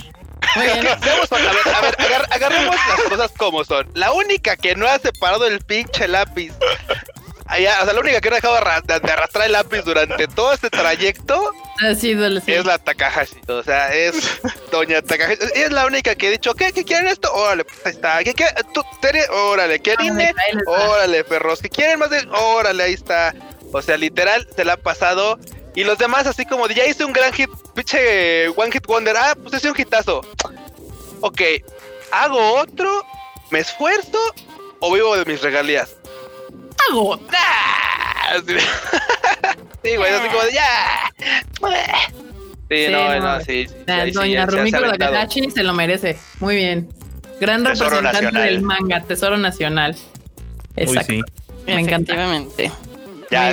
a 0.56 1.82
ver, 1.82 1.96
agarremos 2.32 2.76
las 2.88 3.02
cosas 3.10 3.32
como 3.38 3.66
son. 3.66 3.90
La 3.94 4.14
única 4.14 4.56
que 4.56 4.76
no 4.76 4.88
ha 4.88 4.98
separado 4.98 5.46
el 5.46 5.60
pinche 5.60 6.08
lápiz 6.08 6.54
o 7.52 7.86
sea, 7.86 7.94
la 7.94 8.00
única 8.00 8.22
que 8.22 8.30
no 8.30 8.36
ha 8.36 8.40
dejado 8.40 8.56
de 8.56 9.12
arrastrar 9.12 9.46
el 9.46 9.54
lápiz 9.54 9.82
durante 9.82 10.28
todo 10.28 10.54
este 10.54 10.70
trayecto 10.70 11.52
ha 11.82 11.96
sido 11.96 12.28
es 12.28 12.66
la 12.66 12.78
Takahashi. 12.78 13.42
O 13.48 13.64
sea, 13.64 13.94
es 13.94 14.40
Doña 14.72 15.02
Takahashi. 15.02 15.40
Es 15.56 15.72
la 15.72 15.86
única 15.86 16.16
que 16.16 16.28
ha 16.28 16.32
dicho, 16.32 16.54
¿qué? 16.54 16.72
¿Qué 16.72 16.84
quieren 16.84 17.08
esto? 17.08 17.34
Órale, 17.34 17.64
pues 17.64 17.86
ahí 17.86 17.92
está. 17.94 18.24
¿Qué? 18.24 18.34
¿Qué? 18.34 18.46
¿Tú, 18.74 18.84
Órale, 19.32 19.80
¿quieren? 19.80 20.18
Órale, 20.68 21.24
perros. 21.24 21.62
¿Qué 21.62 21.70
quieren 21.70 22.00
más 22.00 22.10
de? 22.10 22.28
Órale, 22.32 22.84
ahí 22.84 22.94
está. 22.94 23.34
O 23.72 23.82
sea, 23.82 23.98
literal, 23.98 24.48
se 24.56 24.66
la 24.66 24.74
ha 24.74 24.78
pasado. 24.78 25.40
Y 25.76 25.84
los 25.84 25.98
demás, 25.98 26.28
así 26.28 26.46
como 26.46 26.68
ya 26.68 26.86
hice 26.86 27.06
un 27.06 27.14
gran 27.14 27.32
hit, 27.34 27.50
pinche 27.74 28.50
One 28.50 28.72
Hit 28.72 28.86
Wonder. 28.86 29.16
Ah, 29.18 29.36
pues 29.42 29.56
hice 29.56 29.72
un 29.72 29.80
hitazo. 29.80 30.22
Ok, 31.22 31.42
hago 32.12 32.56
otro, 32.56 33.06
me 33.52 33.60
esfuerzo 33.60 34.20
o 34.80 34.94
vivo 34.94 35.16
de 35.16 35.26
mis 35.26 35.42
regalías 35.42 35.99
hago? 36.90 37.20
sí, 39.84 39.96
güey, 39.96 40.14
así 40.14 40.28
como 40.30 40.44
de 40.44 40.54
ya. 40.54 41.12
Sí, 42.70 42.88
no, 42.92 43.20
no, 43.20 43.42
sí. 43.42 43.68
Doña 44.14 44.46
Rumiko 44.46 44.80
Takahashi 44.98 45.50
se 45.50 45.64
lo 45.64 45.74
merece. 45.74 46.18
Muy 46.40 46.56
bien. 46.56 46.90
Gran 47.40 47.66
representante 47.66 48.40
del 48.40 48.62
manga, 48.62 49.02
Tesoro 49.02 49.38
Nacional. 49.38 49.96
Exacto. 50.76 51.14
Me 51.66 51.82
encanta. 51.82 52.16
Ya, 53.32 53.52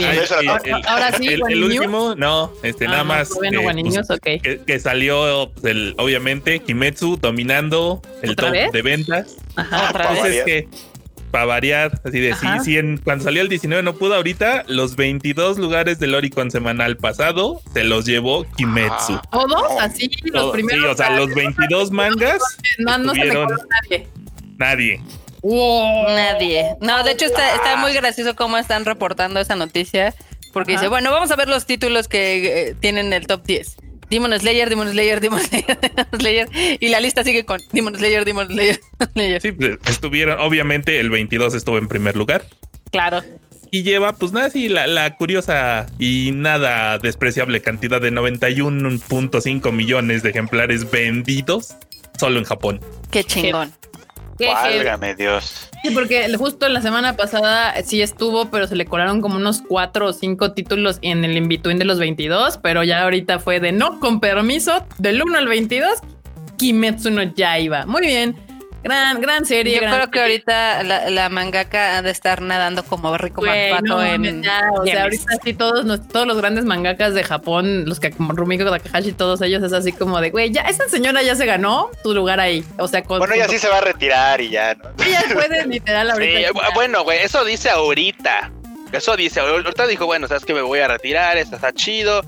ahora 0.86 1.12
sí, 1.18 1.28
el, 1.28 1.62
último, 1.62 2.14
no, 2.16 2.50
este, 2.62 2.86
nada 2.86 3.00
ah, 3.00 3.04
más. 3.04 3.30
Eh, 3.30 4.40
pues, 4.42 4.64
que, 4.66 4.80
salió, 4.80 5.52
el, 5.64 5.94
obviamente, 5.98 6.60
Kimetsu 6.60 7.18
dominando 7.18 8.00
el 8.22 8.36
top 8.36 8.52
de 8.72 8.82
ventas. 8.82 9.36
Ajá, 9.54 9.90
otra 9.90 10.12
vez. 10.12 10.44
que 10.44 10.68
para 11.30 11.44
variar, 11.44 12.00
así 12.04 12.20
de 12.20 12.34
sí, 12.34 12.46
sí, 12.64 12.78
en, 12.78 12.98
cuando 12.98 13.24
salió 13.24 13.42
el 13.42 13.48
19 13.48 13.82
no 13.82 13.94
pudo 13.94 14.14
ahorita, 14.14 14.64
los 14.68 14.96
22 14.96 15.58
lugares 15.58 15.98
del 15.98 16.14
Oricon 16.14 16.50
semanal 16.50 16.96
pasado 16.96 17.60
se 17.72 17.84
los 17.84 18.04
llevó 18.06 18.44
Kimetsu. 18.56 19.20
¿Todos? 19.30 19.72
Así, 19.80 20.10
los 20.24 20.52
primeros. 20.52 20.82
Sí, 20.82 20.86
o 20.86 20.96
sea, 20.96 21.16
los 21.16 21.34
22 21.34 21.90
mangas. 21.90 22.42
No, 22.78 22.98
no 22.98 23.14
se 23.14 23.24
nadie. 23.26 24.08
Nadie. 24.56 25.00
Nadie. 25.42 26.76
No, 26.80 27.02
de 27.04 27.12
hecho 27.12 27.26
está, 27.26 27.54
está, 27.54 27.76
muy 27.76 27.92
gracioso 27.92 28.34
cómo 28.34 28.58
están 28.58 28.84
reportando 28.84 29.40
esa 29.40 29.54
noticia. 29.54 30.14
Porque 30.52 30.72
dice, 30.72 30.88
bueno, 30.88 31.10
vamos 31.10 31.30
a 31.30 31.36
ver 31.36 31.48
los 31.48 31.66
títulos 31.66 32.08
que 32.08 32.68
eh, 32.68 32.74
tienen 32.80 33.12
el 33.12 33.26
top 33.26 33.44
10. 33.44 33.76
Demon 34.10 34.38
Slayer, 34.38 34.68
Demon 34.68 34.90
Slayer, 34.90 35.20
Demon 35.20 35.40
Slayer, 35.48 35.78
Demon 35.80 36.06
Slayer. 36.18 36.48
Y 36.80 36.88
la 36.88 37.00
lista 37.00 37.24
sigue 37.24 37.44
con 37.44 37.60
Demon 37.72 37.94
Slayer, 37.96 38.24
Demon 38.24 38.46
Slayer, 38.48 38.80
Slayer. 39.12 39.42
Sí, 39.42 39.52
pues, 39.52 39.78
estuvieron, 39.86 40.40
obviamente 40.40 41.00
el 41.00 41.10
22 41.10 41.54
estuvo 41.54 41.78
en 41.78 41.88
primer 41.88 42.16
lugar. 42.16 42.44
Claro. 42.90 43.22
Y 43.70 43.82
lleva, 43.82 44.12
pues 44.12 44.32
nada, 44.32 44.48
sí, 44.48 44.68
la, 44.68 44.86
la 44.86 45.16
curiosa 45.16 45.86
y 45.98 46.30
nada 46.32 46.98
despreciable 46.98 47.60
cantidad 47.60 48.00
de 48.00 48.12
91.5 48.12 49.72
millones 49.72 50.22
de 50.22 50.30
ejemplares 50.30 50.90
vendidos 50.90 51.74
solo 52.18 52.38
en 52.38 52.44
Japón. 52.44 52.80
Qué 53.10 53.24
chingón. 53.24 53.72
Válgame 54.38 55.14
Dios. 55.14 55.68
Sí, 55.82 55.90
porque 55.90 56.32
justo 56.36 56.68
la 56.68 56.80
semana 56.80 57.16
pasada 57.16 57.74
sí 57.82 58.02
estuvo, 58.02 58.50
pero 58.50 58.66
se 58.66 58.76
le 58.76 58.86
colaron 58.86 59.20
como 59.20 59.36
unos 59.36 59.62
cuatro 59.66 60.08
o 60.08 60.12
cinco 60.12 60.52
títulos 60.52 60.98
en 61.02 61.24
el 61.24 61.36
in-between 61.36 61.78
de 61.78 61.84
los 61.84 61.98
22, 61.98 62.58
pero 62.58 62.82
ya 62.82 63.02
ahorita 63.02 63.38
fue 63.38 63.60
de 63.60 63.72
no, 63.72 64.00
con 64.00 64.20
permiso, 64.20 64.84
del 64.98 65.22
1 65.22 65.38
al 65.38 65.46
22, 65.46 66.00
Kimetsu 66.56 67.10
no 67.10 67.22
iba. 67.58 67.86
Muy 67.86 68.02
bien. 68.02 68.45
Gran, 68.82 69.20
gran 69.20 69.44
serie. 69.44 69.74
Yo 69.74 69.80
creo 69.80 70.10
que 70.10 70.20
ahorita 70.20 70.82
la, 70.82 71.28
mangaka 71.28 71.98
ha 71.98 72.02
de 72.02 72.10
estar 72.10 72.40
nadando 72.40 72.84
como 72.84 73.16
rico 73.18 73.42
pato 73.42 74.02
en. 74.02 74.40
o 74.40 74.84
sea, 74.84 75.02
ahorita 75.02 75.24
sí, 75.42 75.54
todos, 75.54 76.08
todos 76.08 76.26
los 76.26 76.36
grandes 76.36 76.64
mangakas 76.64 77.14
de 77.14 77.24
Japón, 77.24 77.84
los 77.86 78.00
que 78.00 78.12
como 78.12 78.32
Rumiko 78.32 78.70
Takahashi, 78.70 79.12
todos 79.12 79.42
ellos 79.42 79.62
es 79.62 79.72
así 79.72 79.92
como 79.92 80.20
de, 80.20 80.30
güey, 80.30 80.52
ya 80.52 80.62
esa 80.62 80.88
señora 80.88 81.22
ya 81.22 81.34
se 81.34 81.46
ganó 81.46 81.90
tu 82.02 82.14
lugar 82.14 82.38
ahí. 82.40 82.64
O 82.78 82.86
sea, 82.86 83.02
con, 83.02 83.18
Bueno, 83.18 83.34
ella 83.34 83.48
sí 83.48 83.58
se 83.58 83.68
va 83.68 83.78
a 83.78 83.82
retirar 83.82 84.40
y 84.40 84.50
ya, 84.50 84.74
¿no? 84.74 85.04
Ella 85.04 85.24
puede 85.32 85.66
literal 85.66 86.10
ahorita. 86.10 86.50
bueno, 86.74 87.02
güey, 87.04 87.18
eso 87.22 87.44
dice 87.44 87.70
ahorita. 87.70 88.52
Eso 88.92 89.16
dice, 89.16 89.40
ahorita 89.40 89.86
dijo, 89.88 90.06
bueno, 90.06 90.28
sabes 90.28 90.44
que 90.44 90.54
me 90.54 90.62
voy 90.62 90.78
a 90.78 90.86
retirar, 90.86 91.36
esto 91.36 91.56
está 91.56 91.72
chido 91.72 92.22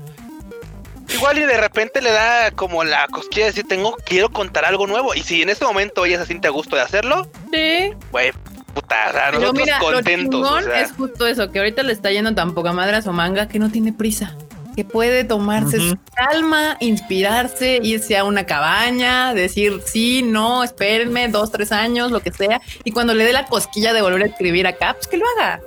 Igual 1.13 1.39
y 1.39 1.45
de 1.45 1.57
repente 1.57 2.01
le 2.01 2.11
da 2.11 2.51
como 2.51 2.83
la 2.83 3.07
cosquilla 3.07 3.45
de 3.45 3.51
decir, 3.51 3.65
tengo, 3.67 3.95
quiero 4.05 4.29
contar 4.29 4.65
algo 4.65 4.87
nuevo. 4.87 5.13
Y 5.15 5.23
si 5.23 5.41
en 5.41 5.49
este 5.49 5.65
momento 5.65 6.05
ella 6.05 6.19
se 6.19 6.27
siente 6.27 6.47
a 6.47 6.51
gusto 6.51 6.75
de 6.75 6.81
hacerlo, 6.83 7.27
sí. 7.51 7.91
Güey, 8.11 8.31
puta, 8.73 8.95
o 9.09 9.11
sea, 9.11 9.31
nosotros 9.31 9.65
mira, 9.65 9.79
contentos. 9.79 10.65
Lo 10.65 10.73
es 10.73 10.91
justo 10.91 11.27
eso, 11.27 11.51
que 11.51 11.59
ahorita 11.59 11.83
le 11.83 11.93
está 11.93 12.11
yendo 12.11 12.33
tan 12.35 12.53
poca 12.53 12.73
madre 12.73 12.97
a 12.97 13.01
su 13.01 13.11
manga 13.11 13.47
que 13.47 13.59
no 13.59 13.71
tiene 13.71 13.93
prisa. 13.93 14.35
Que 14.75 14.85
puede 14.85 15.25
tomarse 15.25 15.77
su 15.77 15.97
calma, 16.13 16.77
inspirarse, 16.79 17.79
irse 17.83 18.15
a 18.15 18.23
una 18.23 18.45
cabaña, 18.45 19.33
decir 19.33 19.81
sí, 19.83 20.21
no, 20.23 20.63
espérenme, 20.63 21.27
dos, 21.27 21.51
tres 21.51 21.73
años, 21.73 22.11
lo 22.11 22.21
que 22.21 22.31
sea. 22.31 22.61
Y 22.85 22.91
cuando 22.91 23.13
le 23.13 23.25
dé 23.25 23.33
la 23.33 23.45
cosquilla 23.45 23.91
de 23.91 24.01
volver 24.01 24.21
a 24.21 24.25
escribir 24.27 24.67
acá, 24.67 24.93
pues 24.93 25.07
que 25.07 25.17
lo 25.17 25.25
haga. 25.35 25.59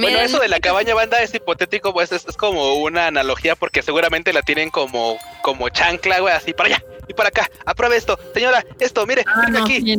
Bueno, 0.00 0.20
eso 0.20 0.38
de 0.38 0.48
la 0.48 0.60
cabaña 0.60 0.94
banda 0.94 1.22
es 1.22 1.34
hipotético, 1.34 1.92
pues 1.92 2.12
es, 2.12 2.24
como 2.36 2.74
una 2.74 3.06
analogía 3.06 3.54
porque 3.54 3.82
seguramente 3.82 4.32
la 4.32 4.42
tienen 4.42 4.70
como, 4.70 5.18
como 5.42 5.68
chancla, 5.68 6.20
güey, 6.20 6.34
así 6.34 6.52
para 6.52 6.68
allá 6.70 6.84
y 7.08 7.14
para 7.14 7.28
acá. 7.28 7.50
Apruebe 7.66 7.96
esto, 7.96 8.18
señora, 8.34 8.64
esto, 8.78 9.06
mire, 9.06 9.24
ah, 9.26 9.46
aquí, 9.62 9.96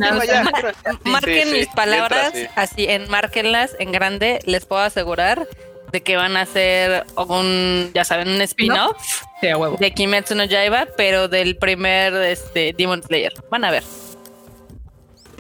Marquen 1.04 1.52
mis 1.52 1.68
palabras, 1.68 2.34
así, 2.56 2.86
enmárquenlas 2.88 3.76
en 3.80 3.92
grande, 3.92 4.40
les 4.46 4.66
puedo 4.66 4.82
asegurar 4.82 5.48
de 5.92 6.02
que 6.02 6.16
van 6.16 6.38
a 6.38 6.42
hacer 6.42 7.06
un, 7.16 7.92
ya 7.94 8.06
saben, 8.06 8.30
un 8.30 8.42
spin-off 8.42 9.24
de 9.42 9.94
Kimetsu 9.94 10.36
no 10.36 10.46
Yaiba, 10.46 10.88
pero 10.96 11.28
del 11.28 11.58
primer 11.58 12.14
este, 12.14 12.74
Demon 12.78 13.04
Slayer. 13.04 13.34
Van 13.50 13.66
a 13.66 13.72
ver. 13.72 13.84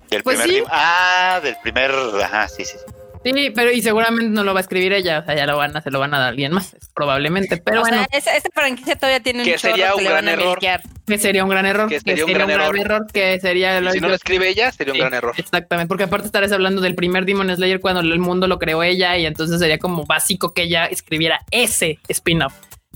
Del 0.09 0.23
pues 0.23 0.41
primer, 0.41 0.65
ah, 0.69 1.39
del 1.41 1.55
primer, 1.63 1.91
ajá, 2.21 2.49
sí, 2.49 2.65
sí. 2.65 2.75
Sí, 3.23 3.51
pero 3.53 3.71
y 3.71 3.81
seguramente 3.81 4.29
no 4.31 4.43
lo 4.43 4.53
va 4.53 4.59
a 4.59 4.61
escribir 4.61 4.93
ella, 4.93 5.19
o 5.19 5.25
sea, 5.25 5.35
ya 5.35 5.45
lo 5.45 5.57
van 5.57 5.77
a, 5.77 5.81
se 5.81 5.91
lo 5.91 5.99
van 5.99 6.13
a 6.13 6.19
dar 6.19 6.29
alguien 6.29 6.51
más, 6.53 6.75
probablemente. 6.95 7.57
Pero 7.57 7.81
bueno, 7.81 8.03
esa, 8.11 8.31
franquicia 8.53 8.95
todavía 8.95 9.19
tiene 9.19 9.39
un 9.41 9.45
que 9.45 9.59
sería 9.59 9.93
un 9.93 10.03
gran 10.03 10.27
error. 10.27 10.57
Que 11.05 11.17
sería 11.17 11.43
un 11.43 11.49
gran 11.49 11.65
error. 11.65 11.87
Que 11.87 11.99
sería, 11.99 12.25
un, 12.25 12.33
gran, 12.33 12.49
error. 12.49 13.07
Que 13.11 13.39
sería 13.39 13.91
si 13.91 13.99
no 13.99 14.07
lo 14.07 14.15
escribe 14.15 14.49
ella, 14.49 14.71
sería 14.71 14.93
un 14.93 14.99
gran 14.99 15.13
error. 15.13 15.35
Exactamente, 15.37 15.87
porque 15.87 16.05
aparte 16.05 16.25
estarás 16.25 16.51
hablando 16.51 16.81
del 16.81 16.95
primer 16.95 17.25
Demon 17.25 17.55
Slayer 17.55 17.79
cuando 17.79 18.01
el 18.01 18.19
mundo 18.19 18.47
lo 18.47 18.57
creó 18.57 18.81
ella 18.81 19.15
y 19.17 19.25
entonces 19.27 19.59
sería 19.59 19.77
como 19.77 20.05
básico 20.05 20.53
que 20.53 20.63
ella 20.63 20.85
escribiera 20.85 21.41
ese 21.51 21.99
spin-off. 22.07 22.53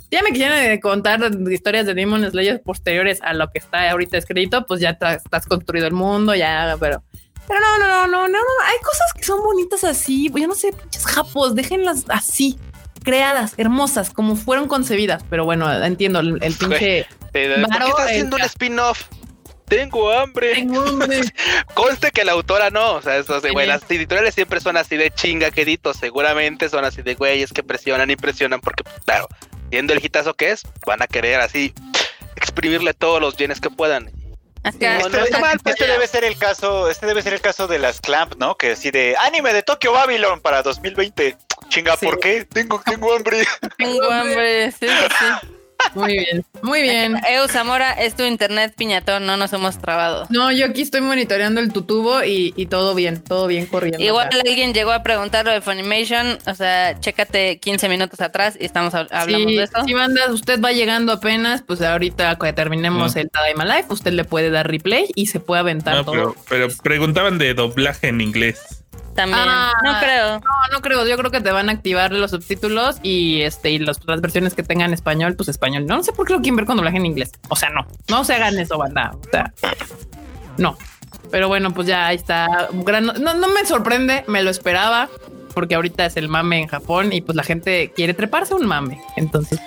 Ya 0.09 0.21
me 0.23 0.29
quisieran 0.29 0.79
contar 0.79 1.19
historias 1.51 1.85
de 1.85 1.93
Demon 1.93 2.29
Slayer 2.29 2.61
posteriores 2.61 3.21
a 3.21 3.33
lo 3.33 3.49
que 3.51 3.59
está 3.59 3.91
ahorita 3.91 4.17
escrito, 4.17 4.65
pues 4.65 4.79
ya 4.79 4.91
estás 4.91 5.45
construido 5.45 5.87
el 5.87 5.93
mundo, 5.93 6.33
ya, 6.33 6.77
pero 6.79 7.03
pero 7.47 7.59
no, 7.59 7.77
no, 7.79 7.87
no, 7.87 8.07
no, 8.07 8.27
no, 8.27 8.39
no. 8.39 8.65
Hay 8.65 8.77
cosas 8.79 9.13
que 9.15 9.23
son 9.23 9.41
bonitas 9.43 9.83
así. 9.83 10.31
Yo 10.33 10.47
no 10.47 10.55
sé, 10.55 10.73
pinches 10.73 11.05
japos, 11.05 11.55
déjenlas 11.55 12.05
así, 12.09 12.57
creadas, 13.03 13.53
hermosas, 13.57 14.09
como 14.09 14.35
fueron 14.35 14.67
concebidas. 14.67 15.23
Pero 15.29 15.45
bueno, 15.45 15.71
entiendo, 15.83 16.19
el, 16.19 16.39
pinche. 16.39 17.07
¿Por 17.31 17.31
qué 17.31 17.53
está 17.53 18.03
haciendo 18.03 18.35
un 18.37 18.41
spin-off? 18.43 19.03
Tengo 19.67 20.11
hambre. 20.11 20.53
Tengo 20.53 20.81
hambre. 20.81 21.21
Conste 21.73 22.11
que 22.11 22.23
la 22.23 22.33
autora 22.33 22.69
no. 22.69 22.93
O 22.93 23.01
sea, 23.01 23.17
eso, 23.17 23.41
güey, 23.51 23.67
las 23.67 23.89
editoriales 23.89 24.35
siempre 24.35 24.59
son 24.59 24.77
así 24.77 24.95
de 24.95 25.11
chinga 25.11 25.51
queditos. 25.51 25.97
Seguramente 25.97 26.69
son 26.69 26.85
así 26.85 27.01
de 27.01 27.15
güeyes 27.15 27.51
que 27.51 27.63
presionan 27.63 28.09
y 28.11 28.15
presionan 28.15 28.61
porque, 28.61 28.83
claro, 29.05 29.27
viendo 29.69 29.93
el 29.93 30.03
hitazo 30.03 30.35
que 30.35 30.51
es, 30.51 30.63
van 30.85 31.01
a 31.01 31.07
querer 31.07 31.39
así 31.41 31.73
exprimirle 32.35 32.93
todos 32.93 33.19
los 33.19 33.35
bienes 33.37 33.59
que 33.59 33.69
puedan. 33.69 34.11
Este, 34.65 34.97
este, 34.97 35.87
debe 35.87 36.07
ser 36.07 36.23
el 36.23 36.37
caso, 36.39 36.89
este 36.89 37.05
debe 37.05 37.21
ser 37.21 37.33
el 37.33 37.41
caso 37.41 37.67
de 37.67 37.77
las 37.77 38.01
Clamp, 38.01 38.33
¿no? 38.37 38.57
Que 38.57 38.69
decide 38.69 39.15
anime 39.17 39.53
de 39.53 39.61
Tokyo 39.61 39.91
Babylon 39.91 40.41
para 40.41 40.63
2020. 40.63 41.37
Chinga, 41.69 41.95
¿por 41.97 42.19
qué? 42.19 42.45
Tengo, 42.45 42.81
tengo 42.83 43.13
hambre. 43.13 43.45
Tengo 43.77 44.09
hambre, 44.09 44.71
sí, 44.71 44.87
sí. 44.87 45.47
Muy 45.95 46.13
bien, 46.13 46.45
muy 46.61 46.81
bien. 46.81 47.15
Eu 47.29 47.47
Zamora, 47.47 47.93
es 47.93 48.15
tu 48.15 48.23
internet 48.23 48.73
piñatón, 48.75 49.25
no 49.25 49.37
nos 49.37 49.53
hemos 49.53 49.77
trabado. 49.79 50.27
No, 50.29 50.51
yo 50.51 50.65
aquí 50.65 50.81
estoy 50.81 51.01
monitoreando 51.01 51.61
el 51.61 51.71
tutubo 51.71 52.23
y, 52.23 52.53
y 52.57 52.65
todo 52.65 52.93
bien, 52.95 53.23
todo 53.23 53.47
bien 53.47 53.65
corriendo. 53.65 54.03
Igual 54.03 54.29
alguien 54.45 54.73
llegó 54.73 54.91
a 54.91 55.03
preguntar 55.03 55.45
lo 55.45 55.51
de 55.51 55.61
Funimation, 55.61 56.37
o 56.45 56.53
sea, 56.53 56.99
chécate 56.99 57.59
15 57.59 57.87
minutos 57.87 58.19
atrás 58.19 58.57
y 58.59 58.65
estamos 58.65 58.93
hablando 58.93 59.49
de 59.49 59.63
eso. 59.63 59.83
Si 59.85 59.93
bandas, 59.93 60.29
usted 60.29 60.59
va 60.59 60.73
llegando 60.73 61.13
apenas, 61.13 61.61
pues 61.61 61.81
ahorita 61.81 62.37
que 62.37 62.51
terminemos 62.53 63.15
el 63.15 63.29
Tadaima 63.29 63.65
Live, 63.65 63.85
usted 63.89 64.11
le 64.11 64.25
puede 64.25 64.49
dar 64.49 64.69
replay 64.69 65.07
y 65.15 65.27
se 65.27 65.39
puede 65.39 65.61
aventar 65.61 66.03
todo. 66.03 66.11
Pero, 66.11 66.35
pero 66.49 66.67
preguntaban 66.83 67.37
de 67.37 67.53
doblaje 67.53 68.09
en 68.09 68.21
inglés 68.21 68.84
también. 69.15 69.47
Ah, 69.47 69.71
no 69.83 69.99
creo. 69.99 70.39
No, 70.39 70.73
no 70.73 70.81
creo. 70.81 71.07
Yo 71.07 71.17
creo 71.17 71.31
que 71.31 71.41
te 71.41 71.51
van 71.51 71.69
a 71.69 71.71
activar 71.71 72.11
los 72.11 72.31
subtítulos 72.31 72.97
y 73.01 73.41
este 73.41 73.71
y 73.71 73.79
las 73.79 73.99
versiones 74.05 74.53
que 74.53 74.61
tengan 74.61 74.93
español, 74.93 75.35
pues 75.35 75.49
español. 75.49 75.85
No, 75.87 76.03
sé 76.03 76.11
por 76.11 76.27
qué 76.27 76.33
lo 76.33 76.39
quieren 76.39 76.57
ver 76.57 76.65
con 76.65 76.75
doblaje 76.75 76.97
en 76.97 77.05
inglés. 77.05 77.31
O 77.49 77.55
sea, 77.55 77.69
no. 77.69 77.87
No 78.09 78.23
se 78.25 78.35
hagan 78.35 78.59
eso, 78.59 78.77
banda. 78.77 79.13
O 79.13 79.29
sea, 79.31 79.53
no. 80.57 80.77
Pero 81.31 81.47
bueno, 81.47 81.73
pues 81.73 81.87
ya 81.87 82.07
ahí 82.07 82.17
está. 82.17 82.67
Gran... 82.71 83.05
No, 83.05 83.33
no 83.33 83.47
me 83.47 83.65
sorprende, 83.65 84.25
me 84.27 84.43
lo 84.43 84.49
esperaba, 84.49 85.09
porque 85.53 85.75
ahorita 85.75 86.05
es 86.05 86.17
el 86.17 86.27
mame 86.27 86.59
en 86.59 86.67
Japón 86.67 87.13
y 87.13 87.21
pues 87.21 87.35
la 87.35 87.43
gente 87.43 87.91
quiere 87.95 88.13
treparse 88.13 88.53
un 88.53 88.67
mame. 88.67 89.01
Entonces. 89.15 89.59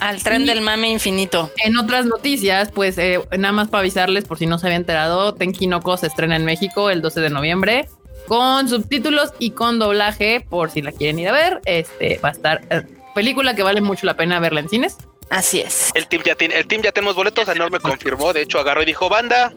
Al 0.00 0.22
tren 0.22 0.46
del 0.46 0.60
mame 0.60 0.90
infinito. 0.90 1.50
En 1.64 1.78
otras 1.78 2.06
noticias, 2.06 2.70
pues 2.70 2.98
eh, 2.98 3.20
nada 3.38 3.52
más 3.52 3.68
para 3.68 3.80
avisarles 3.80 4.24
por 4.24 4.38
si 4.38 4.46
no 4.46 4.58
se 4.58 4.66
había 4.66 4.76
enterado, 4.76 5.34
Tenkinoko 5.34 5.96
se 5.96 6.06
estrena 6.06 6.36
en 6.36 6.44
México 6.44 6.90
el 6.90 7.00
12 7.00 7.20
de 7.20 7.30
noviembre 7.30 7.88
con 8.26 8.68
subtítulos 8.68 9.32
y 9.38 9.50
con 9.50 9.78
doblaje, 9.78 10.44
por 10.48 10.70
si 10.70 10.82
la 10.82 10.92
quieren 10.92 11.18
ir 11.18 11.28
a 11.28 11.32
ver. 11.32 11.60
Este 11.64 12.18
va 12.22 12.30
a 12.30 12.32
estar 12.32 12.62
eh, 12.70 12.82
película 13.14 13.54
que 13.54 13.62
vale 13.62 13.80
mucho 13.80 14.06
la 14.06 14.16
pena 14.16 14.40
verla 14.40 14.60
en 14.60 14.68
cines. 14.68 14.96
Así 15.30 15.60
es. 15.60 15.90
El 15.94 16.06
team 16.06 16.22
ya 16.24 16.34
tiene, 16.34 16.58
el 16.58 16.66
team 16.66 16.82
ya 16.82 16.92
tenemos 16.92 17.14
boletos, 17.16 17.48
Enorme 17.48 17.80
confirmó, 17.80 18.32
de 18.32 18.42
hecho 18.42 18.58
agarró 18.58 18.82
y 18.82 18.86
dijo, 18.86 19.08
banda. 19.08 19.52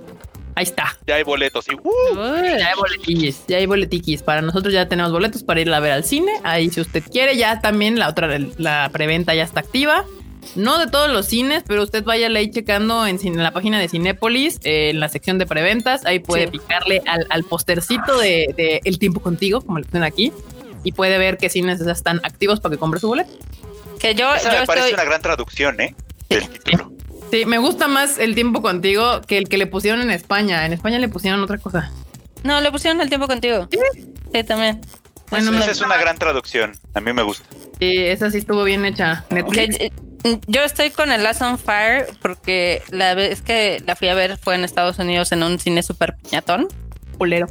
Ahí 0.55 0.63
está. 0.63 0.97
Ya 1.05 1.15
hay 1.15 1.23
boletos. 1.23 1.67
Y, 1.69 1.75
uh. 1.75 2.15
ya 2.57 2.69
hay 2.69 2.75
boletiquis, 2.75 3.45
ya 3.47 3.57
hay 3.57 3.67
boletiquis. 3.67 4.23
Para 4.23 4.41
nosotros 4.41 4.73
ya 4.73 4.87
tenemos 4.89 5.11
boletos 5.11 5.43
para 5.43 5.61
ir 5.61 5.71
a 5.71 5.79
ver 5.79 5.91
al 5.91 6.03
cine. 6.03 6.31
Ahí 6.43 6.71
si 6.71 6.81
usted 6.81 7.03
quiere, 7.03 7.37
ya 7.37 7.61
también 7.61 7.99
la 7.99 8.09
otra, 8.09 8.27
la 8.57 8.89
preventa 8.91 9.35
ya 9.35 9.43
está 9.43 9.59
activa. 9.59 10.03
No 10.55 10.79
de 10.79 10.87
todos 10.87 11.09
los 11.09 11.25
cines, 11.25 11.63
pero 11.67 11.83
usted 11.83 12.03
vaya 12.03 12.27
ahí 12.27 12.49
checando 12.49 13.05
en, 13.05 13.19
la 13.37 13.51
página 13.51 13.79
de 13.79 13.89
Cinépolis, 13.89 14.59
eh, 14.63 14.89
en 14.89 14.99
la 14.99 15.09
sección 15.09 15.37
de 15.37 15.45
preventas. 15.45 16.05
Ahí 16.05 16.19
puede 16.19 16.47
picarle 16.47 17.01
al, 17.05 17.43
postercito 17.43 18.17
de, 18.19 18.81
El 18.83 18.99
tiempo 18.99 19.19
contigo, 19.19 19.61
como 19.61 19.79
le 19.79 19.85
ponen 19.85 20.03
aquí, 20.03 20.31
y 20.83 20.91
puede 20.91 21.17
ver 21.17 21.37
qué 21.37 21.49
cines 21.49 21.81
están 21.81 22.19
activos 22.23 22.59
para 22.59 22.73
que 22.73 22.79
compre 22.79 22.99
su 22.99 23.07
boleto. 23.07 23.31
Que 23.99 24.15
yo, 24.15 24.33
Esa 24.35 24.51
me 24.51 24.65
parece 24.65 24.93
una 24.93 25.03
gran 25.03 25.21
traducción, 25.21 25.79
¿eh? 25.81 25.95
Del 26.29 26.47
título. 26.49 26.91
Sí, 27.31 27.45
me 27.45 27.57
gusta 27.57 27.87
más 27.87 28.19
El 28.19 28.35
tiempo 28.35 28.61
contigo 28.61 29.21
que 29.21 29.37
el 29.37 29.49
que 29.49 29.57
le 29.57 29.67
pusieron 29.67 30.01
en 30.01 30.11
España. 30.11 30.65
En 30.65 30.73
España 30.73 30.99
le 30.99 31.09
pusieron 31.09 31.41
otra 31.41 31.57
cosa. 31.57 31.91
No, 32.43 32.61
le 32.61 32.71
pusieron 32.71 33.01
El 33.01 33.09
tiempo 33.09 33.27
contigo. 33.27 33.67
Sí, 33.71 34.43
también. 34.43 34.81
Bueno, 35.29 35.57
esa 35.57 35.71
es 35.71 35.81
una 35.81 35.97
gran 35.97 36.17
traducción. 36.17 36.73
A 36.93 37.01
mí 37.01 37.11
me 37.11 37.21
gusta. 37.21 37.45
Sí, 37.79 37.97
esa 37.97 38.31
sí 38.31 38.37
estuvo 38.37 38.63
bien 38.63 38.85
hecha. 38.85 39.25
Netflix. 39.29 39.77
Yo 40.47 40.63
estoy 40.63 40.89
con 40.89 41.11
el 41.11 41.23
Last 41.23 41.41
on 41.41 41.57
Fire 41.57 42.07
porque 42.21 42.81
la 42.89 43.13
vez 43.13 43.41
que 43.41 43.81
la 43.85 43.95
fui 43.95 44.09
a 44.09 44.13
ver 44.13 44.37
fue 44.37 44.55
en 44.55 44.63
Estados 44.63 44.99
Unidos 44.99 45.31
en 45.31 45.43
un 45.43 45.59
cine 45.59 45.83
super 45.83 46.15
piñatón. 46.17 46.67
Culero. 47.17 47.47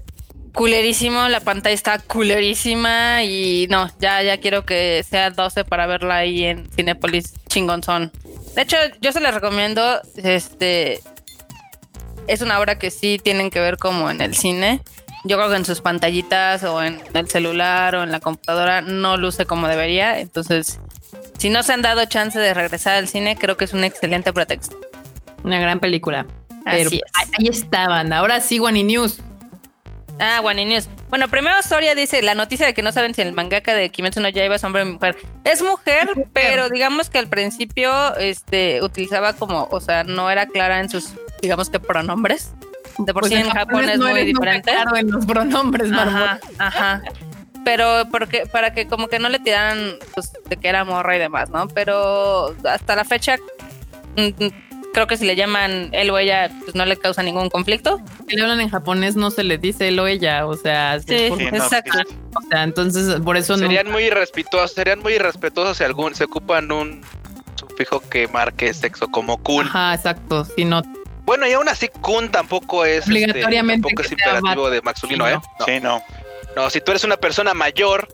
Culerísimo, 0.54 1.28
la 1.28 1.40
pantalla 1.40 1.74
está 1.74 1.98
culerísima 1.98 3.22
y 3.24 3.66
no, 3.68 3.90
ya, 4.00 4.22
ya 4.22 4.38
quiero 4.38 4.64
que 4.64 5.04
sea 5.06 5.30
12 5.30 5.64
para 5.64 5.86
verla 5.86 6.16
ahí 6.16 6.44
en 6.44 6.66
Cinepolis 6.70 7.34
chingonzón. 7.48 8.10
De 8.54 8.62
hecho, 8.62 8.78
yo 9.02 9.12
se 9.12 9.20
les 9.20 9.34
recomiendo, 9.34 10.00
este, 10.16 11.00
es 12.26 12.40
una 12.40 12.58
obra 12.58 12.78
que 12.78 12.90
sí 12.90 13.20
tienen 13.22 13.50
que 13.50 13.60
ver 13.60 13.76
como 13.76 14.10
en 14.10 14.22
el 14.22 14.34
cine. 14.34 14.80
Yo 15.24 15.36
creo 15.36 15.50
que 15.50 15.56
en 15.56 15.66
sus 15.66 15.82
pantallitas 15.82 16.64
o 16.64 16.82
en 16.82 17.02
el 17.12 17.28
celular 17.28 17.94
o 17.96 18.02
en 18.02 18.10
la 18.10 18.20
computadora 18.20 18.80
no 18.80 19.18
luce 19.18 19.44
como 19.44 19.68
debería, 19.68 20.20
entonces 20.20 20.80
si 21.46 21.50
no 21.50 21.62
se 21.62 21.72
han 21.72 21.80
dado 21.80 22.04
chance 22.06 22.36
de 22.40 22.52
regresar 22.54 22.96
al 22.96 23.06
cine, 23.06 23.36
creo 23.36 23.56
que 23.56 23.66
es 23.66 23.72
un 23.72 23.84
excelente 23.84 24.32
pretexto. 24.32 24.80
Una 25.44 25.60
gran 25.60 25.78
película. 25.78 26.26
Así 26.64 27.00
Ahí 27.38 27.46
estaban. 27.46 28.12
Ahora 28.12 28.40
sí, 28.40 28.58
Wani 28.58 28.82
News. 28.82 29.20
Ah, 30.18 30.40
Wani 30.42 30.64
News. 30.64 30.88
Bueno, 31.08 31.28
primero 31.28 31.54
Soria 31.62 31.94
dice 31.94 32.20
la 32.20 32.34
noticia 32.34 32.66
de 32.66 32.74
que 32.74 32.82
no 32.82 32.90
saben 32.90 33.14
si 33.14 33.22
el 33.22 33.32
mangaka 33.32 33.74
de 33.74 33.90
Kimetsu 33.90 34.20
no 34.20 34.28
Yaiba 34.28 34.56
es 34.56 34.64
hombre 34.64 34.82
o 34.82 34.86
mujer. 34.86 35.18
Es 35.44 35.62
mujer, 35.62 36.08
pero 36.32 36.68
digamos 36.68 37.10
que 37.10 37.18
al 37.18 37.28
principio 37.28 38.16
este 38.16 38.82
utilizaba 38.82 39.32
como, 39.34 39.68
o 39.70 39.80
sea, 39.80 40.02
no 40.02 40.28
era 40.28 40.46
clara 40.46 40.80
en 40.80 40.90
sus 40.90 41.12
digamos 41.42 41.70
que 41.70 41.78
pronombres. 41.78 42.54
De 42.98 43.12
por 43.12 43.22
pues 43.22 43.32
sí 43.32 43.38
en 43.38 43.50
Japón 43.50 43.88
es 43.88 44.00
muy 44.00 44.24
diferente. 44.24 44.72
Claro, 44.72 44.96
en 44.96 45.12
los 45.12 45.24
pronombres, 45.24 45.92
Ajá, 45.92 46.40
ajá. 46.58 47.02
Pero 47.66 48.04
porque, 48.12 48.46
para 48.46 48.72
que 48.72 48.86
como 48.86 49.08
que 49.08 49.18
no 49.18 49.28
le 49.28 49.40
tiraran 49.40 49.96
pues, 50.14 50.30
de 50.48 50.56
que 50.56 50.68
era 50.68 50.84
morra 50.84 51.16
y 51.16 51.18
demás, 51.18 51.50
¿no? 51.50 51.66
Pero 51.66 52.54
hasta 52.64 52.94
la 52.94 53.04
fecha 53.04 53.38
mm, 54.16 54.44
mm, 54.44 54.48
creo 54.94 55.08
que 55.08 55.16
si 55.16 55.26
le 55.26 55.34
llaman 55.34 55.88
él 55.90 56.10
o 56.10 56.16
ella, 56.16 56.48
pues 56.62 56.76
no 56.76 56.86
le 56.86 56.96
causa 56.96 57.24
ningún 57.24 57.50
conflicto. 57.50 58.00
Si 58.28 58.36
le 58.36 58.42
hablan 58.42 58.60
en 58.60 58.68
japonés, 58.68 59.16
no 59.16 59.32
se 59.32 59.42
le 59.42 59.58
dice 59.58 59.88
él 59.88 59.98
o 59.98 60.06
ella, 60.06 60.46
o 60.46 60.54
sea, 60.54 61.00
sí, 61.00 61.12
exacto. 61.16 61.98
O 62.36 62.40
sea, 62.48 62.62
entonces 62.62 63.20
por 63.22 63.36
eso 63.36 63.58
serían 63.58 63.90
muy 63.90 64.04
irrespetuosos, 64.04 64.70
serían 64.70 65.00
muy 65.00 65.14
irrespetuosos 65.14 65.78
si 65.78 65.82
algún 65.82 66.14
se 66.14 66.22
ocupan 66.22 66.70
un 66.70 67.00
sufijo 67.56 67.98
que 67.98 68.28
marque 68.28 68.72
sexo 68.74 69.08
como 69.08 69.38
kun. 69.38 69.66
Ajá, 69.66 69.92
exacto, 69.92 70.44
si 70.44 70.64
no 70.64 70.82
bueno, 71.26 71.44
y 71.48 71.52
aún 71.54 71.68
así 71.68 71.88
kun 71.88 72.30
tampoco 72.30 72.84
es 72.84 72.98
este, 72.98 73.10
obligatoriamente 73.10 73.82
tampoco 73.82 74.02
es 74.02 74.12
imperativo 74.12 74.70
de 74.70 74.80
masculino, 74.82 75.28
¿eh? 75.28 75.38
Sí, 75.66 75.80
no. 75.82 76.00
No, 76.56 76.70
si 76.70 76.80
tú 76.80 76.92
eres 76.92 77.04
una 77.04 77.18
persona 77.18 77.52
mayor, 77.52 78.08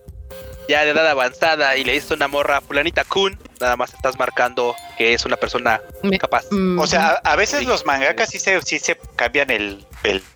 ya 0.68 0.84
de 0.84 0.90
edad 0.90 1.08
avanzada, 1.08 1.76
y 1.76 1.84
le 1.84 1.92
dices 1.92 2.10
una 2.10 2.26
morra 2.26 2.60
fulanita 2.60 3.04
kun, 3.04 3.38
nada 3.60 3.76
más 3.76 3.94
estás 3.94 4.18
marcando 4.18 4.74
que 4.98 5.14
es 5.14 5.24
una 5.24 5.36
persona 5.36 5.80
capaz. 6.18 6.46
Mm, 6.50 6.76
o 6.76 6.86
sea, 6.88 7.20
a 7.22 7.36
veces 7.36 7.64
los 7.64 7.86
mangakas 7.86 8.30
sí 8.30 8.40
se, 8.40 8.60
sí 8.62 8.80
se 8.80 8.98
cambian 9.14 9.50
el, 9.50 9.86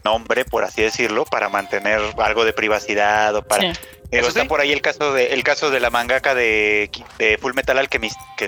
nombre, 0.04 0.44
por 0.44 0.62
así 0.62 0.82
decirlo, 0.82 1.24
para 1.24 1.48
mantener 1.48 2.00
algo 2.18 2.44
de 2.44 2.52
privacidad 2.52 3.34
o 3.34 3.42
para... 3.42 3.72
está 4.12 4.44
por 4.44 4.60
ahí 4.60 4.70
el 4.70 4.80
caso 4.80 5.12
de 5.12 5.34
el 5.34 5.42
caso 5.42 5.70
de 5.70 5.80
la 5.80 5.90
mangaka 5.90 6.36
de, 6.36 6.88
de 7.18 7.38
Full 7.38 7.54
Metal 7.54 7.76
Alchemist 7.76 8.16
que 8.36 8.46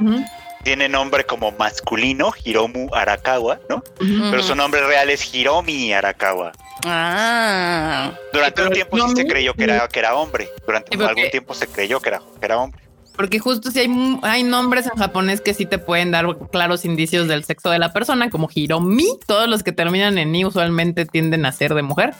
tiene 0.62 0.88
nombre 0.88 1.24
como 1.24 1.50
masculino, 1.50 2.32
Hiromu 2.44 2.94
Arakawa, 2.94 3.58
¿no? 3.68 3.82
Pero 3.98 4.42
su 4.44 4.54
nombre 4.54 4.86
real 4.86 5.10
es 5.10 5.34
Hiromi 5.34 5.92
Arakawa. 5.92 6.52
Ah. 6.84 8.12
Durante 8.32 8.62
un 8.62 8.70
tiempo 8.70 9.08
sí 9.08 9.16
se 9.16 9.26
creyó 9.26 9.54
que 9.54 9.64
era, 9.64 9.88
que 9.88 9.98
era 9.98 10.14
hombre. 10.14 10.48
Durante 10.66 10.96
algún 10.96 11.30
tiempo 11.30 11.54
se 11.54 11.66
creyó 11.66 12.00
que 12.00 12.10
era, 12.10 12.22
que 12.38 12.44
era 12.44 12.58
hombre. 12.58 12.82
Porque 13.16 13.40
justo 13.40 13.72
si 13.72 13.80
hay, 13.80 14.18
hay 14.22 14.44
nombres 14.44 14.86
en 14.86 14.92
japonés 14.92 15.40
que 15.40 15.52
sí 15.52 15.66
te 15.66 15.78
pueden 15.78 16.12
dar 16.12 16.38
claros 16.52 16.84
indicios 16.84 17.26
del 17.26 17.42
sexo 17.42 17.68
de 17.70 17.80
la 17.80 17.92
persona, 17.92 18.30
como 18.30 18.48
Hiromi. 18.54 19.18
Todos 19.26 19.48
los 19.48 19.64
que 19.64 19.72
terminan 19.72 20.18
en 20.18 20.30
ni 20.30 20.44
usualmente 20.44 21.04
tienden 21.04 21.44
a 21.44 21.50
ser 21.50 21.74
de 21.74 21.82
mujer. 21.82 22.14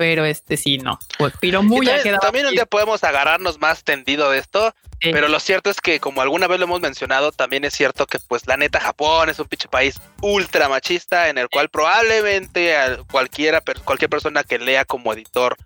Pero 0.00 0.24
este 0.24 0.56
sí, 0.56 0.78
no. 0.78 0.98
Pues 1.18 1.34
Hiromu 1.42 1.82
ya 1.82 1.96
también, 1.96 2.16
también 2.20 2.46
un 2.46 2.52
día 2.52 2.64
podemos 2.64 3.04
agarrarnos 3.04 3.60
más 3.60 3.84
tendido 3.84 4.30
de 4.30 4.38
esto. 4.38 4.74
Pero 4.98 5.28
lo 5.28 5.38
cierto 5.40 5.68
es 5.68 5.78
que, 5.78 6.00
como 6.00 6.22
alguna 6.22 6.46
vez 6.46 6.58
lo 6.58 6.64
hemos 6.64 6.80
mencionado, 6.80 7.32
también 7.32 7.66
es 7.66 7.74
cierto 7.74 8.06
que, 8.06 8.18
pues, 8.18 8.46
la 8.46 8.56
neta, 8.56 8.80
Japón 8.80 9.28
es 9.28 9.38
un 9.38 9.46
pinche 9.46 9.68
país 9.68 10.00
ultra 10.22 10.70
machista 10.70 11.28
en 11.28 11.36
el 11.36 11.50
cual 11.50 11.68
probablemente 11.68 12.74
cualquiera, 13.10 13.62
cualquier 13.84 14.08
persona 14.08 14.42
que 14.42 14.58
lea 14.58 14.86
como 14.86 15.12
editor 15.12 15.58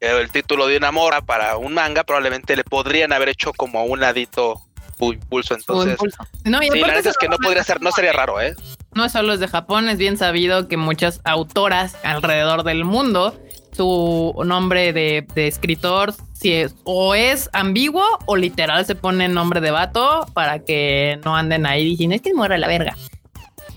eh, 0.00 0.18
el 0.18 0.30
título 0.30 0.66
de 0.66 0.78
una 0.78 0.90
mora 0.90 1.20
para 1.20 1.58
un 1.58 1.74
manga, 1.74 2.04
probablemente 2.04 2.56
le 2.56 2.64
podrían 2.64 3.12
haber 3.12 3.28
hecho 3.28 3.52
como 3.52 3.84
un 3.84 4.02
adito 4.02 4.62
impulso. 4.98 5.54
Entonces, 5.54 5.98
No, 6.44 6.62
y 6.62 6.70
sí, 6.70 6.78
la 6.78 6.94
neta 6.94 7.10
es 7.10 7.18
que 7.18 7.28
no 7.28 7.36
podría 7.36 7.64
ser, 7.64 7.82
no 7.82 7.92
sería 7.92 8.14
raro, 8.14 8.40
¿eh? 8.40 8.56
No 8.94 9.08
solo 9.08 9.32
es 9.32 9.40
de 9.40 9.48
Japón, 9.48 9.88
es 9.88 9.98
bien 9.98 10.16
sabido 10.16 10.68
que 10.68 10.76
muchas 10.76 11.20
autoras 11.24 11.96
alrededor 12.04 12.62
del 12.62 12.84
mundo 12.84 13.36
su 13.74 14.34
nombre 14.44 14.92
de, 14.92 15.26
escritor 15.34 16.14
si 16.32 16.52
es 16.52 16.74
o 16.84 17.14
es 17.14 17.50
ambiguo 17.52 18.04
o 18.26 18.36
literal 18.36 18.84
se 18.86 18.94
pone 18.94 19.28
nombre 19.28 19.60
de 19.60 19.70
vato 19.70 20.26
para 20.32 20.60
que 20.60 21.18
no 21.24 21.36
anden 21.36 21.66
ahí 21.66 21.84
diciendo 21.84 22.16
es 22.16 22.22
que 22.22 22.34
muera 22.34 22.58
la 22.58 22.68
verga. 22.68 22.96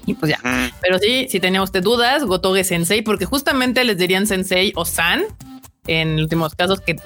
Y 0.05 0.13
pues 0.13 0.31
ya. 0.31 0.71
Pero 0.81 0.99
sí, 0.99 1.27
si 1.29 1.39
tenía 1.39 1.61
usted 1.61 1.83
dudas, 1.83 2.23
Gotoge 2.23 2.63
Sensei, 2.63 3.01
porque 3.01 3.25
justamente 3.25 3.83
les 3.83 3.97
dirían 3.97 4.25
Sensei 4.25 4.71
o 4.75 4.85
San 4.85 5.25
en 5.87 6.19
últimos 6.19 6.53
casos 6.55 6.81
que 6.81 6.97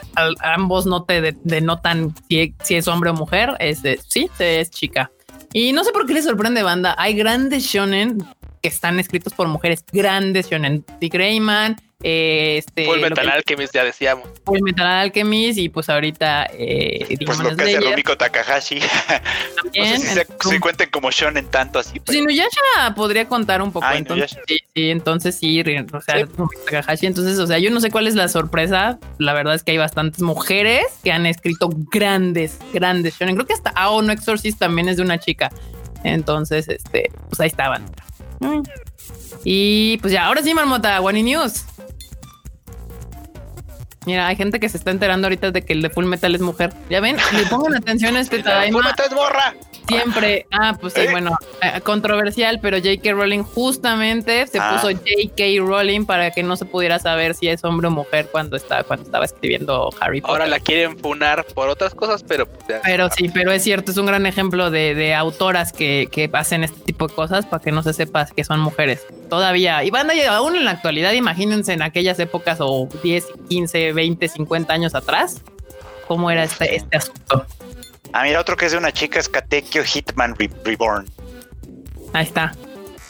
ambos 0.42 0.86
no 0.86 1.04
te 1.04 1.36
denotan 1.44 2.14
si, 2.30 2.76
es 2.76 2.88
hombre 2.88 3.12
o 3.12 3.14
mujer. 3.14 3.56
Es 3.60 3.82
de, 3.82 4.00
sí, 4.08 4.30
es 4.40 4.70
chica. 4.70 5.12
Y 5.54 5.74
no 5.74 5.84
sé 5.84 5.92
por 5.92 6.06
qué 6.06 6.14
les 6.14 6.26
sorprende, 6.26 6.64
banda. 6.64 6.96
Hay 6.98 7.14
grandes 7.14 7.64
shonen 7.64 8.24
que 8.62 8.70
están 8.70 9.00
escritos 9.00 9.34
por 9.34 9.48
mujeres, 9.48 9.84
grandes 9.92 10.50
shonen. 10.50 10.86
Dick 11.00 11.14
Rayman, 12.04 12.58
este, 12.58 12.86
Full 12.86 13.00
Metal 13.00 13.30
Alchemist, 13.30 13.74
ya 13.74 13.84
decíamos. 13.84 14.28
Full 14.46 14.62
Metal 14.62 14.86
Alchemist 14.86 15.60
y 15.60 15.70
pues 15.70 15.90
ahorita... 15.90 16.48
Eh, 16.54 17.18
pues 17.26 17.40
lo 17.40 17.56
que 17.56 17.64
hace 17.64 17.80
Rumiko 17.80 18.18
Takahashi. 18.18 18.80
También, 19.56 19.94
no 19.94 20.00
sé 20.00 20.28
si 20.42 20.50
se, 20.50 20.60
cuenten 20.60 20.90
como 20.90 21.12
shonen 21.12 21.46
tanto 21.48 21.80
así. 21.80 22.00
Pero... 22.00 22.18
Si 22.18 22.22
Nuyasha 22.24 22.96
podría 22.96 23.28
contar 23.28 23.62
un 23.62 23.72
poco. 23.72 23.86
Ah, 23.86 23.98
entonces, 23.98 24.38
sí, 24.48 24.58
sí, 24.74 24.90
entonces 24.90 25.36
sí, 25.36 25.62
o 25.62 26.02
sea, 26.02 26.28
Takahashi. 26.66 27.06
Entonces, 27.06 27.38
o 27.40 27.48
sea, 27.48 27.60
yo 27.60 27.72
no 27.72 27.80
sé 27.80 27.92
cuál 27.92 28.08
es 28.08 28.16
la 28.16 28.28
sorpresa. 28.28 29.00
La 29.18 29.34
verdad 29.34 29.56
es 29.56 29.64
que 29.64 29.72
hay 29.72 29.78
bastantes 29.78 30.22
mujeres 30.22 30.86
que 31.04 31.12
han 31.12 31.26
escrito 31.26 31.70
grandes, 31.92 32.58
grandes 32.74 33.16
shonen. 33.18 33.36
Creo 33.36 33.48
que 33.48 33.54
hasta 33.54 33.70
Ao 33.72 34.02
No 34.02 34.12
Exorcist 34.12 34.60
también 34.60 34.90
es 34.90 34.98
de 34.98 35.04
una 35.04 35.20
chica. 35.20 35.52
Entonces, 36.04 36.68
este, 36.68 37.12
pues 37.30 37.40
ahí 37.40 37.48
estaban. 37.48 37.86
Mm. 38.40 38.64
Y 39.44 39.98
pues 39.98 40.14
ya, 40.14 40.26
ahora 40.26 40.42
sí, 40.44 40.54
Marmota, 40.54 41.00
One 41.02 41.24
News. 41.24 41.66
Mira, 44.06 44.28
hay 44.28 44.36
gente 44.36 44.60
que 44.60 44.68
se 44.68 44.78
está 44.78 44.90
enterando 44.90 45.28
ahorita 45.28 45.52
de 45.52 45.62
que 45.62 45.74
el 45.74 45.82
de 45.84 45.90
Full 45.92 46.06
Metal 46.06 46.34
es 46.34 46.42
mujer. 46.42 46.74
Ya 46.90 47.00
ven, 47.02 47.18
le 47.34 47.46
pongan 47.46 47.76
atención 47.76 48.16
a 48.16 48.22
este 48.22 48.42
Tadaima. 48.42 48.78
Full 48.80 48.86
Metal 48.86 49.06
es 49.08 49.14
morra. 49.14 49.54
Siempre. 49.92 50.46
Ah, 50.52 50.78
pues 50.80 50.94
sí, 50.94 51.02
¿Eh? 51.02 51.12
bueno, 51.12 51.38
eh, 51.62 51.82
controversial, 51.82 52.60
pero 52.62 52.78
J.K. 52.78 53.12
Rowling 53.12 53.44
justamente 53.44 54.48
se 54.48 54.60
ah. 54.60 54.74
puso 54.74 54.94
J.K. 54.94 55.44
Rowling 55.60 56.06
para 56.06 56.32
que 56.32 56.44
no 56.44 56.56
se 56.56 56.66
pudiera 56.66 57.00
saber 57.00 57.36
si 57.36 57.48
es 57.48 57.64
hombre 57.64 57.88
o 57.88 57.92
mujer 57.92 58.30
cuando 58.32 58.56
estaba, 58.58 58.84
cuando 58.84 59.06
estaba 59.06 59.26
escribiendo 59.26 59.90
Harry 60.00 60.22
Potter. 60.22 60.42
Ahora 60.42 60.48
la 60.48 60.60
quieren 60.60 60.98
funar 60.98 61.46
por 61.54 61.70
otras 61.70 61.94
cosas, 61.94 62.24
pero. 62.24 62.46
Pues, 62.48 62.80
pero 62.84 63.10
sí, 63.10 63.30
pero 63.30 63.52
es 63.52 63.64
cierto, 63.64 63.92
es 63.92 63.98
un 63.98 64.06
gran 64.06 64.26
ejemplo 64.26 64.72
de, 64.72 64.96
de 64.96 65.14
autoras 65.14 65.74
que, 65.74 66.08
que, 66.12 66.30
hacen 66.34 66.64
este 66.64 66.80
tipo 66.80 67.08
de 67.08 67.14
cosas 67.14 67.46
para 67.46 67.62
que 67.62 67.72
no 67.72 67.84
se 67.84 67.94
sepa 67.94 68.26
que 68.26 68.44
son 68.44 68.60
mujeres. 68.60 69.06
Todavía. 69.30 69.84
Y 69.84 69.92
van 69.92 70.10
a 70.10 70.14
aún 70.36 70.56
en 70.56 70.66
la 70.66 70.72
actualidad, 70.72 71.14
imagínense 71.14 71.74
en 71.74 71.82
aquellas 71.82 72.20
épocas 72.20 72.58
o 72.60 72.88
10, 73.04 73.26
15, 73.50 73.94
20, 73.94 74.28
50 74.28 74.74
años 74.74 74.96
atrás, 74.96 75.42
cómo 76.08 76.30
era 76.32 76.44
este, 76.44 76.76
este 76.76 76.98
asunto. 76.98 77.46
Ah, 78.14 78.24
mira, 78.24 78.42
otro 78.42 78.58
que 78.58 78.66
es 78.66 78.74
de 78.74 78.78
una 78.78 78.92
chica 78.92 79.20
es 79.20 79.30
Katekyo 79.30 79.84
Hitman 79.84 80.36
Reborn. 80.64 81.06
Ahí 82.14 82.26
está. 82.26 82.54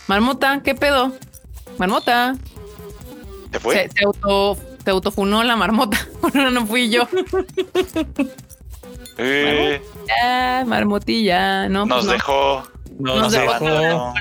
Marmota, 0.07 0.61
¿qué 0.63 0.75
pedo? 0.75 1.13
Marmota. 1.77 2.35
¿Te 3.49 3.59
fue? 3.59 3.89
Se, 3.89 4.05
auto, 4.05 4.57
te 4.83 4.91
autofunó 4.91 5.43
la 5.43 5.55
marmota. 5.55 5.97
no, 6.33 6.51
no 6.51 6.65
fui 6.67 6.89
yo. 6.89 7.07
eh. 9.17 9.81
marmotilla. 10.67 11.67
No, 11.67 11.85
nos 11.85 12.05
pues 12.05 12.13
dejó. 12.13 12.63
Nos, 12.99 13.31
dejó. 13.31 14.13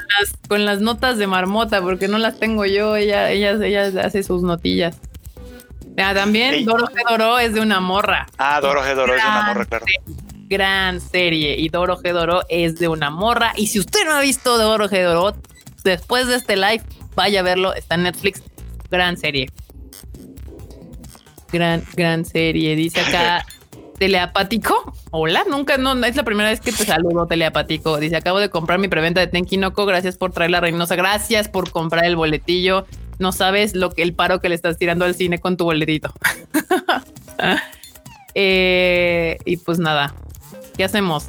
Con, 0.49 0.65
las, 0.65 0.81
notas 0.81 1.19
de 1.19 1.27
marmota, 1.27 1.83
porque 1.83 2.09
no 2.09 2.17
las 2.17 2.39
tengo 2.39 2.65
yo. 2.65 2.97
Ella, 2.97 3.31
ella, 3.31 3.53
ella 3.53 4.03
hace 4.03 4.23
sus 4.23 4.43
notillas. 4.43 4.99
Ah, 5.99 6.15
también 6.15 6.65
Doro 6.65 6.87
Doro 7.09 7.39
es 7.39 7.53
de 7.53 7.61
una 7.61 7.81
morra. 7.81 8.27
Ah, 8.39 8.61
Doro 8.63 8.83
Doro 8.95 9.15
es 9.15 9.23
de 9.23 9.29
una 9.29 9.43
morra, 9.43 9.65
claro 9.67 9.85
gran 10.51 11.01
serie 11.01 11.55
y 11.57 11.69
Doro 11.69 11.97
Gedoro 11.97 12.43
es 12.49 12.79
de 12.79 12.89
una 12.89 13.09
morra. 13.09 13.53
Y 13.57 13.69
si 13.69 13.79
usted 13.79 14.05
no 14.05 14.15
ha 14.15 14.21
visto 14.21 14.59
Doro 14.59 14.89
Gedoro, 14.89 15.37
después 15.85 16.27
de 16.27 16.35
este 16.35 16.57
live, 16.57 16.83
vaya 17.15 17.41
a 17.41 17.43
verlo, 17.45 17.73
está 17.73 17.95
en 17.95 18.03
Netflix. 18.03 18.43
Gran 18.91 19.17
serie. 19.17 19.49
Gran, 21.53 21.85
gran 21.95 22.25
serie. 22.25 22.75
Dice 22.75 23.01
acá, 23.01 23.47
teleapático. 23.99 24.93
Hola, 25.13 25.45
nunca, 25.49 25.79
no, 25.79 25.93
es 26.05 26.17
la 26.17 26.25
primera 26.25 26.51
vez 26.51 26.61
que 26.61 26.73
te 26.73 26.85
saludo, 26.85 27.27
teleapático. 27.27 27.99
Dice, 27.99 28.17
acabo 28.17 28.41
de 28.41 28.51
comprar 28.51 28.81
mi 28.81 28.89
preventa 28.89 29.21
de 29.21 29.29
Tenkinoko. 29.29 29.87
Gracias 29.87 30.17
por 30.17 30.33
traer 30.33 30.51
la 30.51 30.61
Reynosa. 30.61 30.97
Gracias 30.97 31.49
por 31.49 31.71
comprar 31.71 32.05
el 32.05 32.17
boletillo. 32.17 32.87
No 33.21 33.31
sabes 33.31 33.77
lo 33.77 33.91
que 33.91 34.03
el 34.03 34.15
paro 34.15 34.41
que 34.41 34.49
le 34.49 34.57
estás 34.57 34.79
tirando 34.79 35.05
al 35.05 35.15
cine 35.15 35.39
con 35.39 35.57
tu 35.57 35.65
boletito. 35.65 36.13
Eh, 38.37 39.39
y 39.45 39.57
pues 39.57 39.81
nada, 39.81 40.15
¿Qué 40.81 40.85
hacemos? 40.85 41.29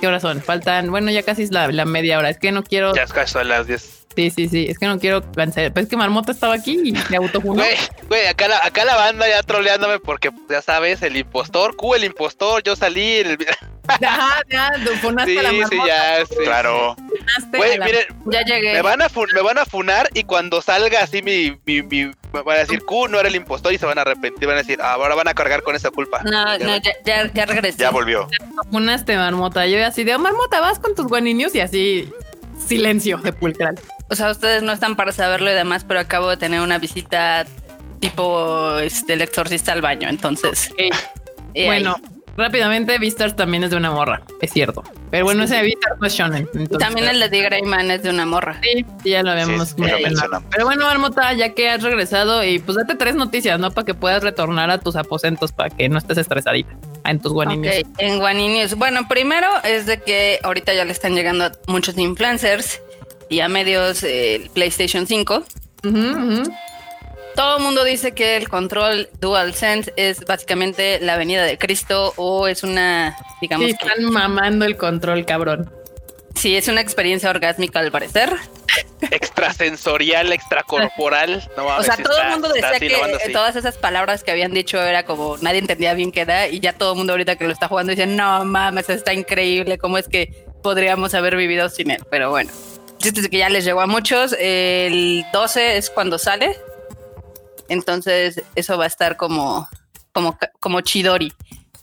¿Qué 0.00 0.06
horas 0.06 0.22
son? 0.22 0.40
Faltan, 0.40 0.90
bueno, 0.90 1.10
ya 1.10 1.22
casi 1.22 1.42
es 1.42 1.50
la, 1.50 1.68
media 1.84 2.18
hora. 2.18 2.30
Es 2.30 2.38
que 2.38 2.50
no 2.50 2.62
quiero. 2.62 2.94
Ya 2.94 3.02
es 3.02 3.12
casi 3.12 3.34
son 3.34 3.46
las 3.46 3.66
10. 3.66 3.99
Sí, 4.16 4.30
sí, 4.30 4.48
sí. 4.48 4.66
Es 4.68 4.78
que 4.78 4.86
no 4.86 4.98
quiero 4.98 5.22
cancelar. 5.32 5.72
Pero 5.72 5.84
es 5.84 5.90
que 5.90 5.96
Marmota 5.96 6.32
estaba 6.32 6.54
aquí 6.54 6.78
y 6.84 6.92
me 6.92 7.16
autofunó. 7.16 7.54
Güey, 7.54 7.76
güey, 8.08 8.26
acá 8.26 8.48
la, 8.48 8.58
acá 8.58 8.84
la 8.84 8.96
banda 8.96 9.28
ya 9.28 9.42
troleándome 9.42 10.00
porque 10.00 10.30
ya 10.48 10.62
sabes, 10.62 11.02
el 11.02 11.16
impostor, 11.16 11.76
Q, 11.76 11.94
el 11.94 12.04
impostor, 12.04 12.62
yo 12.62 12.74
salí. 12.74 13.18
El... 13.18 13.38
Ajá, 13.86 14.42
ya, 14.50 14.72
funaste 15.00 15.32
sí, 15.32 15.38
a 15.38 15.42
la 15.42 15.52
marmota. 15.52 15.68
Sí, 15.70 15.82
ya, 15.86 16.26
sí. 16.26 16.34
Claro. 16.44 16.96
Güey, 17.56 17.78
miren, 17.78 18.04
ya 18.26 18.42
llegué. 18.42 18.72
Me 18.74 18.82
van, 18.82 19.00
a 19.00 19.08
me 19.34 19.42
van 19.42 19.58
a 19.58 19.64
funar 19.64 20.08
y 20.12 20.24
cuando 20.24 20.60
salga 20.60 21.02
así 21.02 21.22
mi, 21.22 21.56
mi, 21.64 21.82
mi, 21.82 22.06
me 22.32 22.42
van 22.42 22.56
a 22.56 22.60
decir 22.60 22.82
Q 22.84 23.08
no 23.08 23.20
era 23.20 23.28
el 23.28 23.36
impostor 23.36 23.72
y 23.72 23.78
se 23.78 23.86
van 23.86 23.98
a 23.98 24.02
arrepentir, 24.02 24.46
van 24.46 24.56
a 24.56 24.60
decir, 24.60 24.80
ahora 24.82 25.14
van 25.14 25.28
a 25.28 25.34
cargar 25.34 25.62
con 25.62 25.76
esa 25.76 25.90
culpa. 25.90 26.22
No, 26.24 26.58
no, 26.58 26.76
ya, 26.78 26.92
ya, 27.04 27.32
ya 27.32 27.46
regresé. 27.46 27.78
Ya 27.78 27.90
volvió. 27.90 28.28
Funaste, 28.72 29.16
marmota. 29.16 29.66
Yo 29.66 29.84
así 29.86 30.02
de, 30.02 30.16
oh, 30.16 30.18
marmota, 30.18 30.60
vas 30.60 30.80
con 30.80 30.96
tus 30.96 31.06
guaninios 31.06 31.54
y 31.54 31.60
así 31.60 32.12
silencio 32.66 33.20
sepulcral. 33.22 33.78
O 34.10 34.14
sea, 34.16 34.30
ustedes 34.30 34.62
no 34.62 34.72
están 34.72 34.96
para 34.96 35.12
saberlo 35.12 35.50
y 35.50 35.54
demás, 35.54 35.84
pero 35.86 36.00
acabo 36.00 36.28
de 36.28 36.36
tener 36.36 36.60
una 36.60 36.78
visita 36.78 37.46
tipo 38.00 38.78
este, 38.78 39.12
el 39.12 39.22
exorcista 39.22 39.72
al 39.72 39.82
baño, 39.82 40.08
entonces. 40.08 40.72
bueno, 41.54 41.96
rápidamente, 42.36 42.98
Vistar 42.98 43.36
también 43.36 43.62
es 43.62 43.70
de 43.70 43.76
una 43.76 43.92
morra, 43.92 44.22
es 44.40 44.52
cierto. 44.52 44.82
Pero 45.12 45.24
bueno, 45.24 45.44
ese 45.44 45.62
Vistar 45.62 45.96
no 46.00 46.06
es 46.06 46.14
shonen. 46.14 46.48
También 46.78 47.08
el 47.08 47.30
de 47.30 47.40
Greyman 47.40 47.90
es 47.92 48.02
de 48.02 48.10
una 48.10 48.26
morra. 48.26 48.60
Sí, 48.62 48.84
ya 49.04 49.22
lo 49.22 49.30
habíamos 49.30 49.74
Pero 49.74 50.64
bueno, 50.64 50.86
Marmota, 50.86 51.32
ya 51.34 51.54
que 51.54 51.68
has 51.70 51.82
regresado 51.82 52.42
y 52.42 52.58
pues 52.58 52.78
date 52.78 52.96
tres 52.96 53.14
noticias, 53.14 53.60
¿no? 53.60 53.70
Para 53.70 53.84
que 53.84 53.94
puedas 53.94 54.24
retornar 54.24 54.70
a 54.70 54.78
tus 54.78 54.96
aposentos, 54.96 55.52
para 55.52 55.70
que 55.70 55.88
no 55.88 55.98
estés 55.98 56.18
estresadita 56.18 56.70
en 57.04 57.20
tus 57.20 57.32
guaninios. 57.32 57.76
en 57.98 58.18
guaninios. 58.18 58.74
Bueno, 58.74 59.06
primero 59.08 59.48
es 59.62 59.86
de 59.86 60.00
que 60.00 60.40
ahorita 60.42 60.74
ya 60.74 60.84
le 60.84 60.92
están 60.92 61.14
llegando 61.14 61.52
muchos 61.68 61.96
influencers 61.96 62.80
y 63.30 63.40
a 63.40 63.48
medios 63.48 64.02
eh, 64.02 64.50
PlayStation 64.52 65.06
5. 65.06 65.44
Todo 67.36 67.56
el 67.56 67.62
mundo 67.62 67.84
dice 67.84 68.12
que 68.12 68.36
el 68.36 68.48
control 68.50 69.08
DualSense 69.20 69.94
es 69.96 70.24
básicamente 70.26 70.98
la 71.00 71.16
venida 71.16 71.44
de 71.44 71.56
Cristo 71.56 72.12
o 72.16 72.48
es 72.48 72.64
una, 72.64 73.16
digamos. 73.40 73.66
Sí, 73.66 73.72
están 73.72 74.04
mamando 74.04 74.66
el 74.66 74.76
control, 74.76 75.24
cabrón. 75.24 75.72
Sí, 76.34 76.56
es 76.56 76.68
una 76.68 76.80
experiencia 76.80 77.30
orgásmica 77.30 77.78
al 77.78 77.90
parecer. 77.90 78.30
Extrasensorial, 79.10 80.32
extracorporal. 80.32 81.48
o 81.56 81.82
sea, 81.82 81.96
todo 81.96 82.20
el 82.20 82.30
mundo 82.30 82.48
decía 82.52 82.78
que 82.78 83.32
todas 83.32 83.56
esas 83.56 83.78
palabras 83.78 84.22
que 84.22 84.32
habían 84.32 84.52
dicho 84.52 84.80
era 84.80 85.04
como 85.04 85.36
nadie 85.38 85.58
entendía 85.58 85.94
bien 85.94 86.12
qué 86.12 86.22
era 86.22 86.48
y 86.48 86.60
ya 86.60 86.72
todo 86.72 86.92
el 86.92 86.98
mundo 86.98 87.12
ahorita 87.14 87.36
que 87.36 87.44
lo 87.44 87.52
está 87.52 87.68
jugando 87.68 87.90
dice, 87.90 88.06
no 88.06 88.44
mames, 88.44 88.90
está 88.90 89.14
increíble, 89.14 89.78
¿cómo 89.78 89.98
es 89.98 90.08
que 90.08 90.46
podríamos 90.62 91.14
haber 91.14 91.36
vivido 91.36 91.68
sin 91.68 91.90
él? 91.90 92.02
Pero 92.10 92.30
bueno, 92.30 92.50
que 93.00 93.38
ya 93.38 93.48
les 93.48 93.64
llegó 93.64 93.80
a 93.80 93.86
muchos. 93.86 94.34
El 94.38 95.24
12 95.32 95.76
es 95.76 95.90
cuando 95.90 96.18
sale, 96.18 96.56
entonces, 97.70 98.42
eso 98.56 98.76
va 98.76 98.84
a 98.84 98.88
estar 98.88 99.16
como, 99.16 99.66
como, 100.12 100.36
como 100.58 100.80
chidori. 100.82 101.32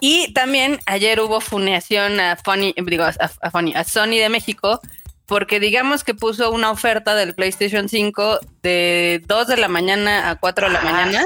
Y 0.01 0.31
también 0.33 0.79
ayer 0.85 1.19
hubo 1.21 1.39
funeación 1.39 2.19
a 2.19 2.35
Funny, 2.35 2.75
digo, 2.85 3.05
a, 3.05 3.13
a 3.41 3.83
Sony 3.85 4.17
de 4.17 4.29
México, 4.29 4.81
porque 5.25 5.59
digamos 5.59 6.03
que 6.03 6.13
puso 6.13 6.51
una 6.51 6.71
oferta 6.71 7.15
del 7.15 7.33
PlayStation 7.33 7.87
5 7.87 8.39
de 8.61 9.23
2 9.25 9.47
de 9.47 9.57
la 9.57 9.69
mañana 9.69 10.29
a 10.29 10.35
4 10.35 10.67
de 10.67 10.73
la 10.73 10.79
ah, 10.79 10.83
mañana. 10.83 11.25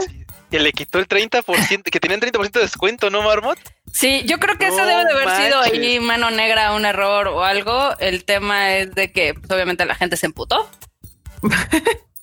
Que 0.52 0.60
le 0.60 0.72
quitó 0.74 1.00
el 1.00 1.08
30%, 1.08 1.84
que 1.84 2.00
tenían 2.00 2.22
30% 2.22 2.52
de 2.52 2.62
descuento, 2.62 3.10
¿no, 3.10 3.24
Marmot? 3.24 3.58
Sí, 3.92 4.24
yo 4.26 4.40
creo 4.40 4.58
que 4.58 4.68
eso 4.68 4.86
debe 4.86 5.06
de 5.06 5.12
haber 5.12 5.30
sido 5.44 5.60
ahí 5.60 6.00
mano 6.00 6.32
negra, 6.32 6.74
un 6.74 6.86
error 6.86 7.28
o 7.28 7.44
algo. 7.44 7.98
El 8.00 8.24
tema 8.24 8.76
es 8.78 8.96
de 8.96 9.12
que 9.12 9.34
pues, 9.34 9.52
obviamente 9.52 9.86
la 9.86 9.96
gente 9.96 10.18
se 10.18 10.26
emputó. 10.26 10.70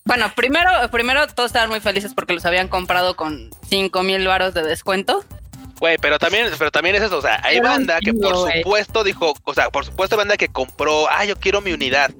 Bueno, 0.05 0.31
primero, 0.35 0.71
primero 0.89 1.27
todos 1.27 1.49
estaban 1.49 1.69
muy 1.69 1.81
felices 1.81 2.15
porque 2.15 2.33
los 2.33 2.43
habían 2.43 2.67
comprado 2.67 3.15
con 3.15 3.51
5 3.69 4.01
mil 4.01 4.25
varos 4.27 4.55
de 4.55 4.63
descuento. 4.63 5.23
Güey, 5.79 5.99
pero 5.99 6.17
también, 6.17 6.47
pero 6.57 6.71
también 6.71 6.95
es 6.95 7.03
eso, 7.03 7.19
o 7.19 7.21
sea, 7.21 7.39
hay 7.43 7.59
banda 7.59 7.99
que 7.99 8.15
por 8.15 8.35
supuesto 8.35 9.03
dijo, 9.03 9.35
o 9.43 9.53
sea, 9.53 9.69
por 9.69 9.85
supuesto 9.85 10.17
banda 10.17 10.35
que 10.35 10.47
compró, 10.47 11.07
ah, 11.11 11.25
yo 11.25 11.35
quiero 11.35 11.61
mi 11.61 11.73
unidad. 11.73 12.11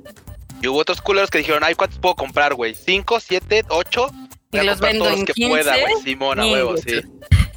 Y 0.62 0.68
hubo 0.68 0.78
otros 0.78 1.02
culeros 1.02 1.32
que 1.32 1.40
dijeron, 1.40 1.64
ay, 1.64 1.74
¿cuántos 1.74 1.98
puedo 1.98 2.14
comprar, 2.14 2.54
güey? 2.54 2.76
¿Cinco, 2.76 3.20
siete, 3.20 3.66
ocho? 3.70 4.12
y 4.52 4.62
los 4.62 4.80
vendo 4.80 5.06
todos 5.06 5.20
en 5.20 5.26
los 5.26 5.36
que 5.36 5.48
pueda, 5.48 5.76
güey. 5.80 5.96
Simona, 6.04 6.46
huevo, 6.46 6.78
sí. 6.78 7.02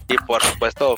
Y 0.08 0.16
por 0.26 0.42
supuesto, 0.42 0.96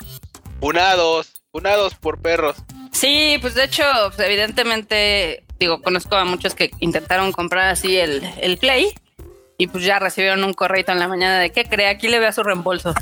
unados, 0.65 1.35
unados 1.53 1.95
por 1.95 2.21
perros. 2.21 2.57
Sí, 2.93 3.39
pues 3.41 3.55
de 3.55 3.65
hecho, 3.65 3.85
pues, 4.15 4.27
evidentemente, 4.27 5.45
digo, 5.59 5.83
conozco 5.83 6.17
a 6.17 6.25
muchos 6.25 6.55
que 6.55 6.71
intentaron 6.81 7.33
comprar 7.33 7.69
así 7.69 7.97
el, 7.99 8.23
el 8.41 8.57
Play 8.57 8.93
y 9.59 9.67
pues 9.67 9.85
ya 9.85 9.99
recibieron 9.99 10.43
un 10.43 10.55
correo 10.55 10.85
en 10.89 10.99
la 10.99 11.09
mañana 11.09 11.39
de 11.39 11.51
qué 11.51 11.65
cree, 11.65 11.89
aquí 11.89 12.09
le 12.09 12.19
vea 12.19 12.33
su 12.33 12.43
reembolso. 12.43 12.95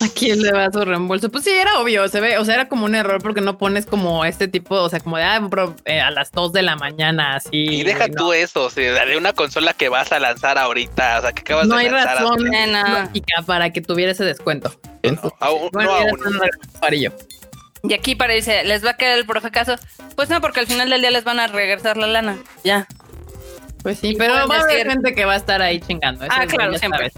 ¿A 0.00 0.08
quién 0.08 0.42
le 0.42 0.50
va 0.50 0.68
su 0.72 0.84
reembolso? 0.84 1.30
Pues 1.30 1.44
sí, 1.44 1.50
era 1.50 1.78
obvio, 1.78 2.08
se 2.08 2.20
ve, 2.20 2.36
o 2.38 2.44
sea, 2.44 2.54
era 2.54 2.68
como 2.68 2.86
un 2.86 2.96
error 2.96 3.22
porque 3.22 3.40
no 3.40 3.56
pones 3.56 3.86
como 3.86 4.24
este 4.24 4.48
tipo, 4.48 4.74
o 4.74 4.88
sea, 4.88 4.98
como 4.98 5.16
de 5.16 5.22
ah, 5.22 5.40
eh, 5.84 6.00
a 6.00 6.10
las 6.10 6.32
2 6.32 6.52
de 6.52 6.62
la 6.62 6.74
mañana, 6.74 7.36
así. 7.36 7.50
Y 7.52 7.84
deja 7.84 8.08
tú 8.08 8.32
eso, 8.32 8.64
o 8.64 8.70
sea, 8.70 9.04
de 9.04 9.16
una 9.16 9.32
consola 9.32 9.74
que 9.74 9.88
vas 9.88 10.10
a 10.10 10.18
lanzar 10.18 10.58
ahorita, 10.58 11.18
o 11.18 11.22
sea, 11.22 11.32
que 11.32 11.42
acabas 11.42 11.68
no 11.68 11.76
de 11.76 11.88
lanzar. 11.88 12.22
No 12.22 12.32
hay 12.32 12.38
razón 12.38 13.04
lógica 13.04 13.42
para 13.46 13.70
que 13.70 13.80
tuviera 13.80 14.10
ese 14.10 14.24
descuento. 14.24 14.72
No, 15.02 15.34
aún, 15.40 15.70
no 15.72 15.90
aún. 15.90 16.18
Y 17.84 17.94
aquí 17.94 18.14
parece, 18.14 18.64
¿les 18.64 18.84
va 18.84 18.90
a 18.90 18.96
quedar 18.96 19.18
el 19.18 19.26
profe 19.26 19.50
caso? 19.50 19.74
Pues 20.14 20.28
no, 20.28 20.40
porque 20.40 20.60
al 20.60 20.66
final 20.66 20.88
del 20.88 21.00
día 21.00 21.10
les 21.10 21.24
van 21.24 21.40
a 21.40 21.48
regresar 21.48 21.96
la 21.96 22.06
lana, 22.06 22.38
ya. 22.62 22.86
Pues 23.82 23.98
sí, 23.98 24.14
pero 24.16 24.34
va 24.48 24.56
a 24.56 24.60
haber 24.60 24.88
gente 24.88 25.14
que 25.14 25.24
va 25.24 25.34
a 25.34 25.36
estar 25.36 25.60
ahí 25.60 25.80
chingando. 25.80 26.24
ah, 26.30 26.46
claro, 26.46 26.78
siempre. 26.78 27.10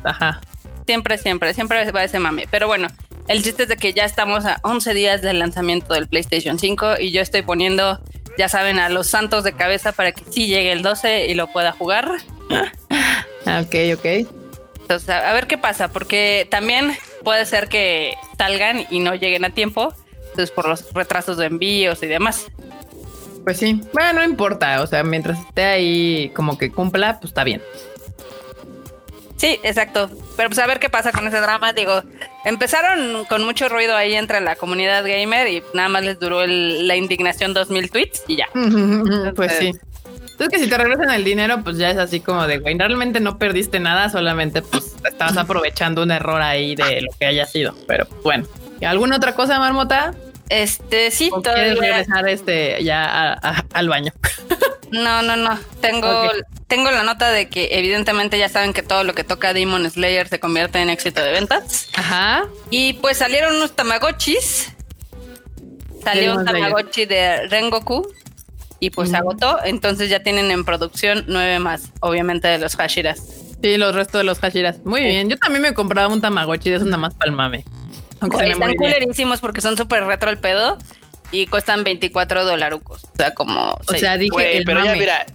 Siempre, 0.87 1.19
siempre, 1.19 1.55
siempre 1.55 1.93
va 1.93 2.05
ese 2.05 2.19
mame. 2.19 2.47
Pero 2.51 2.67
bueno, 2.67 2.89
el 3.29 3.43
chiste 3.43 3.65
es 3.65 3.69
de 3.69 3.77
que 3.77 3.93
ya 3.93 4.05
estamos 4.05 4.45
a 4.45 4.59
11 4.63 4.93
días 4.95 5.23
del 5.23 5.39
lanzamiento 5.39 5.95
del 5.95 6.09
PlayStation 6.09 6.59
5 6.59 7.01
y 7.01 7.11
yo 7.11 7.23
estoy 7.23 7.43
poniendo, 7.43 8.01
ya 8.39 8.49
saben, 8.49 8.79
a 8.79 8.89
los 8.89 9.07
santos 9.07 9.45
de 9.45 9.53
cabeza 9.53 9.93
para 9.93 10.13
que 10.13 10.25
sí 10.31 10.47
llegue 10.47 10.73
el 10.73 10.83
12 10.83 11.27
y 11.27 11.35
lo 11.35 11.47
pueda 11.47 11.73
jugar. 11.73 12.11
ok, 13.47 13.75
ok. 13.95 14.44
Entonces, 14.85 15.09
a 15.09 15.33
ver 15.33 15.47
qué 15.47 15.57
pasa, 15.57 15.89
porque 15.89 16.47
también 16.51 16.95
puede 17.23 17.47
ser 17.47 17.69
que 17.69 18.17
salgan 18.37 18.85
y 18.91 18.99
no 19.01 19.15
lleguen 19.15 19.47
a 19.47 19.51
tiempo, 19.51 19.95
entonces 20.29 20.51
por 20.51 20.69
los 20.69 20.93
retrasos 20.93 21.39
de 21.39 21.47
envíos 21.47 22.03
y 22.03 22.07
demás. 22.07 22.49
Pues 23.45 23.57
sí, 23.57 23.81
bueno, 23.95 24.13
no 24.13 24.25
importa, 24.25 24.83
o 24.83 24.87
sea, 24.87 25.03
mientras 25.03 25.39
esté 25.39 25.65
ahí 25.65 26.31
como 26.35 26.59
que 26.59 26.71
cumpla, 26.71 27.19
pues 27.19 27.31
está 27.31 27.45
bien. 27.45 27.63
Sí, 29.37 29.59
exacto. 29.63 30.11
Pero 30.37 30.51
pues 30.51 30.59
a 30.59 30.67
ver 30.67 30.79
qué 30.79 30.91
pasa 30.91 31.13
con 31.13 31.27
ese 31.27 31.41
drama. 31.41 31.73
Digo, 31.73 32.03
empezaron 32.45 33.25
con 33.25 33.43
mucho 33.43 33.71
ruido 33.71 33.97
ahí 33.97 34.15
entre 34.15 34.41
la 34.43 34.55
comunidad 34.55 35.03
gamer 35.03 35.49
y 35.49 35.63
nada 35.73 35.89
más 35.89 36.05
les 36.05 36.19
duró 36.19 36.47
la 36.47 36.97
indignación 36.97 37.55
2000 37.55 37.91
tweets 37.91 38.23
y 38.29 38.37
ya. 38.37 38.49
pues 39.35 39.53
sí. 39.59 39.73
Entonces 40.35 40.59
que 40.59 40.65
si 40.65 40.69
te 40.69 40.77
regresan 40.77 41.11
el 41.13 41.23
dinero, 41.23 41.63
pues 41.63 41.79
ya 41.79 41.91
es 41.91 41.97
así 41.97 42.19
como 42.19 42.45
de, 42.49 42.59
güey, 42.59 42.77
realmente 42.77 43.21
no 43.21 43.39
perdiste 43.39 43.79
nada, 43.79 44.11
solamente 44.11 44.63
pues 44.63 44.97
estabas 45.05 45.37
aprovechando 45.37 46.03
un 46.03 46.11
error 46.11 46.43
ahí 46.43 46.75
de 46.75 47.03
lo 47.03 47.13
que 47.17 47.27
haya 47.27 47.47
sido. 47.47 47.73
Pero 47.87 48.09
bueno, 48.25 48.45
¿alguna 48.85 49.17
otra 49.17 49.37
cosa, 49.37 49.61
Marmota? 49.61 50.13
Este, 50.49 51.13
sí, 51.13 51.31
¿O 51.33 51.41
quieres 51.41 51.79
regresar 51.79 52.29
este 52.29 52.83
ya 52.83 53.33
al 53.73 53.89
baño? 53.89 54.13
No, 54.91 55.23
no, 55.23 55.37
no. 55.37 55.59
Tengo, 55.81 56.31
tengo 56.67 56.91
la 56.91 57.05
nota 57.05 57.31
de 57.31 57.49
que 57.49 57.69
evidentemente 57.73 58.37
ya 58.37 58.49
saben 58.49 58.73
que 58.73 58.83
todo 58.83 59.05
lo 59.05 59.15
que 59.15 59.25
toca 59.25 59.53
Demon 59.53 59.89
Slayer 59.89 60.29
se 60.29 60.41
convierte 60.41 60.81
en 60.81 60.91
éxito 60.91 61.23
de 61.23 61.31
ventas. 61.31 61.89
Ajá. 61.95 62.47
Y 62.71 62.95
pues 62.95 63.19
salieron 63.19 63.55
unos 63.57 63.75
Tamagotchis. 63.75 64.73
Salió 66.03 66.37
un 66.37 66.45
Tamagotchi 66.45 67.07
de 67.07 67.47
Rengoku 67.49 68.07
y 68.87 68.91
pues 68.91 69.11
se 69.11 69.17
agotó. 69.17 69.59
Entonces 69.65 70.11
ya 70.11 70.23
tienen 70.23 70.51
en 70.51 70.65
producción 70.65 71.25
nueve 71.27 71.59
más, 71.59 71.91
obviamente 72.01 72.49
de 72.49 72.59
los 72.59 72.77
Hashiras. 72.77 73.23
Sí, 73.63 73.77
los 73.77 73.95
restos 73.95 74.21
de 74.21 74.25
los 74.25 74.39
Hashiras. 74.39 74.85
Muy 74.85 75.03
bien. 75.03 75.31
Yo 75.31 75.39
también 75.39 75.63
me 75.63 75.75
compraba 75.75 76.13
un 76.13 76.21
Tamagotchi 76.21 76.71
de 76.71 76.77
esos 76.77 76.87
nada 76.87 76.99
más 76.99 77.15
palmame 77.15 77.65
están 78.27 78.75
culerísimos 78.75 79.41
porque 79.41 79.61
son 79.61 79.77
súper 79.77 80.05
retro 80.05 80.31
el 80.31 80.39
pedo 80.39 80.79
y 81.31 81.47
cuestan 81.47 81.85
24 81.85 82.45
dolarucos. 82.45 83.05
O 83.05 83.17
sea, 83.17 83.35
como. 83.35 83.79
O 83.87 83.95
sea, 83.95 84.17
dije. 84.17 84.63
pero 84.65 84.85
ya, 84.85 84.95
mira, 84.95 85.27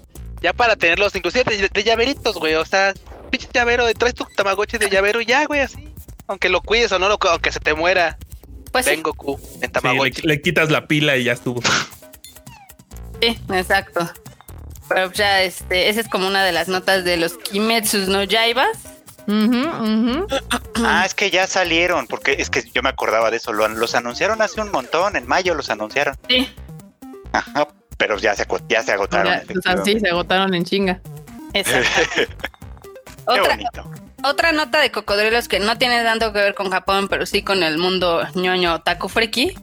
ya 0.41 0.53
para 0.53 0.75
tenerlos, 0.75 1.15
inclusive 1.15 1.69
de, 1.71 1.83
llaveritos, 1.83 2.35
güey. 2.35 2.55
O 2.55 2.65
sea, 2.65 2.93
pinche 3.29 3.47
llavero, 3.53 3.85
traes 3.93 4.15
tu 4.15 4.25
tamagotchi 4.35 4.77
de 4.77 4.89
llavero 4.89 5.21
ya, 5.21 5.45
güey, 5.45 5.61
así. 5.61 5.87
Aunque 6.27 6.49
lo 6.49 6.61
cuides 6.61 6.91
o 6.91 6.99
no, 6.99 7.09
lo, 7.09 7.17
aunque 7.29 7.51
se 7.51 7.59
te 7.59 7.73
muera. 7.73 8.17
Pues 8.71 8.85
Vengo 8.85 9.39
en 9.61 9.71
tamagotchi. 9.71 10.27
le, 10.27 10.41
quitas 10.41 10.69
la 10.69 10.87
pila 10.87 11.17
y 11.17 11.23
ya 11.25 11.33
estuvo. 11.33 11.61
Sí, 13.21 13.39
exacto. 13.53 14.09
Pero 14.87 15.11
ya, 15.11 15.43
este, 15.43 15.89
esa 15.89 15.99
es 16.01 16.07
como 16.07 16.27
una 16.27 16.43
de 16.43 16.51
las 16.51 16.67
notas 16.67 17.03
de 17.03 17.17
los 17.17 17.37
Kimetsus 17.37 18.07
no 18.07 18.23
Yaibas 18.23 18.99
Ah, 20.83 21.03
es 21.05 21.13
que 21.13 21.29
ya 21.29 21.45
salieron, 21.45 22.07
porque 22.07 22.35
es 22.39 22.49
que 22.49 22.63
yo 22.73 22.81
me 22.81 22.89
acordaba 22.89 23.29
de 23.29 23.37
eso. 23.37 23.53
los 23.53 23.93
anunciaron 23.93 24.41
hace 24.41 24.61
un 24.61 24.71
montón, 24.71 25.15
en 25.15 25.27
mayo 25.27 25.53
los 25.53 25.69
anunciaron. 25.69 26.15
Sí. 26.27 26.49
Ajá, 27.31 27.67
pero 27.97 28.17
ya 28.17 28.33
se, 28.35 28.47
ya 28.67 28.81
se 28.81 28.93
agotaron. 28.93 29.41
sí, 29.83 29.99
se 29.99 30.09
agotaron 30.09 30.53
en 30.53 30.65
chinga. 30.65 30.99
otra, 33.25 33.57
otra 34.23 34.51
nota 34.51 34.79
de 34.79 34.91
cocodrilos 34.91 35.47
que 35.47 35.59
no 35.59 35.77
tiene 35.77 36.03
tanto 36.03 36.31
que 36.33 36.39
ver 36.39 36.55
con 36.55 36.71
Japón, 36.71 37.07
pero 37.07 37.25
sí 37.25 37.43
con 37.43 37.61
el 37.61 37.77
mundo 37.77 38.25
ñoño 38.35 38.81
taco 38.81 39.09
friki, 39.09 39.55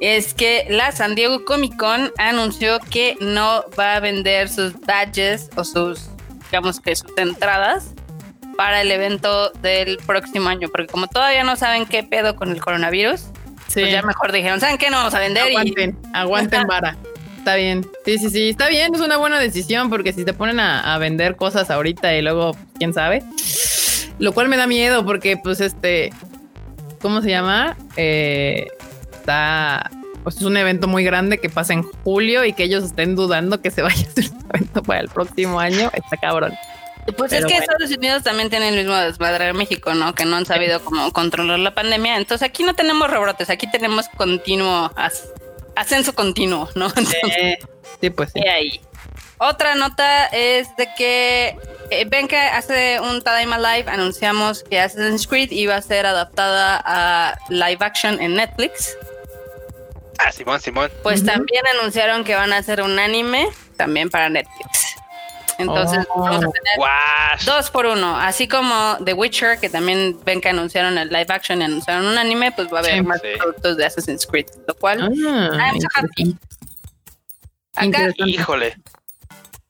es 0.00 0.34
que 0.34 0.66
la 0.68 0.92
San 0.92 1.14
Diego 1.14 1.44
Comic 1.44 1.76
Con 1.76 2.10
anunció 2.18 2.78
que 2.90 3.16
no 3.20 3.64
va 3.78 3.96
a 3.96 4.00
vender 4.00 4.48
sus 4.48 4.78
badges 4.80 5.50
o 5.56 5.64
sus, 5.64 6.08
digamos 6.50 6.80
que 6.80 6.96
sus 6.96 7.10
entradas 7.16 7.92
para 8.56 8.80
el 8.80 8.90
evento 8.90 9.50
del 9.62 9.98
próximo 9.98 10.48
año, 10.48 10.68
porque 10.68 10.88
como 10.88 11.06
todavía 11.06 11.44
no 11.44 11.56
saben 11.56 11.86
qué 11.86 12.02
pedo 12.02 12.36
con 12.36 12.50
el 12.50 12.60
coronavirus, 12.60 13.26
pues 13.72 13.90
ya 13.92 14.02
mejor 14.02 14.32
dijeron, 14.32 14.60
¿saben 14.60 14.78
qué? 14.78 14.90
No 14.90 14.96
vamos 14.96 15.14
a 15.14 15.20
vender. 15.20 15.44
Aguanten, 15.44 15.98
aguanten 16.12 16.66
vara. 16.66 16.96
está 17.38 17.54
bien. 17.54 17.86
Sí, 18.04 18.18
sí, 18.18 18.30
sí, 18.30 18.48
está 18.50 18.68
bien, 18.68 18.94
es 18.94 19.00
una 19.00 19.16
buena 19.16 19.38
decisión 19.38 19.90
porque 19.90 20.12
si 20.12 20.24
te 20.24 20.32
ponen 20.32 20.60
a, 20.60 20.98
vender 20.98 21.36
cosas 21.36 21.70
ahorita 21.70 22.14
y 22.14 22.22
luego, 22.22 22.56
quién 22.78 22.92
sabe. 22.92 23.22
Lo 24.18 24.32
cual 24.32 24.48
me 24.48 24.56
da 24.56 24.66
miedo 24.66 25.04
porque, 25.04 25.36
pues, 25.36 25.60
este, 25.60 26.12
¿cómo 27.00 27.22
se 27.22 27.30
llama? 27.30 27.76
Eh, 27.96 28.66
está, 29.30 29.90
pues 30.22 30.36
es 30.36 30.42
un 30.42 30.56
evento 30.56 30.88
muy 30.88 31.04
grande 31.04 31.38
que 31.38 31.48
pasa 31.48 31.72
en 31.72 31.82
julio 31.82 32.44
y 32.44 32.52
que 32.52 32.64
ellos 32.64 32.84
estén 32.84 33.14
dudando 33.14 33.60
que 33.60 33.70
se 33.70 33.82
vaya 33.82 34.06
a 34.06 34.08
hacer 34.08 34.30
un 34.32 34.46
evento 34.54 34.82
para 34.82 35.00
el 35.00 35.08
próximo 35.08 35.60
año. 35.60 35.90
Está 35.92 36.16
cabrón. 36.16 36.52
Pues 37.16 37.32
es 37.32 37.46
que 37.46 37.56
Estados 37.56 37.90
Unidos 37.90 38.22
también 38.22 38.50
tiene 38.50 38.68
el 38.68 38.76
mismo 38.76 38.94
desmadre 38.94 39.46
de 39.46 39.52
México, 39.52 39.94
¿no? 39.94 40.14
Que 40.14 40.26
no 40.26 40.36
han 40.36 40.44
sabido 40.46 40.84
cómo 40.84 41.10
controlar 41.12 41.58
la 41.58 41.74
pandemia. 41.74 42.16
Entonces 42.18 42.46
aquí 42.46 42.62
no 42.62 42.74
tenemos 42.74 43.10
rebrotes, 43.10 43.48
aquí 43.50 43.70
tenemos 43.70 44.08
continuo 44.08 44.90
ascenso 45.74 46.14
continuo, 46.14 46.68
¿no? 46.74 46.90
sí, 48.00 48.10
pues 48.10 48.32
sí. 48.32 48.40
Y 48.44 48.48
ahí. 48.48 48.80
Otra 49.38 49.74
nota 49.74 50.26
es 50.26 50.68
de 50.76 50.88
que 50.98 51.56
eh, 51.90 52.04
ven 52.06 52.28
que 52.28 52.36
hace 52.36 53.00
un 53.00 53.22
Tadaima 53.22 53.58
Live 53.58 53.90
anunciamos 53.90 54.62
que 54.62 54.78
Assassin's 54.78 55.26
Creed 55.26 55.50
iba 55.52 55.74
a 55.76 55.80
ser 55.80 56.04
adaptada 56.04 56.82
a 56.84 57.38
live 57.48 57.78
action 57.80 58.20
en 58.20 58.34
Netflix. 58.34 58.94
Ah, 60.22 60.32
Simón, 60.32 60.60
Simón. 60.60 60.90
Pues 61.02 61.24
también 61.24 61.62
anunciaron 61.78 62.24
que 62.24 62.34
van 62.34 62.52
a 62.52 62.58
hacer 62.58 62.82
un 62.82 62.98
anime 62.98 63.48
también 63.76 64.10
para 64.10 64.28
Netflix. 64.28 64.96
Entonces 65.58 66.06
oh. 66.10 66.22
vamos 66.22 66.44
a 66.44 66.48
tener 66.50 67.44
dos 67.44 67.70
por 67.70 67.86
uno. 67.86 68.18
Así 68.18 68.48
como 68.48 68.98
The 69.04 69.12
Witcher, 69.12 69.58
que 69.58 69.68
también 69.68 70.18
ven 70.24 70.40
que 70.40 70.48
anunciaron 70.48 70.96
el 70.98 71.08
live 71.08 71.26
action 71.28 71.60
y 71.60 71.64
anunciaron 71.64 72.06
un 72.06 72.18
anime, 72.18 72.52
pues 72.52 72.68
va 72.72 72.78
a 72.78 72.80
haber 72.80 73.02
más 73.02 73.20
productos 73.20 73.76
de 73.76 73.84
Assassin's 73.84 74.26
Creed. 74.26 74.46
Lo 74.66 74.74
cual, 74.74 75.12
ah, 75.28 75.72
Acá, 77.76 78.10
híjole. 78.26 78.76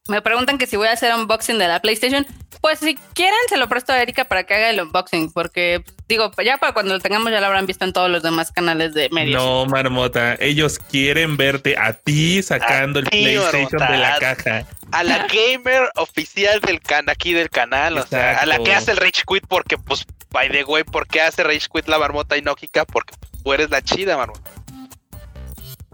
Me 0.08 0.22
preguntan 0.22 0.58
que 0.58 0.66
si 0.66 0.76
voy 0.76 0.88
a 0.88 0.92
hacer 0.92 1.14
unboxing 1.14 1.58
de 1.58 1.68
la 1.68 1.80
PlayStation. 1.80 2.26
Pues 2.60 2.78
si 2.78 2.94
quieren, 3.14 3.38
se 3.48 3.56
lo 3.56 3.68
presto 3.68 3.92
a 3.92 4.02
Erika 4.02 4.24
para 4.24 4.44
que 4.44 4.54
haga 4.54 4.68
el 4.68 4.80
unboxing, 4.82 5.32
porque 5.32 5.82
digo, 6.08 6.30
ya 6.44 6.58
para 6.58 6.74
cuando 6.74 6.92
lo 6.92 7.00
tengamos 7.00 7.32
ya 7.32 7.40
lo 7.40 7.46
habrán 7.46 7.64
visto 7.64 7.86
en 7.86 7.94
todos 7.94 8.10
los 8.10 8.22
demás 8.22 8.52
canales 8.52 8.92
de 8.92 9.08
medios. 9.08 9.42
No, 9.42 9.64
Marmota, 9.64 10.36
ellos 10.40 10.78
quieren 10.78 11.38
verte 11.38 11.78
a 11.78 11.94
ti 11.94 12.42
sacando 12.42 12.98
el 12.98 13.06
PlayStation 13.06 13.80
de 13.90 13.96
la 13.96 14.18
caja. 14.18 14.66
A 14.92 15.04
la 15.04 15.26
gamer 15.26 15.88
oficial 15.96 16.60
del 16.60 16.80
can 16.80 17.08
aquí 17.08 17.32
del 17.32 17.48
canal, 17.48 17.96
o 17.96 18.06
sea, 18.06 18.40
a 18.40 18.46
la 18.46 18.58
que 18.58 18.74
hace 18.74 18.90
el 18.90 18.98
Rage 18.98 19.22
Quit 19.26 19.44
porque, 19.48 19.78
pues, 19.78 20.04
by 20.30 20.50
the 20.50 20.64
way, 20.64 20.84
¿por 20.84 21.06
qué 21.06 21.22
hace 21.22 21.42
Rage 21.42 21.68
Quit 21.72 21.88
la 21.88 21.98
Marmota 21.98 22.36
inógica? 22.36 22.84
Porque 22.84 23.14
tú 23.42 23.54
eres 23.54 23.70
la 23.70 23.80
chida, 23.80 24.18
Marmota. 24.18 24.50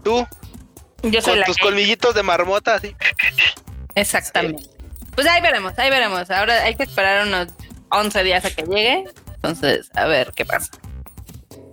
Tú, 0.03 0.27
Yo 1.03 1.21
soy 1.21 1.35
con 1.35 1.45
tus 1.45 1.57
colmillitos 1.57 2.13
de 2.13 2.23
marmota, 2.23 2.75
así. 2.75 2.93
Exactamente. 3.95 4.76
Pues 5.17 5.25
ahí 5.25 5.41
veremos, 5.41 5.73
ahí 5.79 5.89
veremos. 5.89 6.29
Ahora 6.29 6.61
hay 6.61 6.75
que 6.75 6.83
esperar 6.83 7.25
unos 7.25 7.47
11 7.89 8.23
días 8.23 8.45
a 8.45 8.51
que 8.51 8.61
llegue. 8.61 9.05
Entonces, 9.33 9.89
a 9.95 10.05
ver 10.05 10.31
qué 10.35 10.45
pasa. 10.45 10.69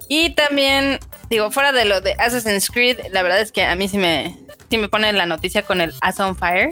Y 0.09 0.31
también, 0.31 0.99
digo, 1.29 1.51
fuera 1.51 1.71
de 1.71 1.85
lo 1.85 2.01
de 2.01 2.15
Assassin's 2.15 2.71
Creed, 2.71 3.01
la 3.13 3.23
verdad 3.23 3.43
es 3.43 3.53
que 3.53 3.63
a 3.63 3.77
mí 3.77 3.87
sí 3.87 3.99
me, 3.99 4.35
sí 4.71 4.79
me 4.79 4.89
pone 4.89 5.13
la 5.13 5.27
noticia 5.27 5.61
con 5.61 5.83
el 5.83 5.93
As 6.01 6.19
on 6.21 6.35
Fire. 6.37 6.71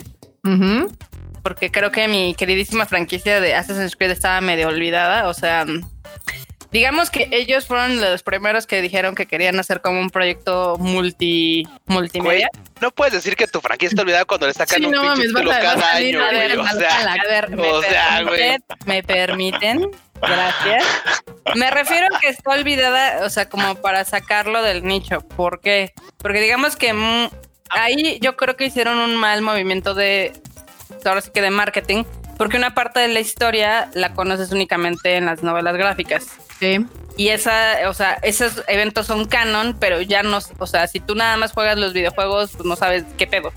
Porque 1.42 1.70
creo 1.70 1.92
que 1.92 2.08
mi 2.08 2.34
queridísima 2.34 2.86
franquicia 2.86 3.42
de 3.42 3.54
Assassin's 3.54 3.94
Creed 3.94 4.12
estaba 4.12 4.40
medio 4.40 4.68
olvidada. 4.68 5.28
O 5.28 5.34
sea, 5.34 5.66
digamos 6.72 7.10
que 7.10 7.28
ellos 7.30 7.66
fueron 7.66 8.00
los 8.00 8.22
primeros 8.22 8.66
que 8.66 8.80
dijeron 8.80 9.14
que 9.14 9.26
querían 9.26 9.60
hacer 9.60 9.82
como 9.82 10.00
un 10.00 10.10
proyecto 10.10 10.76
multi 10.78 11.68
multimedia. 11.86 12.48
no 12.80 12.90
puedes 12.90 13.12
decir 13.12 13.36
que 13.36 13.46
tu 13.46 13.60
franquicia 13.60 13.90
está 13.90 14.02
olvidada 14.02 14.24
cuando 14.24 14.46
le 14.46 14.54
sacan 14.54 14.84
un 14.86 14.92
pinche 14.92 15.28
título 15.28 15.50
cada 15.50 15.92
año, 15.92 16.18
güey. 16.18 16.56
O 16.56 16.66
sea, 16.66 17.12
a 17.12 17.28
ver, 17.28 17.50
me, 17.50 17.70
o 17.70 17.82
sea, 17.82 18.22
permiten, 18.24 18.62
me 18.86 19.02
permiten, 19.02 19.90
gracias. 20.20 20.84
Me 21.54 21.70
refiero 21.70 22.06
a 22.14 22.18
que 22.18 22.28
está 22.28 22.52
olvidada, 22.52 23.24
o 23.26 23.30
sea, 23.30 23.48
como 23.48 23.74
para 23.76 24.04
sacarlo 24.04 24.62
del 24.62 24.82
nicho. 24.82 25.20
¿Por 25.20 25.60
qué? 25.60 25.92
Porque 26.18 26.40
digamos 26.40 26.76
que 26.76 26.94
ahí 27.70 28.18
yo 28.22 28.36
creo 28.36 28.56
que 28.56 28.64
hicieron 28.64 28.98
un 28.98 29.16
mal 29.16 29.42
movimiento 29.42 29.94
de, 29.94 30.32
ahora 31.04 31.20
sí 31.20 31.30
que 31.34 31.42
de 31.42 31.50
marketing, 31.50 32.04
porque 32.42 32.56
una 32.56 32.74
parte 32.74 32.98
de 32.98 33.06
la 33.06 33.20
historia 33.20 33.88
la 33.94 34.14
conoces 34.14 34.50
únicamente 34.50 35.14
en 35.14 35.26
las 35.26 35.44
novelas 35.44 35.76
gráficas. 35.76 36.26
Y 37.16 37.28
esa, 37.28 37.88
o 37.88 37.94
sea, 37.94 38.14
esos 38.24 38.64
eventos 38.66 39.06
son 39.06 39.26
canon, 39.26 39.76
pero 39.78 40.00
ya 40.00 40.24
no, 40.24 40.40
o 40.58 40.66
sea, 40.66 40.88
si 40.88 40.98
tú 40.98 41.14
nada 41.14 41.36
más 41.36 41.52
juegas 41.52 41.78
los 41.78 41.92
videojuegos, 41.92 42.50
pues 42.56 42.64
no 42.64 42.74
sabes 42.74 43.04
qué 43.16 43.28
pedo. 43.28 43.52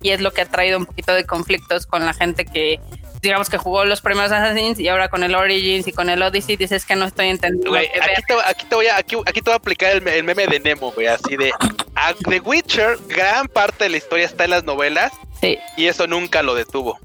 Y 0.00 0.12
es 0.12 0.22
lo 0.22 0.30
que 0.30 0.40
ha 0.40 0.46
traído 0.46 0.78
un 0.78 0.86
poquito 0.86 1.12
de 1.12 1.26
conflictos 1.26 1.84
con 1.84 2.06
la 2.06 2.14
gente 2.14 2.46
que, 2.46 2.80
digamos, 3.20 3.50
que 3.50 3.58
jugó 3.58 3.84
los 3.84 4.00
primeros 4.00 4.32
Assassins 4.32 4.80
y 4.80 4.88
ahora 4.88 5.10
con 5.10 5.24
el 5.24 5.34
Origins 5.34 5.86
y 5.86 5.92
con 5.92 6.08
el 6.08 6.22
Odyssey 6.22 6.56
dices 6.56 6.86
que 6.86 6.96
no 6.96 7.04
estoy 7.04 7.28
entendiendo. 7.28 7.76
aquí, 7.76 8.64
te, 8.66 8.74
voy 8.74 8.86
a, 8.86 8.96
aquí, 8.96 9.14
te 9.14 9.42
voy 9.42 9.52
a 9.52 9.56
aplicar 9.56 9.92
el, 9.92 10.24
meme 10.24 10.46
de 10.46 10.58
Nemo, 10.58 10.90
güey, 10.92 11.06
así 11.06 11.36
de 11.36 11.52
a 11.96 12.14
The 12.14 12.40
Witcher, 12.40 12.96
gran 13.08 13.46
parte 13.48 13.84
de 13.84 13.90
la 13.90 13.98
historia 13.98 14.24
está 14.24 14.44
en 14.44 14.50
las 14.52 14.64
novelas. 14.64 15.12
Sí. 15.38 15.58
Y 15.76 15.88
eso 15.88 16.06
nunca 16.06 16.42
lo 16.42 16.54
detuvo. 16.54 16.98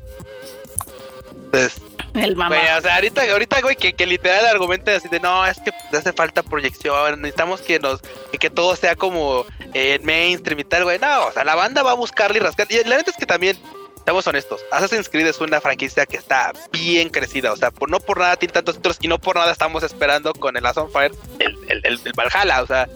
Entonces, 1.47 1.81
el 2.13 2.35
mamá. 2.35 2.57
o 2.77 2.81
sea, 2.81 2.95
ahorita, 2.95 3.21
ahorita, 3.31 3.61
güey, 3.61 3.75
que, 3.75 3.93
que 3.93 4.05
literal 4.05 4.45
argumento 4.47 4.91
así 4.91 5.07
de 5.07 5.19
no, 5.19 5.45
es 5.45 5.57
que 5.59 5.71
hace 5.95 6.11
falta 6.13 6.43
proyección, 6.43 7.21
necesitamos 7.21 7.61
que 7.61 7.79
nos, 7.79 8.01
que, 8.37 8.49
todo 8.49 8.75
sea 8.75 8.95
como 8.95 9.45
en 9.73 10.05
mainstream 10.05 10.59
y 10.59 10.63
tal, 10.63 10.83
güey. 10.83 10.99
No, 10.99 11.27
o 11.27 11.31
sea, 11.31 11.43
la 11.43 11.55
banda 11.55 11.83
va 11.83 11.91
a 11.91 11.95
buscarle 11.95 12.37
y 12.37 12.41
rascar. 12.41 12.67
Y 12.69 12.75
la 12.83 12.97
verdad 12.97 13.09
es 13.09 13.17
que 13.17 13.25
también, 13.25 13.57
estamos 13.95 14.25
honestos, 14.27 14.61
Assassin's 14.71 15.09
Creed 15.09 15.27
es 15.27 15.39
una 15.39 15.61
franquicia 15.61 16.05
que 16.05 16.17
está 16.17 16.51
bien 16.71 17.09
crecida. 17.09 17.53
O 17.53 17.57
sea, 17.57 17.71
por, 17.71 17.89
no 17.89 17.99
por 17.99 18.19
nada 18.19 18.35
tiene 18.35 18.53
tantos 18.53 18.75
títulos 18.75 18.97
y 19.01 19.07
no 19.07 19.19
por 19.19 19.35
nada 19.37 19.51
estamos 19.51 19.83
esperando 19.83 20.33
con 20.33 20.57
el 20.57 20.63
Last 20.63 20.79
Fire 20.91 21.11
el, 21.39 21.57
el, 21.69 21.81
el, 21.83 21.99
el 22.03 22.13
Valhalla. 22.13 22.61
O 22.61 22.67
sea, 22.67 22.89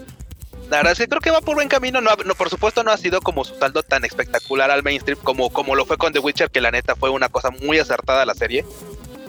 la 0.72 0.78
verdad 0.78 0.92
es 0.92 0.98
que 1.00 1.08
creo 1.08 1.20
que 1.20 1.30
va 1.30 1.42
por 1.42 1.54
buen 1.54 1.68
camino. 1.68 2.00
No, 2.00 2.16
no, 2.24 2.34
por 2.34 2.48
supuesto, 2.48 2.82
no 2.82 2.90
ha 2.90 2.96
sido 2.96 3.20
como 3.20 3.44
su 3.44 3.54
saldo 3.56 3.82
tan 3.82 4.06
espectacular 4.06 4.70
al 4.70 4.82
mainstream 4.82 5.18
como, 5.22 5.50
como 5.50 5.74
lo 5.74 5.84
fue 5.84 5.98
con 5.98 6.14
The 6.14 6.18
Witcher, 6.18 6.50
que 6.50 6.62
la 6.62 6.70
neta 6.70 6.96
fue 6.96 7.10
una 7.10 7.28
cosa 7.28 7.50
muy 7.50 7.78
acertada 7.78 8.24
la 8.24 8.32
serie. 8.32 8.64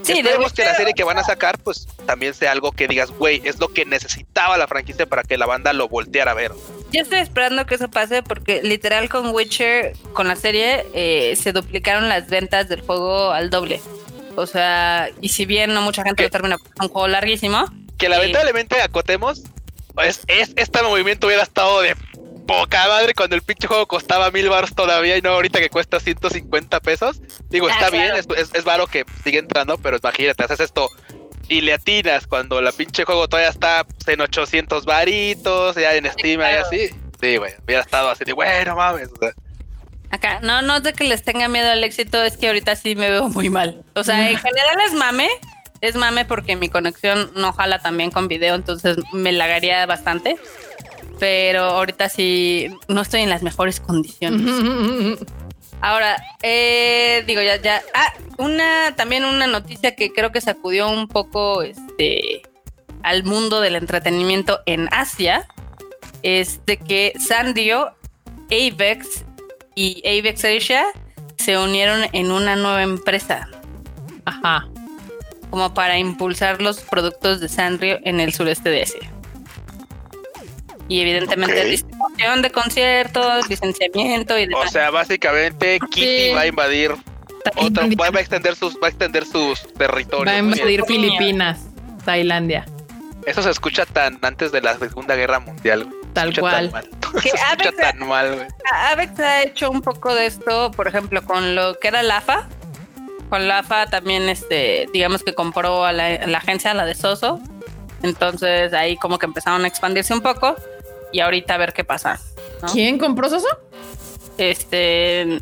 Sí, 0.03 0.13
Esperemos 0.13 0.53
que 0.53 0.63
la 0.63 0.73
serie 0.73 0.93
que 0.93 1.03
van 1.03 1.17
a 1.17 1.23
sacar, 1.23 1.57
pues 1.59 1.85
también 2.05 2.33
sea 2.33 2.53
algo 2.53 2.71
que 2.71 2.87
digas, 2.87 3.11
güey, 3.11 3.41
es 3.43 3.59
lo 3.59 3.67
que 3.67 3.83
necesitaba 3.83 4.57
la 4.57 4.67
franquicia 4.67 5.05
para 5.05 5.23
que 5.23 5.37
la 5.37 5.45
banda 5.45 5.73
lo 5.73 5.89
volteara 5.89 6.31
a 6.31 6.33
ver. 6.33 6.53
Yo 6.93 7.01
estoy 7.01 7.19
esperando 7.19 7.65
que 7.65 7.75
eso 7.75 7.89
pase 7.89 8.23
porque 8.23 8.63
literal 8.63 9.09
con 9.09 9.35
Witcher, 9.35 9.97
con 10.13 10.29
la 10.29 10.37
serie, 10.37 10.85
eh, 10.93 11.35
se 11.35 11.51
duplicaron 11.51 12.07
las 12.07 12.29
ventas 12.29 12.69
del 12.69 12.81
juego 12.81 13.31
al 13.31 13.49
doble. 13.49 13.81
O 14.37 14.45
sea, 14.45 15.09
y 15.19 15.27
si 15.27 15.45
bien 15.45 15.73
no 15.73 15.81
mucha 15.81 16.03
gente 16.03 16.23
lo 16.23 16.29
termina 16.29 16.55
un 16.81 16.87
juego 16.87 17.09
larguísimo. 17.09 17.65
Que 17.97 18.07
lamentablemente 18.07 18.81
acotemos, 18.81 19.43
es, 19.97 20.21
es, 20.27 20.53
este 20.55 20.81
movimiento 20.81 21.27
hubiera 21.27 21.43
estado 21.43 21.81
de 21.81 21.95
poca 22.47 22.87
madre 22.87 23.13
cuando 23.13 23.35
el 23.35 23.41
pinche 23.41 23.67
juego 23.67 23.87
costaba 23.87 24.29
mil 24.31 24.49
baros 24.49 24.75
todavía 24.75 25.17
y 25.17 25.21
no 25.21 25.29
ahorita 25.29 25.59
que 25.59 25.69
cuesta 25.69 25.99
150 25.99 26.79
pesos. 26.81 27.21
Digo, 27.49 27.69
está 27.69 27.87
ah, 27.87 27.89
bien, 27.89 28.11
es, 28.15 28.27
es, 28.53 28.63
varo 28.63 28.87
que 28.87 29.05
sigue 29.23 29.39
entrando, 29.39 29.77
pero 29.77 29.97
imagínate, 29.97 30.43
haces 30.43 30.59
esto 30.59 30.89
y 31.49 31.61
le 31.61 31.73
atinas 31.73 32.27
cuando 32.27 32.61
la 32.61 32.71
pinche 32.71 33.05
juego 33.05 33.27
todavía 33.27 33.49
está 33.49 33.85
en 34.07 34.21
800 34.21 34.85
varitos, 34.85 35.75
ya 35.75 35.95
en 35.95 36.09
Steam 36.11 36.41
y 36.41 36.43
así. 36.43 36.89
Sí, 37.21 37.37
güey, 37.37 37.53
hubiera 37.63 37.81
estado 37.81 38.09
así 38.09 38.25
de, 38.25 38.33
bueno, 38.33 38.75
mames. 38.75 39.09
Acá, 40.09 40.39
no, 40.41 40.61
no 40.61 40.77
es 40.77 40.83
de 40.83 40.93
que 40.93 41.05
les 41.05 41.23
tenga 41.23 41.47
miedo 41.47 41.71
al 41.71 41.83
éxito, 41.83 42.21
es 42.21 42.37
que 42.37 42.47
ahorita 42.47 42.75
sí 42.75 42.95
me 42.95 43.09
veo 43.09 43.29
muy 43.29 43.49
mal. 43.49 43.83
O 43.95 44.03
sea, 44.03 44.29
en 44.29 44.37
general 44.37 44.77
es 44.85 44.93
mame, 44.93 45.29
es 45.83 45.95
mame 45.95 46.25
porque 46.25 46.55
mi 46.55 46.69
conexión 46.69 47.31
no 47.35 47.53
jala 47.53 47.79
también 47.79 48.09
con 48.09 48.27
video, 48.27 48.55
entonces 48.55 48.97
me 49.11 49.31
lagaría 49.31 49.85
bastante 49.85 50.37
pero 51.19 51.63
ahorita 51.63 52.09
sí 52.09 52.67
no 52.89 53.01
estoy 53.01 53.21
en 53.21 53.29
las 53.29 53.43
mejores 53.43 53.79
condiciones. 53.79 54.41
Ahora, 55.81 56.21
eh, 56.41 57.23
digo, 57.27 57.41
ya, 57.41 57.61
ya. 57.61 57.81
Ah, 57.93 58.13
una, 58.37 58.93
también 58.95 59.25
una 59.25 59.47
noticia 59.47 59.95
que 59.95 60.11
creo 60.11 60.31
que 60.31 60.41
sacudió 60.41 60.89
un 60.89 61.07
poco 61.07 61.61
este 61.61 62.41
al 63.03 63.23
mundo 63.23 63.61
del 63.61 63.75
entretenimiento 63.75 64.59
en 64.65 64.87
Asia 64.91 65.47
es 66.23 66.65
de 66.65 66.77
que 66.77 67.13
Sandio, 67.19 67.93
Avex 68.51 69.23
y 69.75 70.01
Avex 70.05 70.43
Asia 70.43 70.85
se 71.37 71.57
unieron 71.57 72.01
en 72.13 72.31
una 72.31 72.55
nueva 72.55 72.83
empresa. 72.83 73.49
Ajá. 74.25 74.67
Como 75.53 75.71
para 75.75 75.99
impulsar 75.99 76.63
los 76.63 76.79
productos 76.79 77.39
de 77.39 77.47
Sanrio 77.47 77.99
en 78.05 78.19
el 78.19 78.33
sureste 78.33 78.71
de 78.71 78.81
Asia 78.81 79.11
y 80.87 80.99
evidentemente 80.99 81.63
distribución 81.65 82.41
de 82.41 82.49
conciertos, 82.49 83.47
licenciamiento 83.47 84.35
y 84.35 84.47
demás. 84.47 84.69
O 84.69 84.71
sea, 84.71 84.89
básicamente 84.89 85.79
Kitty 85.91 86.33
va 86.33 86.41
a 86.41 86.47
invadir 86.47 86.95
otra, 87.55 87.85
va 87.85 88.17
a 88.17 88.19
extender 88.19 88.55
sus, 88.55 88.73
va 88.77 88.87
a 88.87 88.89
extender 88.89 89.27
sus 89.27 89.61
territorios. 89.73 90.25
Va 90.25 90.31
a 90.31 90.39
invadir 90.39 90.83
Filipinas, 90.85 91.59
Tailandia. 92.03 92.65
Eso 93.27 93.43
se 93.43 93.51
escucha 93.51 93.85
tan 93.85 94.17
antes 94.23 94.51
de 94.51 94.59
la 94.59 94.75
Segunda 94.79 95.15
Guerra 95.15 95.39
Mundial. 95.39 95.87
Tal 96.13 96.35
cual. 96.35 96.71
tan 97.79 98.07
mal, 98.07 98.33
güey. 98.33 98.47
Avex 98.89 99.19
ha 99.19 99.43
hecho 99.43 99.69
un 99.69 99.83
poco 99.83 100.15
de 100.15 100.25
esto, 100.25 100.71
por 100.71 100.87
ejemplo, 100.87 101.21
con 101.21 101.53
lo 101.53 101.75
que 101.75 101.89
era 101.89 102.01
LAFA. 102.01 102.49
Con 103.33 103.47
LAFA 103.47 103.87
también, 103.87 104.29
este, 104.29 104.87
digamos 104.93 105.23
que 105.23 105.33
compró 105.33 105.85
a 105.85 105.91
la, 105.91 106.17
agencia, 106.37 106.69
a 106.69 106.75
la 106.75 106.85
de 106.85 106.93
Soso. 106.93 107.39
Entonces 108.03 108.73
ahí 108.73 108.95
como 108.95 109.17
que 109.17 109.25
empezaron 109.25 109.65
a 109.65 109.67
expandirse 109.67 110.13
un 110.13 110.21
poco. 110.21 110.55
Y 111.11 111.19
ahorita 111.19 111.55
a 111.55 111.57
ver 111.57 111.73
qué 111.73 111.83
pasa. 111.83 112.19
¿Quién 112.71 112.99
compró 112.99 113.31
Soso? 113.31 113.47
Este. 114.37 115.41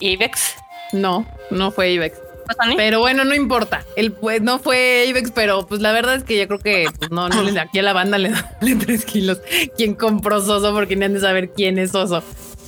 Ibex. 0.00 0.56
No, 0.90 1.28
no 1.52 1.70
fue 1.70 1.92
Ibex. 1.92 2.18
Pero 2.76 2.98
bueno, 2.98 3.22
no 3.22 3.36
importa. 3.36 3.84
El 3.94 4.10
pues 4.10 4.42
no 4.42 4.58
fue 4.58 5.04
Ibex, 5.06 5.30
pero 5.30 5.64
pues 5.64 5.80
la 5.80 5.92
verdad 5.92 6.16
es 6.16 6.24
que 6.24 6.36
yo 6.36 6.48
creo 6.48 6.58
que 6.58 6.86
pues, 6.98 7.12
no, 7.12 7.28
no 7.28 7.42
les, 7.44 7.56
aquí 7.56 7.78
a 7.78 7.84
la 7.84 7.92
banda 7.92 8.18
le 8.18 8.30
dan 8.30 8.78
tres 8.80 9.04
kilos. 9.04 9.38
¿Quién 9.76 9.94
compró 9.94 10.40
Soso? 10.40 10.72
Porque 10.72 10.96
ni 10.96 11.04
han 11.04 11.14
de 11.14 11.20
saber 11.20 11.52
quién 11.52 11.78
es 11.78 11.92
Soso. 11.92 12.20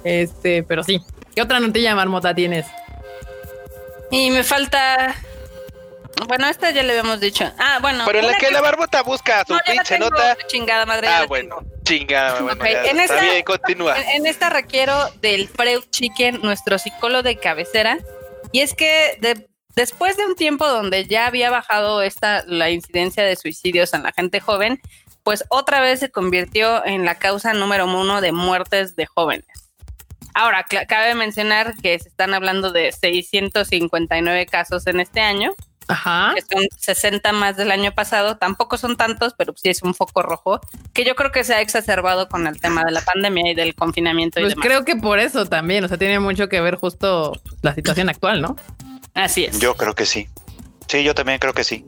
Este, 0.05 0.63
pero 0.63 0.85
sí. 0.85 1.01
¿Qué 1.35 1.43
otra 1.43 1.59
notilla 1.59 1.97
marmota 1.97 2.33
tienes? 2.37 2.67
Y 4.11 4.31
me 4.31 4.43
falta. 4.43 5.15
Bueno, 6.27 6.49
esta 6.49 6.70
ya 6.70 6.82
le 6.82 6.91
habíamos 6.91 7.20
dicho. 7.20 7.51
Ah, 7.59 7.78
bueno. 7.81 8.05
Pero 8.07 8.19
en 8.20 8.27
la 8.27 8.37
que, 8.37 8.51
la 8.51 8.61
marmota 8.61 9.03
busca 9.03 9.45
su 9.47 9.57
pinche 9.65 9.99
nota. 9.99 10.37
Chingada 10.47 10.85
madre. 10.87 11.09
Ah, 11.09 11.24
bueno. 11.27 11.61
Chingada, 11.85 12.41
bueno, 12.43 12.65
en 12.65 13.01
esta, 13.01 13.20
bien, 13.20 13.43
continúa. 13.43 13.97
En, 14.12 14.27
esta 14.27 14.51
requiero 14.51 15.11
del 15.20 15.49
Freud 15.49 15.82
Chicken, 15.91 16.41
nuestro 16.43 16.78
psicólogo 16.78 17.23
de 17.23 17.37
cabecera. 17.37 17.99
Y 18.53 18.61
es 18.61 18.74
que 18.74 19.16
de, 19.20 19.51
Después 19.77 20.16
de 20.16 20.27
un 20.27 20.35
tiempo 20.35 20.66
donde 20.69 21.07
ya 21.07 21.27
había 21.27 21.51
bajado 21.51 22.03
esta, 22.03 22.45
la 22.47 22.70
incidencia 22.70 23.24
de 23.24 23.37
suicidios 23.37 23.95
en 23.95 24.03
la 24.03 24.12
gente 24.12 24.41
joven, 24.41 24.81
pues 25.23 25.45
otra 25.49 25.81
vez 25.81 26.01
se 26.01 26.11
convirtió 26.11 26.85
en 26.85 27.05
la 27.05 27.15
causa 27.16 27.53
número 27.53 27.87
uno 27.87 28.20
de 28.20 28.32
muertes 28.32 28.97
de 28.97 29.07
jóvenes. 29.07 29.70
Ahora, 30.35 30.66
cabe 30.89 31.15
mencionar 31.15 31.74
que 31.77 31.98
se 31.98 32.09
están 32.09 32.35
hablando 32.35 32.73
de 32.73 32.93
659 32.93 34.47
casos 34.47 34.86
en 34.86 35.01
este 35.01 35.20
año, 35.20 35.52
Ajá. 35.89 36.35
que 36.35 36.43
son 36.43 36.66
60 36.78 37.32
más 37.32 37.57
del 37.57 37.70
año 37.70 37.93
pasado. 37.93 38.36
Tampoco 38.36 38.77
son 38.78 38.97
tantos, 38.97 39.35
pero 39.36 39.55
sí 39.57 39.69
es 39.69 39.82
un 39.82 39.94
foco 39.94 40.23
rojo, 40.23 40.61
que 40.93 41.05
yo 41.05 41.15
creo 41.15 41.32
que 41.32 41.44
se 41.44 41.55
ha 41.55 41.61
exacerbado 41.61 42.28
con 42.28 42.47
el 42.47 42.61
tema 42.61 42.85
de 42.85 42.93
la 42.93 43.01
pandemia 43.01 43.52
y 43.52 43.55
del 43.55 43.74
confinamiento. 43.74 44.40
Pues 44.40 44.55
creo 44.55 44.85
que 44.85 44.97
por 44.97 45.19
eso 45.19 45.47
también, 45.47 45.85
o 45.85 45.89
sea, 45.89 45.98
tiene 45.98 46.20
mucho 46.20 46.48
que 46.48 46.61
ver 46.61 46.77
justo 46.77 47.32
la 47.62 47.74
situación 47.74 48.09
actual, 48.09 48.40
¿no? 48.40 48.57
Así 49.15 49.44
es. 49.44 49.59
Yo 49.59 49.74
creo 49.77 49.94
que 49.94 50.07
sí. 50.07 50.28
Sí, 50.86 51.05
yo 51.05 51.15
también 51.15 51.39
creo 51.39 51.55
que 51.55 51.65
sí. 51.65 51.85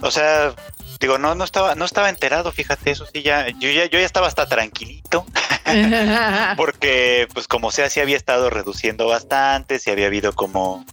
O 0.00 0.10
sea, 0.10 0.54
digo, 1.02 1.18
no, 1.18 1.34
no 1.34 1.44
estaba, 1.44 1.74
no 1.74 1.84
estaba 1.84 2.08
enterado, 2.08 2.50
fíjate, 2.52 2.90
eso 2.90 3.06
sí, 3.06 3.22
ya, 3.22 3.48
yo 3.48 3.70
ya, 3.70 3.86
yo 3.86 3.98
ya 3.98 4.06
estaba 4.06 4.26
hasta 4.26 4.46
tranquilito, 4.46 5.26
porque, 6.56 7.28
pues, 7.34 7.46
como 7.46 7.70
sea, 7.70 7.90
sí 7.90 8.00
había 8.00 8.16
estado 8.16 8.50
reduciendo 8.50 9.06
bastante, 9.06 9.78
sí 9.78 9.90
había 9.90 10.06
habido 10.06 10.32
como, 10.32 10.84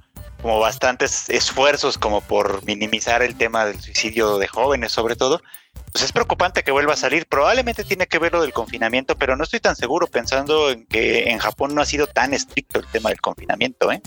como 0.41 0.59
bastantes 0.59 1.29
esfuerzos 1.29 1.97
como 1.97 2.21
por 2.21 2.63
minimizar 2.65 3.21
el 3.21 3.35
tema 3.35 3.65
del 3.65 3.79
suicidio 3.81 4.37
de 4.37 4.47
jóvenes, 4.47 4.91
sobre 4.91 5.15
todo. 5.15 5.41
Pues 5.91 6.03
es 6.03 6.11
preocupante 6.11 6.63
que 6.63 6.71
vuelva 6.71 6.93
a 6.93 6.97
salir. 6.97 7.25
Probablemente 7.25 7.83
tiene 7.83 8.05
que 8.07 8.19
ver 8.19 8.33
lo 8.33 8.41
del 8.41 8.53
confinamiento, 8.53 9.17
pero 9.17 9.35
no 9.35 9.43
estoy 9.43 9.59
tan 9.59 9.75
seguro 9.75 10.07
pensando 10.07 10.69
en 10.69 10.85
que 10.85 11.29
en 11.29 11.39
Japón 11.39 11.73
no 11.73 11.81
ha 11.81 11.85
sido 11.85 12.05
tan 12.05 12.33
estricto 12.33 12.79
el 12.79 12.85
tema 12.87 13.09
del 13.09 13.21
confinamiento, 13.21 13.91
¿eh? 13.91 14.01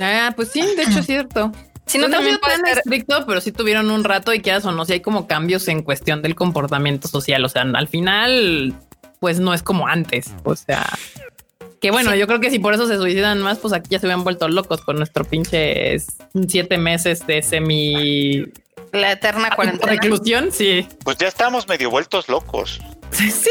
Ah, 0.00 0.32
pues 0.34 0.50
sí, 0.50 0.60
de 0.60 0.82
hecho 0.82 1.00
es 1.00 1.06
cierto. 1.06 1.52
Si 1.86 1.98
no, 1.98 2.10
también 2.10 2.38
puede 2.38 2.56
ser 2.56 2.78
estricto, 2.78 3.24
pero 3.26 3.40
sí 3.40 3.52
tuvieron 3.52 3.90
un 3.90 4.02
rato 4.02 4.34
y 4.34 4.40
quieras 4.40 4.64
o 4.64 4.72
no, 4.72 4.84
si 4.84 4.94
hay 4.94 5.00
como 5.00 5.28
cambios 5.28 5.68
en 5.68 5.82
cuestión 5.82 6.20
del 6.20 6.34
comportamiento 6.34 7.06
social. 7.06 7.44
O 7.44 7.48
sea, 7.48 7.62
al 7.62 7.88
final, 7.88 8.74
pues 9.20 9.38
no 9.38 9.54
es 9.54 9.62
como 9.62 9.86
antes. 9.86 10.34
O 10.42 10.56
sea, 10.56 10.84
que 11.80 11.92
bueno, 11.92 12.14
yo 12.16 12.26
creo 12.26 12.40
que 12.40 12.50
si 12.50 12.58
por 12.58 12.74
eso 12.74 12.88
se 12.88 12.96
suicidan 12.96 13.40
más, 13.40 13.58
pues 13.58 13.72
aquí 13.72 13.90
ya 13.90 14.00
se 14.00 14.06
habían 14.06 14.24
vuelto 14.24 14.48
locos 14.48 14.80
con 14.80 14.96
nuestro 14.96 15.24
pinche 15.24 15.96
siete 16.48 16.78
meses 16.78 17.26
de 17.26 17.42
semi. 17.42 18.46
La 18.92 19.12
eterna 19.12 19.50
cuarentena. 19.54 19.92
Reclusión, 19.92 20.50
sí. 20.50 20.88
Pues 21.04 21.18
ya 21.18 21.28
estamos 21.28 21.68
medio 21.68 21.90
vueltos 21.90 22.28
locos. 22.28 22.80
Sí. 23.12 23.30
sí. 23.30 23.50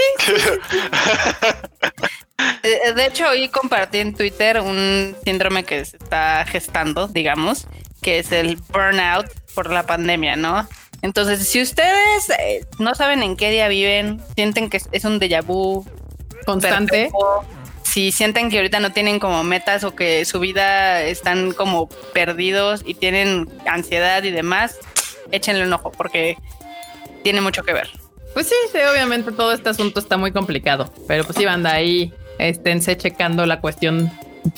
De 2.61 3.05
hecho, 3.05 3.29
hoy 3.29 3.47
compartí 3.47 3.99
en 3.99 4.13
Twitter 4.13 4.59
un 4.59 5.15
síndrome 5.23 5.63
que 5.63 5.85
se 5.85 5.95
está 5.95 6.45
gestando, 6.45 7.07
digamos, 7.07 7.65
que 8.05 8.19
es 8.19 8.31
el 8.31 8.57
burnout 8.71 9.25
por 9.55 9.71
la 9.71 9.87
pandemia, 9.87 10.35
¿no? 10.35 10.67
Entonces, 11.01 11.47
si 11.47 11.59
ustedes 11.59 12.29
eh, 12.39 12.63
no 12.77 12.93
saben 12.93 13.23
en 13.23 13.35
qué 13.35 13.49
día 13.49 13.67
viven, 13.67 14.21
sienten 14.35 14.69
que 14.69 14.79
es 14.91 15.05
un 15.05 15.19
déjà 15.19 15.43
vu 15.43 15.83
constante, 16.45 17.09
si 17.81 18.11
sienten 18.11 18.51
que 18.51 18.57
ahorita 18.57 18.79
no 18.79 18.91
tienen 18.91 19.19
como 19.19 19.43
metas 19.43 19.83
o 19.83 19.95
que 19.95 20.23
su 20.25 20.39
vida 20.39 21.01
están 21.01 21.51
como 21.53 21.89
perdidos 22.13 22.83
y 22.85 22.93
tienen 22.93 23.49
ansiedad 23.65 24.21
y 24.23 24.29
demás, 24.29 24.77
échenle 25.31 25.63
un 25.63 25.73
ojo 25.73 25.91
porque 25.91 26.37
tiene 27.23 27.41
mucho 27.41 27.63
que 27.63 27.73
ver. 27.73 27.89
Pues 28.35 28.47
sí, 28.47 28.55
sí, 28.71 28.77
obviamente 28.87 29.31
todo 29.31 29.51
este 29.51 29.69
asunto 29.69 29.99
está 29.99 30.17
muy 30.17 30.31
complicado, 30.31 30.93
pero 31.07 31.23
pues 31.23 31.39
sí, 31.39 31.45
banda, 31.45 31.71
ahí 31.71 32.13
esténse 32.37 32.95
checando 32.97 33.47
la 33.47 33.61
cuestión 33.61 34.11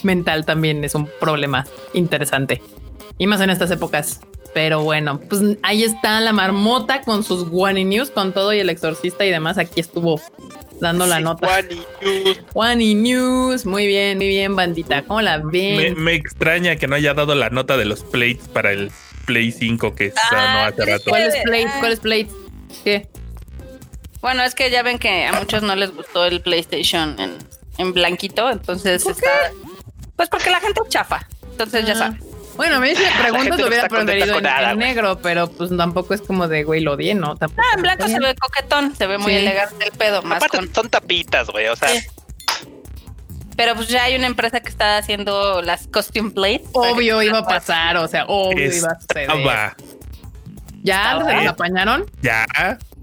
mental 0.03 0.45
también 0.45 0.83
es 0.83 0.95
un 0.95 1.09
problema 1.21 1.65
interesante. 1.93 2.61
Y 3.17 3.27
más 3.27 3.41
en 3.41 3.49
estas 3.49 3.71
épocas. 3.71 4.19
Pero 4.53 4.81
bueno, 4.81 5.19
pues 5.19 5.41
ahí 5.61 5.83
está 5.83 6.19
la 6.21 6.33
marmota 6.33 7.01
con 7.01 7.23
sus 7.23 7.47
One 7.51 7.83
News, 7.85 8.09
con 8.09 8.33
todo 8.33 8.53
y 8.53 8.59
el 8.59 8.69
exorcista 8.69 9.25
y 9.25 9.29
demás. 9.29 9.57
Aquí 9.57 9.79
estuvo 9.79 10.21
dando 10.79 11.05
la 11.05 11.19
nota. 11.19 11.47
One 11.47 11.67
News. 11.69 12.39
One 12.53 12.95
News. 12.95 13.65
Muy 13.65 13.87
bien, 13.87 14.17
muy 14.17 14.27
bien, 14.29 14.55
bandita. 14.55 15.03
¿Cómo 15.03 15.21
la 15.21 15.39
ven? 15.39 16.01
Me, 16.01 16.13
extraña 16.13 16.75
que 16.75 16.87
no 16.87 16.95
haya 16.95 17.13
dado 17.13 17.35
la 17.35 17.49
nota 17.49 17.77
de 17.77 17.85
los 17.85 18.03
plates 18.03 18.47
para 18.47 18.71
el 18.71 18.91
Play 19.25 19.51
5 19.51 19.93
que 19.93 20.07
está 20.07 20.53
no 20.53 20.59
hace 20.61 20.85
rato. 20.85 21.09
¿Cuál 21.09 21.23
es 21.23 21.35
Plate? 21.43 21.71
¿Cuál 21.79 21.91
es 21.91 21.99
Plate? 21.99 22.27
¿Qué? 22.83 23.07
Bueno, 24.21 24.43
es 24.43 24.55
que 24.55 24.71
ya 24.71 24.81
ven 24.83 24.97
que 24.97 25.25
a 25.25 25.33
muchos 25.33 25.61
no 25.61 25.75
les 25.75 25.93
gustó 25.93 26.25
el 26.25 26.41
PlayStation 26.41 27.19
en, 27.19 27.37
en 27.77 27.93
blanquito, 27.93 28.49
entonces 28.49 29.05
está. 29.05 29.29
Pues 30.15 30.29
porque 30.29 30.49
la 30.49 30.59
gente 30.59 30.81
chafa. 30.89 31.27
Entonces 31.51 31.85
ya 31.85 31.93
ah. 31.99 32.17
Bueno, 32.57 32.77
a 32.77 32.79
mí 32.79 32.89
si 32.95 33.03
me 33.03 33.11
preguntas 33.21 33.59
lo 33.59 33.67
hubiera 33.67 33.87
preferido 33.87 34.39
en, 34.39 34.79
negro, 34.79 35.19
pero 35.21 35.49
pues 35.49 35.69
tampoco 35.75 36.13
es 36.13 36.21
como 36.21 36.47
de 36.47 36.63
güey, 36.63 36.81
lo 36.81 36.93
odié, 36.93 37.15
¿no? 37.15 37.35
Tampoco 37.37 37.61
ah, 37.63 37.75
en 37.75 37.81
blanco 37.83 38.07
se 38.07 38.19
ve 38.19 38.35
coquetón, 38.35 38.95
se 38.95 39.07
ve 39.07 39.17
muy 39.17 39.33
elegante 39.33 39.85
el 39.85 39.91
pedo. 39.91 40.21
Más 40.23 40.43
Aparte 40.43 40.67
son 40.73 40.89
tapitas, 40.89 41.47
güey, 41.49 41.67
o 41.67 41.75
sea. 41.75 41.89
Pero 43.55 43.75
pues 43.75 43.87
ya 43.87 44.03
hay 44.03 44.15
una 44.15 44.27
empresa 44.27 44.59
que 44.59 44.69
está 44.69 44.97
haciendo 44.97 45.61
las 45.61 45.87
costume 45.87 46.31
plates. 46.31 46.67
Obvio 46.73 47.21
iba 47.23 47.39
a 47.39 47.47
pasar, 47.47 47.97
o 47.97 48.07
sea, 48.07 48.25
obvio 48.27 48.71
iba 48.71 48.91
a 48.91 48.99
suceder. 48.99 49.29
¿Ya 50.83 51.19
se 51.25 51.35
los 51.35 51.47
apañaron? 51.47 52.05
Ya. 52.21 52.45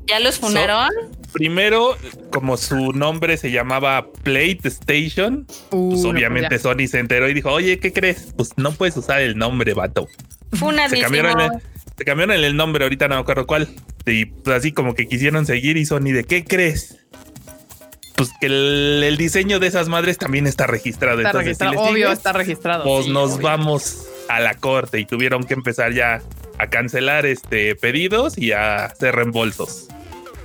¿Ya 0.06 0.20
los 0.20 0.38
funaron? 0.38 0.90
Primero, 1.34 1.96
como 2.30 2.56
su 2.56 2.92
nombre 2.92 3.36
se 3.36 3.50
llamaba 3.50 4.06
PlayStation, 4.22 5.46
uh, 5.72 5.90
pues 5.90 6.04
obviamente 6.04 6.58
Sony 6.58 6.86
se 6.88 7.00
enteró 7.00 7.28
y 7.28 7.34
dijo, 7.34 7.50
oye, 7.50 7.78
¿qué 7.80 7.92
crees? 7.92 8.32
Pues 8.36 8.52
no 8.56 8.72
puedes 8.72 8.96
usar 8.96 9.20
el 9.20 9.36
nombre, 9.36 9.74
vato. 9.74 10.06
Se 10.52 11.00
cambiaron, 11.00 11.40
el, 11.40 11.50
se 11.98 12.04
cambiaron 12.04 12.36
el 12.36 12.56
nombre, 12.56 12.84
ahorita 12.84 13.08
no 13.08 13.16
me 13.16 13.20
acuerdo 13.20 13.46
cuál. 13.46 13.68
Y 14.06 14.26
pues 14.26 14.56
así 14.56 14.72
como 14.72 14.94
que 14.94 15.08
quisieron 15.08 15.44
seguir 15.44 15.76
y 15.76 15.84
Sony, 15.84 16.12
¿de 16.12 16.24
qué 16.24 16.44
crees? 16.44 17.04
Pues 18.14 18.30
que 18.40 18.46
el, 18.46 19.16
diseño 19.18 19.58
de 19.58 19.66
esas 19.66 19.88
madres 19.88 20.18
también 20.18 20.46
está 20.46 20.68
registrado. 20.68 21.20
Está 21.20 21.32
registrado, 21.32 21.80
obvio, 21.80 22.12
está 22.12 22.32
registrado. 22.32 22.84
Pues 22.84 23.08
nos 23.08 23.40
vamos 23.40 24.06
a 24.28 24.38
la 24.38 24.54
corte 24.54 25.00
y 25.00 25.04
tuvieron 25.04 25.42
que 25.42 25.54
empezar 25.54 25.92
ya 25.92 26.22
a 26.58 26.68
cancelar 26.68 27.26
este 27.26 27.74
pedidos 27.74 28.38
y 28.38 28.52
a 28.52 28.84
hacer 28.84 29.16
reembolsos. 29.16 29.88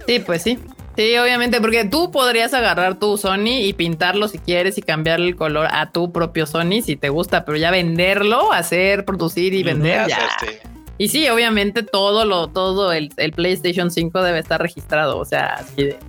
Sí, 0.07 0.19
pues 0.19 0.41
sí. 0.41 0.57
Sí, 0.99 1.17
obviamente, 1.17 1.61
porque 1.61 1.85
tú 1.85 2.11
podrías 2.11 2.53
agarrar 2.53 2.99
tu 2.99 3.17
Sony 3.17 3.61
y 3.61 3.71
pintarlo 3.71 4.27
si 4.27 4.37
quieres 4.37 4.77
y 4.77 4.81
cambiarle 4.81 5.27
el 5.27 5.37
color 5.37 5.69
a 5.71 5.91
tu 5.91 6.11
propio 6.11 6.45
Sony 6.45 6.81
si 6.83 6.97
te 6.97 7.07
gusta, 7.07 7.45
pero 7.45 7.57
ya 7.57 7.71
venderlo, 7.71 8.51
hacer, 8.51 9.05
producir 9.05 9.53
y 9.53 9.63
vender 9.63 10.09
ya. 10.09 10.27
Y 10.97 11.07
sí, 11.07 11.29
obviamente 11.29 11.83
todo 11.83 12.25
lo, 12.25 12.49
todo 12.49 12.91
el, 12.91 13.11
PlayStation 13.33 13.91
5 13.91 14.21
debe 14.21 14.39
estar 14.39 14.61
registrado, 14.61 15.17
o 15.17 15.23
sea, 15.23 15.53
así 15.59 15.85
de. 15.85 15.99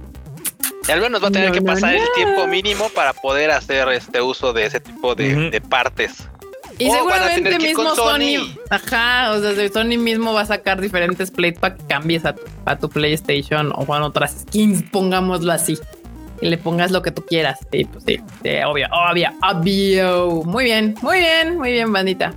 Y 0.88 0.90
al 0.90 1.00
menos 1.00 1.22
va 1.22 1.28
a 1.28 1.30
tener 1.30 1.52
que 1.52 1.62
pasar 1.62 1.94
el 1.94 2.08
tiempo 2.16 2.48
mínimo 2.48 2.88
para 2.88 3.12
poder 3.12 3.52
hacer 3.52 3.88
este 3.90 4.20
uso 4.20 4.52
de 4.52 4.66
ese 4.66 4.80
tipo 4.80 5.14
de 5.14 5.62
partes. 5.68 6.28
Y 6.80 6.88
oh, 6.88 6.94
seguramente 6.94 7.58
mismo 7.58 7.94
Sony, 7.94 8.56
ajá, 8.70 9.32
o 9.32 9.40
sea, 9.40 9.68
Sony 9.68 9.98
mismo 9.98 10.32
va 10.32 10.40
a 10.40 10.46
sacar 10.46 10.80
diferentes 10.80 11.30
plates 11.30 11.58
para 11.58 11.76
que 11.76 11.86
cambies 11.86 12.22
a 12.24 12.78
tu, 12.78 12.88
PlayStation 12.88 13.70
o 13.74 13.84
con 13.84 14.02
otras 14.02 14.40
skins, 14.40 14.82
pongámoslo 14.90 15.52
así. 15.52 15.78
Y 16.40 16.48
le 16.48 16.56
pongas 16.56 16.90
lo 16.90 17.02
que 17.02 17.10
tú 17.10 17.22
quieras. 17.26 17.58
Sí, 17.70 17.84
pues 17.84 18.04
sí, 18.04 18.18
obvio, 18.64 18.88
obvio, 18.90 19.28
obvio. 19.42 20.42
Muy 20.46 20.64
bien, 20.64 20.94
muy 21.02 21.18
bien, 21.18 21.58
muy 21.58 21.70
bien, 21.70 21.92
bandita. 21.92 22.32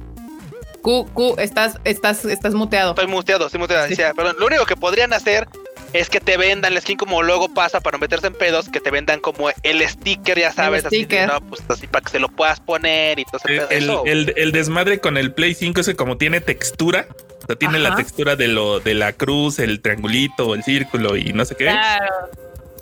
Q, 0.82 1.08
Q, 1.14 1.36
estás, 1.38 1.80
estás, 1.86 2.26
estás 2.26 2.54
muteado. 2.54 2.90
Estoy 2.90 3.08
muteado, 3.08 3.46
estoy 3.46 3.62
muteado. 3.62 3.88
Sí. 3.88 3.96
Pero 3.96 4.34
lo 4.34 4.46
único 4.46 4.66
que 4.66 4.76
podrían 4.76 5.14
hacer 5.14 5.48
es 5.94 6.10
que 6.10 6.20
te 6.20 6.38
vendan 6.38 6.74
la 6.74 6.82
skin 6.82 6.98
como 6.98 7.22
luego 7.22 7.54
pasa 7.54 7.80
para 7.80 7.98
meterse 7.98 8.28
en 8.28 8.34
pedos, 8.34 8.70
que 8.70 8.80
te 8.80 8.92
vendan 8.92 9.20
como 9.20 9.50
el 9.62 9.88
sticker, 9.88 10.38
ya 10.38 10.52
sabes, 10.52 10.86
así, 10.86 11.08
¿no? 11.28 11.42
pues 11.48 11.62
así 11.70 11.88
para 11.88 12.04
que 12.04 12.12
se 12.12 12.20
lo 12.20 12.30
puedas 12.30 12.60
poner 12.60 13.20
y 13.20 13.26
todo 13.26 13.42
ese 13.46 13.78
el, 13.78 14.34
el, 14.36 14.52
desmadre 14.52 15.00
con 15.00 15.18
el 15.18 15.34
Play 15.34 15.54
5 15.54 15.82
es 15.82 15.88
que 15.88 15.96
como 15.96 16.18
tiene 16.18 16.42
textura, 16.42 17.08
o 17.44 17.46
sea, 17.46 17.56
tiene 17.56 17.80
la 17.80 17.96
textura 17.96 18.36
de 18.36 18.48
lo 18.48 18.80
de 18.80 18.94
la 18.94 19.14
cruz, 19.14 19.60
el 19.60 19.82
triangulito, 19.82 20.56
el 20.56 20.64
círculo 20.64 21.16
y 21.16 21.34
no 21.34 21.46
sé 21.46 21.56
qué. 21.56 21.66
Claro. 21.66 22.30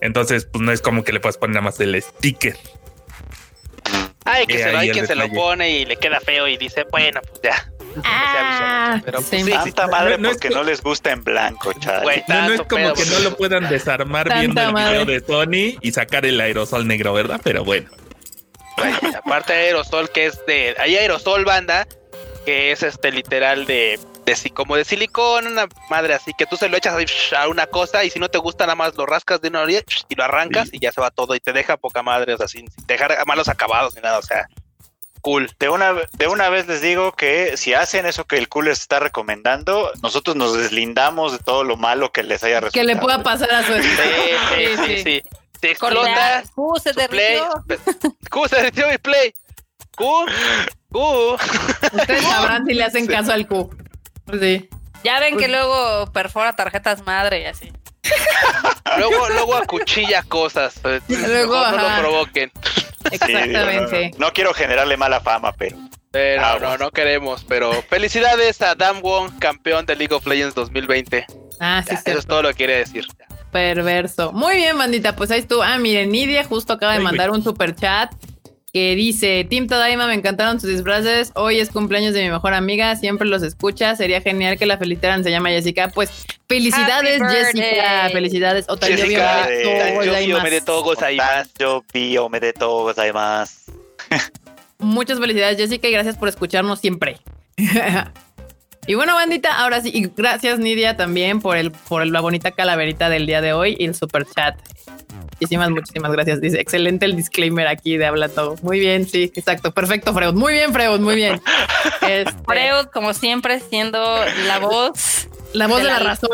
Entonces, 0.02 0.46
pues 0.46 0.64
no 0.64 0.72
es 0.72 0.82
como 0.82 1.04
que 1.04 1.14
le 1.14 1.20
puedas 1.20 1.38
poner 1.38 1.56
nada 1.56 1.66
más 1.66 1.80
el 1.80 2.02
sticker. 2.02 2.58
Ay, 4.26 4.46
que 4.46 4.58
se, 4.60 4.72
lo, 4.72 4.80
hay 4.80 4.90
quien 4.92 5.08
se 5.08 5.16
lo 5.16 5.28
pone 5.30 5.70
y 5.70 5.86
le 5.86 5.96
queda 5.96 6.20
feo 6.20 6.48
y 6.48 6.58
dice, 6.58 6.86
bueno, 6.92 7.22
pues 7.28 7.42
ya. 7.44 7.71
Ah, 8.04 9.02
pero 9.04 9.22
pues, 9.22 9.44
sí, 9.44 9.52
tanta 9.52 9.88
madre 9.88 10.18
porque 10.18 10.50
no, 10.50 10.64
les 10.64 10.82
gusta 10.82 11.12
en 11.12 11.24
blanco, 11.24 11.74
chaval. 11.74 12.24
no, 12.28 12.54
es 12.54 12.62
como 12.62 12.94
que 12.94 13.06
no 13.06 13.20
lo 13.20 13.38
puedan 13.38 13.70
desarmar 13.70 14.32
viendo 14.40 14.62
el 14.62 14.74
video 14.74 15.06
de 15.06 15.20
Sony 15.20 15.78
y 15.82 15.92
sacar 15.92 16.26
el 16.26 16.40
aerosol 16.40 16.88
negro, 16.88 17.14
¿verdad? 17.14 17.40
Pero 17.44 17.64
bueno. 17.64 17.90
aparte 19.18 19.54
de 19.54 19.60
aerosol 19.60 20.10
que 20.10 20.28
es 20.28 20.46
de... 20.46 20.76
Hay 20.80 20.96
aerosol 20.96 21.46
banda 21.46 21.88
que 22.46 22.72
es 22.72 22.82
este 22.84 23.12
literal 23.12 23.66
de 23.66 24.00
de 24.26 24.52
como 24.52 24.76
de 24.76 24.86
silicón, 24.86 25.48
una 25.48 25.68
madre 25.90 26.14
así 26.14 26.34
que 26.38 26.46
tú 26.46 26.56
se 26.56 26.70
lo 26.70 26.78
echas 26.78 26.96
a 27.38 27.48
una 27.48 27.68
cosa 27.68 28.04
y 28.04 28.10
si 28.10 28.20
no 28.20 28.30
te 28.30 28.38
gusta 28.38 28.66
nada 28.66 28.76
más 28.76 28.96
lo 28.96 29.06
rascas 29.06 29.42
de 29.42 29.50
una 29.50 29.62
orilla 29.62 29.82
y 30.10 30.16
lo 30.16 30.24
arrancas 30.24 30.70
y 30.72 30.80
ya 30.80 30.92
se 30.92 31.02
va 31.02 31.12
todo 31.12 31.36
y 31.36 31.40
te 31.40 31.54
deja 31.54 31.78
poca 31.78 32.04
madre, 32.04 32.34
o 32.34 32.38
sea, 32.38 32.48
sin, 32.48 32.68
dejar 32.86 33.18
malos 33.26 33.50
acabados 33.50 33.96
ni 33.96 34.02
nada, 34.02 34.20
o 34.20 34.22
sea, 34.22 34.48
cool. 35.22 35.50
De 35.60 35.70
una, 35.70 35.94
de 36.14 36.28
una 36.28 36.50
vez 36.50 36.68
les 36.68 36.82
digo 36.82 37.14
que 37.14 37.56
si 37.58 37.74
hacen 37.74 38.06
eso 38.06 38.26
que 38.26 38.38
el 38.38 38.50
cool 38.50 38.66
les 38.66 38.82
está 38.82 39.00
recomendando, 39.00 39.92
nosotros 40.02 40.36
nos 40.36 40.58
deslindamos 40.58 41.32
de 41.32 41.40
todo 41.40 41.64
lo 41.64 41.78
malo 41.78 42.12
que 42.12 42.24
les 42.24 42.44
haya 42.44 42.60
resultado. 42.60 42.82
Que 42.82 42.94
le 42.94 42.96
pueda 42.98 43.24
pasar 43.24 43.52
a 43.52 43.66
su 43.66 43.74
sí, 43.74 43.82
sí, 44.56 44.86
sí, 44.86 45.04
sí, 45.04 45.24
Te 45.60 45.72
explota. 45.72 46.44
Q 46.54 46.74
se 46.82 46.94
derritió. 46.94 47.50
Q 48.30 48.48
se 48.50 48.56
derritió 48.58 48.90
mi 48.90 48.98
play. 48.98 49.34
Q. 49.96 50.26
Q. 50.92 51.38
Ustedes 51.94 52.24
sabrán 52.24 52.66
si 52.66 52.74
le 52.74 52.84
hacen 52.84 53.08
caso 53.08 53.32
al 53.32 53.48
Q. 53.48 53.70
Sí. 54.40 54.70
Ya 55.04 55.20
ven 55.20 55.38
que 55.38 55.48
luego 55.48 56.12
perfora 56.12 56.56
tarjetas 56.56 57.06
madre 57.06 57.42
y 57.42 57.46
así. 57.46 57.72
luego, 58.98 59.30
luego 59.30 59.56
acuchilla 59.56 60.24
cosas. 60.24 60.76
Pues, 60.82 61.04
luego 61.08 61.56
no 61.72 61.78
lo 61.78 62.00
provoquen. 62.00 62.52
Exactamente. 63.12 64.12
no, 64.18 64.32
quiero 64.32 64.54
generarle 64.54 64.98
mala 64.98 65.20
fama, 65.20 65.52
pero. 65.54 65.78
Pero 66.12 66.60
no, 66.60 66.78
no 66.78 66.92
queremos. 66.92 67.46
Pero 67.48 67.72
felicidades 67.84 68.62
a 68.62 68.76
Dan 68.76 69.02
Wong, 69.02 69.40
campeón 69.40 69.86
de 69.86 69.96
League 69.96 70.14
of 70.14 70.28
Legends 70.28 70.56
2020. 70.56 71.26
Ah, 71.60 71.84
sí, 71.88 71.96
Eso 72.06 72.20
es 72.20 72.28
todo 72.28 72.42
lo 72.42 72.50
que 72.50 72.56
quería 72.56 72.78
decir. 72.78 73.08
Perverso. 73.52 74.32
Muy 74.34 74.58
bien, 74.58 74.78
bandita. 74.78 75.16
Pues 75.16 75.32
ahí 75.32 75.40
estuvo. 75.40 75.64
Ah, 75.64 75.78
miren, 75.78 76.12
Nidia 76.12 76.44
justo 76.44 76.74
acaba 76.74 76.94
de 76.94 77.00
mandar 77.00 77.32
un 77.32 77.44
super 77.44 77.76
chat 77.76 78.12
que 78.74 78.96
dice, 78.96 79.46
Tim 79.50 79.68
Tadaima, 79.68 80.08
me 80.08 80.14
encantaron 80.14 80.60
sus 80.62 80.70
disfraces, 80.70 81.32
hoy 81.36 81.60
es 81.60 81.70
cumpleaños 81.70 82.14
de 82.14 82.24
mi 82.24 82.30
mejor 82.30 82.54
amiga, 82.54 82.96
siempre 82.96 83.28
los 83.28 83.44
escucha, 83.44 83.96
sería 83.98 84.22
genial 84.22 84.58
que 84.58 84.66
la 84.66 84.78
felicitaran, 84.78 85.24
se 85.24 85.32
llama 85.32 85.50
Jessica, 85.50 85.90
pues 85.90 86.10
felicidades 86.48 87.22
Jessica, 87.22 88.10
felicidades 88.12 88.68
Jessica, 88.80 89.60
Muchas 94.78 95.20
felicidades 95.20 95.58
Jessica 95.58 95.90
y 95.90 95.92
gracias 95.92 96.18
por 96.18 96.30
escucharnos 96.30 96.80
siempre. 96.80 97.20
y 98.88 98.96
bueno, 98.96 99.16
bandita, 99.16 99.54
ahora 99.60 99.82
sí, 99.82 99.92
y 99.94 100.08
gracias 100.16 100.60
Nidia 100.60 100.96
también 100.96 101.42
por 101.42 101.58
el 101.58 101.72
por 101.72 102.08
la 102.08 102.22
bonita 102.22 102.52
calaverita 102.52 103.10
del 103.10 103.28
día 103.28 103.42
de 103.42 103.52
hoy 103.52 103.76
y 103.78 103.86
el 103.86 103.96
super 103.96 104.26
chat. 104.26 104.56
Muchísimas, 105.42 105.72
muchísimas 105.72 106.12
gracias. 106.12 106.40
Dice, 106.40 106.62
excelente 106.62 107.06
el 107.06 107.16
disclaimer 107.16 107.68
aquí 107.68 107.98
de 107.98 108.06
habla 108.06 108.30
todo. 108.30 108.58
Muy 108.62 108.80
bien, 108.80 109.08
sí, 109.08 109.32
exacto. 109.36 109.72
Perfecto, 109.72 110.14
Freud. 110.14 110.34
Muy 110.34 110.54
bien, 110.54 110.72
Freud, 110.72 111.00
muy 111.00 111.16
bien. 111.16 111.42
Este, 112.08 112.32
Freud, 112.46 112.88
como 112.92 113.14
siempre, 113.14 113.60
siendo 113.60 114.00
la 114.48 114.60
voz. 114.60 115.28
La 115.54 115.68
voz 115.68 115.80
de, 115.80 115.84
la, 115.86 116.00
razón. 116.00 116.30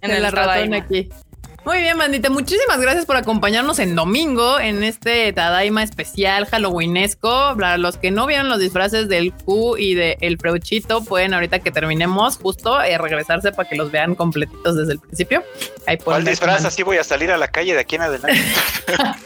en 0.00 0.22
la 0.22 0.30
razón 0.30 0.74
aquí. 0.74 1.08
Muy 1.64 1.78
bien, 1.78 1.96
bandita. 1.96 2.28
Muchísimas 2.28 2.80
gracias 2.80 3.06
por 3.06 3.16
acompañarnos 3.16 3.78
en 3.78 3.94
domingo 3.94 4.58
en 4.58 4.82
este 4.82 5.32
Tadaima 5.32 5.84
especial 5.84 6.46
Halloweenesco. 6.46 7.54
Para 7.56 7.78
los 7.78 7.96
que 7.98 8.10
no 8.10 8.26
vieron 8.26 8.48
los 8.48 8.58
disfraces 8.58 9.08
del 9.08 9.32
Q 9.32 9.76
y 9.78 9.94
del 9.94 10.16
el 10.20 10.38
Freuchito, 10.38 11.04
pueden 11.04 11.34
ahorita 11.34 11.60
que 11.60 11.70
terminemos 11.70 12.38
justo 12.38 12.82
eh, 12.82 12.98
regresarse 12.98 13.52
para 13.52 13.68
que 13.68 13.76
los 13.76 13.92
vean 13.92 14.16
completitos 14.16 14.76
desde 14.76 14.94
el 14.94 14.98
principio. 14.98 15.44
Ahí 15.86 15.98
¿Cuál 15.98 16.24
disfraz? 16.24 16.64
Así 16.64 16.82
voy 16.82 16.96
a 16.96 17.04
salir 17.04 17.30
a 17.30 17.36
la 17.36 17.46
calle 17.46 17.74
de 17.74 17.80
aquí 17.80 17.94
en 17.94 18.02
adelante. 18.02 18.42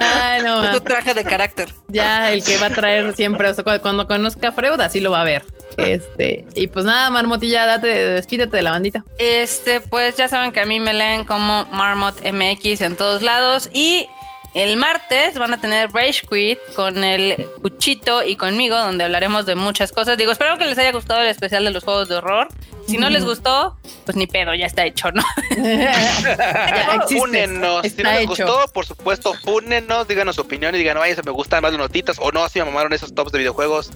Ay, 0.00 0.42
no. 0.42 0.72
Tu 0.72 0.80
traje 0.80 1.12
de 1.12 1.24
carácter. 1.24 1.74
Ya, 1.88 2.32
el 2.32 2.44
que 2.44 2.56
va 2.58 2.66
a 2.66 2.70
traer 2.70 3.14
siempre, 3.16 3.52
cuando 3.82 4.06
conozca 4.06 4.48
a 4.48 4.52
Freud, 4.52 4.80
así 4.80 5.00
lo 5.00 5.10
va 5.10 5.22
a 5.22 5.24
ver. 5.24 5.44
Este, 5.76 6.46
y 6.54 6.68
pues 6.68 6.84
nada, 6.84 7.10
Marmotilla, 7.10 7.66
date, 7.66 7.88
despídete 7.88 8.56
de 8.56 8.62
la 8.62 8.70
bandita. 8.70 9.04
Este, 9.18 9.80
pues 9.80 10.16
ya 10.16 10.28
saben 10.28 10.52
que 10.52 10.60
a 10.60 10.66
mí 10.66 10.80
me 10.80 10.94
leen 10.94 11.24
como 11.24 11.66
Marmot 11.66 12.20
MX 12.22 12.80
en 12.80 12.96
todos 12.96 13.22
lados. 13.22 13.68
Y 13.72 14.08
el 14.54 14.78
martes 14.78 15.38
van 15.38 15.52
a 15.52 15.60
tener 15.60 15.92
Rage 15.92 16.26
Quit 16.26 16.58
con 16.74 17.04
el 17.04 17.46
Cuchito 17.60 18.22
y 18.22 18.36
conmigo, 18.36 18.74
donde 18.74 19.04
hablaremos 19.04 19.44
de 19.44 19.54
muchas 19.54 19.92
cosas. 19.92 20.16
Digo, 20.16 20.32
espero 20.32 20.56
que 20.56 20.64
les 20.64 20.78
haya 20.78 20.92
gustado 20.92 21.20
el 21.20 21.28
especial 21.28 21.62
de 21.62 21.72
los 21.72 21.84
juegos 21.84 22.08
de 22.08 22.14
horror. 22.14 22.48
Si 22.86 22.96
no 22.96 23.10
les 23.10 23.22
gustó, 23.22 23.76
pues 24.06 24.16
ni 24.16 24.26
pedo, 24.26 24.54
ya 24.54 24.64
está 24.64 24.86
hecho, 24.86 25.12
¿no? 25.12 25.22
Fúnenos. 27.10 27.82
Si 27.86 28.02
no 28.02 28.12
les 28.12 28.26
gustó, 28.26 28.64
por 28.72 28.86
supuesto, 28.86 29.34
fúnenos, 29.34 30.08
díganos 30.08 30.36
su 30.36 30.42
opinión 30.42 30.74
y 30.74 30.78
digan, 30.78 30.96
vaya, 30.96 31.14
se 31.16 31.22
me 31.22 31.32
gustan 31.32 31.60
más 31.62 31.72
de 31.72 31.78
notitas 31.78 32.16
o 32.18 32.32
no, 32.32 32.48
si 32.48 32.60
me 32.60 32.64
mamaron 32.64 32.94
esos 32.94 33.14
tops 33.14 33.32
de 33.32 33.40
videojuegos. 33.40 33.90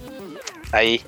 Ahí 0.73 1.01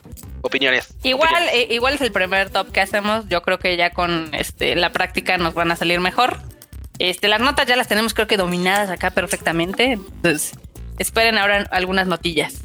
opiniones. 0.44 0.94
Igual, 1.02 1.49
eh, 1.52 1.68
igual 1.72 1.95
es 1.95 2.02
el 2.02 2.11
primer 2.11 2.52
top 2.52 2.72
que 2.72 2.82
hacemos. 2.82 3.28
Yo 3.28 3.41
creo 3.41 3.57
que 3.57 3.76
ya 3.76 3.90
con 3.90 4.30
este 4.34 4.76
la 4.76 4.91
práctica 4.91 5.38
nos 5.38 5.56
van 5.56 5.72
a 5.72 5.76
salir 5.76 5.99
mejor. 5.99 6.38
Este, 6.99 7.28
las 7.28 7.41
notas 7.41 7.65
ya 7.65 7.76
las 7.76 7.88
tenemos 7.88 8.14
creo 8.14 8.28
que 8.28 8.38
dominadas 8.38 8.90
acá 8.91 9.10
perfectamente. 9.10 9.94
Entonces, 9.94 10.52
esperen 10.99 11.38
ahora 11.38 11.68
algunas 11.72 12.06
notillas. 12.06 12.61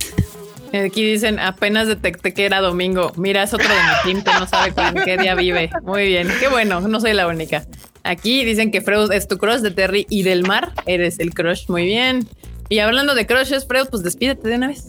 Aquí 0.75 1.03
dicen, 1.03 1.39
apenas 1.39 1.89
detecté 1.89 2.35
que 2.35 2.45
era 2.45 2.61
domingo. 2.61 3.13
Mira, 3.17 3.43
es 3.43 3.55
otro 3.55 3.69
de 3.69 3.75
mi 3.75 4.13
team 4.13 4.23
que 4.23 4.39
no 4.39 4.47
sabe 4.47 4.75
con 4.75 5.03
qué 5.03 5.17
día 5.17 5.35
vive. 5.35 5.71
Muy 5.83 6.07
bien, 6.07 6.29
qué 6.41 6.49
bueno, 6.49 6.81
no 6.81 7.01
soy 7.01 7.15
la 7.15 7.27
única. 7.27 7.65
Aquí 8.05 8.45
dicen 8.45 8.71
que 8.71 8.83
Freud 8.83 9.11
es 9.13 9.29
tu 9.29 9.39
crush 9.39 9.61
de 9.61 9.71
Terry 9.71 10.07
y 10.11 10.25
del 10.25 10.43
mar. 10.43 10.73
Eres 10.85 11.21
el 11.21 11.33
crush, 11.33 11.69
muy 11.69 11.87
bien. 11.87 12.29
Y 12.69 12.81
hablando 12.81 13.15
de 13.15 13.27
crushes, 13.27 13.67
Freud, 13.67 13.87
pues 13.91 14.03
despídete 14.03 14.47
de 14.47 14.57
una 14.57 14.69
vez. 14.69 14.87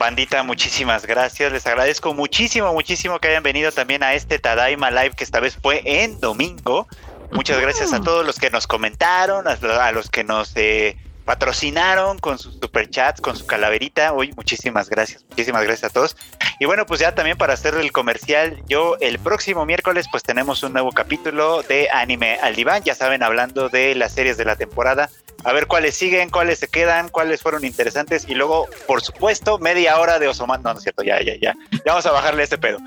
Bandita, 0.00 0.42
muchísimas 0.42 1.04
gracias. 1.04 1.52
Les 1.52 1.66
agradezco 1.66 2.14
muchísimo, 2.14 2.72
muchísimo 2.72 3.18
que 3.18 3.28
hayan 3.28 3.42
venido 3.42 3.70
también 3.70 4.02
a 4.02 4.14
este 4.14 4.38
Tadaima 4.38 4.90
Live 4.90 5.10
que 5.10 5.24
esta 5.24 5.40
vez 5.40 5.58
fue 5.60 5.82
en 5.84 6.18
domingo. 6.20 6.88
Muchas 7.32 7.60
gracias 7.60 7.92
a 7.92 8.00
todos 8.00 8.24
los 8.24 8.38
que 8.38 8.48
nos 8.48 8.66
comentaron, 8.66 9.46
a, 9.46 9.92
los 9.92 10.08
que 10.08 10.24
nos 10.24 10.56
eh, 10.56 10.96
patrocinaron 11.30 12.18
con 12.18 12.40
sus 12.40 12.54
superchats, 12.54 13.20
con 13.20 13.36
su 13.36 13.46
calaverita. 13.46 14.12
Uy, 14.12 14.32
muchísimas 14.34 14.90
gracias, 14.90 15.24
muchísimas 15.30 15.62
gracias 15.62 15.88
a 15.88 15.94
todos. 15.94 16.16
Y 16.58 16.64
bueno, 16.64 16.86
pues 16.86 16.98
ya 16.98 17.14
también 17.14 17.38
para 17.38 17.54
hacer 17.54 17.76
el 17.76 17.92
comercial, 17.92 18.60
yo 18.66 18.96
el 19.00 19.20
próximo 19.20 19.64
miércoles 19.64 20.06
pues 20.10 20.24
tenemos 20.24 20.64
un 20.64 20.72
nuevo 20.72 20.90
capítulo 20.90 21.62
de 21.62 21.88
Anime 21.92 22.40
al 22.42 22.56
Diván, 22.56 22.82
ya 22.82 22.96
saben, 22.96 23.22
hablando 23.22 23.68
de 23.68 23.94
las 23.94 24.10
series 24.10 24.38
de 24.38 24.44
la 24.44 24.56
temporada 24.56 25.08
a 25.44 25.52
ver 25.52 25.68
cuáles 25.68 25.96
siguen, 25.96 26.30
cuáles 26.30 26.58
se 26.58 26.66
quedan, 26.66 27.08
cuáles 27.08 27.42
fueron 27.42 27.64
interesantes 27.64 28.26
y 28.28 28.34
luego, 28.34 28.66
por 28.88 29.00
supuesto, 29.00 29.60
media 29.60 30.00
hora 30.00 30.18
de 30.18 30.26
Osoman. 30.26 30.64
No, 30.64 30.72
no 30.72 30.78
es 30.78 30.82
cierto, 30.82 31.04
ya, 31.04 31.22
ya, 31.22 31.34
ya. 31.40 31.54
Ya 31.70 31.80
vamos 31.86 32.06
a 32.06 32.10
bajarle 32.10 32.42
este 32.42 32.58
pedo. 32.58 32.78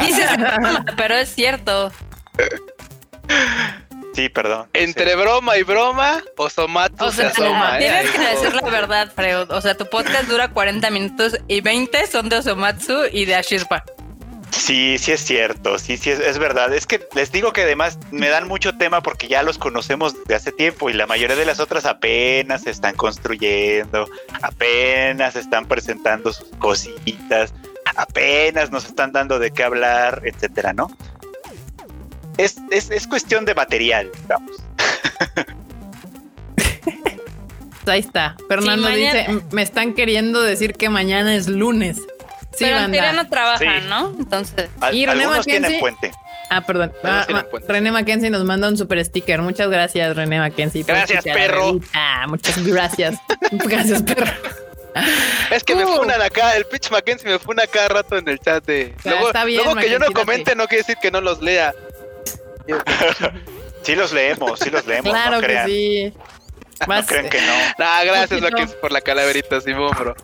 Dices, 0.00 0.28
pero 0.96 1.14
es 1.14 1.32
cierto. 1.32 1.92
Sí, 4.16 4.30
perdón. 4.30 4.66
Entre 4.72 5.14
broma 5.14 5.58
y 5.58 5.62
broma, 5.62 6.22
Osomatsu 6.38 7.04
o 7.04 7.12
sea, 7.12 7.30
se 7.34 7.42
asoma. 7.42 7.76
¿eh? 7.76 7.80
Tienes 7.80 8.10
que 8.12 8.18
decir 8.18 8.54
la 8.54 8.70
verdad, 8.70 9.12
Freud. 9.14 9.50
O 9.50 9.60
sea, 9.60 9.76
tu 9.76 9.84
podcast 9.84 10.26
dura 10.26 10.48
40 10.52 10.88
minutos 10.88 11.36
y 11.48 11.60
20 11.60 12.06
son 12.06 12.30
de 12.30 12.38
Osomatsu 12.38 12.94
y 13.12 13.26
de 13.26 13.34
Ashirpa. 13.34 13.84
Sí, 14.52 14.96
sí 14.96 15.12
es 15.12 15.20
cierto, 15.20 15.78
sí, 15.78 15.98
sí 15.98 16.10
es, 16.10 16.38
verdad. 16.38 16.72
Es 16.72 16.86
que 16.86 17.06
les 17.14 17.30
digo 17.30 17.52
que 17.52 17.64
además 17.64 17.98
me 18.10 18.30
dan 18.30 18.48
mucho 18.48 18.78
tema 18.78 19.02
porque 19.02 19.28
ya 19.28 19.42
los 19.42 19.58
conocemos 19.58 20.24
de 20.24 20.34
hace 20.34 20.50
tiempo 20.50 20.88
y 20.88 20.94
la 20.94 21.06
mayoría 21.06 21.36
de 21.36 21.44
las 21.44 21.60
otras 21.60 21.84
apenas 21.84 22.62
se 22.62 22.70
están 22.70 22.94
construyendo, 22.94 24.08
apenas 24.40 25.36
están 25.36 25.66
presentando 25.66 26.32
sus 26.32 26.48
cositas, 26.58 27.52
apenas 27.96 28.70
nos 28.70 28.86
están 28.86 29.12
dando 29.12 29.38
de 29.38 29.50
qué 29.50 29.62
hablar, 29.62 30.22
etcétera, 30.24 30.72
¿no? 30.72 30.88
Es, 32.36 32.56
es, 32.70 33.06
cuestión 33.06 33.44
de 33.44 33.54
material, 33.54 34.10
digamos. 34.22 34.56
Ahí 37.86 38.00
está. 38.00 38.36
Fernando 38.48 38.88
dice, 38.88 39.26
me 39.52 39.62
están 39.62 39.94
queriendo 39.94 40.42
decir 40.42 40.74
que 40.74 40.88
mañana 40.88 41.34
es 41.34 41.48
lunes. 41.48 41.98
Sí, 42.56 42.64
Pero 42.64 42.78
en 42.78 43.16
no 43.16 43.28
trabajan, 43.28 43.88
¿no? 43.88 44.14
Entonces. 44.18 44.68
y 44.92 45.04
algunos 45.04 45.46
tienen 45.46 45.78
puente. 45.78 46.10
Ah, 46.48 46.60
perdón. 46.62 46.92
Ah, 47.02 47.26
René 47.68 47.90
Mackenzie 47.92 48.30
nos 48.30 48.44
manda 48.44 48.68
un 48.68 48.76
super 48.76 49.04
sticker. 49.04 49.42
Muchas 49.42 49.68
gracias, 49.68 50.16
René 50.16 50.38
Mackenzie. 50.38 50.84
Gracias, 50.84 51.24
perro. 51.24 51.80
Ah, 51.92 52.26
muchas 52.28 52.64
gracias. 52.64 53.18
gracias, 53.50 54.02
perro. 54.02 54.32
Es 55.50 55.62
que 55.62 55.74
me 55.74 55.84
me 55.84 55.90
uh. 55.90 55.96
funan 55.96 56.22
acá, 56.22 56.56
el 56.56 56.64
pitch 56.64 56.90
Mackenzie 56.90 57.28
me 57.28 57.38
funa 57.38 57.66
cada 57.66 57.88
rato 57.88 58.16
en 58.16 58.28
el 58.28 58.38
chat 58.38 58.64
de. 58.64 58.94
luego, 59.04 59.30
luego 59.44 59.74
que 59.76 59.90
yo 59.90 59.98
no 59.98 60.10
comente 60.12 60.54
no 60.54 60.66
quiere 60.66 60.82
decir 60.82 60.96
que 61.00 61.10
no 61.10 61.20
los 61.20 61.42
lea. 61.42 61.74
sí 63.82 63.94
los 63.94 64.12
leemos, 64.12 64.58
sí 64.60 64.70
los 64.70 64.86
leemos. 64.86 65.10
Claro 65.10 65.40
que 65.40 65.64
sí. 65.66 66.14
No 66.86 67.06
creen 67.06 67.28
que 67.28 67.40
no. 67.40 67.52
Nah, 67.78 68.04
gracias 68.04 68.74
por 68.74 68.92
la 68.92 69.00
calaverita, 69.00 69.60
Simón, 69.60 69.92
bro. 69.98 70.14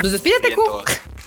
Pues 0.00 0.12
despídete, 0.12 0.54
Q. 0.54 0.84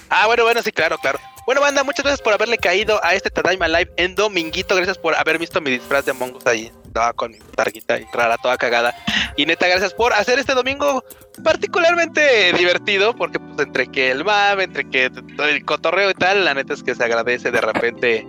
Ah, 0.10 0.28
bueno, 0.28 0.44
bueno, 0.44 0.62
sí, 0.62 0.72
claro, 0.72 0.98
claro. 0.98 1.20
Bueno, 1.46 1.62
banda, 1.62 1.84
muchas 1.84 2.04
gracias 2.04 2.22
por 2.22 2.34
haberle 2.34 2.58
caído 2.58 3.00
a 3.04 3.14
este 3.14 3.30
Tadaima 3.30 3.68
Live 3.68 3.92
en 3.98 4.16
Dominguito. 4.16 4.76
Gracias 4.76 4.98
por 4.98 5.16
haber 5.16 5.38
visto 5.38 5.62
mi 5.62 5.70
disfraz 5.70 6.06
de 6.06 6.12
Among 6.12 6.36
Us 6.36 6.48
ahí. 6.48 6.72
Estaba 6.88 7.14
con 7.14 7.32
mi 7.32 7.40
targuita 7.56 8.00
y 8.00 8.06
rara, 8.12 8.38
toda 8.38 8.58
cagada. 8.58 8.96
Y 9.36 9.46
neta, 9.46 9.68
gracias 9.68 9.94
por 9.94 10.14
hacer 10.14 10.40
este 10.40 10.54
domingo 10.54 11.04
particularmente 11.44 12.54
divertido, 12.54 13.16
porque 13.16 13.40
pues 13.40 13.68
entre 13.68 13.88
que 13.88 14.10
el 14.10 14.24
map, 14.24 14.60
entre 14.60 14.90
que 14.90 15.06
el 15.06 15.66
cotorreo 15.66 16.10
y 16.10 16.14
tal, 16.16 16.46
la 16.46 16.54
neta 16.54 16.74
es 16.74 16.82
que 16.82 16.96
se 16.96 17.04
agradece 17.04 17.52
de 17.52 17.62
repente 17.62 18.26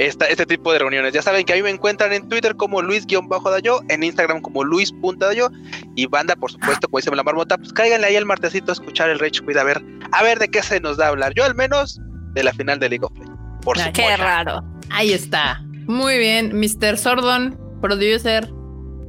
esta, 0.00 0.24
este 0.26 0.46
tipo 0.46 0.72
de 0.72 0.78
reuniones. 0.78 1.12
Ya 1.12 1.20
saben 1.20 1.44
que 1.44 1.52
a 1.52 1.56
mí 1.56 1.62
me 1.62 1.70
encuentran 1.70 2.12
en 2.12 2.26
Twitter 2.26 2.56
como 2.56 2.80
Luis-Dayo, 2.80 3.82
en 3.88 4.02
Instagram 4.02 4.40
como 4.40 4.64
Luis.dayo 4.64 5.50
y 5.94 6.06
banda, 6.06 6.34
por 6.36 6.50
supuesto, 6.50 6.88
como 6.88 6.98
dice 6.98 7.14
la 7.14 7.22
marmota, 7.22 7.58
pues 7.58 7.72
cáiganle 7.72 8.06
ahí 8.06 8.16
el 8.16 8.24
martesito 8.24 8.72
a 8.72 8.74
escuchar 8.74 9.10
el 9.10 9.18
Rage 9.18 9.42
Quit 9.46 9.56
a 9.58 9.64
ver, 9.64 9.84
a 10.12 10.22
ver 10.22 10.38
de 10.38 10.48
qué 10.48 10.62
se 10.62 10.80
nos 10.80 10.96
da 10.96 11.06
a 11.06 11.08
hablar. 11.10 11.34
Yo 11.34 11.44
al 11.44 11.54
menos 11.54 12.00
de 12.32 12.42
la 12.42 12.52
final 12.54 12.78
de 12.78 12.88
League 12.88 13.04
of 13.04 13.12
Legends. 13.12 13.38
Por 13.62 13.78
ah, 13.78 13.92
Qué 13.92 14.16
raro. 14.16 14.64
Ahí 14.88 15.12
está. 15.12 15.62
Muy 15.86 16.16
bien, 16.16 16.58
Mr. 16.58 16.96
Sordon, 16.96 17.58
producer, 17.82 18.50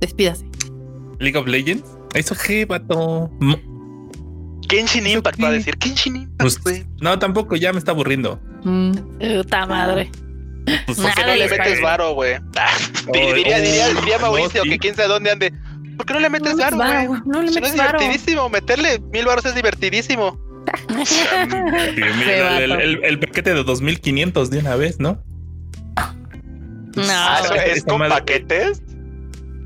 despídase. 0.01 0.45
League 1.19 1.37
of 1.37 1.47
Legends. 1.47 1.85
Eso 2.13 2.35
qué, 2.35 2.65
vato. 2.65 3.31
Genshin 4.69 5.07
Impact 5.07 5.41
va 5.41 5.47
a 5.47 5.51
decir. 5.51 5.77
Genshin 5.79 6.17
Impact, 6.17 6.59
pues, 6.63 6.85
No, 6.99 7.17
tampoco, 7.17 7.55
ya 7.55 7.71
me 7.71 7.79
está 7.79 7.91
aburriendo. 7.91 8.41
Mm. 8.65 8.91
Puta 9.37 9.65
madre. 9.65 10.11
Pues, 10.85 10.99
¿Por 10.99 11.13
qué 11.13 11.25
no 11.25 11.35
le 11.35 11.49
metes 11.49 11.81
varo, 11.81 12.13
güey? 12.13 12.35
diría, 13.13 13.59
diría, 13.59 13.89
diría, 13.89 14.19
Mauricio 14.19 14.63
que 14.63 14.77
quién 14.77 14.95
sabe 14.95 15.09
dónde 15.09 15.31
ande. 15.31 15.53
¿Por 15.97 16.05
qué 16.05 16.13
no 16.13 16.19
le 16.19 16.29
metes 16.29 16.55
varo, 16.57 16.77
güey? 16.77 17.21
No, 17.25 17.41
le 17.41 17.51
metes 17.51 17.75
varo. 17.77 17.99
Es 17.99 18.05
divertidísimo. 18.05 18.49
Meterle 18.49 18.99
mil 19.11 19.25
varos 19.25 19.45
es 19.45 19.55
divertidísimo. 19.55 20.39
mira, 22.17 22.59
el, 22.59 23.19
paquete 23.19 23.53
de 23.53 23.63
2500 23.63 24.49
de 24.49 24.59
una 24.59 24.75
vez, 24.75 24.99
¿no? 24.99 25.23
No, 26.95 27.03
ah, 27.07 27.41
es 27.65 27.83
con 27.83 27.99
paquetes. 27.99 28.81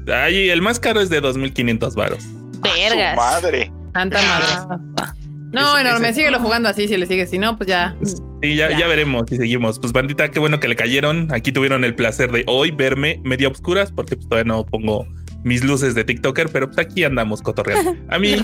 Ay, 0.08 0.50
el 0.50 0.62
más 0.62 0.80
caro 0.80 1.02
es 1.02 1.10
de 1.10 1.20
2500 1.22 1.96
varos. 1.96 2.24
Vergas. 2.62 3.18
madre. 3.18 3.72
Tanta 3.94 4.22
madre. 4.22 5.16
No, 5.56 5.78
enorme, 5.78 6.14
síguelo 6.14 6.40
jugando 6.40 6.68
así 6.68 6.88
si 6.88 6.98
le 6.98 7.06
sigue, 7.06 7.26
si 7.28 7.38
no, 7.38 7.58
pues 7.58 7.70
ya. 7.70 7.96
Sí, 8.42 8.56
ya, 8.56 8.78
ya, 8.78 8.88
veremos 8.88 9.24
si 9.30 9.38
seguimos. 9.38 9.80
Pues 9.80 9.94
bandita, 9.94 10.30
qué 10.30 10.40
bueno 10.40 10.60
que 10.60 10.68
le 10.68 10.76
cayeron. 10.76 11.30
Aquí 11.32 11.52
tuvieron 11.52 11.86
el 11.86 11.96
placer 11.96 12.32
de 12.32 12.44
hoy 12.48 12.72
verme 12.72 13.22
medio 13.24 13.48
obscuras, 13.48 13.92
porque 13.92 14.18
pues, 14.18 14.28
todavía 14.28 14.52
no 14.52 14.66
pongo 14.66 15.08
mis 15.44 15.64
luces 15.64 15.96
de 15.96 16.04
TikToker, 16.04 16.50
pero 16.50 16.68
pues 16.68 16.80
aquí 16.80 17.06
andamos 17.06 17.42
cotorreando. 17.42 17.96
A 18.10 18.20
mí, 18.20 18.36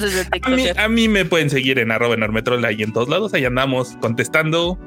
a 0.78 0.88
mí, 0.88 1.08
me 1.08 1.26
pueden 1.26 1.50
seguir 1.50 1.80
en 1.80 1.92
arroba 1.92 2.14
enormetrol 2.14 2.64
ahí 2.64 2.82
en 2.82 2.94
todos 2.94 3.10
lados. 3.10 3.34
Ahí 3.34 3.44
andamos 3.44 3.98
contestando 4.00 4.80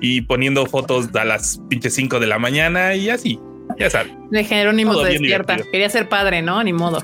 y 0.00 0.22
poniendo 0.22 0.66
fotos 0.66 1.08
a 1.14 1.24
las 1.24 1.60
pinches 1.68 1.94
5 1.94 2.20
de 2.20 2.26
la 2.26 2.38
mañana 2.38 2.94
y 2.94 3.08
así. 3.10 3.38
Ya 3.78 3.90
saben. 3.90 4.18
De 4.30 4.44
Jerónimo 4.44 4.94
se 5.02 5.10
despierta. 5.10 5.56
Quería 5.70 5.90
ser 5.90 6.08
padre, 6.08 6.42
¿no? 6.42 6.62
Ni 6.64 6.72
modo. 6.72 7.02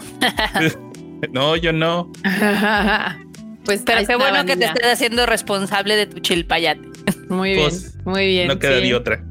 no, 1.32 1.56
yo 1.56 1.72
no. 1.72 2.10
Pues 3.64 3.82
pero 3.84 4.06
qué 4.06 4.16
bueno 4.16 4.44
que 4.44 4.56
te 4.56 4.64
estés 4.64 4.86
haciendo 4.86 5.26
responsable 5.26 5.96
de 5.96 6.06
tu 6.06 6.20
chilpayate. 6.20 6.80
Muy 7.28 7.54
bien, 7.54 7.68
pues, 7.70 7.96
muy 8.04 8.26
bien. 8.26 8.48
No 8.48 8.58
queda 8.58 8.80
ni 8.80 8.92
otra. 8.92 9.24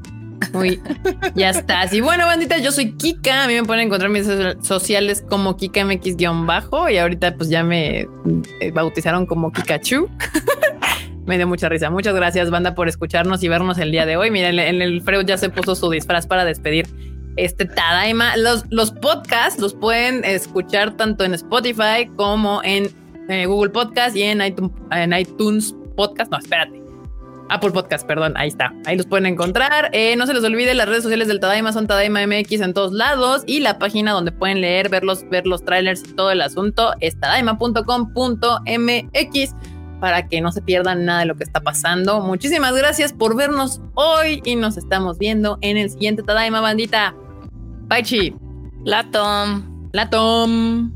Muy, 0.52 0.80
ya 1.34 1.50
está. 1.50 1.86
Y 1.94 2.00
bueno, 2.00 2.26
bandita, 2.26 2.58
yo 2.58 2.72
soy 2.72 2.92
Kika. 2.92 3.44
A 3.44 3.46
mí 3.46 3.54
me 3.54 3.62
pueden 3.62 3.86
encontrar 3.86 4.10
mis 4.10 4.26
sociales 4.60 5.24
como 5.28 5.56
KikaMX-bajo. 5.56 6.90
Y 6.90 6.98
ahorita, 6.98 7.36
pues 7.36 7.48
ya 7.48 7.62
me 7.62 8.00
eh, 8.60 8.70
bautizaron 8.72 9.24
como 9.24 9.52
Kikachu. 9.52 10.10
me 11.26 11.36
dio 11.36 11.46
mucha 11.46 11.68
risa. 11.68 11.90
Muchas 11.90 12.14
gracias, 12.14 12.50
banda, 12.50 12.74
por 12.74 12.88
escucharnos 12.88 13.42
y 13.42 13.48
vernos 13.48 13.78
el 13.78 13.92
día 13.92 14.04
de 14.04 14.16
hoy. 14.16 14.30
Miren, 14.30 14.58
en 14.58 14.82
el 14.82 15.00
Freud 15.02 15.26
ya 15.26 15.38
se 15.38 15.48
puso 15.48 15.74
su 15.74 15.88
disfraz 15.90 16.26
para 16.26 16.44
despedir 16.44 16.86
este 17.36 17.64
Tadaima. 17.64 18.36
Los, 18.36 18.64
los 18.70 18.90
podcasts 18.90 19.60
los 19.60 19.74
pueden 19.74 20.24
escuchar 20.24 20.96
tanto 20.96 21.24
en 21.24 21.34
Spotify 21.34 22.10
como 22.16 22.60
en 22.64 22.90
eh, 23.28 23.46
Google 23.46 23.70
Podcast 23.70 24.16
y 24.16 24.22
en 24.22 24.42
iTunes, 24.42 24.72
en 24.90 25.12
iTunes 25.12 25.74
Podcast. 25.96 26.30
No, 26.30 26.38
espérate. 26.38 26.82
Apple 27.52 27.70
Podcast, 27.70 28.06
perdón, 28.06 28.32
ahí 28.36 28.48
está. 28.48 28.74
Ahí 28.86 28.96
los 28.96 29.06
pueden 29.06 29.26
encontrar. 29.26 29.90
Eh, 29.92 30.16
no 30.16 30.26
se 30.26 30.34
les 30.34 30.42
olvide, 30.42 30.74
las 30.74 30.88
redes 30.88 31.02
sociales 31.02 31.28
del 31.28 31.38
Tadaima 31.38 31.72
son 31.72 31.86
Tadaima 31.86 32.26
MX 32.26 32.62
en 32.62 32.72
todos 32.72 32.92
lados 32.92 33.42
y 33.46 33.60
la 33.60 33.78
página 33.78 34.12
donde 34.12 34.32
pueden 34.32 34.62
leer, 34.62 34.88
ver 34.88 35.04
los, 35.04 35.28
ver 35.28 35.46
los 35.46 35.64
trailers 35.64 36.02
y 36.08 36.14
todo 36.14 36.30
el 36.30 36.40
asunto 36.40 36.94
es 37.00 37.18
tadaima.com.mx 37.20 39.54
para 40.00 40.26
que 40.26 40.40
no 40.40 40.50
se 40.50 40.62
pierdan 40.62 41.04
nada 41.04 41.20
de 41.20 41.26
lo 41.26 41.36
que 41.36 41.44
está 41.44 41.60
pasando. 41.60 42.20
Muchísimas 42.20 42.74
gracias 42.74 43.12
por 43.12 43.36
vernos 43.36 43.80
hoy 43.94 44.40
y 44.44 44.56
nos 44.56 44.76
estamos 44.76 45.18
viendo 45.18 45.58
en 45.60 45.76
el 45.76 45.90
siguiente 45.90 46.22
Tadaima, 46.22 46.60
bandita. 46.60 47.14
Bye, 47.88 48.02
chi. 48.02 48.34
La 48.84 49.08
Tom. 49.10 49.90
La 49.92 50.08
Tom. 50.08 50.90